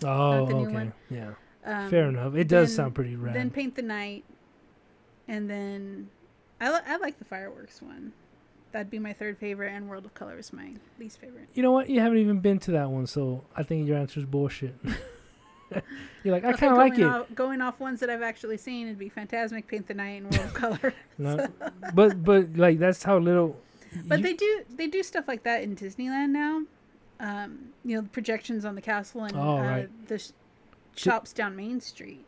Oh, 0.05 0.47
the 0.47 0.55
new 0.55 0.65
okay, 0.67 0.75
one. 0.75 0.93
yeah, 1.11 1.31
Um, 1.65 1.91
fair 1.91 2.09
enough. 2.09 2.35
It 2.37 2.47
does 2.49 2.69
then- 2.69 2.77
sound 2.77 2.95
pretty 2.95 3.17
rad. 3.17 3.35
Then 3.35 3.51
Paint 3.51 3.75
the 3.77 3.83
Night, 3.83 4.25
and 5.27 5.49
then 5.51 6.09
I, 6.61 6.71
li- 6.71 6.85
I 6.87 6.97
like 6.99 7.19
the 7.19 7.25
fireworks 7.25 7.81
one. 7.83 8.13
That'd 8.73 8.91
be 8.91 8.99
my 9.01 9.13
third 9.13 9.39
favorite, 9.39 9.71
and 9.73 9.89
World 9.89 10.05
of 10.05 10.15
Color 10.15 10.39
is 10.39 10.53
my 10.53 10.75
least 10.99 11.19
favorite. 11.21 11.49
You 11.55 11.63
know 11.63 11.73
what? 11.73 11.91
You 11.91 12.01
haven't 12.01 12.19
even 12.19 12.39
been 12.41 12.59
to 12.61 12.71
that 12.73 12.89
one, 12.91 13.07
so 13.07 13.43
I 13.57 13.63
think 13.65 13.89
your 13.89 13.97
answer 13.97 14.21
is 14.21 14.27
bullshit. 14.27 14.75
You're 16.25 16.35
like, 16.35 16.45
I 16.45 16.49
Okay, 16.51 16.59
kind 16.67 16.73
of 16.73 16.79
like 16.79 16.99
it. 16.99 17.05
Off, 17.05 17.27
going 17.35 17.61
off 17.61 17.79
ones 17.79 18.01
that 18.01 18.11
I've 18.11 18.23
actually 18.23 18.57
seen, 18.57 18.87
it'd 18.89 18.99
be 18.99 19.09
Fantasmic, 19.09 19.67
Paint 19.69 19.87
the 19.87 19.95
Night, 19.95 20.21
and 20.23 20.31
World 20.31 20.45
of 20.47 20.55
Color. 20.55 20.95
No, 21.19 21.47
but 21.95 22.23
but 22.25 22.57
like 22.57 22.79
that's 22.79 23.03
how 23.03 23.19
little. 23.19 23.61
But 24.07 24.19
you- 24.21 24.25
they 24.25 24.33
do 24.35 24.65
they 24.77 24.87
do 24.87 25.03
stuff 25.03 25.27
like 25.29 25.43
that 25.45 25.63
in 25.63 25.75
Disneyland 25.77 26.31
now. 26.31 26.63
Um, 27.21 27.71
you 27.85 27.97
know, 27.97 28.03
projections 28.13 28.65
on 28.65 28.75
the 28.75 28.81
castle 28.81 29.25
and 29.25 29.37
Oh, 29.37 29.59
uh, 29.59 29.63
right. 29.63 30.09
the 30.09 30.19
sh- 30.19 30.31
shops 30.97 31.33
down 31.35 31.55
Main 31.55 31.81
Street, 31.81 32.25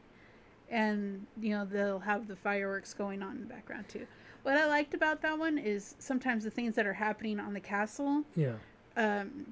and 0.71 1.27
you 1.41 1.51
know 1.51 1.65
they'll 1.65 2.01
have 2.01 2.29
the 2.29 2.37
fireworks 2.37 2.93
going 2.95 3.23
on 3.23 3.37
in 3.37 3.41
the 3.41 3.47
background 3.47 3.89
too. 3.89 4.07
What 4.43 4.57
I 4.57 4.67
liked 4.67 4.95
about 4.95 5.23
that 5.23 5.39
one 5.39 5.57
is 5.59 5.95
sometimes 5.99 6.45
the 6.45 6.51
things 6.51 6.75
that 6.75 6.87
are 6.87 6.93
happening 6.93 7.39
on 7.39 7.53
the 7.55 7.61
castle, 7.61 8.25
yeah. 8.35 8.55
um, 8.97 9.47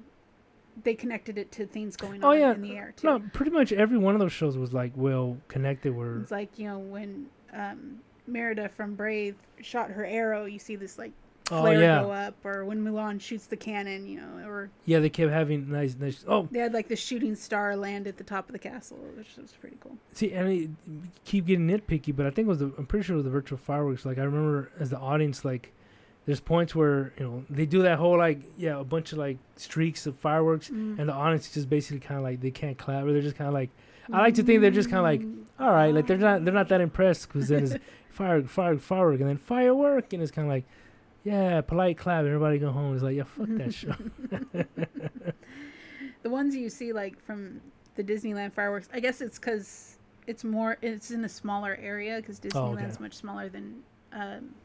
they 0.83 0.93
connected 0.95 1.37
it 1.37 1.51
to 1.53 1.65
things 1.65 1.95
going 1.95 2.23
Oh 2.23 2.29
on 2.31 2.39
yeah. 2.39 2.53
in 2.53 2.61
the 2.61 2.75
air 2.75 2.93
too. 2.95 3.07
No, 3.07 3.19
pretty 3.33 3.51
much 3.51 3.71
every 3.71 3.97
one 3.97 4.15
of 4.15 4.19
those 4.19 4.31
shows 4.33 4.57
was 4.57 4.73
like 4.73 4.91
well 4.95 5.37
connected. 5.47 5.95
Where 5.95 6.17
It's 6.17 6.31
like 6.31 6.57
you 6.59 6.67
know 6.67 6.79
when 6.79 7.27
um, 7.53 7.99
Merida 8.27 8.69
from 8.69 8.95
Brave 8.95 9.35
shot 9.61 9.91
her 9.91 10.05
arrow, 10.05 10.45
you 10.45 10.59
see 10.59 10.75
this 10.75 10.97
like 10.97 11.11
oh 11.51 11.61
flare 11.61 11.79
yeah, 11.81 12.01
go 12.01 12.11
up, 12.11 12.35
or 12.45 12.65
when 12.65 12.83
Mulan 12.83 13.19
shoots 13.21 13.45
the 13.47 13.57
cannon, 13.57 14.07
you 14.07 14.19
know, 14.21 14.47
or 14.47 14.69
yeah. 14.85 14.99
They 14.99 15.09
kept 15.09 15.31
having 15.31 15.69
nice 15.71 15.95
nice. 15.99 16.23
Oh, 16.27 16.47
They 16.51 16.59
had 16.59 16.73
like 16.73 16.87
the 16.87 16.95
shooting 16.95 17.35
star 17.35 17.75
land 17.75 18.07
at 18.07 18.17
the 18.17 18.23
top 18.23 18.47
of 18.49 18.53
the 18.53 18.59
castle, 18.59 18.97
which 19.17 19.35
was 19.37 19.51
pretty 19.51 19.77
cool. 19.79 19.97
See, 20.13 20.31
and 20.33 20.47
it, 20.49 20.69
keep 21.25 21.45
getting 21.45 21.67
nitpicky, 21.67 22.15
but 22.15 22.25
I 22.25 22.29
think 22.29 22.45
it 22.47 22.49
was 22.49 22.59
the 22.59 22.71
I'm 22.77 22.85
pretty 22.85 23.03
sure 23.05 23.13
it 23.15 23.17
was 23.17 23.25
the 23.25 23.31
virtual 23.31 23.57
fireworks. 23.57 24.05
Like 24.05 24.17
I 24.17 24.23
remember 24.23 24.71
as 24.79 24.89
the 24.89 24.97
audience, 24.99 25.43
like 25.45 25.71
there's 26.25 26.39
points 26.39 26.75
where 26.75 27.13
you 27.17 27.25
know 27.25 27.43
they 27.49 27.65
do 27.65 27.81
that 27.83 27.97
whole 27.97 28.17
like 28.17 28.39
yeah 28.57 28.79
a 28.79 28.83
bunch 28.83 29.11
of 29.11 29.17
like 29.17 29.37
streaks 29.55 30.05
of 30.07 30.15
fireworks, 30.17 30.69
Mm. 30.69 30.99
and 30.99 31.09
the 31.09 31.13
audience 31.13 31.47
is 31.47 31.53
just 31.53 31.69
basically 31.69 31.99
kind 31.99 32.17
of 32.17 32.23
like 32.23 32.41
they 32.41 32.51
can't 32.51 32.77
clap 32.77 33.03
or 33.05 33.11
they're 33.13 33.21
just 33.21 33.35
kind 33.35 33.47
of 33.47 33.53
like 33.53 33.69
I 34.11 34.19
like 34.19 34.33
to 34.35 34.43
think 34.43 34.61
they're 34.61 34.71
just 34.71 34.89
kind 34.89 34.99
of 34.99 35.03
like 35.05 35.21
all 35.59 35.71
right, 35.73 35.93
like 35.93 36.07
they're 36.07 36.17
not 36.17 36.43
they're 36.45 36.53
not 36.53 36.69
that 36.69 36.81
impressed 36.81 37.27
because 37.27 37.47
then 37.49 37.63
it's 37.63 37.75
fire 38.09 38.43
fire 38.43 38.77
firework 38.77 39.19
and 39.21 39.29
then 39.29 39.37
firework 39.37 40.11
and 40.13 40.21
it's 40.21 40.31
kind 40.31 40.47
of 40.47 40.53
like 40.53 40.65
yeah 41.23 41.61
polite 41.61 41.97
clap 41.97 42.25
everybody 42.25 42.57
go 42.59 42.71
home. 42.71 42.93
It's 42.93 43.03
like 43.03 43.15
yeah 43.15 43.23
fuck 43.23 43.47
that 43.49 43.73
show. 43.73 43.93
the 46.23 46.29
ones 46.29 46.55
you 46.55 46.69
see 46.69 46.93
like 46.93 47.21
from 47.23 47.61
the 47.95 48.03
Disneyland 48.03 48.53
fireworks. 48.53 48.89
I 48.93 48.99
guess 48.99 49.21
it's 49.21 49.39
because 49.39 49.97
it's 50.27 50.43
more 50.43 50.77
it's 50.81 51.11
in 51.11 51.23
a 51.25 51.29
smaller 51.29 51.77
area 51.81 52.17
because 52.17 52.39
Oh, 52.39 52.47
Disneyland's 52.47 52.95
okay. 52.95 53.03
much 53.03 53.13
smaller 53.15 53.49
than 53.49 53.81
um, 54.13 54.55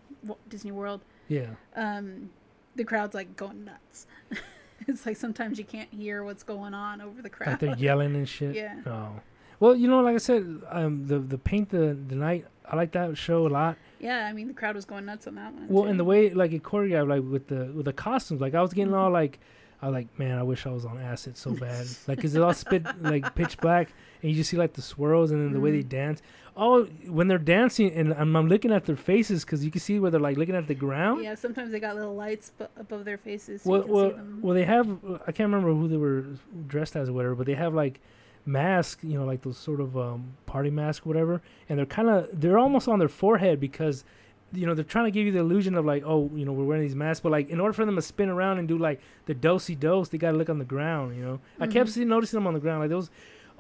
Disney 0.49 0.73
World. 0.73 1.01
Yeah, 1.29 1.51
Um, 1.75 2.31
the 2.77 2.85
crowd's 2.85 3.15
like 3.15 3.37
going 3.37 3.65
nuts. 3.65 4.07
it's 4.87 5.05
like 5.07 5.17
sometimes 5.17 5.59
you 5.59 5.65
can't 5.65 5.93
hear 5.93 6.23
what's 6.23 6.43
going 6.45 6.73
on 6.75 7.01
over 7.01 7.21
the 7.23 7.31
crowd. 7.31 7.49
like 7.51 7.61
they're 7.61 7.77
yelling 7.79 8.15
and 8.15 8.29
shit. 8.29 8.55
Yeah. 8.55 8.77
Oh. 8.87 9.21
Well, 9.61 9.75
you 9.75 9.89
know, 9.89 10.01
like 10.01 10.15
I 10.15 10.19
said, 10.19 10.61
um, 10.71 11.07
the 11.07 11.19
the 11.19 11.39
paint 11.39 11.71
the 11.71 11.97
the 12.09 12.15
night. 12.17 12.47
I 12.69 12.75
like 12.75 12.91
that 12.93 13.17
show 13.17 13.47
a 13.47 13.49
lot. 13.49 13.77
Yeah, 14.01 14.27
I 14.27 14.33
mean 14.33 14.49
the 14.49 14.55
crowd 14.55 14.75
was 14.75 14.85
going 14.85 15.05
nuts 15.07 15.27
on 15.29 15.37
that 15.37 15.55
one. 15.55 15.69
Well, 15.69 15.85
too. 15.85 15.91
and 15.91 16.01
the 16.01 16.05
way 16.05 16.31
like 16.35 16.53
it 16.53 16.63
choreographed, 16.65 17.09
like 17.09 17.23
with 17.23 17.47
the 17.49 17.73
with 17.75 17.85
the 17.87 17.93
costumes, 17.93 18.41
like 18.41 18.55
I 18.55 18.61
was 18.61 18.73
getting 18.73 18.93
Mhm. 18.93 18.99
all 18.99 19.11
like, 19.11 19.39
I 19.81 19.87
was 19.87 19.95
like, 19.95 20.19
man, 20.19 20.37
I 20.39 20.43
wish 20.43 20.67
I 20.67 20.71
was 20.71 20.85
on 20.85 20.99
acid 20.99 21.37
so 21.37 21.53
bad. 21.67 21.87
like, 22.09 22.21
cause 22.21 22.35
it 22.35 22.43
all 22.43 22.53
spit 22.53 22.85
like 23.01 23.35
pitch 23.37 23.57
black, 23.59 23.93
and 24.21 24.31
you 24.31 24.37
just 24.37 24.51
see 24.51 24.57
like 24.57 24.73
the 24.73 24.83
swirls, 24.83 25.31
and 25.31 25.41
then 25.45 25.53
the 25.53 25.61
way 25.61 25.71
they 25.71 25.85
Mhm. 25.85 25.89
dance. 25.89 26.23
Oh, 26.59 26.85
when 27.07 27.29
they're 27.29 27.37
dancing, 27.39 27.93
and 27.93 28.15
I'm, 28.15 28.35
I'm 28.35 28.49
looking 28.49 28.73
at 28.73 28.87
their 28.87 28.97
faces, 28.97 29.45
cause 29.45 29.63
you 29.65 29.71
can 29.71 29.81
see 29.81 30.01
where 30.01 30.11
they're 30.11 30.19
like 30.19 30.37
looking 30.37 30.57
at 30.57 30.67
the 30.67 30.75
ground. 30.75 31.23
yeah, 31.23 31.35
sometimes 31.37 31.71
they 31.71 31.79
got 31.79 31.95
little 31.95 32.17
lights 32.17 32.51
bu- 32.59 32.65
above 32.77 33.05
their 33.05 33.19
faces. 33.19 33.63
So 33.63 33.71
Well, 33.71 33.81
you 33.81 33.85
can 33.87 33.95
well, 33.95 34.11
see 34.11 34.17
them. 34.17 34.39
well, 34.43 34.55
they 34.55 34.65
have. 34.65 34.89
I 35.29 35.33
can't 35.33 35.51
remember 35.53 35.73
who 35.73 35.87
they 35.87 35.99
were 35.99 36.25
dressed 36.67 36.97
as 36.97 37.09
or 37.09 37.13
whatever, 37.13 37.37
but 37.37 37.47
they 37.47 37.55
have 37.55 37.75
like 37.75 38.01
masks, 38.47 39.03
you 39.05 39.19
know, 39.19 39.25
like 39.25 39.43
those 39.43 39.59
sort 39.59 39.81
of 39.81 39.97
um, 39.97 40.35
party 40.47 40.71
masks, 40.71 41.05
whatever, 41.05 41.43
and 41.69 41.79
they're 41.79 41.87
kind 41.87 42.09
of 42.09 42.29
they're 42.33 42.59
almost 42.59 42.89
on 42.89 42.99
their 42.99 43.09
forehead 43.09 43.59
because, 43.61 44.05
you 44.53 44.67
know, 44.67 44.75
they're 44.75 44.85
trying 44.85 45.05
to 45.07 45.11
give 45.11 45.27
you 45.27 45.33
the 45.33 45.41
illusion 45.41 45.75
of 45.75 45.85
like, 45.85 46.03
oh, 46.07 46.31
you 46.35 46.45
know, 46.45 46.53
we're 46.53 46.65
wearing 46.65 46.83
these 46.83 46.95
masks, 46.95 47.21
but 47.21 47.33
like 47.33 47.49
in 47.51 47.61
order 47.61 47.73
for 47.73 47.85
them 47.85 47.97
to 47.97 48.03
spin 48.03 48.29
around 48.29 48.59
and 48.59 48.69
do 48.69 48.79
like 48.79 49.01
the 49.27 49.35
dosey 49.35 49.75
dose, 49.79 50.09
they 50.09 50.19
got 50.19 50.31
to 50.33 50.37
look 50.37 50.49
on 50.49 50.59
the 50.59 50.65
ground, 50.65 51.17
you 51.17 51.23
know. 51.23 51.41
I 51.61 51.67
kept 51.67 51.91
Mhm. 51.91 51.93
seeing 51.93 52.09
noticing 52.09 52.37
them 52.39 52.47
on 52.47 52.55
the 52.55 52.61
ground, 52.61 52.81
like 52.81 52.91
those. 52.91 53.11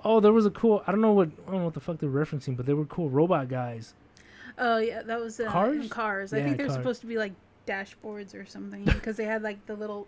Oh, 0.05 0.21
there 0.21 0.33
was 0.33 0.47
a 0.47 0.51
cool. 0.51 0.83
I 0.87 0.93
don't 0.93 1.01
know 1.01 1.13
what 1.13 1.29
I 1.47 1.51
don't 1.51 1.59
know 1.61 1.65
what 1.65 1.75
the 1.75 1.81
fuck 1.81 1.99
they're 1.99 2.09
referencing, 2.09 2.57
but 2.57 2.67
they 2.67 2.75
were 2.75 2.85
cool 2.85 3.11
robot 3.11 3.49
guys. 3.49 3.95
Oh 4.59 4.79
yeah, 4.79 5.03
that 5.03 5.19
was 5.21 5.41
uh, 5.41 5.51
Cars? 5.51 5.89
Cars. 5.89 6.33
I 6.33 6.39
Yeah, 6.39 6.45
think 6.45 6.57
they're 6.59 6.67
Cars. 6.67 6.77
supposed 6.77 7.01
to 7.01 7.07
be 7.07 7.17
like 7.19 7.33
dashboards 7.67 8.35
or 8.35 8.45
something 8.47 8.85
because 8.85 9.17
they 9.17 9.25
had 9.25 9.43
like 9.43 9.67
the 9.67 9.75
little 9.75 10.07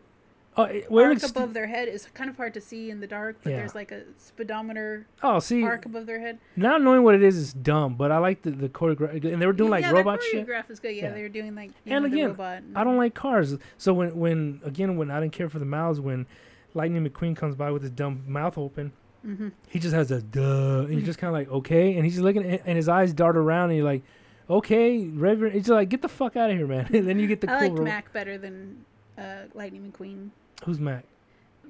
Oh, 0.57 0.65
it 0.65 0.87
arc 0.91 1.23
above 1.23 1.55
their 1.55 1.69
head. 1.69 1.87
is 1.87 2.09
kind 2.15 2.29
of 2.29 2.37
hard 2.37 2.53
to 2.55 2.61
see 2.61 2.91
in 2.91 2.99
the 2.99 3.07
dark, 3.07 3.37
but 3.45 3.51
Yeah. 3.51 3.59
there's 3.59 3.77
like 3.77 3.93
a 3.93 4.03
speedometer 4.17 5.07
oh, 5.23 5.39
see, 5.39 5.63
arc 5.63 5.87
above 5.87 6.07
their 6.07 6.19
head. 6.21 6.39
not 6.57 6.83
knowing 6.83 7.03
what 7.05 7.15
it 7.15 7.23
is 7.23 7.37
is 7.37 7.53
dumb, 7.53 7.95
but 7.95 8.11
I 8.11 8.19
like 8.19 8.43
the 8.43 8.51
the 8.51 8.69
choreograph, 8.69 9.23
and 9.25 9.41
they 9.41 9.47
were 9.47 9.53
doing 9.53 9.71
like 9.71 9.83
yeah, 9.85 9.91
robot 9.93 10.21
shit. 10.23 10.47
choreograph 10.47 10.69
is 10.71 10.81
good. 10.81 10.97
Yeah, 10.97 11.05
Yeah. 11.05 11.13
they 11.15 11.23
were 11.23 11.29
doing 11.29 11.55
like 11.55 11.71
And 11.87 12.05
again, 12.07 12.25
the 12.25 12.29
robot. 12.31 12.63
I 12.75 12.83
don't 12.85 12.97
like 12.97 13.15
cars. 13.15 13.57
So 13.77 13.95
when 13.95 14.17
when 14.19 14.61
again 14.65 14.97
when 14.97 15.11
I 15.11 15.21
didn't 15.21 15.33
care 15.33 15.49
for 15.49 15.59
the 15.61 15.65
mouths 15.65 16.01
when 16.01 16.27
Lightning 16.75 17.09
McQueen 17.09 17.37
comes 17.37 17.55
by 17.55 17.71
with 17.71 17.83
his 17.83 17.91
dumb 17.93 18.25
mouth 18.27 18.59
open, 18.59 18.93
hmm 19.23 19.49
he 19.69 19.79
just 19.79 19.95
has 19.95 20.11
a 20.11 20.21
duh, 20.21 20.81
and 20.87 20.93
you're 20.93 21.03
just 21.03 21.19
kind 21.21 21.29
of 21.29 21.35
like 21.35 21.51
okay, 21.51 21.95
and 21.95 22.05
he's 22.05 22.15
just 22.15 22.25
looking 22.25 22.45
at, 22.51 22.63
and 22.67 22.77
his 22.77 22.89
eyes 22.89 23.13
dart 23.13 23.37
around, 23.37 23.71
and 23.71 23.77
you're 23.79 23.87
like, 23.87 24.03
okay, 24.51 25.07
Reverend, 25.07 25.55
it's 25.55 25.69
like 25.69 25.89
get 25.89 26.03
the 26.03 26.09
fuck 26.09 26.37
out 26.37 26.51
of 26.51 26.57
here, 26.57 26.67
man. 26.67 26.89
and 26.93 27.07
then 27.09 27.19
you 27.21 27.27
get 27.29 27.41
the 27.41 27.51
I 27.51 27.61
cool. 27.61 27.69
liked 27.69 27.79
ro- 27.79 27.85
Mac 27.85 28.13
better 28.13 28.37
than 28.39 28.85
uh, 29.19 29.47
Lightning 29.55 29.93
McQueen. 29.93 30.31
Who's 30.64 30.79
Mac? 30.79 31.05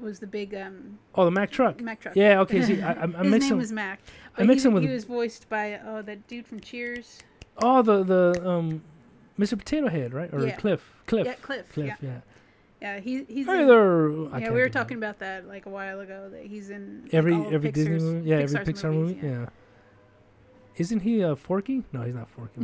Was 0.01 0.21
the 0.21 0.27
big 0.27 0.55
um, 0.55 0.99
Oh, 1.15 1.25
the 1.25 1.31
Mac 1.31 1.51
truck. 1.51 1.81
Mac 1.81 2.01
truck. 2.01 2.15
Yeah, 2.15 2.41
okay. 2.43 2.63
See, 2.63 2.81
I, 2.81 2.93
I, 2.93 3.03
I 3.03 3.07
His 3.25 3.33
name 3.33 3.43
him. 3.43 3.59
was 3.59 3.73
Mac. 3.73 4.01
I 4.37 4.45
mixed 4.45 4.65
he, 4.65 4.69
him 4.69 4.75
with 4.75 4.85
he 4.85 4.89
was 4.89 5.05
voiced 5.05 5.49
by 5.49 5.81
oh 5.85 6.03
that 6.03 6.27
dude 6.29 6.47
from 6.47 6.61
Cheers. 6.61 7.19
oh 7.59 7.83
the 7.83 8.05
the 8.05 8.49
um, 8.49 8.83
Mr. 9.39 9.59
Potato 9.59 9.89
Head, 9.89 10.13
right? 10.15 10.33
Or 10.33 10.47
Yeah. 10.47 10.57
Cliff, 10.57 10.93
Cliff, 11.07 11.27
Yeah, 11.27 11.35
Cliff. 11.43 11.73
Cliff. 11.73 11.89
Yeah, 11.89 11.97
Yeah. 12.01 12.21
yeah. 12.81 13.01
He 13.01 13.25
he's 13.25 13.47
Hey 13.47 13.65
there. 13.65 14.11
Yeah, 14.39 14.51
we 14.53 14.61
were 14.61 14.69
talking 14.69 14.97
about 14.99 15.19
that 15.19 15.49
like 15.49 15.67
a 15.67 15.71
while 15.71 15.99
ago. 16.01 16.29
That 16.31 16.45
he's 16.47 16.71
in 16.71 17.03
like, 17.05 17.15
every 17.15 17.35
every 17.47 17.73
Disney 17.73 17.99
movie. 17.99 18.29
Yeah, 18.29 18.37
every 18.37 18.59
Pixar's 18.61 18.83
Pixar 18.83 18.93
movies, 18.93 19.17
movie. 19.23 19.27
Yeah. 19.27 19.47
Isn't 20.79 21.01
he 21.01 21.25
uh, 21.25 21.35
Forky? 21.35 21.83
No, 21.93 22.03
he's 22.03 22.15
not 22.15 22.29
Forky. 22.37 22.61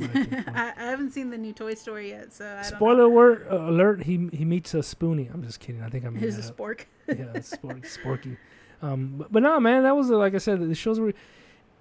I? 0.47 0.73
I, 0.77 0.85
haven't 0.85 1.11
seen 1.11 1.31
the 1.31 1.39
new 1.39 1.53
Toy 1.53 1.75
Story 1.75 2.11
yet, 2.11 2.33
so 2.33 2.47
I 2.47 2.62
don't 2.62 2.77
Spoiler 2.77 3.05
alert! 3.05 3.47
Uh, 3.51 3.69
alert! 3.69 4.03
He 4.05 4.29
he 4.33 4.45
meets 4.45 4.73
a 4.73 4.79
Spoonie. 4.79 5.33
I'm 5.35 5.43
just 5.43 5.59
kidding. 5.59 5.83
I 5.83 5.89
think 5.89 6.05
I'm. 6.05 6.15
Who's 6.15 6.39
a 6.39 6.49
up. 6.49 6.57
spork? 6.57 6.85
yeah, 7.09 7.15
it's 7.35 7.55
Sporky. 7.55 7.85
Sporky. 7.85 8.37
Um, 8.83 9.17
but, 9.19 9.33
but 9.33 9.43
no, 9.43 9.59
man, 9.59 9.83
that 9.83 9.97
was 9.97 10.11
uh, 10.11 10.17
like 10.17 10.35
I 10.35 10.39
said. 10.39 10.61
The 10.61 10.75
shows 10.75 11.01
were. 11.01 11.12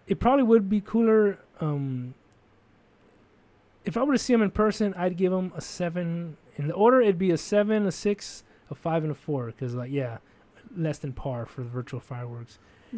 It 0.08 0.20
probably 0.20 0.44
would 0.44 0.70
be 0.70 0.82
cooler. 0.82 1.40
Um, 1.62 2.16
if 3.86 3.96
I 3.96 4.04
were 4.04 4.14
to 4.14 4.20
see 4.20 4.34
him 4.34 4.42
in 4.42 4.50
person, 4.50 4.94
I'd 4.96 5.18
give 5.18 5.32
him 5.32 5.54
a 5.56 5.62
seven. 5.62 6.38
In 6.56 6.68
the 6.68 6.74
order, 6.74 7.00
it'd 7.00 7.20
be 7.20 7.32
a 7.32 7.38
seven, 7.38 7.86
a 7.86 7.92
six, 7.92 8.44
a 8.72 8.76
five, 8.76 9.04
and 9.04 9.12
a 9.12 9.16
four. 9.16 9.48
Because 9.48 9.76
like 9.76 9.92
yeah, 9.92 10.18
less 10.76 10.98
than 10.98 11.14
par 11.14 11.46
for 11.46 11.62
the 11.62 11.70
virtual 11.70 12.00
fireworks. 12.00 12.58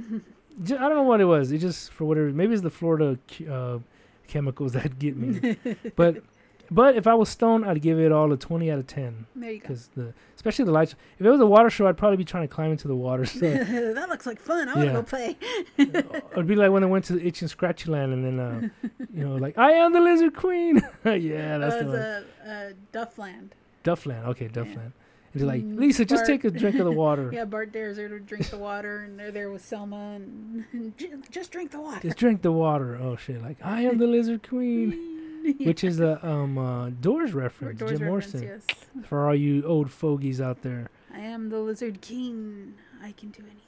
I 0.63 0.65
don't 0.67 0.95
know 0.95 1.03
what 1.03 1.21
it 1.21 1.25
was. 1.25 1.51
It 1.51 1.59
just 1.59 1.91
for 1.91 2.05
whatever. 2.05 2.29
Maybe 2.29 2.53
it's 2.53 2.61
the 2.63 2.69
Florida 2.69 3.17
uh, 3.51 3.79
chemicals 4.27 4.73
that 4.77 4.97
get 4.99 5.17
me. 5.17 5.57
but 5.95 6.23
but 6.71 6.95
if 6.95 7.05
I 7.05 7.13
was 7.13 7.29
stoned, 7.29 7.65
I'd 7.65 7.81
give 7.81 7.99
it 7.99 8.11
all 8.11 8.31
a 8.31 8.37
twenty 8.37 8.71
out 8.71 8.79
of 8.79 8.87
ten. 8.87 9.27
there 9.35 9.51
you 9.51 9.57
go. 9.59 9.61
Because 9.63 9.89
the 9.95 10.13
especially 10.35 10.65
the 10.65 10.71
lights. 10.71 10.95
If 11.19 11.25
it 11.25 11.29
was 11.29 11.41
a 11.41 11.45
water 11.45 11.69
show, 11.69 11.87
I'd 11.87 11.97
probably 11.97 12.17
be 12.17 12.25
trying 12.25 12.47
to 12.47 12.53
climb 12.53 12.71
into 12.71 12.87
the 12.87 12.95
water. 12.95 13.25
So 13.25 13.39
that 13.39 14.09
looks 14.09 14.25
like 14.25 14.39
fun. 14.39 14.69
I 14.69 14.73
want 14.75 14.79
to 14.81 14.85
Yeah. 14.87 14.93
go 14.93 15.03
play. 15.03 15.37
it'd 15.77 16.47
be 16.47 16.55
like 16.55 16.71
when 16.71 16.83
I 16.83 16.87
went 16.87 17.05
to 17.05 17.13
the 17.13 17.25
Itch 17.27 17.41
and 17.41 17.49
Scratchy 17.49 17.91
Land, 17.91 18.13
and 18.13 18.25
then 18.25 18.39
uh, 18.39 18.69
you 19.13 19.25
know, 19.27 19.35
like 19.35 19.57
I 19.57 19.71
am 19.73 19.93
the 19.93 19.99
Lizard 19.99 20.35
Queen. 20.35 20.77
yeah, 21.05 21.57
that's 21.57 21.75
uh, 21.75 21.79
the 21.79 21.85
one. 21.85 21.95
a, 21.95 22.23
uh, 22.49 22.73
Duffland. 22.93 23.49
Duffland. 23.83 24.25
Okay, 24.29 24.47
Duffland. 24.47 24.75
And 24.75 24.93
they're 25.35 25.45
like, 25.47 25.63
Mm, 25.63 25.77
Lisa, 25.79 26.05
just 26.05 26.21
Bart- 26.21 26.27
take 26.27 26.43
a 26.45 26.51
drink 26.51 26.77
of 26.79 26.85
the 26.85 26.91
water. 26.91 27.29
Yeah, 27.33 27.45
Bart 27.45 27.71
dares 27.71 27.97
her 27.97 28.07
to 28.09 28.19
drink 28.19 28.49
the 28.49 28.57
water, 28.57 28.99
and 29.03 29.19
they're 29.19 29.31
there 29.31 29.51
with 29.51 29.63
Selma, 29.63 30.15
and 30.15 30.93
"J- 30.97 31.11
just 31.29 31.51
drink 31.51 31.71
the 31.71 31.79
water. 31.81 31.99
Just 32.01 32.17
drink 32.17 32.41
the 32.41 32.51
water. 32.51 32.97
Oh 33.01 33.15
shit! 33.15 33.41
Like 33.41 33.57
I 33.63 33.81
am 33.81 33.97
the 33.97 34.07
Lizard 34.07 34.47
Queen, 34.47 35.55
which 35.59 35.83
is 35.83 35.99
a 35.99 36.25
um 36.25 36.57
uh, 36.57 36.89
Doors 36.89 37.33
reference. 37.33 37.79
Doors 37.79 37.91
Jim 37.99 38.01
reference, 38.03 38.33
Morrison. 38.33 38.61
yes. 38.67 39.05
For 39.07 39.27
all 39.27 39.35
you 39.35 39.63
old 39.65 39.91
fogies 39.91 40.39
out 40.41 40.61
there. 40.61 40.89
I 41.13 41.19
am 41.19 41.49
the 41.49 41.59
Lizard 41.59 42.01
King. 42.01 42.73
I 43.03 43.11
can 43.11 43.29
do 43.29 43.41
anything. 43.43 43.61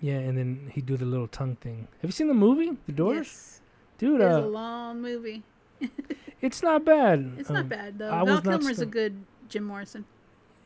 Yeah, 0.00 0.18
and 0.18 0.36
then 0.36 0.70
he'd 0.74 0.86
do 0.86 0.96
the 0.96 1.04
little 1.04 1.28
tongue 1.28 1.56
thing. 1.56 1.86
Have 2.00 2.08
you 2.08 2.12
seen 2.12 2.26
the 2.28 2.34
movie, 2.34 2.76
The 2.86 2.92
Doors? 2.92 3.16
Yes. 3.28 3.60
Dude, 3.98 4.20
It's 4.20 4.24
a 4.34 4.38
uh, 4.38 4.40
long 4.40 5.00
movie. 5.00 5.44
it's 6.40 6.60
not 6.62 6.84
bad. 6.84 7.34
It's 7.38 7.50
Um, 7.50 7.54
not 7.56 7.68
bad 7.68 7.98
though. 7.98 8.12
I 8.12 8.24
Val 8.24 8.40
Kilmer's 8.40 8.80
a 8.80 8.86
good 8.86 9.24
Jim 9.48 9.62
Morrison. 9.64 10.04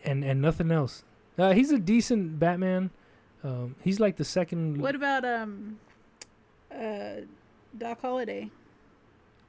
And 0.05 0.25
and 0.25 0.41
nothing 0.41 0.71
else. 0.71 1.05
Uh, 1.39 1.53
he's 1.53 1.71
a 1.71 1.79
decent 1.79 2.39
Batman. 2.39 2.91
Um, 3.45 3.77
he's 3.83 4.01
like 4.01 4.17
the 4.17 4.25
second. 4.25 4.81
What 4.81 4.95
about 4.95 5.25
um, 5.25 5.79
uh, 6.75 7.23
Doc 7.77 8.01
Holliday? 8.01 8.51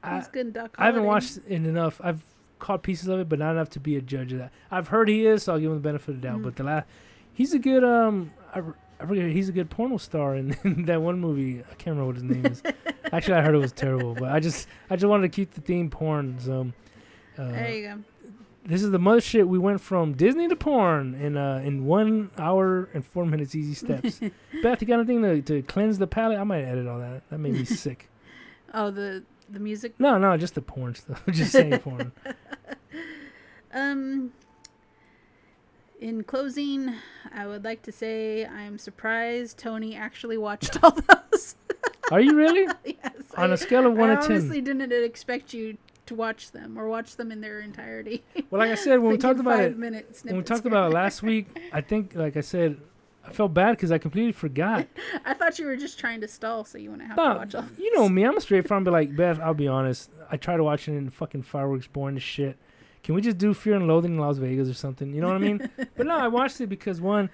I, 0.03 0.17
He's 0.17 0.27
good. 0.27 0.47
in 0.47 0.51
Doc. 0.51 0.75
I 0.77 0.85
haven't 0.85 1.05
watched 1.05 1.37
it 1.37 1.51
enough. 1.51 1.99
I've 2.03 2.23
caught 2.59 2.83
pieces 2.83 3.07
of 3.07 3.19
it, 3.19 3.29
but 3.29 3.39
not 3.39 3.51
enough 3.51 3.69
to 3.71 3.79
be 3.79 3.95
a 3.95 4.01
judge 4.01 4.31
of 4.31 4.39
that. 4.39 4.51
I've 4.69 4.89
heard 4.89 5.09
he 5.09 5.25
is, 5.25 5.43
so 5.43 5.53
I'll 5.53 5.59
give 5.59 5.71
him 5.71 5.77
the 5.77 5.81
benefit 5.81 6.09
of 6.09 6.21
the 6.21 6.27
doubt. 6.27 6.39
Mm. 6.39 6.43
But 6.43 6.55
the 6.55 6.63
last, 6.63 6.87
he's 7.33 7.53
a 7.53 7.59
good 7.59 7.83
um, 7.83 8.31
I, 8.53 8.61
I 8.99 9.05
forget 9.05 9.29
he's 9.29 9.49
a 9.49 9.51
good 9.51 9.69
porno 9.69 9.97
star 9.97 10.35
in, 10.35 10.55
in 10.63 10.85
that 10.85 11.01
one 11.01 11.19
movie. 11.19 11.59
I 11.59 11.73
can't 11.75 11.97
remember 11.97 12.05
what 12.07 12.15
his 12.15 12.23
name 12.23 12.45
is. 12.45 12.61
Actually, 13.11 13.35
I 13.35 13.41
heard 13.41 13.55
it 13.55 13.59
was 13.59 13.71
terrible, 13.71 14.13
but 14.13 14.31
I 14.31 14.39
just 14.39 14.67
I 14.89 14.95
just 14.95 15.07
wanted 15.07 15.31
to 15.31 15.35
keep 15.35 15.53
the 15.53 15.61
theme 15.61 15.89
porn. 15.89 16.37
So 16.39 16.71
uh, 17.37 17.51
there 17.51 17.73
you 17.73 17.87
go. 17.87 18.03
This 18.67 18.83
is 18.83 18.91
the 18.91 18.99
mother 18.99 19.21
shit. 19.21 19.47
We 19.47 19.57
went 19.57 19.79
from 19.79 20.13
Disney 20.13 20.47
to 20.49 20.55
porn 20.55 21.15
in 21.15 21.37
uh 21.37 21.61
in 21.63 21.85
one 21.85 22.29
hour 22.37 22.89
and 22.93 23.05
four 23.05 23.25
minutes, 23.25 23.55
easy 23.55 23.73
steps. 23.73 24.19
Beth, 24.61 24.81
you 24.81 24.87
got 24.87 24.99
anything 24.99 25.21
to, 25.23 25.41
to 25.41 25.61
cleanse 25.63 25.97
the 25.97 26.07
palate? 26.07 26.37
I 26.37 26.43
might 26.43 26.63
edit 26.63 26.85
all 26.85 26.99
that. 26.99 27.23
That 27.29 27.37
made 27.39 27.53
me 27.53 27.65
sick. 27.65 28.09
Oh, 28.73 28.91
the 28.91 29.23
the 29.49 29.59
music. 29.59 29.95
No, 29.99 30.17
no, 30.17 30.35
just 30.35 30.55
the 30.55 30.61
porn 30.61 30.95
stuff. 30.95 31.23
just 31.31 31.51
saying 31.53 31.79
porn. 31.79 32.11
Um. 33.73 34.33
In 35.99 36.23
closing, 36.23 36.93
I 37.33 37.47
would 37.47 37.63
like 37.63 37.81
to 37.83 37.91
say 37.91 38.45
I'm 38.45 38.77
surprised 38.77 39.57
Tony 39.57 39.95
actually 39.95 40.37
watched 40.37 40.83
all 40.83 40.91
those. 40.91 41.55
Are 42.11 42.21
you 42.21 42.35
really? 42.35 42.67
yes. 42.85 43.13
On 43.35 43.49
I, 43.49 43.53
a 43.53 43.57
scale 43.57 43.87
of 43.87 43.97
one 43.97 44.11
I 44.11 44.15
to 44.15 44.21
ten. 44.21 44.31
honestly 44.37 44.61
didn't 44.61 44.91
expect 44.91 45.53
you 45.55 45.77
to 46.07 46.15
watch 46.15 46.51
them 46.51 46.77
or 46.77 46.87
watch 46.87 47.15
them 47.15 47.31
in 47.31 47.41
their 47.41 47.59
entirety. 47.61 48.23
Well, 48.49 48.59
like 48.59 48.71
I 48.71 48.75
said, 48.75 48.99
when 48.99 49.11
we 49.11 49.17
talked 49.17 49.39
about 49.39 49.59
it, 49.59 49.77
when 49.77 50.37
we 50.37 50.41
talked 50.43 50.65
about 50.65 50.91
it 50.91 50.93
last 50.93 51.21
week, 51.21 51.47
I 51.73 51.81
think, 51.81 52.15
like 52.15 52.37
I 52.37 52.41
said, 52.41 52.79
I 53.25 53.31
felt 53.31 53.53
bad 53.53 53.71
because 53.71 53.91
I 53.91 53.97
completely 53.97 54.31
forgot. 54.31 54.87
I 55.25 55.33
thought 55.33 55.59
you 55.59 55.65
were 55.65 55.75
just 55.75 55.99
trying 55.99 56.21
to 56.21 56.27
stall 56.29 56.63
so 56.63 56.77
you 56.77 56.91
wouldn't 56.91 57.09
have 57.09 57.17
to 57.17 57.21
watch 57.39 57.55
all. 57.55 57.65
you 57.77 57.93
know 57.93 58.07
me. 58.07 58.23
I'm 58.23 58.37
a 58.37 58.41
straight 58.41 58.65
front, 58.67 58.85
but 58.85 58.91
like 58.91 59.15
Beth, 59.17 59.39
I'll 59.41 59.53
be 59.53 59.67
honest. 59.67 60.09
I 60.31 60.37
tried 60.37 60.61
watching 60.61 60.95
it 60.95 60.99
and 60.99 61.13
fucking 61.13 61.41
fireworks, 61.43 61.87
boring 61.87 62.15
as 62.15 62.23
shit. 62.23 62.57
Can 63.03 63.15
we 63.15 63.21
just 63.21 63.37
do 63.37 63.53
Fear 63.53 63.75
and 63.75 63.87
Loathing 63.87 64.13
in 64.13 64.19
Las 64.19 64.37
Vegas 64.37 64.69
or 64.69 64.73
something? 64.73 65.13
You 65.13 65.21
know 65.21 65.27
what 65.27 65.35
I 65.35 65.39
mean? 65.39 65.69
but 65.95 66.05
no, 66.05 66.17
I 66.17 66.27
watched 66.29 66.61
it 66.61 66.67
because 66.67 67.01
one, 67.01 67.29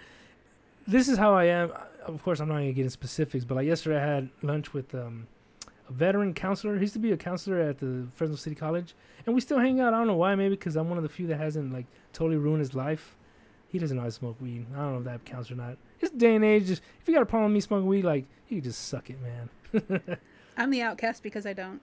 this 0.88 1.08
is 1.08 1.18
how 1.18 1.34
I 1.36 1.46
am. 1.46 1.72
Of 2.06 2.24
course, 2.24 2.40
I'm 2.40 2.48
not 2.48 2.56
gonna 2.56 2.74
get 2.74 2.82
into 2.82 2.92
specifics, 2.92 3.46
but 3.46 3.56
like 3.56 3.68
yesterday, 3.68 4.02
I 4.02 4.06
had 4.06 4.30
lunch 4.42 4.74
with 4.74 4.94
um, 4.96 5.28
a 5.90 5.92
veteran 5.94 6.34
counselor. 6.34 6.76
He 6.76 6.82
used 6.82 6.94
to 6.94 7.00
be 7.00 7.12
a 7.12 7.18
counselor 7.18 7.60
at 7.60 7.80
the 7.80 8.08
Fresno 8.16 8.36
City 8.36 8.56
College, 8.56 8.96
and 9.26 9.36
we 9.36 9.42
still 9.42 9.60
hang 9.60 9.80
out. 9.80 9.94
I 9.94 9.98
don't 9.98 10.08
know 10.08 10.16
why. 10.16 10.36
Maybe 10.36 10.56
because 10.56 10.76
I'm 10.76 10.90
one 10.90 10.98
of 10.98 11.04
the 11.04 11.10
few 11.10 11.28
that 11.28 11.38
hasn't 11.38 11.74
like 11.74 11.86
totally 12.14 12.38
ruined 12.38 12.60
his 12.60 12.74
life. 12.74 13.16
He 13.68 13.80
doesn't 13.80 13.96
know 13.98 14.02
how 14.04 14.08
to 14.08 14.12
smoke 14.12 14.40
weed. 14.40 14.66
I 14.74 14.78
don't 14.78 14.92
know 14.94 14.98
if 15.00 15.04
that 15.06 15.26
counts 15.26 15.50
or 15.50 15.56
not. 15.56 15.78
This 16.00 16.12
day 16.12 16.36
and 16.36 16.46
age, 16.46 16.68
just 16.68 16.82
if 17.02 17.08
you 17.08 17.14
got 17.14 17.24
a 17.24 17.26
problem 17.26 17.52
with 17.52 17.56
me 17.56 17.60
smoking 17.62 17.88
weed, 17.88 18.04
like 18.04 18.26
you 18.50 18.62
just 18.62 18.88
suck 18.88 19.10
it, 19.10 19.18
man. 19.22 20.20
I'm 20.58 20.70
the 20.70 20.82
outcast 20.84 21.24
because 21.24 21.46
I 21.48 21.54
don't 21.54 21.82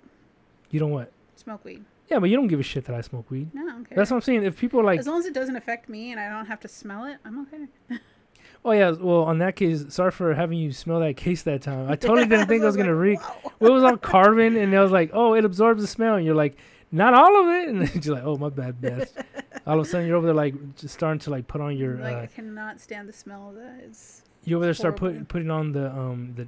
You 0.70 0.78
don't 0.78 0.92
what? 0.92 1.11
smoke 1.34 1.64
weed. 1.64 1.84
Yeah, 2.09 2.18
but 2.18 2.28
you 2.30 2.36
don't 2.36 2.48
give 2.48 2.61
a 2.61 2.62
shit 2.64 2.84
that 2.86 2.94
I 2.94 3.01
smoke 3.01 3.30
weed. 3.30 3.53
No, 3.55 3.62
I 3.62 3.70
don't 3.70 3.84
care. 3.84 3.96
That's 3.96 4.11
what 4.11 4.18
I'm 4.18 4.22
saying. 4.22 4.44
If 4.44 4.57
people 4.59 4.78
are 4.80 4.84
like, 4.84 5.01
as 5.01 5.07
long 5.07 5.18
as 5.18 5.26
it 5.26 5.34
doesn't 5.34 5.57
affect 5.57 5.88
me 5.88 6.11
and 6.12 6.20
I 6.20 6.28
don't 6.28 6.46
have 6.46 6.61
to 6.61 6.68
smell 6.68 7.05
it, 7.07 7.18
I'm 7.24 7.40
okay. 7.46 7.98
oh 8.64 8.72
yeah, 8.72 8.90
well, 8.90 9.22
on 9.22 9.38
that 9.38 9.56
case, 9.56 9.84
sorry 9.88 10.11
for 10.11 10.34
having 10.34 10.58
you 10.58 10.72
smell 10.72 11.00
that 11.00 11.16
case 11.16 11.42
that 11.42 11.62
time. 11.62 11.90
I 11.90 11.96
totally 11.96 12.26
didn't 12.26 12.46
think 12.48 12.62
I 12.62 12.66
was 12.66 12.76
gonna 12.76 12.92
like, 12.92 13.00
reek. 13.00 13.20
Well, 13.58 13.70
it 13.70 13.74
was 13.74 13.84
all 13.84 13.96
carbon, 13.96 14.56
and 14.56 14.74
I 14.74 14.82
was 14.82 14.92
like, 14.92 15.11
oh, 15.12 15.34
it 15.34 15.44
absorbs 15.44 15.82
the 15.82 15.88
smell, 15.88 16.16
and 16.16 16.26
you're 16.26 16.34
like, 16.34 16.56
not 16.92 17.14
all 17.14 17.42
of 17.42 17.48
it, 17.54 17.68
and 17.94 18.04
you're 18.04 18.14
like, 18.14 18.24
oh, 18.24 18.36
my 18.36 18.48
bad, 18.48 18.80
Beth. 18.80 19.24
all 19.66 19.78
of 19.78 19.86
a 19.86 19.88
sudden, 19.88 20.06
you're 20.06 20.16
over 20.16 20.26
there 20.26 20.34
like 20.34 20.76
just 20.76 20.94
starting 20.94 21.20
to 21.20 21.30
like 21.30 21.46
put 21.46 21.61
on 21.61 21.76
your, 21.76 21.96
like 21.96 22.16
uh, 22.16 22.20
I 22.20 22.26
cannot 22.26 22.80
stand 22.80 23.08
the 23.08 23.12
smell 23.12 23.50
of 23.50 23.56
that. 23.56 23.80
It's 23.84 24.22
you 24.44 24.56
over 24.56 24.64
there 24.64 24.74
start 24.74 24.96
putting 24.96 25.24
putting 25.26 25.50
on 25.50 25.72
the 25.72 25.90
um 25.90 26.32
the, 26.34 26.44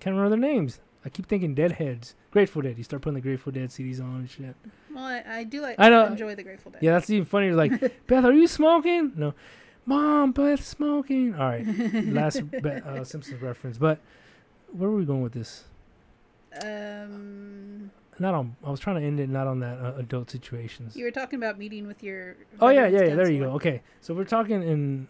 can't 0.00 0.14
remember 0.16 0.30
their 0.30 0.38
names. 0.38 0.80
I 1.06 1.10
keep 1.10 1.26
thinking 1.26 1.54
Deadheads, 1.54 2.14
Grateful 2.30 2.62
Dead. 2.62 2.78
You 2.78 2.84
start 2.84 3.02
putting 3.02 3.14
the 3.14 3.20
Grateful 3.20 3.52
Dead 3.52 3.68
CDs 3.68 4.00
on 4.00 4.16
and 4.16 4.30
shit. 4.30 4.56
well, 4.94 5.04
I, 5.04 5.22
I 5.28 5.44
do 5.44 5.60
like 5.60 5.76
I 5.78 5.90
know. 5.90 6.06
enjoy 6.06 6.34
the 6.34 6.42
Grateful 6.42 6.72
Dead. 6.72 6.82
Yeah, 6.82 6.92
that's 6.92 7.10
even 7.10 7.26
funnier. 7.26 7.54
Like, 7.54 8.06
Beth, 8.06 8.24
are 8.24 8.32
you 8.32 8.46
smoking? 8.46 9.12
No. 9.14 9.34
Mom, 9.86 10.32
Beth 10.32 10.64
smoking. 10.64 11.34
All 11.34 11.48
right. 11.48 11.66
Last 12.06 12.42
uh, 12.42 13.04
Simpsons 13.04 13.42
reference. 13.42 13.78
But 13.78 14.00
where 14.72 14.88
were 14.90 14.96
we 14.96 15.04
going 15.04 15.22
with 15.22 15.32
this? 15.32 15.64
Um, 16.62 17.90
Not 18.18 18.34
on. 18.34 18.56
I 18.64 18.70
was 18.70 18.80
trying 18.80 19.00
to 19.00 19.06
end 19.06 19.18
it 19.20 19.28
not 19.28 19.46
on 19.46 19.60
that 19.60 19.78
uh, 19.78 19.94
adult 19.96 20.30
situations. 20.30 20.96
you 20.96 21.04
were 21.04 21.10
talking 21.10 21.38
about 21.38 21.58
meeting 21.58 21.86
with 21.86 22.02
your. 22.02 22.36
Oh 22.60 22.68
yeah, 22.68 22.86
yeah, 22.86 23.04
yeah. 23.04 23.14
There 23.14 23.30
you 23.30 23.40
go. 23.40 23.50
Okay, 23.52 23.82
so 24.00 24.14
we're 24.14 24.24
talking 24.24 24.62
in. 24.62 25.08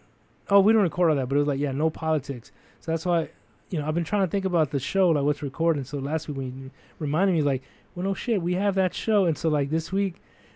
Oh, 0.49 0.59
we 0.59 0.73
don't 0.73 0.81
record 0.81 1.09
all 1.09 1.15
that, 1.15 1.27
but 1.29 1.35
it 1.35 1.39
was 1.39 1.47
like 1.47 1.59
yeah, 1.59 1.71
no 1.71 1.89
politics. 1.89 2.51
So 2.81 2.91
that's 2.91 3.05
why, 3.05 3.29
you 3.69 3.79
know, 3.79 3.87
I've 3.87 3.95
been 3.95 4.03
trying 4.03 4.23
to 4.23 4.27
think 4.29 4.45
about 4.45 4.71
the 4.71 4.79
show, 4.79 5.09
like 5.09 5.23
what's 5.23 5.41
recording. 5.41 5.83
So 5.83 5.97
last 5.97 6.27
week 6.27 6.37
when 6.37 6.45
you 6.59 6.71
reminded 6.99 7.33
me, 7.33 7.41
like, 7.41 7.63
well, 7.95 8.03
no 8.03 8.13
shit, 8.13 8.41
we 8.41 8.53
have 8.55 8.75
that 8.75 8.93
show, 8.93 9.25
and 9.25 9.37
so 9.37 9.49
like 9.49 9.69
this 9.69 9.91
week, 9.91 10.15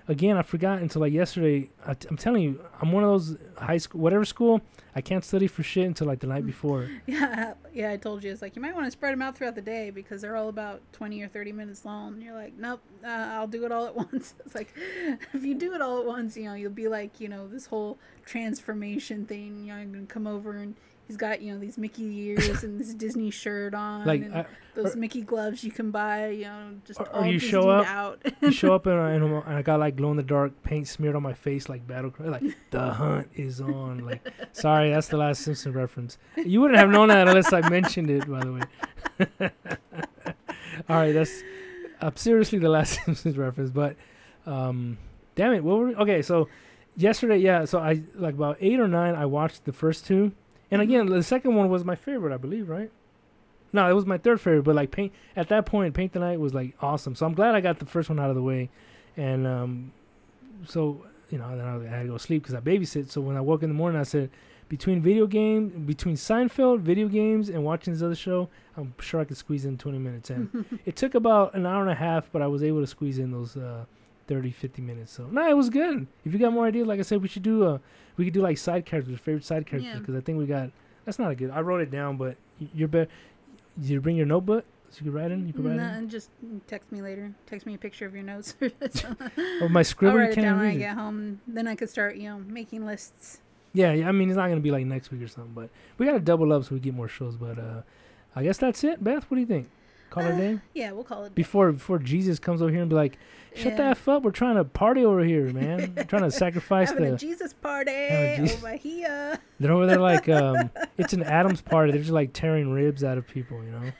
again, 0.09 0.35
I 0.37 0.41
forgot 0.41 0.79
until 0.79 1.01
like 1.01 1.13
yesterday. 1.13 1.69
I 1.85 1.93
t- 1.93 2.07
I'm 2.09 2.17
telling 2.17 2.43
you, 2.43 2.65
I'm 2.81 2.91
one 2.91 3.03
of 3.03 3.09
those 3.09 3.37
high 3.57 3.77
school, 3.77 4.01
whatever 4.01 4.25
school, 4.25 4.61
I 4.95 5.01
can't 5.01 5.23
study 5.23 5.47
for 5.47 5.63
shit 5.63 5.85
until 5.85 6.07
like 6.07 6.19
the 6.19 6.27
night 6.27 6.45
before. 6.45 6.89
Yeah, 7.05 7.53
yeah. 7.73 7.91
I 7.91 7.97
told 7.97 8.23
you 8.23 8.31
it's 8.31 8.41
like 8.41 8.55
you 8.55 8.61
might 8.61 8.75
want 8.75 8.85
to 8.85 8.91
spread 8.91 9.13
them 9.13 9.21
out 9.21 9.37
throughout 9.37 9.55
the 9.55 9.61
day 9.61 9.89
because 9.89 10.21
they're 10.21 10.35
all 10.35 10.49
about 10.49 10.81
twenty 10.91 11.21
or 11.21 11.27
thirty 11.27 11.51
minutes 11.51 11.85
long. 11.85 12.13
And 12.13 12.23
you're 12.23 12.35
like, 12.35 12.57
nope, 12.57 12.81
uh, 13.03 13.07
I'll 13.07 13.47
do 13.47 13.65
it 13.65 13.71
all 13.71 13.85
at 13.85 13.95
once. 14.11 14.33
It's 14.45 14.55
like 14.55 14.73
if 15.33 15.43
you 15.43 15.55
do 15.55 15.73
it 15.73 15.81
all 15.81 15.99
at 15.99 16.05
once, 16.05 16.35
you 16.35 16.45
know, 16.45 16.55
you'll 16.55 16.71
be 16.71 16.87
like, 16.87 17.19
you 17.19 17.29
know, 17.29 17.47
this 17.47 17.67
whole 17.67 17.97
transformation 18.25 19.25
thing. 19.25 19.65
You 19.65 19.73
know, 19.73 19.79
I'm 19.79 19.93
gonna 19.93 20.05
come 20.05 20.27
over 20.27 20.57
and 20.57 20.75
he's 21.09 21.17
got 21.17 21.41
you 21.41 21.51
know 21.51 21.59
these 21.59 21.77
Mickey 21.77 22.03
ears 22.27 22.63
and 22.63 22.79
this 22.79 22.93
Disney 22.93 23.31
shirt 23.31 23.73
on, 23.73 24.05
Like 24.05 24.21
and 24.21 24.45
those 24.75 24.95
or- 24.95 24.99
Mickey 24.99 25.23
gloves 25.23 25.63
you 25.63 25.71
can 25.71 25.89
buy. 25.91 26.29
You 26.29 26.43
know, 26.45 26.69
just 26.85 26.99
Or- 27.01 27.07
or 27.09 27.15
all 27.15 27.25
you 27.25 27.39
show 27.39 27.67
up- 27.67 27.87
out. 27.87 28.21
you 28.41 28.51
show 28.51 28.73
up 28.73 28.85
and, 28.91 28.99
I- 28.99 29.11
and, 29.11 29.43
I 29.45 29.61
got 29.63 29.79
like 29.81 29.95
glow 29.97 30.11
in 30.11 30.17
the 30.17 30.23
dark 30.23 30.51
paint 30.63 30.87
smeared 30.87 31.15
on 31.15 31.23
my 31.23 31.33
face 31.33 31.67
like 31.67 31.85
battle 31.87 32.11
cry 32.11 32.27
like 32.27 32.43
the 32.71 32.93
hunt 32.93 33.27
is 33.35 33.59
on 33.59 34.05
like 34.05 34.21
sorry 34.53 34.91
that's 34.91 35.07
the 35.07 35.17
last 35.17 35.41
Simpson 35.41 35.73
reference 35.73 36.17
you 36.37 36.61
wouldn't 36.61 36.79
have 36.79 36.89
known 36.89 37.09
that 37.09 37.27
unless 37.27 37.51
I 37.51 37.67
mentioned 37.67 38.09
it 38.11 38.29
by 38.29 38.39
the 38.41 38.53
way 38.53 38.61
all 40.89 40.95
right 40.95 41.11
that's 41.11 41.43
uh, 42.01 42.11
seriously 42.15 42.59
the 42.59 42.69
last 42.69 42.99
Simpsons 43.05 43.37
reference 43.37 43.71
but 43.71 43.95
um 44.45 44.97
damn 45.35 45.53
it 45.53 45.63
what 45.63 45.77
were 45.79 45.87
we, 45.87 45.95
okay 45.95 46.21
so 46.21 46.47
yesterday 46.95 47.37
yeah 47.37 47.65
so 47.65 47.79
I 47.79 48.01
like 48.15 48.35
about 48.35 48.57
eight 48.61 48.79
or 48.79 48.87
nine 48.87 49.15
I 49.15 49.25
watched 49.25 49.65
the 49.65 49.73
first 49.73 50.05
two 50.05 50.31
and 50.71 50.81
again 50.81 51.05
the 51.07 51.23
second 51.23 51.55
one 51.55 51.69
was 51.69 51.83
my 51.83 51.95
favorite 51.95 52.33
I 52.33 52.37
believe 52.37 52.69
right 52.69 52.91
no, 53.71 53.89
it 53.89 53.93
was 53.93 54.05
my 54.05 54.17
third 54.17 54.41
favorite, 54.41 54.63
but 54.63 54.75
like 54.75 54.91
paint 54.91 55.13
at 55.35 55.49
that 55.49 55.65
point, 55.65 55.93
Paint 55.93 56.13
the 56.13 56.19
Night 56.19 56.39
was 56.39 56.53
like 56.53 56.75
awesome. 56.81 57.15
So 57.15 57.25
I'm 57.25 57.33
glad 57.33 57.55
I 57.55 57.61
got 57.61 57.79
the 57.79 57.85
first 57.85 58.09
one 58.09 58.19
out 58.19 58.29
of 58.29 58.35
the 58.35 58.41
way, 58.41 58.69
and 59.15 59.45
um, 59.45 59.91
so 60.65 61.05
you 61.29 61.37
know, 61.37 61.55
then 61.55 61.65
I 61.65 61.95
had 61.95 62.03
to 62.03 62.09
go 62.09 62.17
sleep 62.17 62.43
because 62.43 62.55
I 62.55 62.59
babysit. 62.59 63.11
So 63.11 63.21
when 63.21 63.37
I 63.37 63.41
woke 63.41 63.61
in 63.61 63.69
the 63.69 63.75
morning, 63.75 63.99
I 63.99 64.03
said, 64.03 64.31
between 64.67 65.01
video 65.01 65.27
game, 65.27 65.85
between 65.85 66.15
Seinfeld, 66.15 66.81
video 66.81 67.07
games, 67.07 67.49
and 67.49 67.63
watching 67.63 67.93
this 67.93 68.01
other 68.01 68.15
show, 68.15 68.49
I'm 68.75 68.93
sure 68.99 69.19
I 69.19 69.25
could 69.25 69.37
squeeze 69.37 69.65
in 69.65 69.77
20 69.77 69.99
minutes. 69.99 70.29
And 70.31 70.79
it 70.85 70.95
took 70.95 71.13
about 71.13 71.53
an 71.53 71.67
hour 71.67 71.81
and 71.81 71.91
a 71.91 71.95
half, 71.95 72.31
but 72.31 72.41
I 72.41 72.47
was 72.47 72.63
able 72.63 72.81
to 72.81 72.87
squeeze 72.87 73.19
in 73.19 73.31
those 73.31 73.55
uh, 73.55 73.85
30, 74.29 74.51
50 74.51 74.81
minutes. 74.81 75.11
So 75.11 75.25
no, 75.25 75.49
it 75.49 75.57
was 75.57 75.69
good. 75.69 76.07
If 76.23 76.31
you 76.31 76.39
got 76.39 76.53
more 76.53 76.65
ideas, 76.67 76.87
like 76.87 76.99
I 76.99 77.03
said, 77.03 77.21
we 77.21 77.27
should 77.27 77.43
do 77.43 77.65
a, 77.65 77.81
we 78.15 78.23
could 78.23 78.33
do 78.33 78.41
like 78.41 78.57
side 78.57 78.85
characters, 78.85 79.19
favorite 79.19 79.43
side 79.43 79.65
characters, 79.65 79.91
Yeah. 79.93 79.99
because 79.99 80.15
I 80.15 80.21
think 80.21 80.37
we 80.37 80.45
got. 80.45 80.69
That's 81.03 81.19
not 81.19 81.31
a 81.31 81.35
good. 81.35 81.49
I 81.49 81.59
wrote 81.61 81.81
it 81.81 81.89
down, 81.91 82.15
but 82.17 82.37
you're 82.73 82.87
better. 82.87 83.09
Did 83.79 83.89
you 83.89 83.99
bring 84.01 84.15
your 84.15 84.25
notebook 84.27 84.63
so 84.91 84.99
you 85.03 85.11
could 85.11 85.19
write 85.19 85.31
in? 85.31 85.47
You 85.47 85.53
could 85.53 85.65
write 85.65 85.77
No, 85.77 85.83
in. 85.83 85.89
and 85.95 86.09
just 86.09 86.29
text 86.67 86.91
me 86.91 87.01
later. 87.01 87.33
Text 87.47 87.65
me 87.65 87.73
a 87.73 87.77
picture 87.77 88.05
of 88.05 88.13
your 88.13 88.23
notes. 88.23 88.55
or 89.61 89.69
my 89.69 89.79
I'll 89.79 89.83
scribble, 89.83 90.17
you 90.19 90.23
write 90.25 90.37
it 90.37 90.41
down 90.41 90.57
when 90.59 90.67
I 90.67 90.73
it. 90.73 90.77
get 90.77 90.95
home. 90.95 91.41
Then 91.47 91.67
I 91.67 91.75
could 91.75 91.89
start, 91.89 92.15
you 92.17 92.29
know, 92.29 92.39
making 92.47 92.85
lists. 92.85 93.39
Yeah, 93.73 93.93
yeah. 93.93 94.09
I 94.09 94.11
mean, 94.11 94.29
it's 94.29 94.37
not 94.37 94.47
gonna 94.49 94.61
be 94.61 94.71
like 94.71 94.85
next 94.85 95.11
week 95.11 95.21
or 95.23 95.27
something, 95.27 95.53
but 95.53 95.69
we 95.97 96.05
gotta 96.05 96.19
double 96.19 96.53
up 96.53 96.63
so 96.65 96.75
we 96.75 96.79
get 96.79 96.93
more 96.93 97.07
shows. 97.07 97.35
But 97.35 97.57
uh, 97.57 97.81
I 98.35 98.43
guess 98.43 98.57
that's 98.57 98.83
it. 98.83 99.03
Beth, 99.03 99.23
what 99.29 99.35
do 99.35 99.41
you 99.41 99.47
think? 99.47 99.69
Call 100.09 100.23
it 100.23 100.29
a 100.29 100.33
Uh, 100.33 100.37
day 100.37 100.59
Yeah, 100.73 100.91
we'll 100.91 101.03
call 101.03 101.25
it. 101.25 101.35
before 101.35 101.71
before 101.71 101.99
Jesus 101.99 102.39
comes 102.39 102.61
over 102.61 102.71
here 102.71 102.81
and 102.81 102.89
be 102.89 102.95
like, 102.95 103.17
"Shut 103.55 103.77
the 103.77 103.83
f 103.83 104.07
up! 104.07 104.23
We're 104.23 104.31
trying 104.31 104.55
to 104.55 104.63
party 104.63 105.03
over 105.05 105.21
here, 105.23 105.51
man. 105.53 105.93
We're 105.95 106.03
trying 106.13 106.23
to 106.23 106.31
sacrifice 106.31 106.91
the." 106.91 107.15
Jesus 107.15 107.53
party 107.53 107.91
Having 107.91 108.45
a 108.45 108.47
Je- 108.47 108.53
over 108.55 108.71
here. 108.75 109.39
They're 109.59 109.71
over 109.71 109.85
there 109.85 109.99
like 109.99 110.27
um, 110.29 110.71
it's 110.97 111.13
an 111.13 111.23
Adams 111.23 111.61
party. 111.61 111.91
They're 111.91 112.01
just 112.01 112.11
like 112.13 112.33
tearing 112.33 112.71
ribs 112.71 113.03
out 113.03 113.17
of 113.17 113.27
people, 113.27 113.63
you 113.63 113.71
know. 113.71 113.91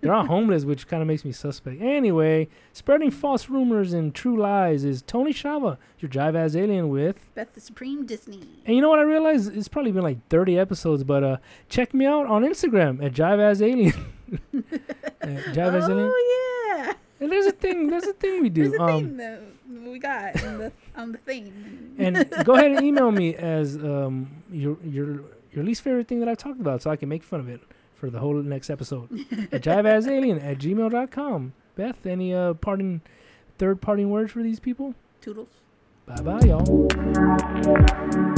They're 0.00 0.14
all 0.14 0.26
homeless, 0.26 0.64
which 0.64 0.86
kind 0.88 1.02
of 1.02 1.06
makes 1.08 1.24
me 1.24 1.32
suspect. 1.32 1.80
Anyway, 1.82 2.48
spreading 2.72 3.10
false 3.10 3.48
rumors 3.50 3.92
and 3.92 4.14
true 4.14 4.36
lies 4.36 4.84
is 4.84 5.02
Tony 5.02 5.32
Shava, 5.32 5.76
your 5.98 6.10
jive 6.10 6.34
ass 6.34 6.54
alien 6.56 6.88
with. 6.88 7.28
Beth 7.34 7.52
the 7.54 7.60
Supreme 7.60 8.06
Disney. 8.06 8.40
And 8.64 8.74
you 8.76 8.80
know 8.82 8.88
what 8.88 8.98
I 8.98 9.02
realized? 9.02 9.54
It's 9.56 9.68
probably 9.68 9.92
been 9.92 10.02
like 10.02 10.26
30 10.28 10.58
episodes, 10.58 11.04
but 11.04 11.22
uh, 11.22 11.36
check 11.68 11.92
me 11.92 12.06
out 12.06 12.26
on 12.26 12.42
Instagram 12.44 13.04
at 13.04 13.12
jive 13.12 13.40
ass 13.40 13.60
alien. 13.60 13.92
jive 14.54 15.74
ass 15.82 15.88
alien. 15.88 16.10
Oh 16.12 16.74
yeah. 16.76 16.92
And 17.20 17.30
there's 17.30 17.46
a 17.46 17.52
thing. 17.52 17.88
There's 17.88 18.04
a 18.06 18.12
thing 18.12 18.42
we 18.42 18.48
do. 18.48 18.68
There's 18.68 18.80
a 18.80 18.82
Um, 18.82 19.00
thing 19.02 19.16
that 19.18 19.42
we 19.92 19.98
got 19.98 20.42
on 20.44 20.58
the 20.58 20.72
on 20.96 21.12
the 21.12 21.18
thing. 21.18 21.94
and 21.98 22.28
go 22.44 22.54
ahead 22.54 22.72
and 22.72 22.82
email 22.84 23.10
me 23.10 23.34
as 23.34 23.76
um 23.76 24.28
your 24.50 24.76
your 24.84 25.20
your 25.52 25.64
least 25.64 25.82
favorite 25.82 26.08
thing 26.08 26.20
that 26.20 26.28
I've 26.28 26.38
talked 26.38 26.60
about, 26.60 26.82
so 26.82 26.90
I 26.90 26.96
can 26.96 27.08
make 27.08 27.22
fun 27.22 27.40
of 27.40 27.48
it 27.48 27.60
for 28.04 28.10
the 28.10 28.18
whole 28.18 28.34
next 28.34 28.68
episode. 28.68 29.08
at 29.50 29.62
jiveasalien 29.62 30.44
at 30.44 30.58
gmail.com. 30.58 31.54
Beth, 31.74 32.04
any 32.04 32.34
uh 32.34 32.52
parting 32.54 33.00
third 33.56 33.80
parting 33.80 34.10
words 34.10 34.30
for 34.30 34.42
these 34.42 34.60
people? 34.60 34.94
Toodles. 35.22 35.48
Bye 36.06 36.20
bye, 36.20 36.40
y'all. 36.40 38.34